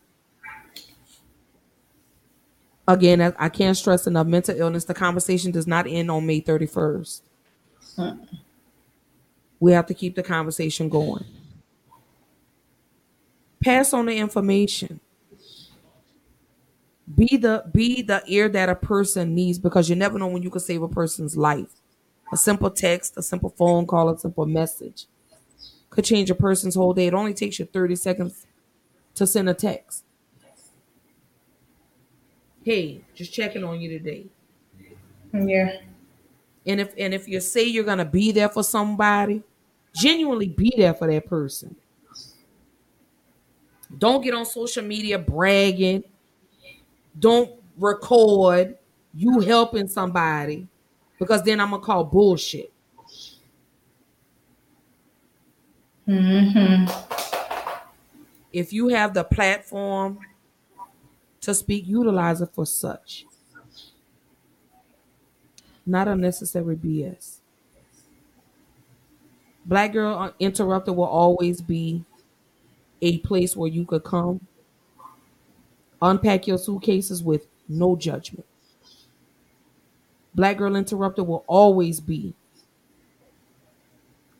Again, 2.87 3.21
I 3.21 3.33
I 3.37 3.49
can't 3.49 3.77
stress 3.77 4.07
enough 4.07 4.27
mental 4.27 4.57
illness. 4.59 4.85
The 4.85 4.93
conversation 4.93 5.51
does 5.51 5.67
not 5.67 5.87
end 5.87 6.11
on 6.11 6.25
May 6.25 6.41
31st. 6.41 7.21
Hmm. 7.95 8.09
We 9.59 9.71
have 9.73 9.87
to 9.87 9.93
keep 9.93 10.15
the 10.15 10.23
conversation 10.23 10.89
going. 10.89 11.25
Pass 13.63 13.93
on 13.93 14.05
the 14.05 14.17
information. 14.17 14.99
Be 17.13 17.37
the 17.37 17.63
be 17.73 18.01
the 18.01 18.23
ear 18.27 18.49
that 18.49 18.69
a 18.69 18.75
person 18.75 19.33
needs 19.35 19.59
because 19.59 19.89
you 19.89 19.95
never 19.95 20.19
know 20.19 20.27
when 20.27 20.43
you 20.43 20.49
can 20.49 20.61
save 20.61 20.83
a 20.83 20.87
person's 20.89 21.37
life. 21.37 21.81
A 22.31 22.37
simple 22.37 22.69
text, 22.69 23.15
a 23.17 23.23
simple 23.23 23.49
phone 23.49 23.87
call, 23.87 24.09
a 24.09 24.17
simple 24.17 24.45
message 24.45 25.07
could 25.89 26.05
change 26.05 26.29
a 26.29 26.35
person's 26.35 26.75
whole 26.75 26.93
day. 26.93 27.07
It 27.07 27.13
only 27.15 27.33
takes 27.33 27.59
you 27.59 27.65
30 27.65 27.95
seconds 27.95 28.45
to 29.15 29.25
send 29.25 29.49
a 29.49 29.53
text. 29.53 30.03
Hey, 32.67 32.99
just 33.15 33.31
checking 33.31 33.63
on 33.63 33.79
you 33.79 33.87
today. 33.97 34.25
Yeah. 35.31 35.77
And 36.65 36.81
if 36.81 36.93
and 36.97 37.13
if 37.13 37.25
you 37.25 37.39
say 37.39 37.63
you're 37.63 37.85
gonna 37.85 38.03
be 38.03 38.33
there 38.33 38.49
for 38.49 38.61
somebody, 38.61 39.41
genuinely 39.95 40.49
be 40.49 40.73
there 40.75 40.93
for 40.93 41.07
that 41.09 41.27
person. 41.27 41.77
Don't 43.97 44.21
get 44.21 44.33
on 44.33 44.45
social 44.45 44.83
media 44.83 45.17
bragging. 45.17 46.03
Don't 47.17 47.51
record 47.77 48.75
you 49.13 49.39
helping 49.39 49.87
somebody 49.87 50.67
because 51.19 51.43
then 51.43 51.61
I'm 51.61 51.69
gonna 51.69 51.81
call 51.81 52.03
bullshit. 52.03 52.73
Mm-hmm. 56.05 56.91
If 58.51 58.73
you 58.73 58.89
have 58.89 59.13
the 59.13 59.23
platform 59.23 60.19
to 61.47 61.53
speak, 61.53 61.87
utilize 61.87 62.41
it 62.41 62.49
for 62.53 62.65
such. 62.65 63.25
Not 65.85 66.09
unnecessary 66.09 66.75
BS. 66.75 67.37
Black 69.65 69.93
Girl 69.93 70.33
Interrupted 70.39 70.95
will 70.95 71.05
always 71.05 71.61
be 71.61 72.03
a 73.01 73.19
place 73.19 73.55
where 73.55 73.69
you 73.69 73.85
could 73.85 74.03
come, 74.03 74.45
unpack 76.01 76.47
your 76.47 76.57
suitcases 76.57 77.23
with 77.23 77.47
no 77.69 77.95
judgment. 77.95 78.45
Black 80.35 80.57
Girl 80.57 80.75
Interrupted 80.75 81.25
will 81.27 81.45
always 81.47 82.01
be 82.01 82.33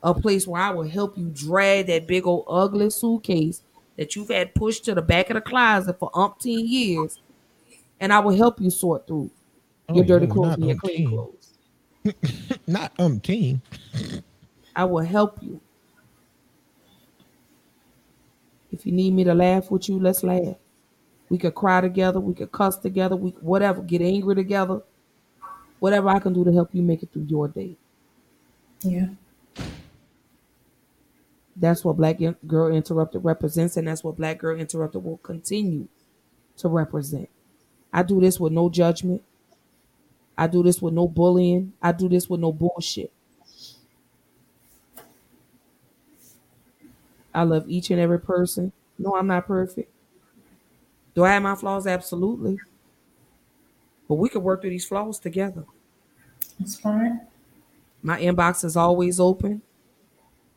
a 0.03 0.14
place 0.14 0.45
where 0.45 0.61
I 0.61 0.72
will 0.72 0.90
help 0.90 1.18
you 1.18 1.30
drag 1.34 1.88
that 1.88 2.06
big 2.06 2.27
old 2.27 2.44
ugly 2.50 2.90
suitcase 2.90 3.61
that 3.98 4.16
you've 4.16 4.30
had 4.30 4.53
pushed 4.56 4.85
to 4.85 4.95
the 4.95 5.01
back 5.01 5.30
of 5.30 5.35
the 5.35 5.42
closet 5.42 5.98
for 6.00 6.11
umpteen 6.11 6.67
years, 6.67 7.19
and 8.00 8.14
I 8.14 8.19
will 8.19 8.35
help 8.35 8.61
you 8.61 8.69
sort 8.69 9.08
through 9.08 9.32
oh, 9.90 9.95
your 9.95 10.03
Oh, 10.03 10.08
dirty 10.08 10.27
no, 10.27 10.34
clothes 10.34 10.56
and 10.56 10.66
your 10.66 10.76
clean 10.76 11.08
umpteen. 11.08 11.09
clothes. 11.09 11.53
Not 12.67 12.95
umpteen. 12.98 13.61
I 14.76 14.85
will 14.85 15.03
help 15.03 15.42
you. 15.42 15.59
If 18.72 18.85
you 18.85 18.92
need 18.92 19.14
me 19.14 19.24
to 19.24 19.34
laugh 19.34 19.72
with 19.72 19.90
you, 19.90 20.00
let's 20.00 20.24
laugh. 20.24 20.56
We 21.30 21.38
could 21.38 21.56
cry 21.56 21.82
together. 21.82 22.19
We 22.19 22.34
could 22.34 22.51
cuss 22.51 22.77
together. 22.77 23.16
We 23.16 23.32
whatever. 23.42 23.82
Get 23.82 24.01
angry 24.01 24.35
together. 24.35 24.82
Whatever 25.80 26.09
I 26.09 26.19
can 26.19 26.34
do 26.34 26.43
to 26.43 26.51
help 26.51 26.69
you 26.74 26.82
make 26.82 27.03
it 27.03 27.09
through 27.11 27.24
your 27.27 27.48
day. 27.48 27.76
Yeah. 28.82 29.08
That's 31.60 31.84
what 31.84 31.98
Black 31.98 32.19
Girl 32.45 32.74
Interrupted 32.74 33.24
represents, 33.24 33.77
and 33.77 33.88
that's 33.88 34.03
what 34.03 34.16
Black 34.18 34.38
Girl 34.38 34.60
Interrupted 34.60 35.03
will 35.03 35.18
continue 35.18 35.88
to 36.58 36.69
represent. 36.69 37.30
I 37.94 38.03
do 38.03 38.22
this 38.22 38.40
with 38.40 38.53
no 38.53 38.69
judgment. 38.69 39.24
I 40.38 40.48
do 40.48 40.64
this 40.64 40.82
with 40.82 40.94
no 40.94 41.08
bullying. 41.08 41.74
I 41.82 41.92
do 41.92 42.08
this 42.10 42.30
with 42.30 42.40
no 42.40 42.52
bullshit. 42.53 43.11
I 47.34 47.44
love 47.44 47.69
each 47.69 47.90
and 47.92 48.00
every 48.02 48.19
person. 48.19 48.74
No, 48.98 49.16
I'm 49.16 49.27
not 49.27 49.48
perfect. 49.48 49.90
Do 51.16 51.26
I 51.26 51.34
have 51.34 51.44
my 51.44 51.56
flaws? 51.56 51.86
Absolutely. 51.86 52.60
But 54.08 54.16
we 54.16 54.30
could 54.30 54.44
work 54.44 54.61
through 54.61 54.72
these 54.72 54.86
flaws 54.88 55.19
together. 55.19 55.66
That's 56.60 56.80
fine. 56.80 57.22
My 58.03 58.19
inbox 58.22 58.64
is 58.66 58.77
always 58.77 59.19
open. 59.19 59.61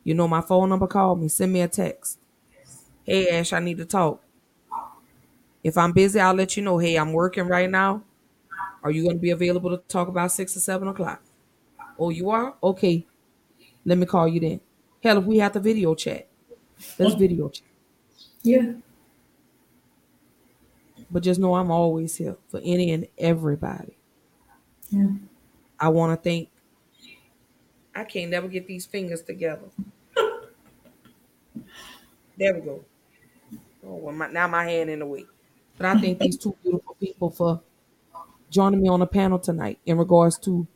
You 0.03 0.13
know 0.13 0.27
my 0.27 0.41
phone 0.41 0.69
number. 0.69 0.87
Call 0.87 1.15
me. 1.15 1.27
Send 1.27 1.53
me 1.53 1.61
a 1.61 1.67
text. 1.67 2.19
Hey 3.03 3.29
Ash, 3.29 3.53
I 3.53 3.59
need 3.59 3.77
to 3.77 3.85
talk. 3.85 4.23
If 5.63 5.77
I'm 5.77 5.91
busy, 5.91 6.19
I'll 6.19 6.33
let 6.33 6.57
you 6.57 6.63
know. 6.63 6.77
Hey, 6.77 6.95
I'm 6.95 7.13
working 7.13 7.47
right 7.47 7.69
now. 7.69 8.03
Are 8.83 8.91
you 8.91 9.03
going 9.03 9.15
to 9.15 9.21
be 9.21 9.29
available 9.29 9.69
to 9.69 9.77
talk 9.87 10.07
about 10.07 10.31
six 10.31 10.57
or 10.57 10.59
seven 10.59 10.87
o'clock? 10.87 11.21
Oh, 11.99 12.09
you 12.09 12.31
are? 12.31 12.55
Okay. 12.63 13.05
Let 13.85 13.97
me 13.97 14.05
call 14.05 14.27
you 14.27 14.39
then. 14.39 14.61
Hell, 15.03 15.19
if 15.19 15.25
we 15.25 15.37
have 15.37 15.51
to 15.53 15.59
video 15.59 15.93
chat, 15.93 16.27
let's 16.97 17.15
video 17.15 17.49
chat. 17.49 17.67
Yeah. 18.41 18.73
But 21.09 21.23
just 21.23 21.39
know 21.39 21.55
I'm 21.55 21.69
always 21.69 22.15
here 22.15 22.37
for 22.47 22.59
any 22.63 22.91
and 22.91 23.07
everybody. 23.17 23.97
Yeah. 24.89 25.07
I 25.79 25.89
want 25.89 26.11
to 26.11 26.29
thank. 26.29 26.49
I 27.93 28.03
can't 28.03 28.31
never 28.31 28.47
get 28.47 28.67
these 28.67 28.85
fingers 28.85 29.21
together. 29.21 29.69
there 32.37 32.53
we 32.55 32.61
go. 32.61 32.85
Oh, 33.85 33.95
well, 33.95 34.15
my, 34.15 34.27
now 34.31 34.47
my 34.47 34.63
hand 34.63 34.89
in 34.89 34.99
the 34.99 35.05
way. 35.05 35.25
But 35.77 35.85
I 35.85 35.99
thank 35.99 36.19
these 36.19 36.37
two 36.37 36.55
beautiful 36.61 36.95
people 36.99 37.29
for 37.31 37.61
joining 38.49 38.81
me 38.81 38.89
on 38.89 38.99
the 38.99 39.07
panel 39.07 39.39
tonight 39.39 39.79
in 39.85 39.97
regards 39.97 40.37
to 40.39 40.67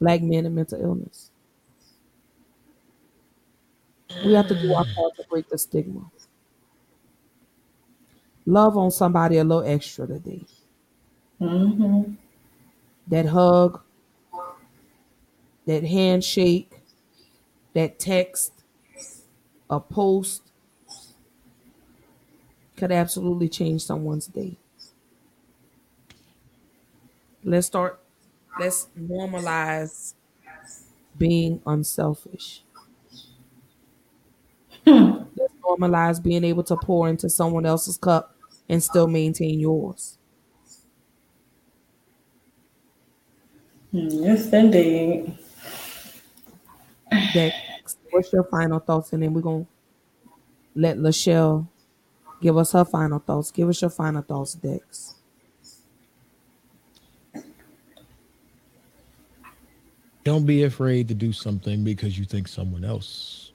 black 0.00 0.22
men 0.22 0.46
and 0.46 0.54
mental 0.54 0.80
illness. 0.80 1.30
We 4.24 4.32
have 4.34 4.48
to 4.48 4.60
do 4.60 4.72
our 4.72 4.84
part 4.94 5.16
to 5.16 5.24
break 5.28 5.48
the 5.48 5.58
stigma. 5.58 6.10
Love 8.46 8.76
on 8.76 8.90
somebody 8.90 9.38
a 9.38 9.44
little 9.44 9.64
extra 9.64 10.06
today. 10.06 10.44
Mm-hmm. 11.40 12.14
That 13.08 13.26
hug, 13.26 13.80
that 15.66 15.84
handshake, 15.84 16.80
that 17.74 17.98
text, 17.98 18.52
a 19.70 19.78
post 19.80 20.42
could 22.76 22.92
absolutely 22.92 23.48
change 23.48 23.82
someone's 23.84 24.26
day. 24.26 24.56
Let's 27.42 27.66
start, 27.66 28.00
let's 28.58 28.88
normalize 28.98 30.14
being 31.16 31.60
unselfish. 31.66 32.62
Hmm. 34.86 35.24
Let's 35.36 35.54
normalize 35.62 36.22
being 36.22 36.44
able 36.44 36.64
to 36.64 36.76
pour 36.76 37.08
into 37.08 37.28
someone 37.30 37.66
else's 37.66 37.96
cup 37.98 38.36
and 38.68 38.82
still 38.82 39.06
maintain 39.08 39.58
yours. 39.60 40.18
Hmm, 43.92 44.08
yes, 44.10 44.52
indeed. 44.52 45.38
Dex, 47.32 47.56
what's 48.10 48.32
your 48.32 48.44
final 48.44 48.78
thoughts? 48.78 49.12
And 49.12 49.22
then 49.22 49.34
we're 49.34 49.40
going 49.40 49.64
to 49.64 49.70
let 50.74 50.98
Lachelle 50.98 51.66
give 52.42 52.56
us 52.56 52.72
her 52.72 52.84
final 52.84 53.18
thoughts. 53.18 53.50
Give 53.50 53.68
us 53.68 53.80
your 53.80 53.90
final 53.90 54.22
thoughts, 54.22 54.54
Dex. 54.54 55.14
Don't 60.24 60.46
be 60.46 60.62
afraid 60.62 61.08
to 61.08 61.14
do 61.14 61.32
something 61.32 61.84
because 61.84 62.18
you 62.18 62.24
think 62.24 62.48
someone 62.48 62.84
else 62.84 63.52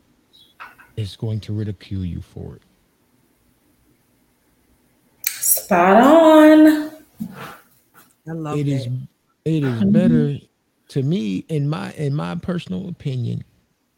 is 0.97 1.15
going 1.15 1.39
to 1.41 1.53
ridicule 1.53 2.05
you 2.05 2.21
for 2.21 2.57
it. 2.57 2.61
Spot 5.25 5.97
on. 5.97 6.91
I 8.27 8.31
love 8.31 8.57
It 8.59 8.65
that. 8.65 8.71
is 8.71 8.87
it 9.45 9.63
is 9.63 9.83
better 9.85 10.37
to 10.89 11.01
me 11.01 11.43
in 11.49 11.67
my 11.67 11.91
in 11.93 12.13
my 12.13 12.35
personal 12.35 12.87
opinion 12.89 13.43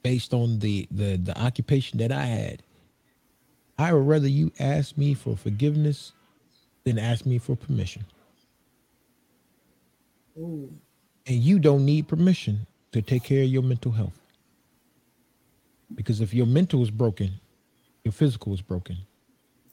based 0.03 0.33
on 0.33 0.59
the 0.59 0.88
the 0.91 1.17
the 1.17 1.39
occupation 1.41 1.99
that 1.99 2.11
I 2.11 2.25
had 2.25 2.63
I 3.80 3.93
would 3.93 4.07
rather 4.07 4.27
you 4.30 4.51
ask 4.59 4.97
me 4.97 5.13
for 5.15 5.38
forgiveness 5.38 6.13
than 6.85 6.99
ask 6.99 7.25
me 7.25 7.39
for 7.39 7.55
permission 7.55 8.05
Ooh. 10.38 10.71
and 11.27 11.38
you 11.38 11.59
don't 11.59 11.85
need 11.85 12.07
permission 12.07 12.67
to 12.93 13.01
take 13.01 13.23
care 13.23 13.43
of 13.43 13.49
your 13.49 13.63
mental 13.63 13.91
health 13.93 14.19
Because 15.95 16.21
if 16.21 16.33
your 16.33 16.45
mental 16.47 16.81
is 16.83 16.91
broken, 16.91 17.31
your 18.03 18.13
physical 18.13 18.53
is 18.53 18.61
broken. 18.61 18.97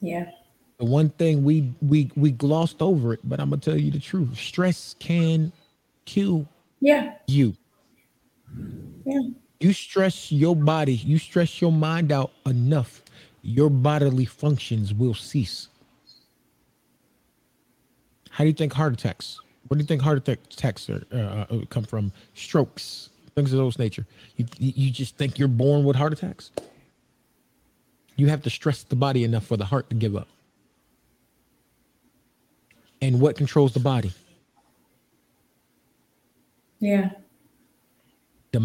Yeah. 0.00 0.30
The 0.78 0.86
one 0.86 1.10
thing 1.10 1.44
we 1.44 1.74
we 1.82 2.10
we 2.16 2.32
glossed 2.32 2.82
over 2.82 3.14
it, 3.14 3.20
but 3.24 3.40
I'm 3.40 3.50
gonna 3.50 3.60
tell 3.62 3.78
you 3.78 3.90
the 3.92 4.00
truth. 4.00 4.36
Stress 4.38 4.96
can 5.00 5.52
kill 6.06 6.48
Yeah. 6.80 7.14
you. 7.28 7.56
Yeah. 9.04 9.20
You 9.60 9.72
stress 9.72 10.30
your 10.30 10.54
body, 10.54 10.94
you 10.94 11.18
stress 11.18 11.60
your 11.60 11.72
mind 11.72 12.12
out 12.12 12.30
enough, 12.46 13.02
your 13.42 13.70
bodily 13.70 14.24
functions 14.24 14.94
will 14.94 15.14
cease. 15.14 15.68
How 18.30 18.44
do 18.44 18.48
you 18.48 18.54
think 18.54 18.72
heart 18.72 18.92
attacks? 18.92 19.40
Where 19.66 19.76
do 19.76 19.82
you 19.82 19.86
think 19.86 20.00
heart 20.00 20.28
attacks 20.28 20.88
are, 20.88 21.02
uh, 21.12 21.54
uh, 21.54 21.64
come 21.70 21.82
from? 21.82 22.12
Strokes, 22.34 23.10
things 23.34 23.52
of 23.52 23.58
those 23.58 23.78
nature. 23.78 24.06
You, 24.36 24.46
you 24.58 24.90
just 24.90 25.16
think 25.16 25.38
you're 25.38 25.48
born 25.48 25.84
with 25.84 25.96
heart 25.96 26.12
attacks? 26.12 26.52
You 28.16 28.28
have 28.28 28.42
to 28.42 28.50
stress 28.50 28.84
the 28.84 28.96
body 28.96 29.24
enough 29.24 29.44
for 29.44 29.56
the 29.56 29.64
heart 29.64 29.90
to 29.90 29.96
give 29.96 30.14
up. 30.14 30.28
And 33.02 33.20
what 33.20 33.36
controls 33.36 33.74
the 33.74 33.80
body? 33.80 34.12
Yeah. 36.80 37.10
The 38.52 38.60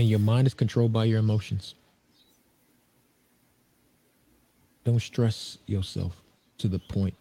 And 0.00 0.08
your 0.08 0.18
mind 0.18 0.46
is 0.46 0.54
controlled 0.54 0.94
by 0.94 1.04
your 1.04 1.18
emotions. 1.18 1.74
Don't 4.82 4.98
stress 4.98 5.58
yourself 5.66 6.16
to 6.56 6.68
the 6.68 6.78
point 6.78 7.12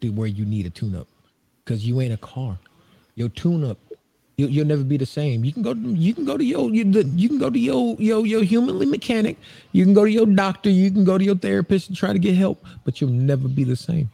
to 0.00 0.10
where 0.10 0.28
you 0.28 0.44
need 0.44 0.64
a 0.64 0.70
tune 0.70 0.94
up 0.94 1.08
because 1.64 1.84
you 1.84 2.00
ain't 2.00 2.14
a 2.14 2.18
car. 2.18 2.56
Your 3.16 3.30
tune 3.30 3.64
up, 3.64 3.78
you, 4.36 4.46
you'll 4.46 4.68
never 4.68 4.84
be 4.84 4.96
the 4.96 5.04
same. 5.04 5.44
You 5.44 5.52
can 5.52 5.64
go, 5.64 5.74
to, 5.74 5.80
you 5.80 6.14
can 6.14 6.24
go 6.24 6.36
to 6.36 6.44
your, 6.44 6.70
you, 6.70 6.84
you 7.16 7.28
can 7.28 7.38
go 7.38 7.50
to 7.50 7.58
your, 7.58 7.96
your, 7.98 8.24
your 8.26 8.44
humanly 8.44 8.86
mechanic. 8.86 9.36
You 9.72 9.84
can 9.84 9.92
go 9.92 10.04
to 10.04 10.10
your 10.12 10.26
doctor. 10.26 10.70
You 10.70 10.88
can 10.88 11.02
go 11.02 11.18
to 11.18 11.24
your 11.24 11.34
therapist 11.34 11.88
and 11.88 11.96
try 11.96 12.12
to 12.12 12.18
get 12.20 12.36
help, 12.36 12.64
but 12.84 13.00
you'll 13.00 13.10
never 13.10 13.48
be 13.48 13.64
the 13.64 13.74
same. 13.74 14.08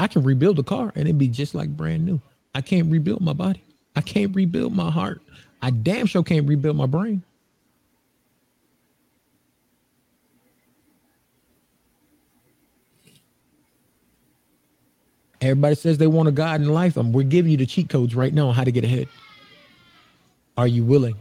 I 0.00 0.08
can 0.08 0.24
rebuild 0.24 0.58
a 0.58 0.64
car 0.64 0.90
and 0.96 1.04
it'd 1.06 1.18
be 1.18 1.28
just 1.28 1.54
like 1.54 1.68
brand 1.76 2.04
new. 2.04 2.20
I 2.52 2.62
can't 2.62 2.90
rebuild 2.90 3.20
my 3.20 3.32
body. 3.32 3.62
I 3.94 4.00
can't 4.00 4.34
rebuild 4.34 4.74
my 4.74 4.90
heart. 4.90 5.22
I 5.62 5.70
damn 5.70 6.06
sure 6.06 6.22
can't 6.22 6.48
rebuild 6.48 6.76
my 6.76 6.86
brain. 6.86 7.22
Everybody 15.40 15.74
says 15.76 15.98
they 15.98 16.06
want 16.08 16.28
a 16.28 16.32
God 16.32 16.60
in 16.62 16.68
life. 16.68 16.98
Um, 16.98 17.12
we're 17.12 17.22
giving 17.24 17.52
you 17.52 17.58
the 17.58 17.66
cheat 17.66 17.88
codes 17.88 18.14
right 18.14 18.34
now 18.34 18.48
on 18.48 18.54
how 18.54 18.64
to 18.64 18.72
get 18.72 18.84
ahead. 18.84 19.08
Are 20.56 20.68
you 20.68 20.84
willing 20.84 21.16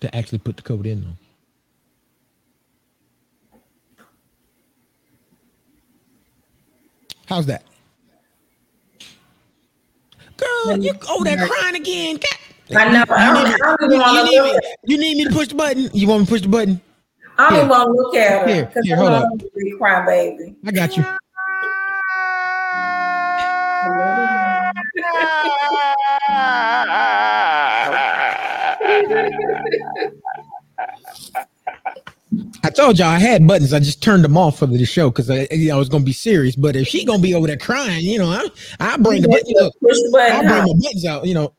to 0.00 0.14
actually 0.16 0.38
put 0.38 0.56
the 0.56 0.62
code 0.62 0.86
in 0.86 1.02
though? 1.02 1.16
How's 7.26 7.46
that? 7.46 7.64
Girl, 10.36 10.78
you 10.78 10.92
over 11.10 11.24
there 11.24 11.38
crying 11.48 11.76
again. 11.76 12.16
God- 12.16 12.38
I 12.70 12.88
know. 12.92 13.04
You 13.06 13.34
need, 13.34 13.44
me, 13.44 13.50
you, 13.50 13.76
to 13.76 13.88
need 13.88 13.98
look 13.98 14.44
me, 14.44 14.56
at 14.56 14.64
you 14.84 14.98
need 14.98 15.16
me 15.18 15.24
to 15.24 15.30
push 15.30 15.48
the 15.48 15.54
button. 15.54 15.90
You 15.92 16.08
want 16.08 16.20
me 16.20 16.26
to 16.26 16.32
push 16.32 16.42
the 16.42 16.48
button? 16.48 16.80
I 17.36 17.50
don't 17.50 17.68
want 17.68 17.88
to 17.88 17.92
look 17.92 18.14
at 18.14 18.42
her 18.42 18.48
Here, 18.54 18.64
because 18.66 18.84
here, 18.86 18.96
hold 18.96 19.10
don't 19.10 19.22
up. 19.24 19.38
to 19.40 19.50
be 19.56 19.74
crying 19.76 20.06
baby. 20.06 20.56
I 20.64 20.70
got 20.70 20.96
you. 20.96 21.04
I 32.64 32.70
told 32.70 32.98
y'all 32.98 33.08
I 33.08 33.18
had 33.18 33.46
buttons. 33.46 33.72
I 33.72 33.78
just 33.78 34.02
turned 34.02 34.24
them 34.24 34.36
off 34.36 34.58
for 34.58 34.66
the 34.66 34.84
show 34.84 35.10
because 35.10 35.30
I, 35.30 35.46
you 35.50 35.68
know, 35.68 35.76
I 35.76 35.78
was 35.78 35.88
gonna 35.88 36.04
be 36.04 36.12
serious. 36.12 36.56
But 36.56 36.74
if 36.76 36.88
she 36.88 37.04
gonna 37.04 37.22
be 37.22 37.34
over 37.34 37.46
there 37.46 37.56
crying, 37.56 38.04
you 38.04 38.18
know, 38.18 38.28
I 38.30 38.48
I 38.80 38.96
bring 38.96 39.22
the 39.22 39.28
button. 39.28 39.52
Look, 39.54 39.74
Push 39.80 39.96
the 39.98 40.10
button 40.12 40.36
I 40.36 40.40
bring 40.40 40.52
out. 40.60 40.66
my 40.66 40.72
buttons 40.82 41.04
out. 41.04 41.26
You 41.26 41.34
know, 41.34 41.52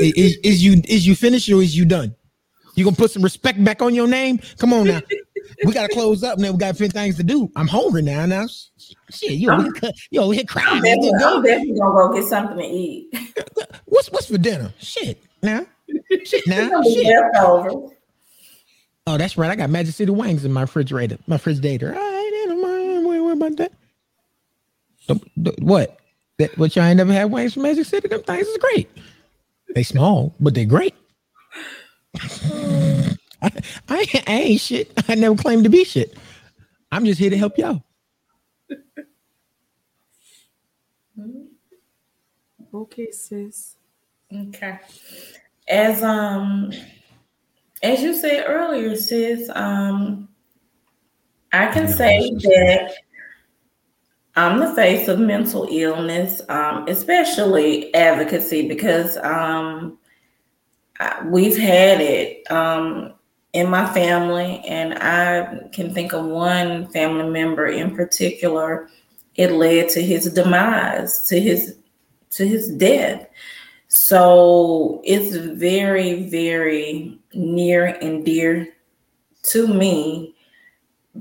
is, 0.00 0.36
is 0.42 0.64
you 0.64 0.80
is 0.84 1.06
you 1.06 1.14
finished 1.14 1.48
or 1.50 1.62
is 1.62 1.76
you 1.76 1.84
done? 1.84 2.14
You 2.74 2.84
gonna 2.84 2.96
put 2.96 3.10
some 3.10 3.22
respect 3.22 3.62
back 3.64 3.82
on 3.82 3.94
your 3.94 4.06
name? 4.06 4.38
Come 4.58 4.72
on 4.72 4.86
now. 4.86 5.00
We 5.64 5.72
gotta 5.72 5.92
close 5.92 6.22
up 6.22 6.38
now. 6.38 6.52
We 6.52 6.58
got 6.58 6.76
50 6.76 6.96
things 6.96 7.16
to 7.16 7.24
do. 7.24 7.50
I'm 7.56 7.66
hungry 7.66 8.02
now. 8.02 8.24
Now, 8.26 8.46
shit, 9.10 9.32
you 9.32 9.50
here, 9.50 9.72
you 10.10 10.20
over 10.20 10.32
here 10.32 10.42
I'm 10.42 10.46
crying. 10.46 10.82
definitely, 10.82 11.10
I'm 11.24 11.42
definitely 11.42 11.78
gonna 11.78 11.94
go 11.94 12.12
get 12.14 12.24
something 12.28 12.58
to 12.58 12.64
eat. 12.64 13.08
What's 13.86 14.10
what's 14.12 14.26
for 14.26 14.38
dinner? 14.38 14.72
Shit. 14.78 15.20
Now, 15.42 15.66
shit. 16.24 16.46
Now, 16.46 16.82
shit. 16.82 17.06
Oh, 19.06 19.16
that's 19.16 19.38
right. 19.38 19.50
I 19.50 19.56
got 19.56 19.70
Magic 19.70 19.94
City 19.94 20.12
wings 20.12 20.44
in 20.44 20.52
my 20.52 20.60
refrigerator. 20.62 21.18
My 21.26 21.36
refrigerator. 21.36 21.94
All 21.94 22.00
right, 22.00 22.32
ain't 22.46 22.50
no 22.50 22.62
mind. 22.68 23.06
Worry 23.06 23.20
worry 23.22 23.32
about 23.32 23.56
that. 23.56 23.72
Don't- 25.08 25.42
don't- 25.42 25.62
What? 25.62 25.97
That 26.38 26.56
what 26.56 26.76
y'all 26.76 26.84
ain't 26.84 26.98
never 26.98 27.12
had 27.12 27.30
wings 27.30 27.54
from 27.54 27.64
Magic 27.64 27.86
City? 27.86 28.08
Them 28.08 28.22
things 28.22 28.46
is 28.46 28.58
great. 28.58 28.88
They 29.74 29.82
small, 29.82 30.34
but 30.38 30.54
they're 30.54 30.64
great. 30.64 30.94
I, 33.40 33.50
I, 33.88 34.06
I 34.26 34.32
ain't 34.32 34.60
shit. 34.60 34.92
I 35.08 35.14
never 35.14 35.36
claimed 35.36 35.64
to 35.64 35.70
be 35.70 35.84
shit. 35.84 36.16
I'm 36.90 37.04
just 37.04 37.18
here 37.18 37.30
to 37.30 37.36
help 37.36 37.58
y'all. 37.58 37.82
Okay, 42.72 43.10
sis. 43.10 43.76
Okay. 44.32 44.78
As 45.68 46.02
um 46.02 46.72
as 47.82 48.02
you 48.02 48.14
said 48.14 48.44
earlier, 48.46 48.94
sis, 48.94 49.50
um 49.54 50.28
I 51.52 51.72
can 51.72 51.88
say 51.88 52.30
that 52.30 52.94
I'm 54.36 54.60
the 54.60 54.74
face 54.74 55.08
of 55.08 55.18
mental 55.18 55.66
illness, 55.70 56.40
um, 56.48 56.86
especially 56.88 57.92
advocacy, 57.94 58.68
because 58.68 59.16
um, 59.18 59.98
I- 61.00 61.24
we've 61.26 61.56
had 61.58 62.00
it 62.00 62.48
um, 62.50 63.14
in 63.52 63.68
my 63.68 63.92
family, 63.92 64.62
and 64.66 64.94
I 64.94 65.68
can 65.72 65.92
think 65.92 66.12
of 66.12 66.24
one 66.24 66.86
family 66.88 67.28
member 67.28 67.66
in 67.66 67.96
particular. 67.96 68.88
It 69.34 69.52
led 69.52 69.88
to 69.90 70.02
his 70.02 70.32
demise, 70.32 71.26
to 71.28 71.40
his 71.40 71.76
to 72.30 72.46
his 72.46 72.68
death. 72.70 73.26
So 73.88 75.00
it's 75.04 75.34
very, 75.34 76.28
very 76.28 77.18
near 77.32 77.86
and 77.86 78.24
dear 78.24 78.68
to 79.44 79.66
me 79.66 80.34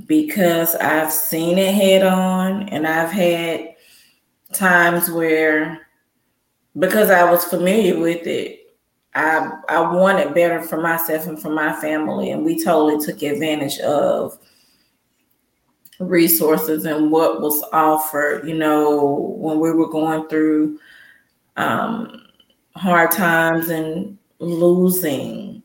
because 0.05 0.75
I've 0.75 1.11
seen 1.11 1.57
it 1.57 1.73
head 1.73 2.03
on 2.03 2.69
and 2.69 2.87
I've 2.87 3.11
had 3.11 3.75
times 4.53 5.09
where 5.09 5.87
because 6.77 7.09
I 7.09 7.29
was 7.29 7.43
familiar 7.43 7.99
with 7.99 8.27
it, 8.27 8.75
I 9.15 9.49
I 9.69 9.79
wanted 9.79 10.33
better 10.33 10.61
for 10.61 10.79
myself 10.79 11.27
and 11.27 11.41
for 11.41 11.49
my 11.49 11.73
family 11.81 12.31
and 12.31 12.45
we 12.45 12.63
totally 12.63 13.03
took 13.03 13.21
advantage 13.23 13.79
of 13.79 14.37
resources 15.99 16.85
and 16.85 17.11
what 17.11 17.41
was 17.41 17.63
offered, 17.73 18.47
you 18.47 18.53
know, 18.53 19.35
when 19.39 19.59
we 19.59 19.71
were 19.71 19.89
going 19.89 20.27
through 20.27 20.79
um 21.55 22.21
hard 22.75 23.09
times 23.11 23.69
and 23.69 24.17
losing 24.39 25.63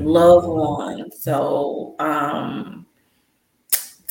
loved 0.00 0.48
ones. 0.48 1.20
So 1.20 1.94
um 2.00 2.77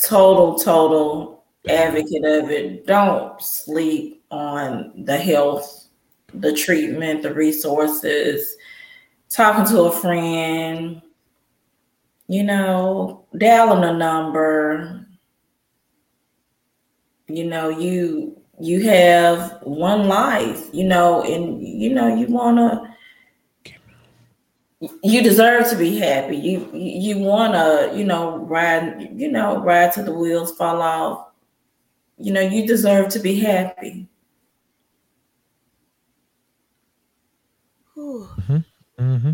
total, 0.08 0.58
total 0.58 1.44
advocate 1.68 2.24
of 2.24 2.50
it. 2.50 2.86
Don't 2.86 3.40
sleep 3.42 4.24
on 4.30 5.04
the 5.04 5.16
health, 5.16 5.88
the 6.34 6.52
treatment, 6.52 7.22
the 7.22 7.32
resources, 7.34 8.56
talking 9.28 9.66
to 9.66 9.82
a 9.82 9.92
friend, 9.92 11.02
you 12.26 12.42
know, 12.42 13.26
dialing 13.36 13.84
a 13.84 13.92
number. 13.92 15.06
You 17.26 17.44
know, 17.44 17.68
you 17.68 18.40
you 18.60 18.82
have 18.88 19.58
one 19.62 20.08
life, 20.08 20.68
you 20.72 20.84
know, 20.84 21.22
and 21.22 21.62
you 21.62 21.92
know, 21.94 22.14
you 22.14 22.26
wanna 22.26 22.87
you 24.80 25.22
deserve 25.22 25.68
to 25.70 25.76
be 25.76 25.98
happy. 25.98 26.36
You 26.36 26.70
you 26.72 27.18
want 27.18 27.54
to, 27.54 27.96
you 27.96 28.04
know, 28.04 28.38
ride, 28.38 29.10
you 29.14 29.30
know, 29.30 29.60
ride 29.60 29.92
till 29.92 30.04
the 30.04 30.12
wheels 30.14 30.56
fall 30.56 30.80
off. 30.80 31.28
You 32.16 32.32
know, 32.32 32.40
you 32.40 32.66
deserve 32.66 33.08
to 33.10 33.18
be 33.18 33.38
happy. 33.38 34.08
Whew. 37.94 38.28
Mm-hmm. 38.98 39.32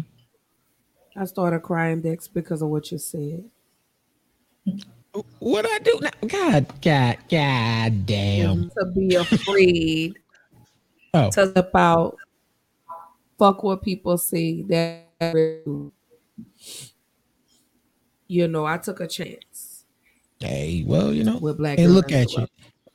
I 1.17 1.25
started 1.27 1.61
crying, 1.61 2.01
Dex, 2.01 2.27
because 2.29 2.61
of 2.63 2.69
what 2.69 2.91
you 2.91 2.99
said. 2.99 3.45
What 5.39 5.67
I 5.67 5.79
do 5.79 5.99
now? 6.01 6.11
God, 6.27 6.67
God, 6.83 7.19
God 7.31 8.07
damn. 8.07 8.71
To 8.71 8.87
be 8.95 9.15
afraid 9.15 10.19
Oh. 11.15 11.31
to 11.31 11.49
step 11.49 11.71
out. 11.77 12.17
Fuck 13.39 13.63
what 13.63 13.83
people 13.83 14.19
say. 14.19 14.63
That 14.63 15.04
you 18.29 18.49
know, 18.49 18.67
I 18.67 18.79
took 18.79 19.01
a 19.01 19.07
chance. 19.07 19.85
Hey, 20.41 20.85
well, 20.87 21.13
you 21.13 21.25
know. 21.25 21.39
With 21.39 21.59
Black 21.59 21.79
Girl 21.79 21.89
look 21.89 22.13
at 22.13 22.33
you. 22.33 22.47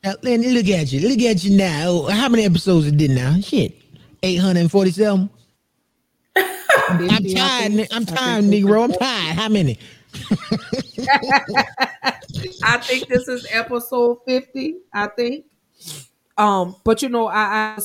Now, 0.04 0.14
and 0.24 0.54
look 0.54 0.68
at 0.68 0.92
you. 0.92 1.08
Look 1.08 1.20
at 1.20 1.44
you 1.44 1.56
now. 1.56 2.06
How 2.06 2.28
many 2.28 2.44
episodes 2.44 2.86
it 2.86 2.96
did 2.96 3.10
now? 3.10 3.38
Shit. 3.40 3.76
847. 4.22 5.30
I'm 6.36 7.24
tired. 7.24 7.88
I'm 7.90 8.06
tired, 8.06 8.44
Negro. 8.44 8.84
I'm 8.84 8.92
tired. 8.92 9.36
How 9.36 9.48
many? 9.48 9.78
I 12.62 12.78
think 12.78 13.08
this 13.08 13.28
is 13.28 13.46
episode 13.50 14.18
50, 14.26 14.76
I 14.92 15.06
think. 15.08 15.44
Um, 16.36 16.76
but 16.84 17.02
you 17.02 17.08
know, 17.08 17.26
I 17.26 17.76
I, 17.76 17.78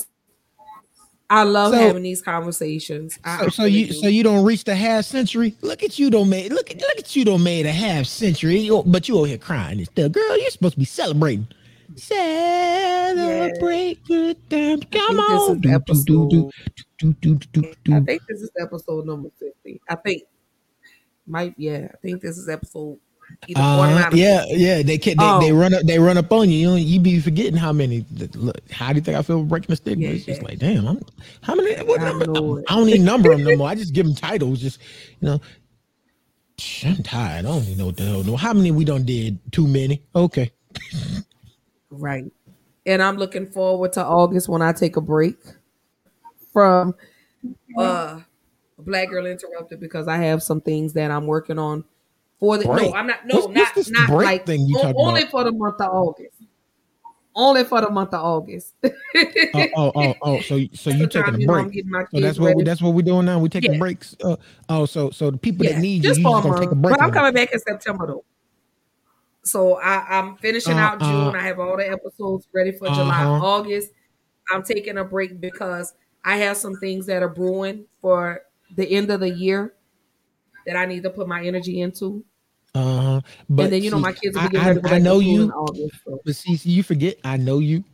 I 1.28 1.42
love 1.42 1.72
So- 1.72 1.78
having 1.80 2.04
these 2.04 2.22
conversations. 2.22 3.18
So, 3.40 3.48
so 3.48 3.64
you 3.64 3.92
so 3.92 4.06
you 4.06 4.22
don't 4.22 4.44
reach 4.44 4.62
the 4.64 4.76
half 4.76 5.04
century. 5.04 5.56
Look 5.60 5.82
at 5.82 5.98
you 5.98 6.08
don't 6.10 6.28
made 6.28 6.52
look 6.52 6.70
at 6.70 6.80
look 6.80 6.98
at 6.98 7.16
you 7.16 7.24
don't 7.24 7.42
made 7.42 7.66
a 7.66 7.72
half 7.72 8.06
century. 8.06 8.68
But 8.86 9.08
you 9.08 9.18
over 9.18 9.26
here 9.26 9.38
crying 9.38 9.78
and 9.78 9.86
stuff. 9.88 10.12
Girl, 10.12 10.38
you're 10.38 10.50
supposed 10.50 10.74
to 10.74 10.78
be 10.78 10.84
celebrating. 10.84 11.48
Celebrate 11.96 14.04
good 14.06 14.36
times. 14.50 14.82
Come 14.90 15.20
on. 15.20 15.60
think 15.60 15.74
Do, 16.98 17.12
do, 17.20 17.34
do. 17.52 17.62
I 17.94 18.00
think 18.00 18.22
this 18.28 18.40
is 18.40 18.50
episode 18.60 19.06
number 19.06 19.28
50. 19.38 19.80
I 19.88 19.94
think 19.96 20.22
might 21.26 21.54
yeah, 21.58 21.88
I 21.92 21.96
think 22.02 22.22
this 22.22 22.38
is 22.38 22.48
episode 22.48 22.98
Uh, 23.54 23.76
49 23.76 24.12
or 24.12 24.16
yeah, 24.16 24.40
50. 24.42 24.54
yeah. 24.56 24.82
They 24.82 24.98
can 24.98 25.16
they, 25.18 25.24
Oh. 25.24 25.40
they 25.40 25.52
run 25.52 25.74
up 25.74 25.82
they 25.82 25.98
run 25.98 26.16
up 26.16 26.32
on 26.32 26.48
you. 26.50 26.58
You, 26.58 26.66
know, 26.68 26.76
you 26.76 27.00
be 27.00 27.20
forgetting 27.20 27.56
how 27.56 27.72
many. 27.72 28.04
Look, 28.34 28.58
how 28.70 28.92
do 28.92 28.96
you 28.96 29.02
think 29.02 29.16
I 29.16 29.22
feel 29.22 29.42
breaking 29.42 29.68
the 29.68 29.76
stigma? 29.76 30.06
it's 30.08 30.24
just 30.24 30.42
like 30.42 30.58
damn. 30.58 30.86
I'm, 30.86 31.00
how 31.42 31.54
many? 31.54 31.76
What 31.84 32.00
number? 32.00 32.62
I 32.68 32.74
don't 32.76 32.88
even 32.88 33.04
number 33.04 33.30
them 33.30 33.44
no 33.44 33.56
more. 33.56 33.68
I 33.68 33.74
just 33.74 33.92
give 33.92 34.06
them 34.06 34.14
titles. 34.14 34.60
Just 34.60 34.80
you 35.20 35.28
know. 35.28 35.40
I'm 36.84 37.02
tired. 37.02 37.40
I 37.40 37.42
don't 37.42 37.64
even 37.64 37.78
know 37.78 37.86
what 37.86 37.96
the 37.98 38.04
hell. 38.04 38.24
No, 38.24 38.36
how 38.36 38.54
many 38.54 38.70
we 38.70 38.84
done 38.84 39.04
did? 39.04 39.38
Too 39.52 39.66
many. 39.66 40.02
Okay. 40.14 40.50
Right. 41.90 42.24
And 42.86 43.02
I'm 43.02 43.16
looking 43.16 43.46
forward 43.46 43.92
to 43.94 44.04
August 44.04 44.48
when 44.48 44.62
I 44.62 44.72
take 44.72 44.96
a 44.96 45.00
break 45.00 45.36
from 46.52 46.94
uh 47.76 48.20
Black 48.78 49.10
Girl 49.10 49.26
Interrupted 49.26 49.80
because 49.80 50.08
I 50.08 50.16
have 50.18 50.42
some 50.42 50.60
things 50.60 50.94
that 50.94 51.10
I'm 51.10 51.26
working 51.26 51.58
on 51.58 51.84
for 52.40 52.58
the 52.58 52.64
Break? 52.64 52.90
no, 52.90 52.94
I'm 52.94 53.06
not 53.06 53.26
no, 53.26 53.46
What's- 53.46 53.54
not 53.54 53.76
what's 53.76 53.90
not 53.90 54.10
like 54.10 54.46
thing 54.46 54.66
you 54.66 54.76
only 54.96 55.22
about? 55.22 55.30
for 55.30 55.44
the 55.44 55.52
month 55.52 55.80
of 55.80 55.90
August. 55.92 56.42
Only 57.34 57.64
for 57.64 57.82
the 57.82 57.90
month 57.90 58.14
of 58.14 58.24
August. 58.24 58.74
Oh, 59.54 59.66
oh, 59.76 59.92
oh, 59.94 60.14
oh. 60.22 60.40
So, 60.40 60.58
so 60.74 60.90
you 60.90 61.06
taking 61.06 61.34
a 61.34 61.38
you 61.38 61.46
know, 61.46 61.54
I'm 61.54 61.68
break? 61.70 61.84
So 62.10 62.20
that's 62.20 62.38
what 62.38 62.56
we, 62.56 62.62
that's 62.64 62.82
what 62.82 62.92
we're 62.94 63.02
doing 63.02 63.24
now. 63.26 63.38
We're 63.38 63.48
taking 63.48 63.72
Yeah. 63.72 63.78
breaks. 63.78 64.14
Uh, 64.22 64.36
oh, 64.68 64.84
so 64.86 65.10
so 65.10 65.30
the 65.30 65.38
people 65.38 65.64
Yeah, 65.64 65.72
that 65.72 65.80
need 65.80 66.02
you, 66.02 66.02
just 66.02 66.20
you 66.20 66.24
for 66.24 66.36
just 66.36 66.44
a 66.44 66.48
gonna 66.48 66.60
take 66.60 66.72
a 66.72 66.74
month. 66.74 66.82
break. 66.82 66.96
But 66.98 67.02
I'm 67.04 67.10
coming 67.12 67.32
back 67.34 67.52
in 67.52 67.58
September 67.60 68.06
though. 68.06 68.24
So 69.44 69.74
I, 69.80 70.18
I'm 70.18 70.36
finishing 70.36 70.74
Uh, 70.74 70.80
out 70.82 70.98
June. 71.00 71.10
uh, 71.10 71.32
I 71.32 71.42
have 71.42 71.58
all 71.60 71.76
the 71.76 71.88
episodes 71.88 72.48
ready 72.52 72.72
for 72.72 72.88
July. 72.88 73.22
Uh-huh. 73.22 73.46
August, 73.46 73.92
I'm 74.52 74.62
taking 74.62 74.98
a 74.98 75.04
break 75.04 75.40
because 75.40 75.94
I 76.24 76.36
have 76.38 76.56
some 76.56 76.76
things 76.76 77.06
that 77.06 77.22
are 77.22 77.28
brewing 77.28 77.84
for 78.00 78.42
the 78.76 78.90
end 78.90 79.10
of 79.10 79.20
the 79.20 79.30
year 79.30 79.74
that 80.66 80.76
I 80.76 80.84
need 80.84 81.02
to 81.04 81.10
put 81.10 81.28
my 81.28 81.42
energy 81.44 81.80
into. 81.80 82.24
Uh 82.74 83.00
huh. 83.00 83.20
But 83.48 83.64
and 83.64 83.72
then 83.72 83.82
you 83.82 83.90
know 83.90 83.96
see, 83.96 84.02
my 84.02 84.12
kids 84.12 84.36
will 84.36 84.42
I, 84.42 84.48
be 84.48 84.56
getting 84.58 84.84
I, 84.84 84.88
to 84.88 84.94
I 84.94 84.98
know 84.98 85.20
you, 85.20 85.44
in 85.44 85.50
August. 85.52 85.96
So. 86.04 86.20
but 86.24 86.36
see, 86.36 86.56
see, 86.56 86.70
you 86.70 86.82
forget. 86.82 87.16
I 87.24 87.36
know 87.38 87.58
you, 87.58 87.84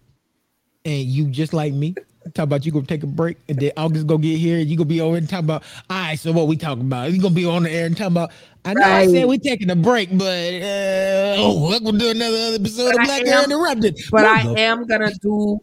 and 0.84 1.02
you 1.02 1.26
just 1.26 1.52
like 1.52 1.72
me. 1.72 1.94
Talk 2.34 2.44
about 2.44 2.64
you 2.64 2.72
gonna 2.72 2.86
take 2.86 3.02
a 3.02 3.06
break, 3.06 3.36
and 3.48 3.58
then 3.58 3.72
August 3.76 4.06
go 4.06 4.16
get 4.16 4.38
here, 4.38 4.58
and 4.58 4.68
you 4.68 4.76
gonna 4.76 4.86
be 4.86 5.00
over 5.00 5.16
and 5.16 5.28
talk 5.28 5.40
about. 5.40 5.62
All 5.90 5.98
right, 5.98 6.18
so 6.18 6.32
what 6.32 6.46
we 6.46 6.56
talking 6.56 6.82
about? 6.82 7.12
You 7.12 7.20
gonna 7.20 7.34
be 7.34 7.44
on 7.44 7.64
the 7.64 7.70
air 7.70 7.86
and 7.86 7.96
talk 7.96 8.08
about. 8.08 8.30
I 8.64 8.74
know 8.74 8.82
I 8.82 9.06
said 9.06 9.14
Right. 9.14 9.28
we 9.28 9.38
taking 9.38 9.70
a 9.70 9.76
break, 9.76 10.16
but 10.16 10.24
uh, 10.24 11.34
oh, 11.38 11.68
we're 11.68 11.80
gonna 11.80 11.98
do 11.98 12.10
another 12.10 12.54
episode 12.54 12.92
But 12.92 12.94
of 12.94 13.00
I 13.00 13.22
Black 13.22 13.44
Interrupted. 13.44 13.98
But 14.10 14.24
I 14.24 14.60
am 14.60 14.86
gonna 14.86 15.12
do 15.20 15.60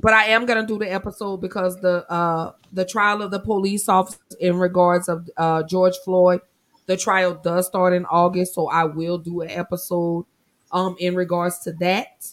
but 0.00 0.12
I 0.12 0.26
am 0.26 0.46
gonna 0.46 0.66
do 0.66 0.78
the 0.78 0.90
episode 0.90 1.38
because 1.38 1.80
the 1.80 2.10
uh 2.10 2.52
the 2.72 2.84
trial 2.84 3.22
of 3.22 3.30
the 3.30 3.40
police 3.40 3.88
officer 3.88 4.18
in 4.40 4.58
regards 4.58 5.08
of 5.08 5.28
uh 5.36 5.62
George 5.64 5.94
Floyd, 6.04 6.40
the 6.86 6.96
trial 6.96 7.34
does 7.34 7.66
start 7.66 7.92
in 7.92 8.04
August, 8.06 8.54
so 8.54 8.68
I 8.68 8.84
will 8.84 9.18
do 9.18 9.40
an 9.40 9.50
episode 9.50 10.26
um 10.72 10.96
in 10.98 11.14
regards 11.14 11.60
to 11.60 11.72
that. 11.74 12.26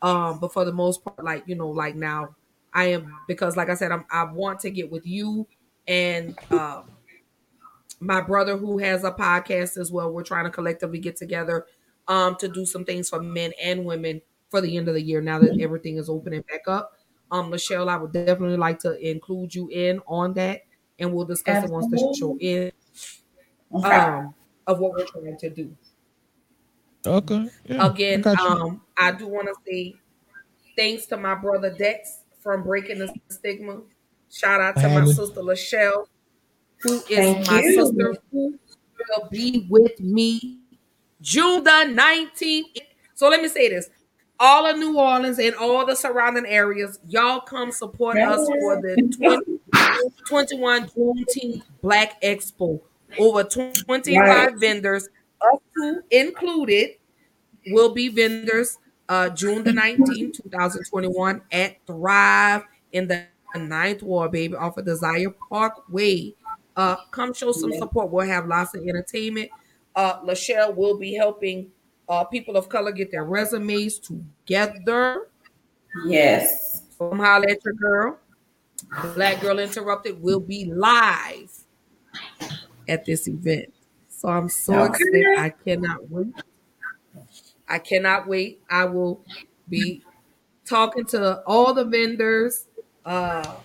Um, 0.00 0.38
but 0.38 0.52
for 0.52 0.64
the 0.64 0.72
most 0.72 1.04
part, 1.04 1.22
like 1.24 1.44
you 1.46 1.54
know, 1.56 1.68
like 1.68 1.94
now 1.96 2.36
I 2.72 2.86
am 2.86 3.12
because 3.26 3.56
like 3.56 3.68
I 3.70 3.74
said, 3.74 3.92
I'm 3.92 4.04
I 4.10 4.24
want 4.24 4.60
to 4.60 4.70
get 4.70 4.90
with 4.90 5.06
you 5.06 5.46
and 5.86 6.38
um 6.50 6.84
my 8.00 8.20
brother 8.20 8.56
who 8.56 8.78
has 8.78 9.04
a 9.04 9.10
podcast 9.10 9.76
as 9.76 9.90
well. 9.90 10.12
We're 10.12 10.22
trying 10.22 10.44
to 10.44 10.50
collectively 10.50 10.98
get 10.98 11.16
together 11.16 11.66
um 12.06 12.36
to 12.36 12.48
do 12.48 12.64
some 12.64 12.84
things 12.84 13.08
for 13.08 13.20
men 13.20 13.52
and 13.62 13.84
women 13.84 14.22
for 14.50 14.60
the 14.60 14.76
end 14.76 14.88
of 14.88 14.94
the 14.94 15.02
year 15.02 15.20
now 15.20 15.38
that 15.38 15.60
everything 15.60 15.96
is 15.98 16.08
opening 16.08 16.42
back 16.48 16.62
up. 16.66 16.97
Um, 17.30 17.50
Michelle, 17.50 17.88
I 17.88 17.96
would 17.96 18.12
definitely 18.12 18.56
like 18.56 18.78
to 18.80 18.96
include 19.06 19.54
you 19.54 19.68
in 19.68 20.00
on 20.06 20.34
that, 20.34 20.62
and 20.98 21.12
we'll 21.12 21.26
discuss 21.26 21.64
it 21.64 21.70
once 21.70 21.86
the 21.90 22.14
show 22.18 22.38
ends. 22.40 23.22
Okay. 23.74 23.96
Um, 23.96 24.34
of 24.66 24.78
what 24.80 24.92
we're 24.92 25.06
trying 25.06 25.36
to 25.38 25.50
do. 25.50 25.76
Okay. 27.06 27.48
yeah, 27.64 27.86
Again, 27.86 28.22
I 28.26 28.32
um, 28.34 28.82
I 28.96 29.12
do 29.12 29.26
want 29.26 29.48
to 29.48 29.54
say 29.66 29.94
thanks 30.76 31.06
to 31.06 31.16
my 31.16 31.34
brother 31.34 31.70
Dex 31.70 32.20
from 32.40 32.62
breaking 32.62 32.98
the 32.98 33.12
stigma. 33.28 33.80
Shout 34.30 34.60
out 34.60 34.76
to 34.76 34.88
my 34.88 34.96
Amen. 34.96 35.06
sister 35.06 35.40
Lachelle, 35.40 36.06
who 36.82 36.94
is 36.94 37.06
Thank 37.08 37.46
my 37.46 37.60
you. 37.60 37.74
sister 37.74 38.16
who 38.30 38.58
will 38.98 39.28
be 39.30 39.66
with 39.70 39.98
me 40.00 40.60
June 41.20 41.64
the 41.64 41.70
19th. 41.70 42.78
So 43.14 43.28
let 43.28 43.42
me 43.42 43.48
say 43.48 43.68
this. 43.68 43.88
All 44.40 44.66
of 44.66 44.76
New 44.78 44.96
Orleans 44.98 45.38
and 45.38 45.54
all 45.56 45.84
the 45.84 45.96
surrounding 45.96 46.46
areas, 46.46 47.00
y'all 47.08 47.40
come 47.40 47.72
support 47.72 48.16
us 48.18 48.46
for 48.46 48.80
the 48.80 48.96
20, 49.16 50.08
21 50.28 50.88
Juneteenth 50.88 51.62
Black 51.82 52.20
Expo. 52.22 52.80
Over 53.18 53.42
25 53.42 54.16
Right. 54.16 54.56
vendors, 54.56 55.08
us 55.40 55.60
two 55.74 56.02
included, 56.10 56.90
will 57.68 57.92
be 57.92 58.08
vendors 58.08 58.78
uh, 59.08 59.30
June 59.30 59.64
the 59.64 59.72
19th, 59.72 60.34
2021 60.42 61.40
at 61.50 61.76
Thrive 61.86 62.62
in 62.92 63.08
the 63.08 63.26
ninth 63.56 64.02
ward, 64.02 64.30
baby, 64.32 64.54
off 64.54 64.76
of 64.76 64.84
Desire 64.84 65.30
Parkway. 65.48 66.34
Uh, 66.76 66.96
come 67.10 67.32
show 67.32 67.50
some 67.50 67.72
support. 67.72 68.10
We'll 68.10 68.26
have 68.26 68.46
lots 68.46 68.74
of 68.74 68.86
entertainment. 68.86 69.50
Uh, 69.96 70.20
Lachelle 70.20 70.74
will 70.76 70.96
be 70.98 71.14
helping 71.14 71.70
uh, 72.08 72.24
people 72.24 72.56
of 72.56 72.68
color 72.68 72.92
get 72.92 73.10
their 73.10 73.24
resumes 73.24 73.98
together. 73.98 75.28
Yes. 76.06 76.82
From 76.96 77.18
Holla 77.18 77.46
at 77.50 77.64
Your 77.64 77.74
Girl. 77.74 78.18
Black 79.14 79.40
Girl 79.40 79.58
Interrupted 79.58 80.20
will 80.22 80.40
be 80.40 80.64
live 80.66 81.52
at 82.88 83.04
this 83.04 83.28
event. 83.28 83.72
So 84.08 84.28
I'm 84.28 84.48
so 84.48 84.84
Okay. 84.84 85.04
excited. 85.04 85.38
I 85.38 85.50
cannot 85.50 86.10
wait. 86.10 86.34
I 87.68 87.78
cannot 87.78 88.26
wait. 88.26 88.60
I 88.70 88.84
will 88.84 89.24
be 89.68 90.02
talking 90.64 91.04
to 91.06 91.42
all 91.46 91.74
the 91.74 91.84
vendors. 91.84 92.66
Uh, 93.04 93.56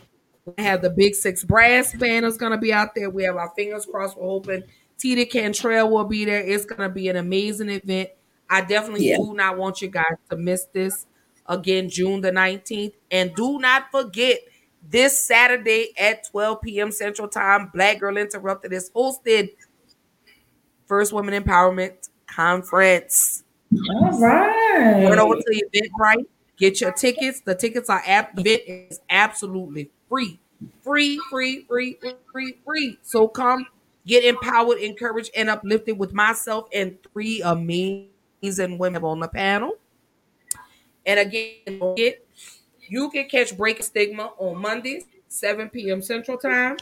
we 0.46 0.64
have 0.64 0.82
the 0.82 0.90
Big 0.90 1.16
Six 1.16 1.44
Brass 1.44 1.94
Band 1.96 2.26
is 2.26 2.38
going 2.38 2.52
to 2.52 2.58
be 2.58 2.74
out 2.74 2.96
there. 2.96 3.10
We 3.10 3.24
have 3.24 3.38
our 3.38 3.52
fingers 3.56 3.86
crossed. 3.86 4.18
We're 4.18 4.24
hoping 4.28 4.64
Tita 4.98 5.26
Cantrell 5.26 5.90
will 5.90 6.04
be 6.04 6.26
there. 6.26 6.42
It's 6.42 6.66
going 6.66 6.82
to 6.82 6.94
be 6.94 7.08
an 7.08 7.16
amazing 7.16 7.70
event. 7.70 8.10
I 8.54 8.62
definitely 8.62 9.10
Yeah. 9.10 9.18
do 9.18 9.34
not 9.34 9.58
want 9.58 9.82
you 9.82 9.88
guys 9.88 10.16
to 10.30 10.38
miss 10.38 10.66
this. 10.66 11.08
Again, 11.48 11.90
June 11.90 12.22
the 12.22 12.32
19th. 12.32 12.94
And 13.10 13.34
do 13.36 13.60
not 13.60 13.86
forget, 13.92 14.40
this 14.90 15.18
Saturday 15.18 15.94
at 15.98 16.26
12 16.30 16.62
p.m. 16.62 16.92
Central 16.92 17.28
Time, 17.28 17.72
Black 17.74 18.00
Girl 18.00 18.18
Interrupted 18.18 18.74
is 18.74 18.92
hosted 18.92 19.50
First 20.86 21.14
Women 21.14 21.42
Empowerment 21.42 22.10
Conference. 22.28 23.44
All 23.90 24.20
right. 24.20 25.06
Run 25.10 25.20
over 25.20 25.36
to 25.36 25.62
Eventbrite, 25.74 26.26
get 26.58 26.82
your 26.82 26.92
tickets. 26.92 27.42
The 27.42 27.56
tickets 27.56 27.90
are 27.90 28.04
app. 28.06 28.38
Event 28.38 28.62
is 28.68 29.00
absolutely 29.10 29.90
free, 30.10 30.40
free, 30.84 31.20
free, 31.32 31.66
free, 31.68 31.98
free, 32.00 32.16
free, 32.32 32.58
free. 32.66 33.00
So 33.02 33.28
come 33.28 33.66
get 34.06 34.24
empowered, 34.26 34.78
encouraged, 34.80 35.32
and 35.36 35.50
uplifted 35.50 35.98
with 35.98 36.14
myself 36.14 36.68
and 36.74 36.98
three 37.14 37.42
amazing 37.42 38.10
women 38.44 39.04
on 39.04 39.20
the 39.20 39.28
panel. 39.28 39.74
And 41.06 41.20
again, 41.20 42.14
you 42.88 43.10
can 43.10 43.28
catch 43.28 43.58
Breaking 43.58 43.84
Stigma 43.84 44.32
on 44.38 44.62
Mondays, 44.62 45.06
7 45.28 45.70
p.m. 45.70 46.02
Central 46.02 46.38
Time. 46.38 46.78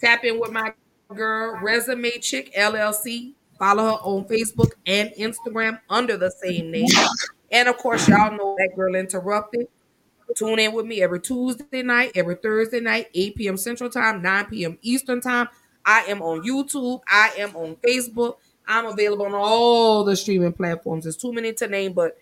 Tap 0.00 0.24
in 0.24 0.40
with 0.40 0.52
my 0.52 0.72
girl, 1.14 1.58
Resume 1.62 2.10
Chick 2.18 2.52
LLC, 2.54 3.34
Follow 3.62 3.84
her 3.84 4.02
on 4.02 4.24
Facebook 4.24 4.72
and 4.86 5.10
Instagram 5.10 5.78
under 5.88 6.16
the 6.16 6.32
same 6.32 6.72
name. 6.72 6.88
And 7.52 7.68
of 7.68 7.76
course, 7.78 8.08
y'all 8.08 8.36
know 8.36 8.56
that 8.58 8.74
girl 8.74 8.96
interrupted. 8.96 9.68
Tune 10.34 10.58
in 10.58 10.72
with 10.72 10.84
me 10.84 11.00
every 11.00 11.20
Tuesday 11.20 11.82
night, 11.82 12.10
every 12.16 12.34
Thursday 12.34 12.80
night, 12.80 13.06
8 13.14 13.36
p.m. 13.36 13.56
Central 13.56 13.88
Time, 13.88 14.20
9 14.20 14.46
p.m. 14.46 14.78
Eastern 14.82 15.20
Time. 15.20 15.48
I 15.84 16.00
am 16.08 16.22
on 16.22 16.42
YouTube. 16.42 17.02
I 17.06 17.34
am 17.38 17.54
on 17.54 17.76
Facebook. 17.76 18.38
I'm 18.66 18.86
available 18.86 19.26
on 19.26 19.34
all 19.34 20.04
the 20.04 20.16
streaming 20.16 20.52
platforms. 20.52 21.04
There's 21.04 21.16
too 21.16 21.32
many 21.32 21.52
to 21.54 21.68
name, 21.68 21.92
but 21.92 22.16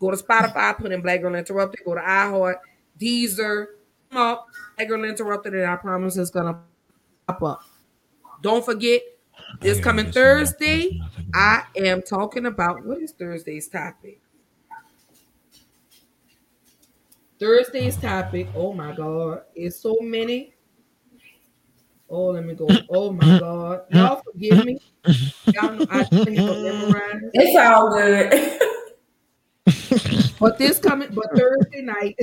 go 0.00 0.10
to 0.10 0.16
Spotify, 0.16 0.76
put 0.76 0.92
in 0.92 1.00
Black 1.00 1.22
Girl 1.22 1.34
Interrupted, 1.34 1.84
go 1.84 1.94
to 1.94 2.00
iHeart, 2.00 2.56
Deezer, 2.98 3.66
come 4.10 4.20
up, 4.20 4.46
Black 4.76 4.88
Girl 4.88 5.04
Interrupted, 5.04 5.54
and 5.54 5.64
I 5.64 5.76
promise 5.76 6.16
it's 6.16 6.30
gonna 6.30 6.60
pop 7.26 7.42
up. 7.42 7.62
Don't 8.42 8.64
forget, 8.64 9.02
this 9.60 9.80
coming 9.80 10.10
Thursday, 10.10 11.00
I 11.34 11.64
am 11.76 12.02
talking 12.02 12.46
about 12.46 12.84
what 12.84 12.98
is 12.98 13.12
Thursday's 13.12 13.68
topic? 13.68 14.20
Thursday's 17.38 17.96
topic, 17.96 18.48
oh 18.54 18.72
my 18.72 18.92
god, 18.92 19.42
is 19.54 19.78
so 19.78 19.98
many. 20.00 20.54
Oh, 22.08 22.26
let 22.26 22.44
me 22.44 22.54
go. 22.54 22.68
Oh 22.88 23.12
my 23.12 23.38
god. 23.38 23.82
Y'all 23.90 24.22
forgive 24.22 24.64
me. 24.64 24.78
Y'all 25.54 25.72
know 25.72 25.86
I 25.90 26.04
can't 26.04 26.28
memorize. 26.28 27.22
It's 27.34 27.56
all 27.58 27.90
good. 27.90 28.60
but 30.38 30.58
this 30.58 30.78
coming, 30.78 31.08
but 31.12 31.36
Thursday 31.36 31.82
night, 31.82 32.16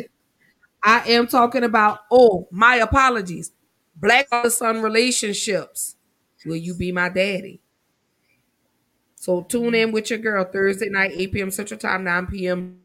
I 0.83 1.09
am 1.09 1.27
talking 1.27 1.63
about, 1.63 1.99
oh, 2.11 2.47
my 2.51 2.75
apologies. 2.75 3.51
Black 3.95 4.27
father 4.29 4.49
son 4.49 4.81
relationships. 4.81 5.95
Will 6.45 6.55
you 6.57 6.73
be 6.73 6.91
my 6.91 7.09
daddy? 7.09 7.61
So 9.15 9.41
tune 9.41 9.75
in 9.75 9.93
with 9.93 10.09
your 10.09 10.19
girl 10.19 10.43
Thursday 10.43 10.89
night, 10.89 11.11
8 11.13 11.31
p.m. 11.31 11.51
Central 11.51 11.79
Time, 11.79 12.03
9 12.03 12.27
p.m. 12.27 12.81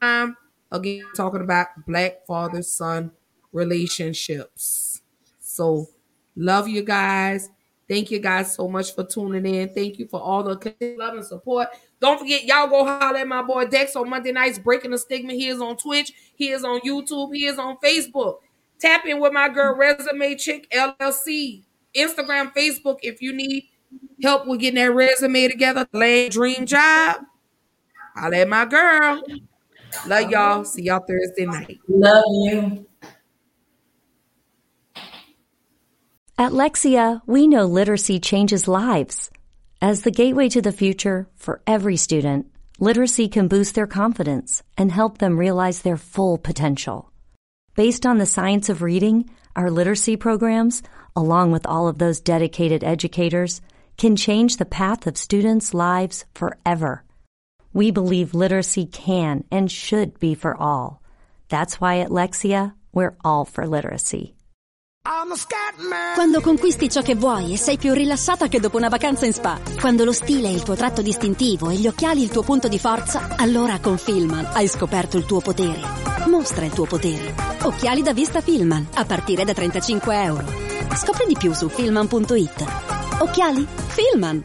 time. 0.00 0.36
Again, 0.70 1.02
talking 1.16 1.40
about 1.40 1.68
black 1.86 2.24
father 2.26 2.62
son 2.62 3.10
relationships. 3.52 5.02
So 5.40 5.88
love 6.36 6.68
you 6.68 6.82
guys. 6.82 7.50
Thank 7.88 8.10
you 8.10 8.18
guys 8.18 8.54
so 8.54 8.68
much 8.68 8.94
for 8.94 9.04
tuning 9.04 9.46
in. 9.46 9.72
Thank 9.72 9.98
you 9.98 10.06
for 10.06 10.20
all 10.20 10.42
the 10.42 10.96
love 10.98 11.14
and 11.14 11.24
support. 11.24 11.68
Don't 12.00 12.18
forget, 12.18 12.44
y'all 12.44 12.68
go 12.68 12.84
holler 12.84 13.18
at 13.18 13.26
my 13.26 13.42
boy 13.42 13.66
Dex 13.66 13.96
on 13.96 14.10
Monday 14.10 14.30
nights, 14.30 14.58
breaking 14.58 14.90
the 14.90 14.98
stigma. 14.98 15.32
He 15.32 15.48
is 15.48 15.60
on 15.60 15.76
Twitch, 15.76 16.12
he 16.34 16.50
is 16.50 16.64
on 16.64 16.80
YouTube, 16.80 17.34
he 17.34 17.46
is 17.46 17.58
on 17.58 17.78
Facebook. 17.78 18.38
Tap 18.78 19.06
in 19.06 19.20
with 19.20 19.32
my 19.32 19.48
girl 19.48 19.74
Resume 19.74 20.36
Chick 20.36 20.70
LLC, 20.70 21.64
Instagram, 21.96 22.52
Facebook. 22.54 22.98
If 23.02 23.22
you 23.22 23.32
need 23.32 23.68
help 24.22 24.46
with 24.46 24.60
getting 24.60 24.76
that 24.76 24.92
resume 24.92 25.48
together, 25.48 25.88
land 25.92 26.32
dream 26.32 26.66
job, 26.66 27.22
I'll 28.14 28.34
at 28.34 28.48
my 28.48 28.66
girl. 28.66 29.22
Love 30.06 30.30
y'all. 30.30 30.64
See 30.64 30.82
y'all 30.82 31.00
Thursday 31.00 31.46
night. 31.46 31.78
Love 31.88 32.24
you. 32.28 32.87
At 36.40 36.52
Lexia, 36.52 37.20
we 37.26 37.48
know 37.48 37.64
literacy 37.64 38.20
changes 38.20 38.68
lives. 38.68 39.28
As 39.82 40.02
the 40.02 40.12
gateway 40.12 40.48
to 40.50 40.62
the 40.62 40.70
future 40.70 41.26
for 41.34 41.62
every 41.66 41.96
student, 41.96 42.46
literacy 42.78 43.26
can 43.26 43.48
boost 43.48 43.74
their 43.74 43.88
confidence 43.88 44.62
and 44.76 44.92
help 44.92 45.18
them 45.18 45.36
realize 45.36 45.82
their 45.82 45.96
full 45.96 46.38
potential. 46.38 47.10
Based 47.74 48.06
on 48.06 48.18
the 48.18 48.24
science 48.24 48.68
of 48.68 48.82
reading, 48.82 49.28
our 49.56 49.68
literacy 49.68 50.16
programs, 50.16 50.80
along 51.16 51.50
with 51.50 51.66
all 51.66 51.88
of 51.88 51.98
those 51.98 52.20
dedicated 52.20 52.84
educators, 52.84 53.60
can 53.96 54.14
change 54.14 54.58
the 54.58 54.64
path 54.64 55.08
of 55.08 55.18
students' 55.18 55.74
lives 55.74 56.24
forever. 56.36 57.02
We 57.72 57.90
believe 57.90 58.32
literacy 58.32 58.86
can 58.86 59.42
and 59.50 59.68
should 59.68 60.20
be 60.20 60.36
for 60.36 60.56
all. 60.56 61.02
That's 61.48 61.80
why 61.80 61.98
at 61.98 62.10
Lexia, 62.10 62.74
we're 62.92 63.16
all 63.24 63.44
for 63.44 63.66
literacy. 63.66 64.36
Quando 66.14 66.42
conquisti 66.42 66.90
ciò 66.90 67.00
che 67.00 67.14
vuoi 67.14 67.54
e 67.54 67.56
sei 67.56 67.78
più 67.78 67.94
rilassata 67.94 68.46
che 68.46 68.60
dopo 68.60 68.76
una 68.76 68.90
vacanza 68.90 69.24
in 69.24 69.32
spa. 69.32 69.58
Quando 69.80 70.04
lo 70.04 70.12
stile 70.12 70.48
è 70.48 70.50
il 70.50 70.62
tuo 70.62 70.74
tratto 70.74 71.00
distintivo 71.00 71.70
e 71.70 71.76
gli 71.76 71.86
occhiali 71.86 72.22
il 72.22 72.28
tuo 72.28 72.42
punto 72.42 72.68
di 72.68 72.78
forza, 72.78 73.36
allora 73.38 73.78
con 73.80 73.96
Filman 73.96 74.50
hai 74.52 74.68
scoperto 74.68 75.16
il 75.16 75.24
tuo 75.24 75.40
potere. 75.40 75.80
Mostra 76.26 76.66
il 76.66 76.72
tuo 76.72 76.84
potere. 76.84 77.34
Occhiali 77.62 78.02
da 78.02 78.12
vista 78.12 78.42
Filman, 78.42 78.86
a 78.96 79.06
partire 79.06 79.46
da 79.46 79.54
35 79.54 80.22
euro. 80.22 80.44
Scopri 80.94 81.24
di 81.26 81.36
più 81.38 81.54
su 81.54 81.70
filman.it. 81.70 82.66
Occhiali? 83.20 83.66
Filman! 83.86 84.42